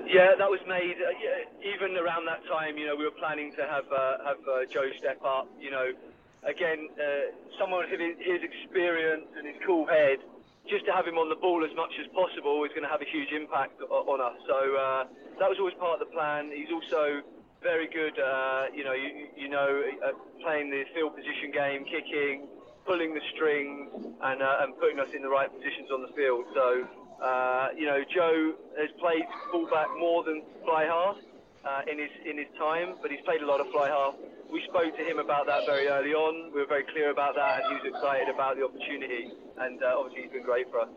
Yeah, 0.09 0.35
that 0.39 0.51
was 0.51 0.63
made 0.67 0.97
uh, 0.99 1.13
yeah, 1.21 1.45
even 1.77 1.97
around 1.99 2.27
that 2.27 2.43
time. 2.49 2.79
You 2.79 2.87
know, 2.89 2.97
we 2.97 3.05
were 3.05 3.19
planning 3.21 3.53
to 3.59 3.65
have 3.69 3.87
uh, 3.93 4.25
have 4.25 4.41
uh, 4.49 4.65
Joe 4.73 4.89
step 4.99 5.21
up. 5.27 5.49
You 5.61 5.71
know, 5.71 5.89
again, 6.47 6.89
uh, 6.97 7.25
someone 7.61 7.85
with 7.91 8.01
his 8.01 8.41
experience 8.43 9.29
and 9.37 9.47
his 9.47 9.59
cool 9.67 9.87
head, 9.87 10.19
just 10.69 10.85
to 10.87 10.93
have 10.93 11.07
him 11.07 11.19
on 11.19 11.29
the 11.29 11.37
ball 11.39 11.65
as 11.65 11.75
much 11.77 11.93
as 12.01 12.07
possible 12.13 12.65
is 12.65 12.71
going 12.71 12.83
to 12.83 12.91
have 12.91 13.03
a 13.03 13.11
huge 13.11 13.31
impact 13.33 13.81
on 13.83 14.21
us. 14.21 14.37
So 14.47 14.59
uh, 14.77 15.05
that 15.39 15.49
was 15.49 15.59
always 15.59 15.75
part 15.79 16.01
of 16.01 16.09
the 16.09 16.13
plan. 16.13 16.51
He's 16.55 16.71
also 16.73 17.23
very 17.63 17.89
good, 17.89 18.19
uh, 18.19 18.67
you 18.75 18.85
know, 18.85 18.93
you, 18.93 19.29
you 19.37 19.49
know, 19.49 19.83
uh, 20.05 20.13
playing 20.43 20.71
the 20.71 20.85
field 20.95 21.17
position 21.17 21.51
game, 21.53 21.85
kicking, 21.85 22.47
pulling 22.87 23.15
the 23.15 23.23
string, 23.35 23.91
and, 24.23 24.43
uh, 24.43 24.63
and 24.63 24.79
putting 24.79 25.01
us 25.01 25.09
in 25.15 25.23
the 25.23 25.29
right 25.29 25.51
positions 25.51 25.91
on 25.91 26.03
the 26.03 26.13
field. 26.15 26.45
So, 26.55 26.87
uh, 27.23 27.69
you 27.77 27.87
know, 27.87 28.05
Joe 28.15 28.55
has 28.79 28.91
played 28.99 29.25
fullback 29.51 29.89
more 29.99 30.23
than 30.23 30.43
fly 30.65 30.85
half 30.85 31.17
uh, 31.65 31.91
in 31.91 31.99
his 31.99 32.11
in 32.25 32.39
his 32.39 32.47
time, 32.59 32.95
but 33.03 33.11
he's 33.11 33.25
played 33.25 33.43
a 33.43 33.47
lot 33.47 33.61
of 33.61 33.67
fly 33.73 33.89
half. 33.89 34.15
We 34.53 34.63
spoke 34.69 34.95
to 34.97 35.03
him 35.03 35.19
about 35.19 35.47
that 35.47 35.67
very 35.67 35.89
early 35.89 36.15
on. 36.15 36.53
We 36.55 36.61
were 36.61 36.71
very 36.71 36.85
clear 36.85 37.11
about 37.11 37.35
that, 37.35 37.65
and 37.65 37.65
he 37.67 37.75
was 37.83 37.95
excited 37.97 38.29
about 38.29 38.57
the 38.57 38.65
opportunity. 38.65 39.33
And 39.59 39.83
uh, 39.83 39.95
obviously, 39.99 40.23
he's 40.23 40.33
been 40.33 40.43
great 40.45 40.71
for 40.71 40.81
us. 40.81 40.89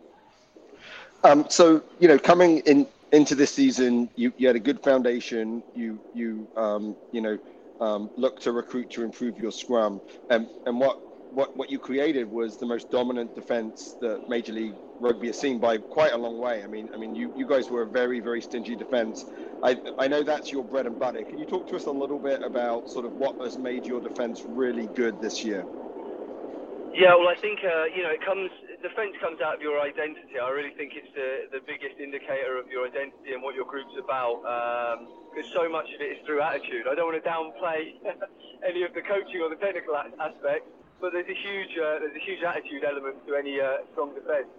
Um, 1.24 1.46
so, 1.50 1.84
you 2.00 2.08
know, 2.08 2.20
coming 2.20 2.60
in 2.60 2.88
into 3.12 3.36
this 3.36 3.52
season, 3.54 4.10
you, 4.16 4.34
you 4.38 4.48
had 4.48 4.56
a 4.56 4.60
good 4.62 4.82
foundation. 4.84 5.64
You 5.74 6.02
you 6.14 6.50
um, 6.56 6.98
you 7.12 7.22
know 7.22 7.38
um, 7.80 8.12
looked 8.18 8.44
to 8.44 8.52
recruit 8.52 8.92
to 8.92 9.04
improve 9.04 9.38
your 9.40 9.52
scrum, 9.52 10.02
and 10.30 10.48
and 10.66 10.80
what 10.80 10.98
what 11.30 11.56
what 11.56 11.70
you 11.70 11.80
created 11.80 12.30
was 12.30 12.58
the 12.58 12.66
most 12.66 12.90
dominant 12.90 13.36
defense 13.36 13.98
that 14.02 14.22
Major 14.28 14.54
League 14.54 14.78
Rugby 15.00 15.28
has 15.28 15.40
seen 15.40 15.60
by 15.60 15.78
quite 15.78 16.14
a 16.14 16.18
long 16.18 16.40
way. 16.40 16.64
I 16.64 16.68
mean, 16.68 16.90
I 16.94 16.98
mean, 16.98 17.16
you, 17.16 17.32
you 17.36 17.48
guys 17.48 17.70
were 17.70 17.84
a 17.84 17.88
very 17.90 18.20
very 18.22 18.42
stingy 18.42 18.76
defense. 18.76 19.26
I 19.64 19.78
I 20.00 20.08
know 20.08 20.24
that's 20.24 20.52
your 20.52 20.64
bread 20.66 20.88
and 20.88 20.98
butter. 21.00 21.24
Can 21.24 21.40
you 21.40 21.46
talk 21.46 21.68
to 21.70 21.76
us 21.76 21.86
a 21.86 21.92
little 21.92 22.20
bit 22.20 22.42
about 22.44 22.90
sort 22.90 23.06
of 23.06 23.16
what 23.16 23.36
has 23.42 23.58
made 23.58 23.88
your 23.88 24.02
defense 24.02 24.44
really 24.48 24.88
good 24.88 25.20
this 25.20 25.44
year? 25.44 25.68
Yeah, 27.00 27.16
well, 27.16 27.32
I 27.32 27.40
think 27.40 27.64
uh, 27.64 27.88
you 27.96 28.04
know 28.04 28.12
it 28.12 28.20
comes 28.20 28.52
defence 28.84 29.16
comes 29.24 29.40
out 29.40 29.56
of 29.56 29.64
your 29.64 29.80
identity. 29.80 30.36
I 30.36 30.52
really 30.52 30.76
think 30.76 31.00
it's 31.00 31.08
the, 31.16 31.48
the 31.48 31.64
biggest 31.64 31.96
indicator 31.96 32.60
of 32.60 32.68
your 32.68 32.84
identity 32.84 33.32
and 33.32 33.40
what 33.40 33.56
your 33.56 33.64
group's 33.64 33.96
about. 33.96 34.44
Because 35.32 35.48
um, 35.48 35.64
so 35.64 35.72
much 35.72 35.88
of 35.96 36.04
it 36.04 36.20
is 36.20 36.20
through 36.28 36.44
attitude. 36.44 36.92
I 36.92 37.00
don't 37.00 37.08
want 37.08 37.16
to 37.16 37.24
downplay 37.24 37.96
any 38.68 38.84
of 38.84 38.92
the 38.92 39.00
coaching 39.00 39.40
or 39.40 39.48
the 39.48 39.56
technical 39.64 39.96
aspects, 39.96 40.68
but 41.00 41.16
there's 41.16 41.32
a 41.32 41.40
huge 41.40 41.72
uh, 41.80 42.04
there's 42.04 42.20
a 42.20 42.26
huge 42.28 42.44
attitude 42.44 42.84
element 42.84 43.16
to 43.32 43.40
any 43.40 43.64
uh, 43.64 43.88
strong 43.96 44.12
defence. 44.12 44.52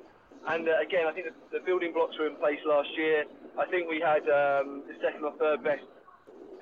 And 0.49 0.64
uh, 0.64 0.80
again, 0.80 1.05
I 1.05 1.12
think 1.12 1.28
the, 1.28 1.61
the, 1.61 1.61
building 1.61 1.93
blocks 1.93 2.16
were 2.16 2.24
in 2.24 2.41
place 2.41 2.64
last 2.64 2.88
year. 2.97 3.28
I 3.61 3.68
think 3.68 3.84
we 3.84 4.01
had 4.01 4.24
um, 4.32 4.88
the 4.88 4.97
second 5.05 5.28
or 5.28 5.36
third 5.36 5.61
best 5.61 5.84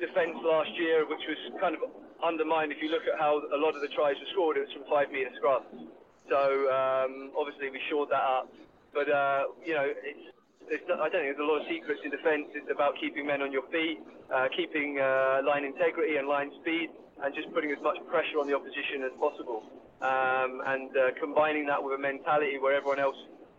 defence 0.02 0.42
last 0.42 0.74
year, 0.74 1.06
which 1.06 1.22
was 1.22 1.38
kind 1.62 1.78
of 1.78 1.86
undermined 2.22 2.72
if 2.72 2.82
you 2.82 2.90
look 2.90 3.02
at 3.06 3.18
how 3.18 3.42
a 3.54 3.58
lot 3.58 3.74
of 3.74 3.82
the 3.82 3.88
tries 3.88 4.16
were 4.18 4.30
scored. 4.32 4.56
It 4.56 4.66
was 4.66 4.72
from 4.72 4.84
five 4.90 5.10
metre 5.12 5.30
scrums. 5.38 5.88
So 6.28 6.40
um, 6.70 7.32
obviously 7.38 7.70
we 7.70 7.80
shored 7.88 8.10
that 8.10 8.22
up. 8.22 8.52
But 8.92 9.08
uh, 9.10 9.54
you 9.64 9.74
know, 9.74 9.86
it's, 9.86 10.24
it's 10.68 10.84
not, 10.88 11.00
I 11.00 11.08
don't 11.08 11.24
think 11.24 11.36
there's 11.36 11.44
a 11.44 11.50
lot 11.50 11.62
of 11.62 11.66
secrets 11.68 12.00
in 12.04 12.10
defence. 12.10 12.48
It's 12.54 12.70
about 12.70 12.96
keeping 13.00 13.26
men 13.26 13.42
on 13.42 13.52
your 13.52 13.64
feet, 13.72 14.00
uh, 14.32 14.48
keeping 14.56 15.00
uh, 15.00 15.40
line 15.46 15.64
integrity 15.64 16.16
and 16.16 16.28
line 16.28 16.50
speed, 16.60 16.90
and 17.22 17.34
just 17.34 17.52
putting 17.52 17.72
as 17.72 17.80
much 17.82 17.96
pressure 18.08 18.38
on 18.40 18.46
the 18.46 18.54
opposition 18.54 19.04
as 19.04 19.12
possible. 19.18 19.64
Um, 20.00 20.62
and 20.66 20.90
uh, 20.94 21.10
combining 21.18 21.66
that 21.66 21.82
with 21.82 21.98
a 21.98 22.00
mentality 22.00 22.58
where 22.58 22.74
everyone 22.74 23.00
else 23.00 23.16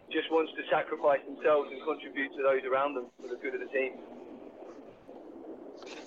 just 0.09 0.31
wants 0.31 0.51
to 0.57 0.63
sacrifice 0.71 1.19
themselves 1.27 1.69
and 1.71 1.81
contribute 1.83 2.33
to 2.37 2.41
those 2.41 2.63
around 2.65 2.95
them 2.95 3.11
for 3.21 3.27
the 3.27 3.37
good 3.37 3.53
of 3.53 3.61
the 3.61 3.69
team. 3.69 3.93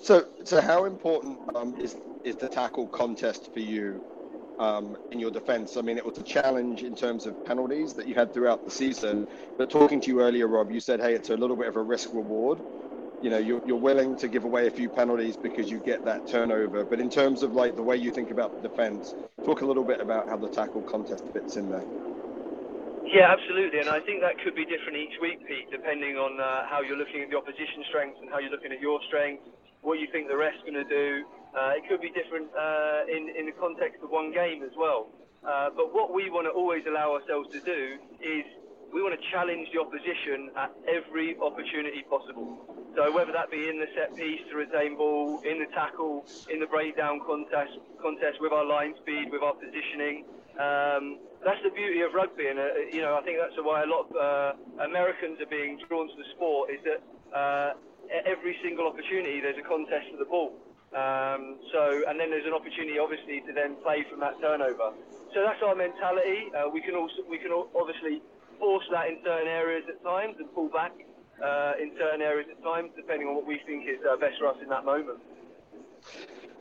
So, 0.01 0.25
so 0.43 0.61
how 0.61 0.85
important 0.85 1.39
um, 1.55 1.75
is 1.77 1.95
is 2.23 2.37
the 2.37 2.49
tackle 2.49 2.87
contest 2.89 3.49
for 3.53 3.59
you 3.59 4.01
um, 4.59 4.97
in 5.11 5.19
your 5.19 5.31
defence. 5.31 5.77
I 5.77 5.81
mean, 5.81 5.97
it 5.97 6.05
was 6.05 6.17
a 6.17 6.23
challenge 6.23 6.83
in 6.83 6.95
terms 6.95 7.25
of 7.25 7.41
penalties 7.43 7.93
that 7.95 8.07
you 8.07 8.15
had 8.15 8.33
throughout 8.33 8.65
the 8.65 8.71
season. 8.71 9.27
But 9.57 9.69
talking 9.69 9.99
to 10.01 10.11
you 10.11 10.21
earlier, 10.21 10.47
Rob, 10.47 10.71
you 10.71 10.79
said, 10.79 11.01
hey, 11.01 11.13
it's 11.15 11.29
a 11.29 11.37
little 11.37 11.57
bit 11.57 11.67
of 11.67 11.75
a 11.75 11.83
risk 11.83 12.13
reward. 12.13 12.63
You 13.21 13.29
know, 13.29 13.37
you're, 13.39 13.61
you're 13.65 13.77
willing 13.77 14.15
to 14.17 14.27
give 14.27 14.45
away 14.45 14.67
a 14.67 14.71
few 14.71 14.89
penalties 14.89 15.37
because 15.37 15.71
you 15.71 15.79
get 15.79 16.03
that 16.05 16.27
turnover. 16.27 16.85
But 16.85 16.99
in 16.99 17.09
terms 17.09 17.43
of 17.43 17.53
like 17.53 17.75
the 17.75 17.83
way 17.83 17.97
you 17.97 18.11
think 18.11 18.31
about 18.31 18.53
the 18.55 18.61
defence, 18.61 19.15
talk 19.45 19.61
a 19.61 19.65
little 19.65 19.85
bit 19.85 20.01
about 20.01 20.29
how 20.29 20.37
the 20.37 20.49
tackle 20.49 20.83
contest 20.83 21.23
fits 21.33 21.57
in 21.57 21.69
there. 21.69 21.85
Yeah, 23.05 23.31
absolutely, 23.31 23.79
and 23.79 23.89
I 23.89 23.99
think 23.99 24.21
that 24.21 24.39
could 24.39 24.55
be 24.55 24.63
different 24.65 24.97
each 24.99 25.15
week, 25.21 25.39
Pete, 25.47 25.67
depending 25.71 26.15
on 26.15 26.39
uh, 26.39 26.63
how 26.69 26.81
you're 26.81 26.97
looking 26.97 27.21
at 27.21 27.29
the 27.29 27.37
opposition 27.37 27.83
strengths 27.89 28.19
and 28.21 28.29
how 28.31 28.39
you're 28.39 28.51
looking 28.51 28.71
at 28.71 28.79
your 28.79 28.99
strengths, 29.07 29.43
what 29.83 29.99
you 29.99 30.07
think 30.11 30.27
the 30.27 30.37
rest 30.37 30.57
going 30.65 30.73
to 30.73 30.87
do, 30.87 31.25
uh, 31.53 31.77
it 31.77 31.83
could 31.87 32.01
be 32.01 32.09
different 32.09 32.49
uh, 32.57 33.03
in, 33.05 33.29
in 33.37 33.45
the 33.45 33.51
context 33.59 34.01
of 34.01 34.09
one 34.09 34.33
game 34.33 34.63
as 34.63 34.71
well. 34.75 35.07
Uh, 35.45 35.69
but 35.75 35.93
what 35.93 36.13
we 36.13 36.29
want 36.31 36.47
to 36.47 36.51
always 36.51 36.83
allow 36.87 37.13
ourselves 37.13 37.51
to 37.51 37.59
do 37.59 37.99
is 38.23 38.43
we 38.93 39.03
want 39.03 39.13
to 39.13 39.23
challenge 39.29 39.67
the 39.73 39.79
opposition 39.79 40.49
at 40.55 40.71
every 40.87 41.35
opportunity 41.37 42.03
possible. 42.09 42.57
So 42.95 43.11
whether 43.11 43.31
that 43.33 43.51
be 43.51 43.67
in 43.67 43.79
the 43.79 43.87
set 43.97 44.15
piece 44.15 44.41
to 44.49 44.55
retain 44.55 44.95
ball, 44.95 45.41
in 45.41 45.59
the 45.59 45.65
tackle, 45.73 46.25
in 46.49 46.59
the 46.59 46.67
breakdown 46.67 47.19
contest, 47.25 47.77
contest 48.01 48.39
with 48.39 48.53
our 48.53 48.63
line 48.63 48.93
speed, 49.01 49.31
with 49.31 49.41
our 49.41 49.53
positioning, 49.53 50.25
um, 50.61 51.17
that's 51.43 51.61
the 51.63 51.71
beauty 51.71 52.01
of 52.01 52.13
rugby, 52.13 52.47
and 52.47 52.59
uh, 52.59 52.65
you 52.91 53.01
know 53.01 53.17
I 53.17 53.23
think 53.23 53.39
that's 53.41 53.57
why 53.57 53.81
a 53.81 53.87
lot 53.89 54.05
of 54.05 54.15
uh, 54.15 54.85
Americans 54.85 55.41
are 55.41 55.49
being 55.49 55.81
drawn 55.89 56.07
to 56.07 56.15
the 56.15 56.29
sport. 56.35 56.69
Is 56.69 56.79
that 56.85 57.01
uh, 57.35 57.73
every 58.25 58.57
single 58.63 58.87
opportunity 58.87 59.41
there's 59.41 59.57
a 59.57 59.67
contest 59.67 60.07
for 60.11 60.17
the 60.17 60.29
ball. 60.29 60.53
Um, 60.93 61.57
so, 61.73 62.05
and 62.07 62.19
then 62.19 62.29
there's 62.29 62.45
an 62.45 62.53
opportunity, 62.53 62.99
obviously, 63.01 63.41
to 63.49 63.53
then 63.53 63.75
play 63.81 64.05
from 64.09 64.21
that 64.21 64.37
turnover. 64.41 64.93
So 65.33 65.41
that's 65.41 65.61
our 65.65 65.73
mentality. 65.75 66.53
Uh, 66.53 66.69
we 66.69 66.81
can 66.81 66.93
also 66.95 67.25
we 67.29 67.39
can 67.39 67.49
obviously 67.51 68.21
force 68.59 68.85
that 68.93 69.09
in 69.09 69.17
certain 69.25 69.47
areas 69.49 69.83
at 69.89 70.01
times 70.03 70.35
and 70.37 70.53
pull 70.53 70.69
back 70.69 70.93
uh, 71.43 71.73
in 71.81 71.91
certain 71.97 72.21
areas 72.21 72.47
at 72.51 72.61
times, 72.63 72.91
depending 72.95 73.27
on 73.27 73.35
what 73.35 73.47
we 73.47 73.59
think 73.65 73.89
is 73.89 73.97
uh, 74.05 74.15
best 74.17 74.37
for 74.39 74.47
us 74.47 74.57
in 74.61 74.69
that 74.69 74.85
moment. 74.85 75.19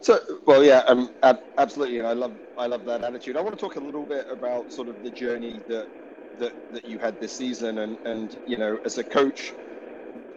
So, 0.00 0.18
well, 0.46 0.64
yeah, 0.64 0.80
um, 0.88 1.10
ab- 1.22 1.44
absolutely. 1.58 2.00
I 2.00 2.14
love 2.14 2.38
I 2.56 2.66
love 2.66 2.84
that 2.86 3.04
attitude. 3.04 3.36
I 3.36 3.42
want 3.42 3.54
to 3.56 3.60
talk 3.60 3.76
a 3.76 3.80
little 3.80 4.06
bit 4.06 4.26
about 4.30 4.72
sort 4.72 4.88
of 4.88 5.02
the 5.02 5.10
journey 5.10 5.62
that 5.68 5.88
that, 6.38 6.54
that 6.70 6.86
you 6.86 6.98
had 6.98 7.20
this 7.20 7.34
season, 7.34 7.78
and 7.78 7.98
and 8.04 8.36
you 8.46 8.56
know, 8.56 8.78
as 8.84 8.98
a 8.98 9.04
coach, 9.04 9.54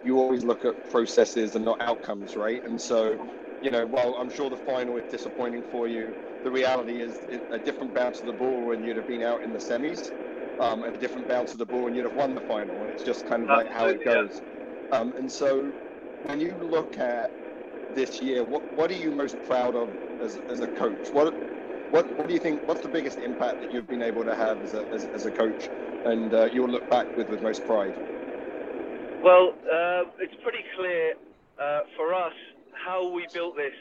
you 0.05 0.19
always 0.19 0.43
look 0.45 0.65
at 0.65 0.75
processes 0.89 1.55
and 1.55 1.65
not 1.65 1.77
outcomes, 1.81 2.35
right? 2.35 2.61
And 2.65 2.79
so 2.79 3.17
you 3.61 3.71
know, 3.71 3.85
while 3.87 4.15
I'm 4.19 4.29
sure 4.29 4.49
the 4.49 4.57
final 4.57 4.97
is 4.97 5.05
disappointing 5.09 5.63
for 5.63 5.87
you, 5.87 6.13
the 6.43 6.51
reality 6.51 7.01
is 7.01 7.25
a 7.51 7.59
different 7.59 7.93
bounce 7.93 8.21
of 8.21 8.27
the 8.27 8.33
ball 8.33 8.73
and 8.73 8.85
you'd 8.85 8.97
have 8.97 9.07
been 9.07 9.23
out 9.23 9.43
in 9.43 9.51
the 9.51 9.59
semis, 9.59 10.11
um, 10.59 10.83
and 10.83 10.95
a 10.95 10.99
different 10.99 11.27
bounce 11.27 11.53
of 11.53 11.59
the 11.59 11.65
ball 11.65 11.87
and 11.87 11.95
you'd 11.95 12.05
have 12.05 12.15
won 12.15 12.35
the 12.35 12.41
final. 12.41 12.85
It's 12.85 13.03
just 13.03 13.25
kind 13.25 13.43
of 13.43 13.51
like 13.51 13.67
how 13.71 13.89
it 13.89 14.03
goes. 14.03 14.43
Um, 14.91 15.13
and 15.17 15.31
so 15.31 15.73
when 16.21 16.39
you 16.39 16.55
look 16.61 16.97
at 16.99 17.31
this 17.89 18.21
year, 18.21 18.43
what, 18.43 18.63
what 18.69 18.91
are 18.91 18.95
you 18.95 19.11
most 19.11 19.41
proud 19.43 19.75
of 19.75 19.95
as, 20.21 20.39
as 20.49 20.61
a 20.61 20.67
coach? 20.67 21.09
What, 21.11 21.35
what, 21.89 22.15
what 22.17 22.27
do 22.27 22.33
you 22.35 22.39
think, 22.39 22.61
what's 22.65 22.81
the 22.81 22.89
biggest 22.89 23.19
impact 23.19 23.59
that 23.61 23.71
you've 23.71 23.89
been 23.89 24.03
able 24.03 24.25
to 24.25 24.35
have 24.35 24.61
as 24.61 24.73
a, 24.73 24.83
as, 24.91 25.07
as 25.13 25.25
a 25.25 25.31
coach 25.31 25.71
and 26.03 26.33
uh, 26.33 26.49
you'll 26.51 26.69
look 26.69 26.87
back 26.89 27.07
with 27.15 27.29
with 27.29 27.41
most 27.41 27.65
pride? 27.65 27.95
Well, 29.25 29.57
uh, 29.65 30.21
it's 30.21 30.37
pretty 30.45 30.61
clear 30.77 31.17
uh, 31.57 31.89
for 31.97 32.13
us 32.13 32.37
how 32.77 33.09
we 33.09 33.25
built 33.33 33.57
this. 33.57 33.73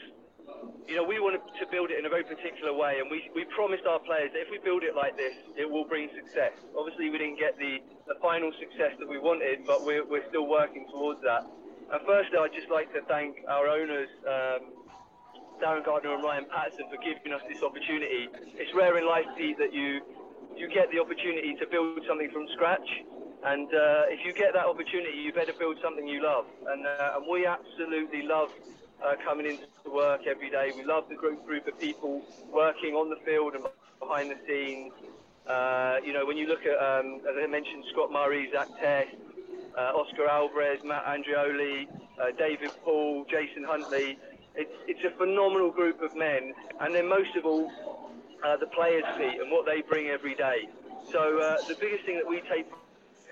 You 0.89 0.97
know, 0.97 1.05
we 1.05 1.21
wanted 1.21 1.45
to 1.61 1.69
build 1.69 1.93
it 1.93 2.01
in 2.01 2.05
a 2.07 2.09
very 2.09 2.25
particular 2.25 2.73
way, 2.73 2.97
and 2.97 3.13
we, 3.13 3.29
we 3.37 3.45
promised 3.53 3.85
our 3.85 4.01
players 4.01 4.33
that 4.33 4.41
if 4.41 4.49
we 4.49 4.57
build 4.57 4.81
it 4.81 4.97
like 4.97 5.13
this, 5.13 5.37
it 5.53 5.69
will 5.69 5.85
bring 5.85 6.09
success. 6.17 6.57
Obviously, 6.73 7.13
we 7.13 7.21
didn't 7.21 7.37
get 7.37 7.53
the, 7.61 7.77
the 8.09 8.17
final 8.25 8.49
success 8.57 8.97
that 8.97 9.05
we 9.05 9.21
wanted, 9.21 9.61
but 9.69 9.85
we're, 9.85 10.01
we're 10.01 10.25
still 10.33 10.49
working 10.49 10.89
towards 10.89 11.21
that. 11.21 11.45
And 11.93 12.01
firstly, 12.09 12.41
I'd 12.41 12.49
just 12.57 12.73
like 12.73 12.89
to 12.97 13.05
thank 13.05 13.45
our 13.45 13.69
owners, 13.69 14.09
um, 14.25 14.73
Darren 15.61 15.85
Gardner 15.85 16.17
and 16.17 16.25
Ryan 16.25 16.49
Patterson, 16.49 16.89
for 16.89 16.97
giving 17.05 17.37
us 17.37 17.45
this 17.45 17.61
opportunity. 17.61 18.33
It's 18.57 18.73
rare 18.73 18.97
in 18.97 19.05
life, 19.05 19.29
Pete, 19.37 19.61
that 19.61 19.69
you 19.69 20.01
you 20.57 20.73
get 20.73 20.89
the 20.89 20.97
opportunity 20.97 21.53
to 21.59 21.67
build 21.67 22.01
something 22.07 22.31
from 22.33 22.47
scratch. 22.57 22.89
And 23.45 23.67
uh, 23.67 24.09
if 24.09 24.25
you 24.25 24.33
get 24.33 24.53
that 24.53 24.65
opportunity, 24.65 25.19
you 25.19 25.31
better 25.31 25.53
build 25.53 25.77
something 25.79 26.07
you 26.07 26.23
love. 26.23 26.45
And, 26.67 26.85
uh, 26.87 27.13
and 27.17 27.27
we 27.29 27.45
absolutely 27.45 28.23
love 28.23 28.49
uh, 29.05 29.13
coming 29.23 29.45
into 29.45 29.67
work 29.85 30.21
every 30.25 30.49
day. 30.49 30.71
We 30.75 30.83
love 30.83 31.07
the 31.09 31.15
group 31.15 31.45
group 31.45 31.67
of 31.67 31.79
people 31.79 32.23
working 32.51 32.95
on 32.95 33.11
the 33.11 33.17
field 33.23 33.53
and 33.53 33.63
behind 33.99 34.31
the 34.31 34.37
scenes. 34.47 34.93
Uh, 35.45 35.97
you 36.03 36.11
know, 36.11 36.25
when 36.25 36.37
you 36.37 36.47
look 36.47 36.65
at, 36.65 36.77
um, 36.81 37.21
as 37.29 37.35
I 37.37 37.45
mentioned, 37.45 37.85
Scott 37.91 38.11
Murray, 38.11 38.49
Zach 38.51 38.67
Test, 38.79 39.15
uh, 39.77 39.91
Oscar 39.93 40.27
Alvarez, 40.27 40.79
Matt 40.83 41.05
Andrioli, 41.05 41.85
uh, 42.19 42.31
David 42.39 42.71
Paul, 42.83 43.27
Jason 43.29 43.63
Huntley, 43.63 44.17
it's, 44.55 44.73
it's 44.87 45.03
a 45.05 45.15
phenomenal 45.19 45.69
group 45.69 46.01
of 46.01 46.15
men. 46.15 46.51
And 46.79 46.95
then 46.95 47.07
most 47.07 47.35
of 47.35 47.45
all, 47.45 47.71
the 48.59 48.67
players' 48.67 49.03
feet 49.17 49.41
and 49.41 49.51
what 49.51 49.65
they 49.65 49.81
bring 49.81 50.07
every 50.07 50.35
day. 50.35 50.69
So 51.11 51.57
the 51.67 51.75
biggest 51.79 52.05
thing 52.05 52.15
that 52.15 52.27
we 52.27 52.41
take 52.41 52.67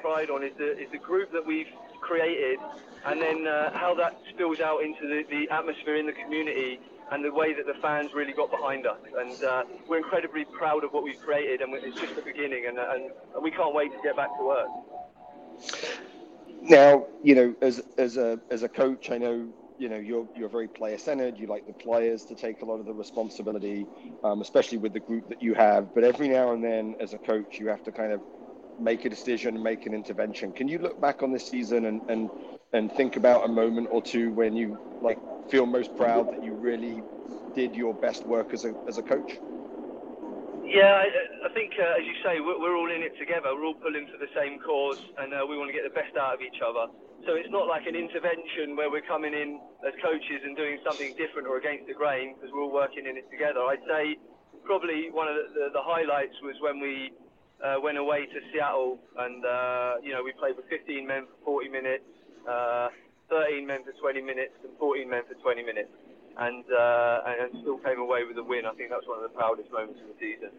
pride 0.04 0.30
on 0.30 0.43
is 0.43 0.51
the, 0.58 0.78
is 0.78 0.91
the 0.91 0.97
group 0.97 1.32
that 1.32 1.45
we've 1.45 1.72
created 2.01 2.60
and 3.06 3.22
then 3.22 3.47
uh, 3.47 3.72
how 3.74 3.95
that 3.95 4.20
spills 4.30 4.60
out 4.60 4.84
into 4.84 5.08
the, 5.08 5.24
the 5.30 5.49
atmosphere 5.49 5.95
in 5.95 6.06
the 6.06 6.12
community 6.12 6.80
and 7.12 7.24
the 7.24 7.32
way 7.32 7.54
that 7.54 7.66
the 7.66 7.74
fans 7.82 8.14
really 8.14 8.34
got 8.34 8.51
behind 8.51 8.86
us. 8.86 8.99
And 9.18 9.43
uh, 9.43 9.64
we're 9.88 9.97
incredibly 9.97 10.43
proud 10.45 10.84
of 10.84 10.91
what 10.91 11.04
we've 11.04 11.20
created, 11.20 11.62
and 11.62 11.74
it's 11.76 11.99
just 11.99 12.16
the 12.16 12.22
beginning, 12.22 12.66
and, 12.68 12.78
and, 12.78 13.12
and 13.34 13.43
we 13.43 13.51
can't 13.51 13.74
wait 13.74 13.91
to 13.91 13.97
get 14.04 14.16
back 14.16 14.36
to 14.38 14.43
work. 14.43 14.68
Now, 16.62 17.06
you 17.24 17.36
know, 17.36 17.56
as 17.62 17.84
as 17.97 18.18
a 18.18 18.39
as 18.49 18.64
a 18.64 18.70
coach, 18.70 19.12
I 19.12 19.18
know 19.18 19.49
you 19.78 19.89
know 19.89 19.97
you're 19.97 20.28
you're 20.36 20.49
very 20.49 20.70
player 20.70 20.97
centered. 20.97 21.38
You 21.38 21.47
like 21.47 21.68
the 21.68 21.74
players 21.74 22.24
to 22.26 22.36
take 22.36 22.62
a 22.62 22.66
lot 22.66 22.80
of 22.80 22.86
the 22.86 22.93
responsibility, 22.93 23.86
um, 24.24 24.41
especially 24.41 24.78
with 24.78 24.93
the 24.93 25.01
group 25.01 25.28
that 25.28 25.41
you 25.41 25.54
have. 25.56 25.93
But 25.93 26.06
every 26.06 26.30
now 26.30 26.54
and 26.54 26.64
then, 26.64 26.95
as 27.01 27.14
a 27.14 27.18
coach, 27.18 27.60
you 27.60 27.68
have 27.68 27.84
to 27.84 27.91
kind 27.91 28.14
of 28.14 28.22
make 28.80 29.05
a 29.05 29.09
decision, 29.09 29.61
make 29.61 29.86
an 29.86 29.93
intervention. 29.93 30.51
Can 30.53 30.67
you 30.67 30.80
look 30.80 30.99
back 30.99 31.24
on 31.24 31.32
this 31.32 31.47
season 31.47 31.86
and 31.86 32.01
and 32.07 32.30
and 32.74 32.91
think 32.91 33.15
about 33.15 33.45
a 33.45 33.47
moment 33.47 33.88
or 33.91 34.01
two 34.01 34.32
when 34.34 34.55
you 34.55 34.78
like 35.01 35.19
feel 35.49 35.65
most 35.65 35.95
proud 35.95 36.32
that 36.32 36.43
you 36.43 36.53
really 36.55 37.01
did 37.55 37.76
your 37.76 37.93
best 37.93 38.26
work 38.26 38.53
as 38.53 38.65
a 38.65 38.74
as 38.88 38.97
a 38.97 39.03
coach? 39.03 39.39
Yeah, 40.65 41.05
I, 41.05 41.05
I 41.45 41.49
think 41.53 41.74
uh, 41.78 41.99
as 41.99 42.05
you 42.07 42.15
say, 42.24 42.39
we're, 42.39 42.57
we're, 42.57 42.76
all 42.76 42.89
in 42.89 43.03
it 43.03 43.13
together. 43.19 43.53
We're 43.53 43.65
all 43.65 43.78
pulling 43.78 44.07
for 44.07 44.17
the 44.17 44.32
same 44.34 44.57
cause, 44.63 44.97
and 45.19 45.34
uh, 45.34 45.45
we 45.45 45.57
want 45.57 45.69
to 45.69 45.76
get 45.76 45.84
the 45.84 45.93
best 45.93 46.15
out 46.15 46.34
of 46.34 46.41
each 46.41 46.63
other. 46.65 46.88
So 47.28 47.36
it's 47.36 47.51
not 47.51 47.67
like 47.67 47.86
an 47.86 47.95
intervention 47.95 48.76
where 48.76 48.89
we're 48.89 49.05
coming 49.05 49.34
in 49.36 49.59
as 49.88 49.93
coaches 50.03 50.43
and 50.43 50.57
doing 50.57 50.80
something 50.84 51.15
different 51.15 51.47
or 51.47 51.55
against 51.57 51.88
the 51.88 51.93
grain 51.93 52.36
because 52.36 52.51
we're 52.51 52.63
all 52.63 52.74
working 52.74 53.05
in 53.07 53.15
it 53.15 53.28
together. 53.32 53.59
I'd 53.63 53.84
say 53.88 54.17
probably 54.63 55.11
one 55.11 55.28
of 55.28 55.36
the, 55.36 55.45
the, 55.55 55.65
the 55.80 55.84
highlights 55.84 56.36
was 56.43 56.55
when 56.59 56.80
we 56.80 57.11
uh, 57.64 57.78
went 57.82 57.97
away 57.97 58.28
to 58.28 58.39
Seattle, 58.53 58.99
and 59.18 59.45
uh, 59.45 59.95
you 60.03 60.11
know 60.14 60.24
we 60.24 60.34
played 60.34 60.57
with 60.57 60.68
15 60.70 61.07
men 61.07 61.28
for 61.45 61.61
40 61.64 61.70
minutes 61.70 62.05
uh, 62.49 62.89
13 63.30 63.66
men 63.68 63.84
for 63.84 63.93
20 63.99 64.22
minutes 64.22 64.55
and 64.64 64.78
14 64.80 65.09
men 65.09 65.24
for 65.28 65.36
20 65.36 65.64
minutes, 65.64 65.91
and 66.38 66.66
uh, 66.72 67.22
and 67.26 67.51
still 67.61 67.80
came 67.80 67.99
away 67.99 68.24
with 68.28 68.38
a 68.38 68.43
win. 68.43 68.66
I 68.66 68.74
think 68.76 68.89
that's 68.91 69.07
one 69.07 69.18
of 69.24 69.26
the 69.26 69.36
proudest 69.36 69.72
moments 69.72 70.01
of 70.01 70.09
the 70.09 70.18
season. 70.20 70.51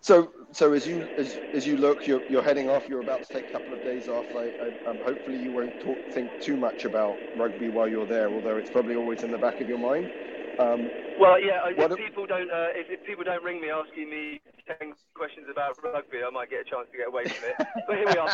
So, 0.00 0.32
so 0.52 0.74
as 0.74 0.86
you 0.86 1.08
as, 1.16 1.40
as 1.52 1.66
you 1.66 1.76
look, 1.76 2.06
you're, 2.06 2.22
you're 2.28 2.42
heading 2.42 2.70
off. 2.70 2.88
You're 2.88 3.00
about 3.00 3.24
to 3.24 3.30
take 3.30 3.48
a 3.48 3.52
couple 3.52 3.74
of 3.74 3.82
days 3.82 4.08
off. 4.08 4.34
I, 4.34 4.52
I, 4.60 4.90
um, 4.90 5.00
hopefully, 5.00 5.38
you 5.38 5.52
won't 5.52 5.78
talk, 5.80 6.00
think 6.12 6.38
too 6.40 6.56
much 6.56 6.84
about 6.84 7.20
rugby 7.34 7.68
while 7.70 7.88
you're 7.88 8.06
there, 8.06 8.32
although 8.32 8.58
it's 8.58 8.70
probably 8.70 8.96
always 8.96 9.24
in 9.24 9.32
the 9.32 9.38
back 9.38 9.60
of 9.60 9.68
your 9.68 9.78
mind. 9.78 10.12
Um, 10.58 10.88
well, 11.18 11.40
yeah. 11.40 11.60
If 11.68 11.96
people 11.96 12.26
don't, 12.26 12.50
uh, 12.50 12.68
if, 12.72 12.88
if, 12.90 13.04
people 13.04 13.24
don't 13.24 13.42
ring 13.42 13.60
me 13.60 13.68
asking 13.70 14.08
me 14.08 14.40
ten 14.66 14.94
questions 15.14 15.46
about 15.50 15.76
rugby, 15.82 16.18
I 16.26 16.30
might 16.30 16.50
get 16.50 16.60
a 16.60 16.64
chance 16.64 16.88
to 16.90 16.96
get 16.96 17.08
away 17.08 17.24
from 17.24 17.50
it. 17.50 17.56
but 17.86 17.96
here 17.96 18.06
we 18.06 18.16
are, 18.16 18.28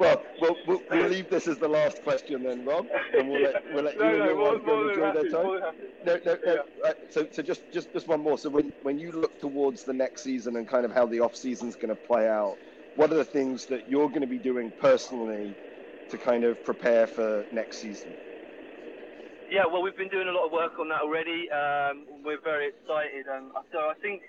well, 0.00 0.22
we'll, 0.40 0.56
we'll, 0.66 0.82
we'll, 0.90 1.08
leave 1.08 1.28
this 1.28 1.46
as 1.46 1.58
the 1.58 1.68
last 1.68 2.02
question 2.02 2.42
then, 2.42 2.64
Rob, 2.64 2.86
and 3.16 3.28
we'll 3.28 3.42
let 3.42 3.62
we'll 3.74 3.84
let 3.84 3.98
no, 3.98 4.10
you 4.10 4.18
no, 4.18 4.30
and 4.30 4.38
wife 4.38 4.64
go 4.64 4.88
enjoy 4.88 5.04
happy, 5.04 5.28
their 5.28 5.30
time. 5.30 5.60
No, 6.06 6.20
no, 6.24 6.38
no. 6.44 6.54
Yeah. 6.54 6.88
Uh, 6.88 6.92
so, 7.10 7.26
so 7.30 7.42
just 7.42 7.70
just 7.72 7.92
just 7.92 8.08
one 8.08 8.20
more. 8.22 8.38
So 8.38 8.48
when 8.48 8.72
when 8.82 8.98
you 8.98 9.12
look 9.12 9.38
towards 9.40 9.84
the 9.84 9.92
next 9.92 10.22
season 10.22 10.56
and 10.56 10.66
kind 10.66 10.84
of 10.84 10.92
how 10.92 11.06
the 11.06 11.20
off 11.20 11.36
season 11.36 11.68
is 11.68 11.76
going 11.76 11.88
to 11.88 11.94
play 11.94 12.28
out, 12.28 12.56
what 12.96 13.12
are 13.12 13.16
the 13.16 13.24
things 13.24 13.66
that 13.66 13.90
you're 13.90 14.08
going 14.08 14.22
to 14.22 14.26
be 14.26 14.38
doing 14.38 14.72
personally 14.80 15.54
to 16.08 16.16
kind 16.18 16.44
of 16.44 16.64
prepare 16.64 17.06
for 17.06 17.44
next 17.52 17.78
season? 17.78 18.14
Yeah, 19.50 19.66
well, 19.68 19.82
we've 19.82 19.98
been 19.98 20.08
doing 20.12 20.28
a 20.30 20.32
lot 20.32 20.46
of 20.46 20.52
work 20.54 20.78
on 20.80 20.88
that 20.94 21.02
already. 21.02 21.50
Um, 21.52 22.22
we're 22.24 22.40
very 22.40 22.70
excited. 22.72 23.28
Um, 23.28 23.52
so 23.74 23.90
I 23.92 23.96
think 24.00 24.22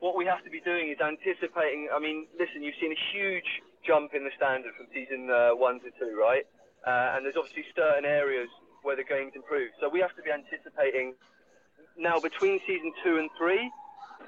what 0.00 0.16
we 0.16 0.24
have 0.24 0.40
to 0.46 0.50
be 0.50 0.62
doing 0.64 0.88
is 0.88 1.00
anticipating. 1.02 1.90
I 1.92 2.00
mean, 2.00 2.28
listen, 2.40 2.64
you've 2.64 2.78
seen 2.80 2.94
a 2.94 3.02
huge 3.12 3.48
jump 3.84 4.14
in 4.16 4.24
the 4.24 4.32
standard 4.38 4.72
from 4.78 4.88
season 4.94 5.28
uh, 5.28 5.52
one 5.58 5.82
to 5.84 5.90
two, 6.00 6.16
right? 6.16 6.46
Uh, 6.88 7.18
and 7.18 7.26
there's 7.26 7.36
obviously 7.36 7.66
certain 7.76 8.06
areas 8.08 8.48
where 8.86 8.96
the 8.96 9.04
game's 9.04 9.34
improved. 9.36 9.76
So 9.82 9.90
we 9.90 10.00
have 10.00 10.16
to 10.16 10.24
be 10.24 10.32
anticipating 10.32 11.10
now 11.98 12.20
between 12.20 12.60
season 12.66 12.92
two 13.04 13.18
and 13.18 13.30
three, 13.38 13.70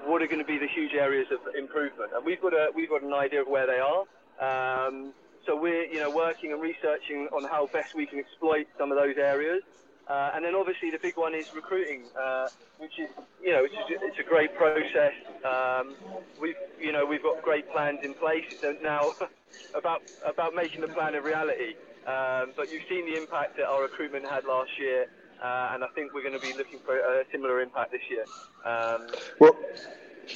what 0.07 0.21
are 0.21 0.27
going 0.27 0.41
to 0.43 0.47
be 0.49 0.59
the 0.59 0.69
huge 0.75 0.93
areas 0.93 1.27
of 1.31 1.39
improvement? 1.55 2.11
And 2.15 2.25
we've 2.25 2.41
got 2.41 2.53
a 2.53 2.69
we've 2.75 2.89
got 2.89 3.03
an 3.03 3.13
idea 3.13 3.41
of 3.41 3.47
where 3.49 3.67
they 3.67 3.79
are. 3.79 4.03
Um, 4.41 5.13
so 5.47 5.55
we're 5.55 5.85
you 5.87 5.99
know 6.01 6.11
working 6.11 6.51
and 6.53 6.61
researching 6.61 7.29
on 7.33 7.45
how 7.45 7.69
best 7.73 7.95
we 7.95 8.05
can 8.07 8.19
exploit 8.19 8.67
some 8.79 8.91
of 8.91 8.97
those 8.97 9.15
areas. 9.17 9.61
Uh, 10.09 10.31
and 10.35 10.43
then 10.43 10.55
obviously 10.55 10.89
the 10.89 10.99
big 11.01 11.15
one 11.15 11.33
is 11.33 11.45
recruiting, 11.55 12.09
uh, 12.17 12.49
which 12.77 12.93
is 12.99 13.09
you 13.41 13.51
know 13.51 13.63
it's, 13.63 13.75
it's 13.89 14.19
a 14.19 14.27
great 14.27 14.55
process. 14.57 15.13
Um, 15.45 15.95
we've 16.41 16.57
you 16.79 16.91
know 16.91 17.05
we've 17.05 17.23
got 17.23 17.41
great 17.43 17.69
plans 17.71 17.99
in 18.03 18.13
place. 18.15 18.45
So 18.61 18.73
now 18.81 19.13
about 19.77 20.01
about 20.25 20.53
making 20.53 20.81
the 20.81 20.91
plan 20.91 21.15
a 21.15 21.21
reality. 21.21 21.77
Um, 22.07 22.57
but 22.57 22.73
you've 22.73 22.85
seen 22.89 23.05
the 23.05 23.15
impact 23.15 23.57
that 23.57 23.69
our 23.69 23.83
recruitment 23.83 24.25
had 24.25 24.41
last 24.43 24.71
year, 24.81 25.05
uh, 25.37 25.77
and 25.77 25.83
I 25.83 25.87
think 25.93 26.13
we're 26.13 26.25
going 26.25 26.33
to 26.33 26.41
be 26.41 26.53
looking 26.57 26.81
for 26.83 26.97
a 26.97 27.23
similar 27.31 27.61
impact 27.61 27.91
this 27.93 28.01
year. 28.09 28.25
Um, 28.65 29.13
well, 29.39 29.53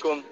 go 0.02 0.12
on. 0.14 0.24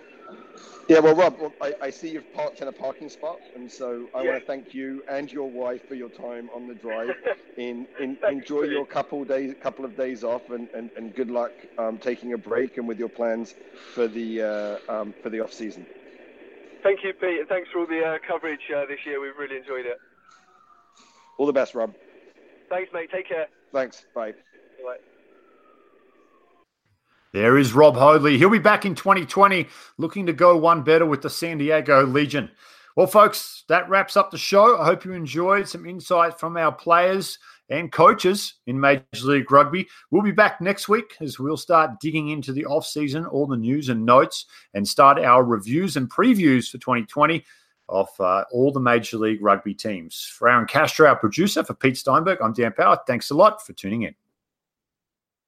Yeah, 0.89 0.99
well, 0.99 1.15
Rob, 1.15 1.37
well, 1.39 1.53
I, 1.61 1.73
I, 1.81 1.89
see 1.89 2.09
you've 2.09 2.31
parked 2.33 2.61
in 2.61 2.67
a 2.67 2.71
parking 2.71 3.07
spot, 3.07 3.39
and 3.55 3.71
so 3.71 4.09
I 4.13 4.21
yeah. 4.21 4.31
want 4.31 4.41
to 4.41 4.45
thank 4.45 4.73
you 4.73 5.01
and 5.09 5.31
your 5.31 5.49
wife 5.49 5.87
for 5.87 5.95
your 5.95 6.09
time 6.09 6.49
on 6.53 6.67
the 6.67 6.75
drive. 6.75 7.15
in, 7.57 7.87
in 8.01 8.17
enjoy 8.27 8.63
your 8.63 8.85
couple 8.85 9.23
days, 9.23 9.55
couple 9.61 9.85
of 9.85 9.95
days 9.95 10.23
off, 10.23 10.49
and, 10.49 10.67
and, 10.73 10.89
and 10.97 11.15
good 11.15 11.31
luck 11.31 11.51
um, 11.77 11.97
taking 11.97 12.33
a 12.33 12.37
break 12.37 12.77
and 12.77 12.87
with 12.87 12.99
your 12.99 13.09
plans 13.09 13.55
for 13.93 14.07
the 14.07 14.41
uh, 14.89 14.91
um, 14.91 15.13
for 15.23 15.29
the 15.29 15.39
off 15.39 15.53
season. 15.53 15.85
Thank 16.83 17.03
you, 17.03 17.13
Pete, 17.13 17.39
and 17.39 17.47
thanks 17.47 17.69
for 17.71 17.79
all 17.79 17.87
the 17.87 18.03
uh, 18.03 18.17
coverage 18.27 18.69
uh, 18.75 18.85
this 18.85 18.99
year. 19.05 19.21
We've 19.21 19.37
really 19.37 19.57
enjoyed 19.57 19.85
it. 19.85 19.97
All 21.37 21.45
the 21.45 21.53
best, 21.53 21.75
Rob. 21.75 21.93
Thanks, 22.69 22.91
mate. 22.93 23.09
Take 23.11 23.29
care. 23.29 23.47
Thanks. 23.71 24.05
Bye. 24.13 24.33
Bye. 24.83 24.97
There 27.33 27.57
is 27.57 27.73
Rob 27.73 27.95
Hoadley. 27.95 28.37
He'll 28.37 28.51
be 28.51 28.59
back 28.59 28.85
in 28.85 28.93
2020 28.93 29.67
looking 29.97 30.27
to 30.27 30.33
go 30.33 30.55
one 30.55 30.83
better 30.83 31.07
with 31.07 31.23
the 31.23 31.31
San 31.31 31.57
Diego 31.57 32.05
Legion. 32.05 32.51
Well, 32.95 33.07
folks, 33.07 33.63
that 33.69 33.89
wraps 33.89 34.15
up 34.15 34.29
the 34.29 34.37
show. 34.37 34.79
I 34.79 34.85
hope 34.85 35.03
you 35.03 35.13
enjoyed 35.13 35.67
some 35.67 35.87
insight 35.87 36.39
from 36.39 36.57
our 36.57 36.71
players 36.71 37.39
and 37.69 37.91
coaches 37.91 38.53
in 38.67 38.79
Major 38.79 39.03
League 39.23 39.51
Rugby. 39.51 39.87
We'll 40.11 40.21
be 40.21 40.29
back 40.29 40.61
next 40.61 40.87
week 40.87 41.15
as 41.21 41.39
we'll 41.39 41.57
start 41.57 41.99
digging 41.99 42.29
into 42.29 42.53
the 42.53 42.65
off-season, 42.65 43.25
all 43.25 43.47
the 43.47 43.57
news 43.57 43.89
and 43.89 44.05
notes, 44.05 44.45
and 44.75 44.87
start 44.87 45.17
our 45.17 45.43
reviews 45.43 45.97
and 45.97 46.07
previews 46.11 46.69
for 46.69 46.77
2020 46.77 47.43
of 47.89 48.09
uh, 48.19 48.43
all 48.51 48.71
the 48.71 48.79
Major 48.79 49.17
League 49.17 49.41
Rugby 49.41 49.73
teams. 49.73 50.31
For 50.37 50.49
Aaron 50.49 50.67
Castro, 50.67 51.07
our 51.07 51.15
producer, 51.15 51.63
for 51.63 51.73
Pete 51.73 51.97
Steinberg, 51.97 52.37
I'm 52.43 52.53
Dan 52.53 52.73
Power. 52.73 52.99
Thanks 53.07 53.31
a 53.31 53.35
lot 53.35 53.65
for 53.65 53.73
tuning 53.73 54.03
in. 54.03 54.13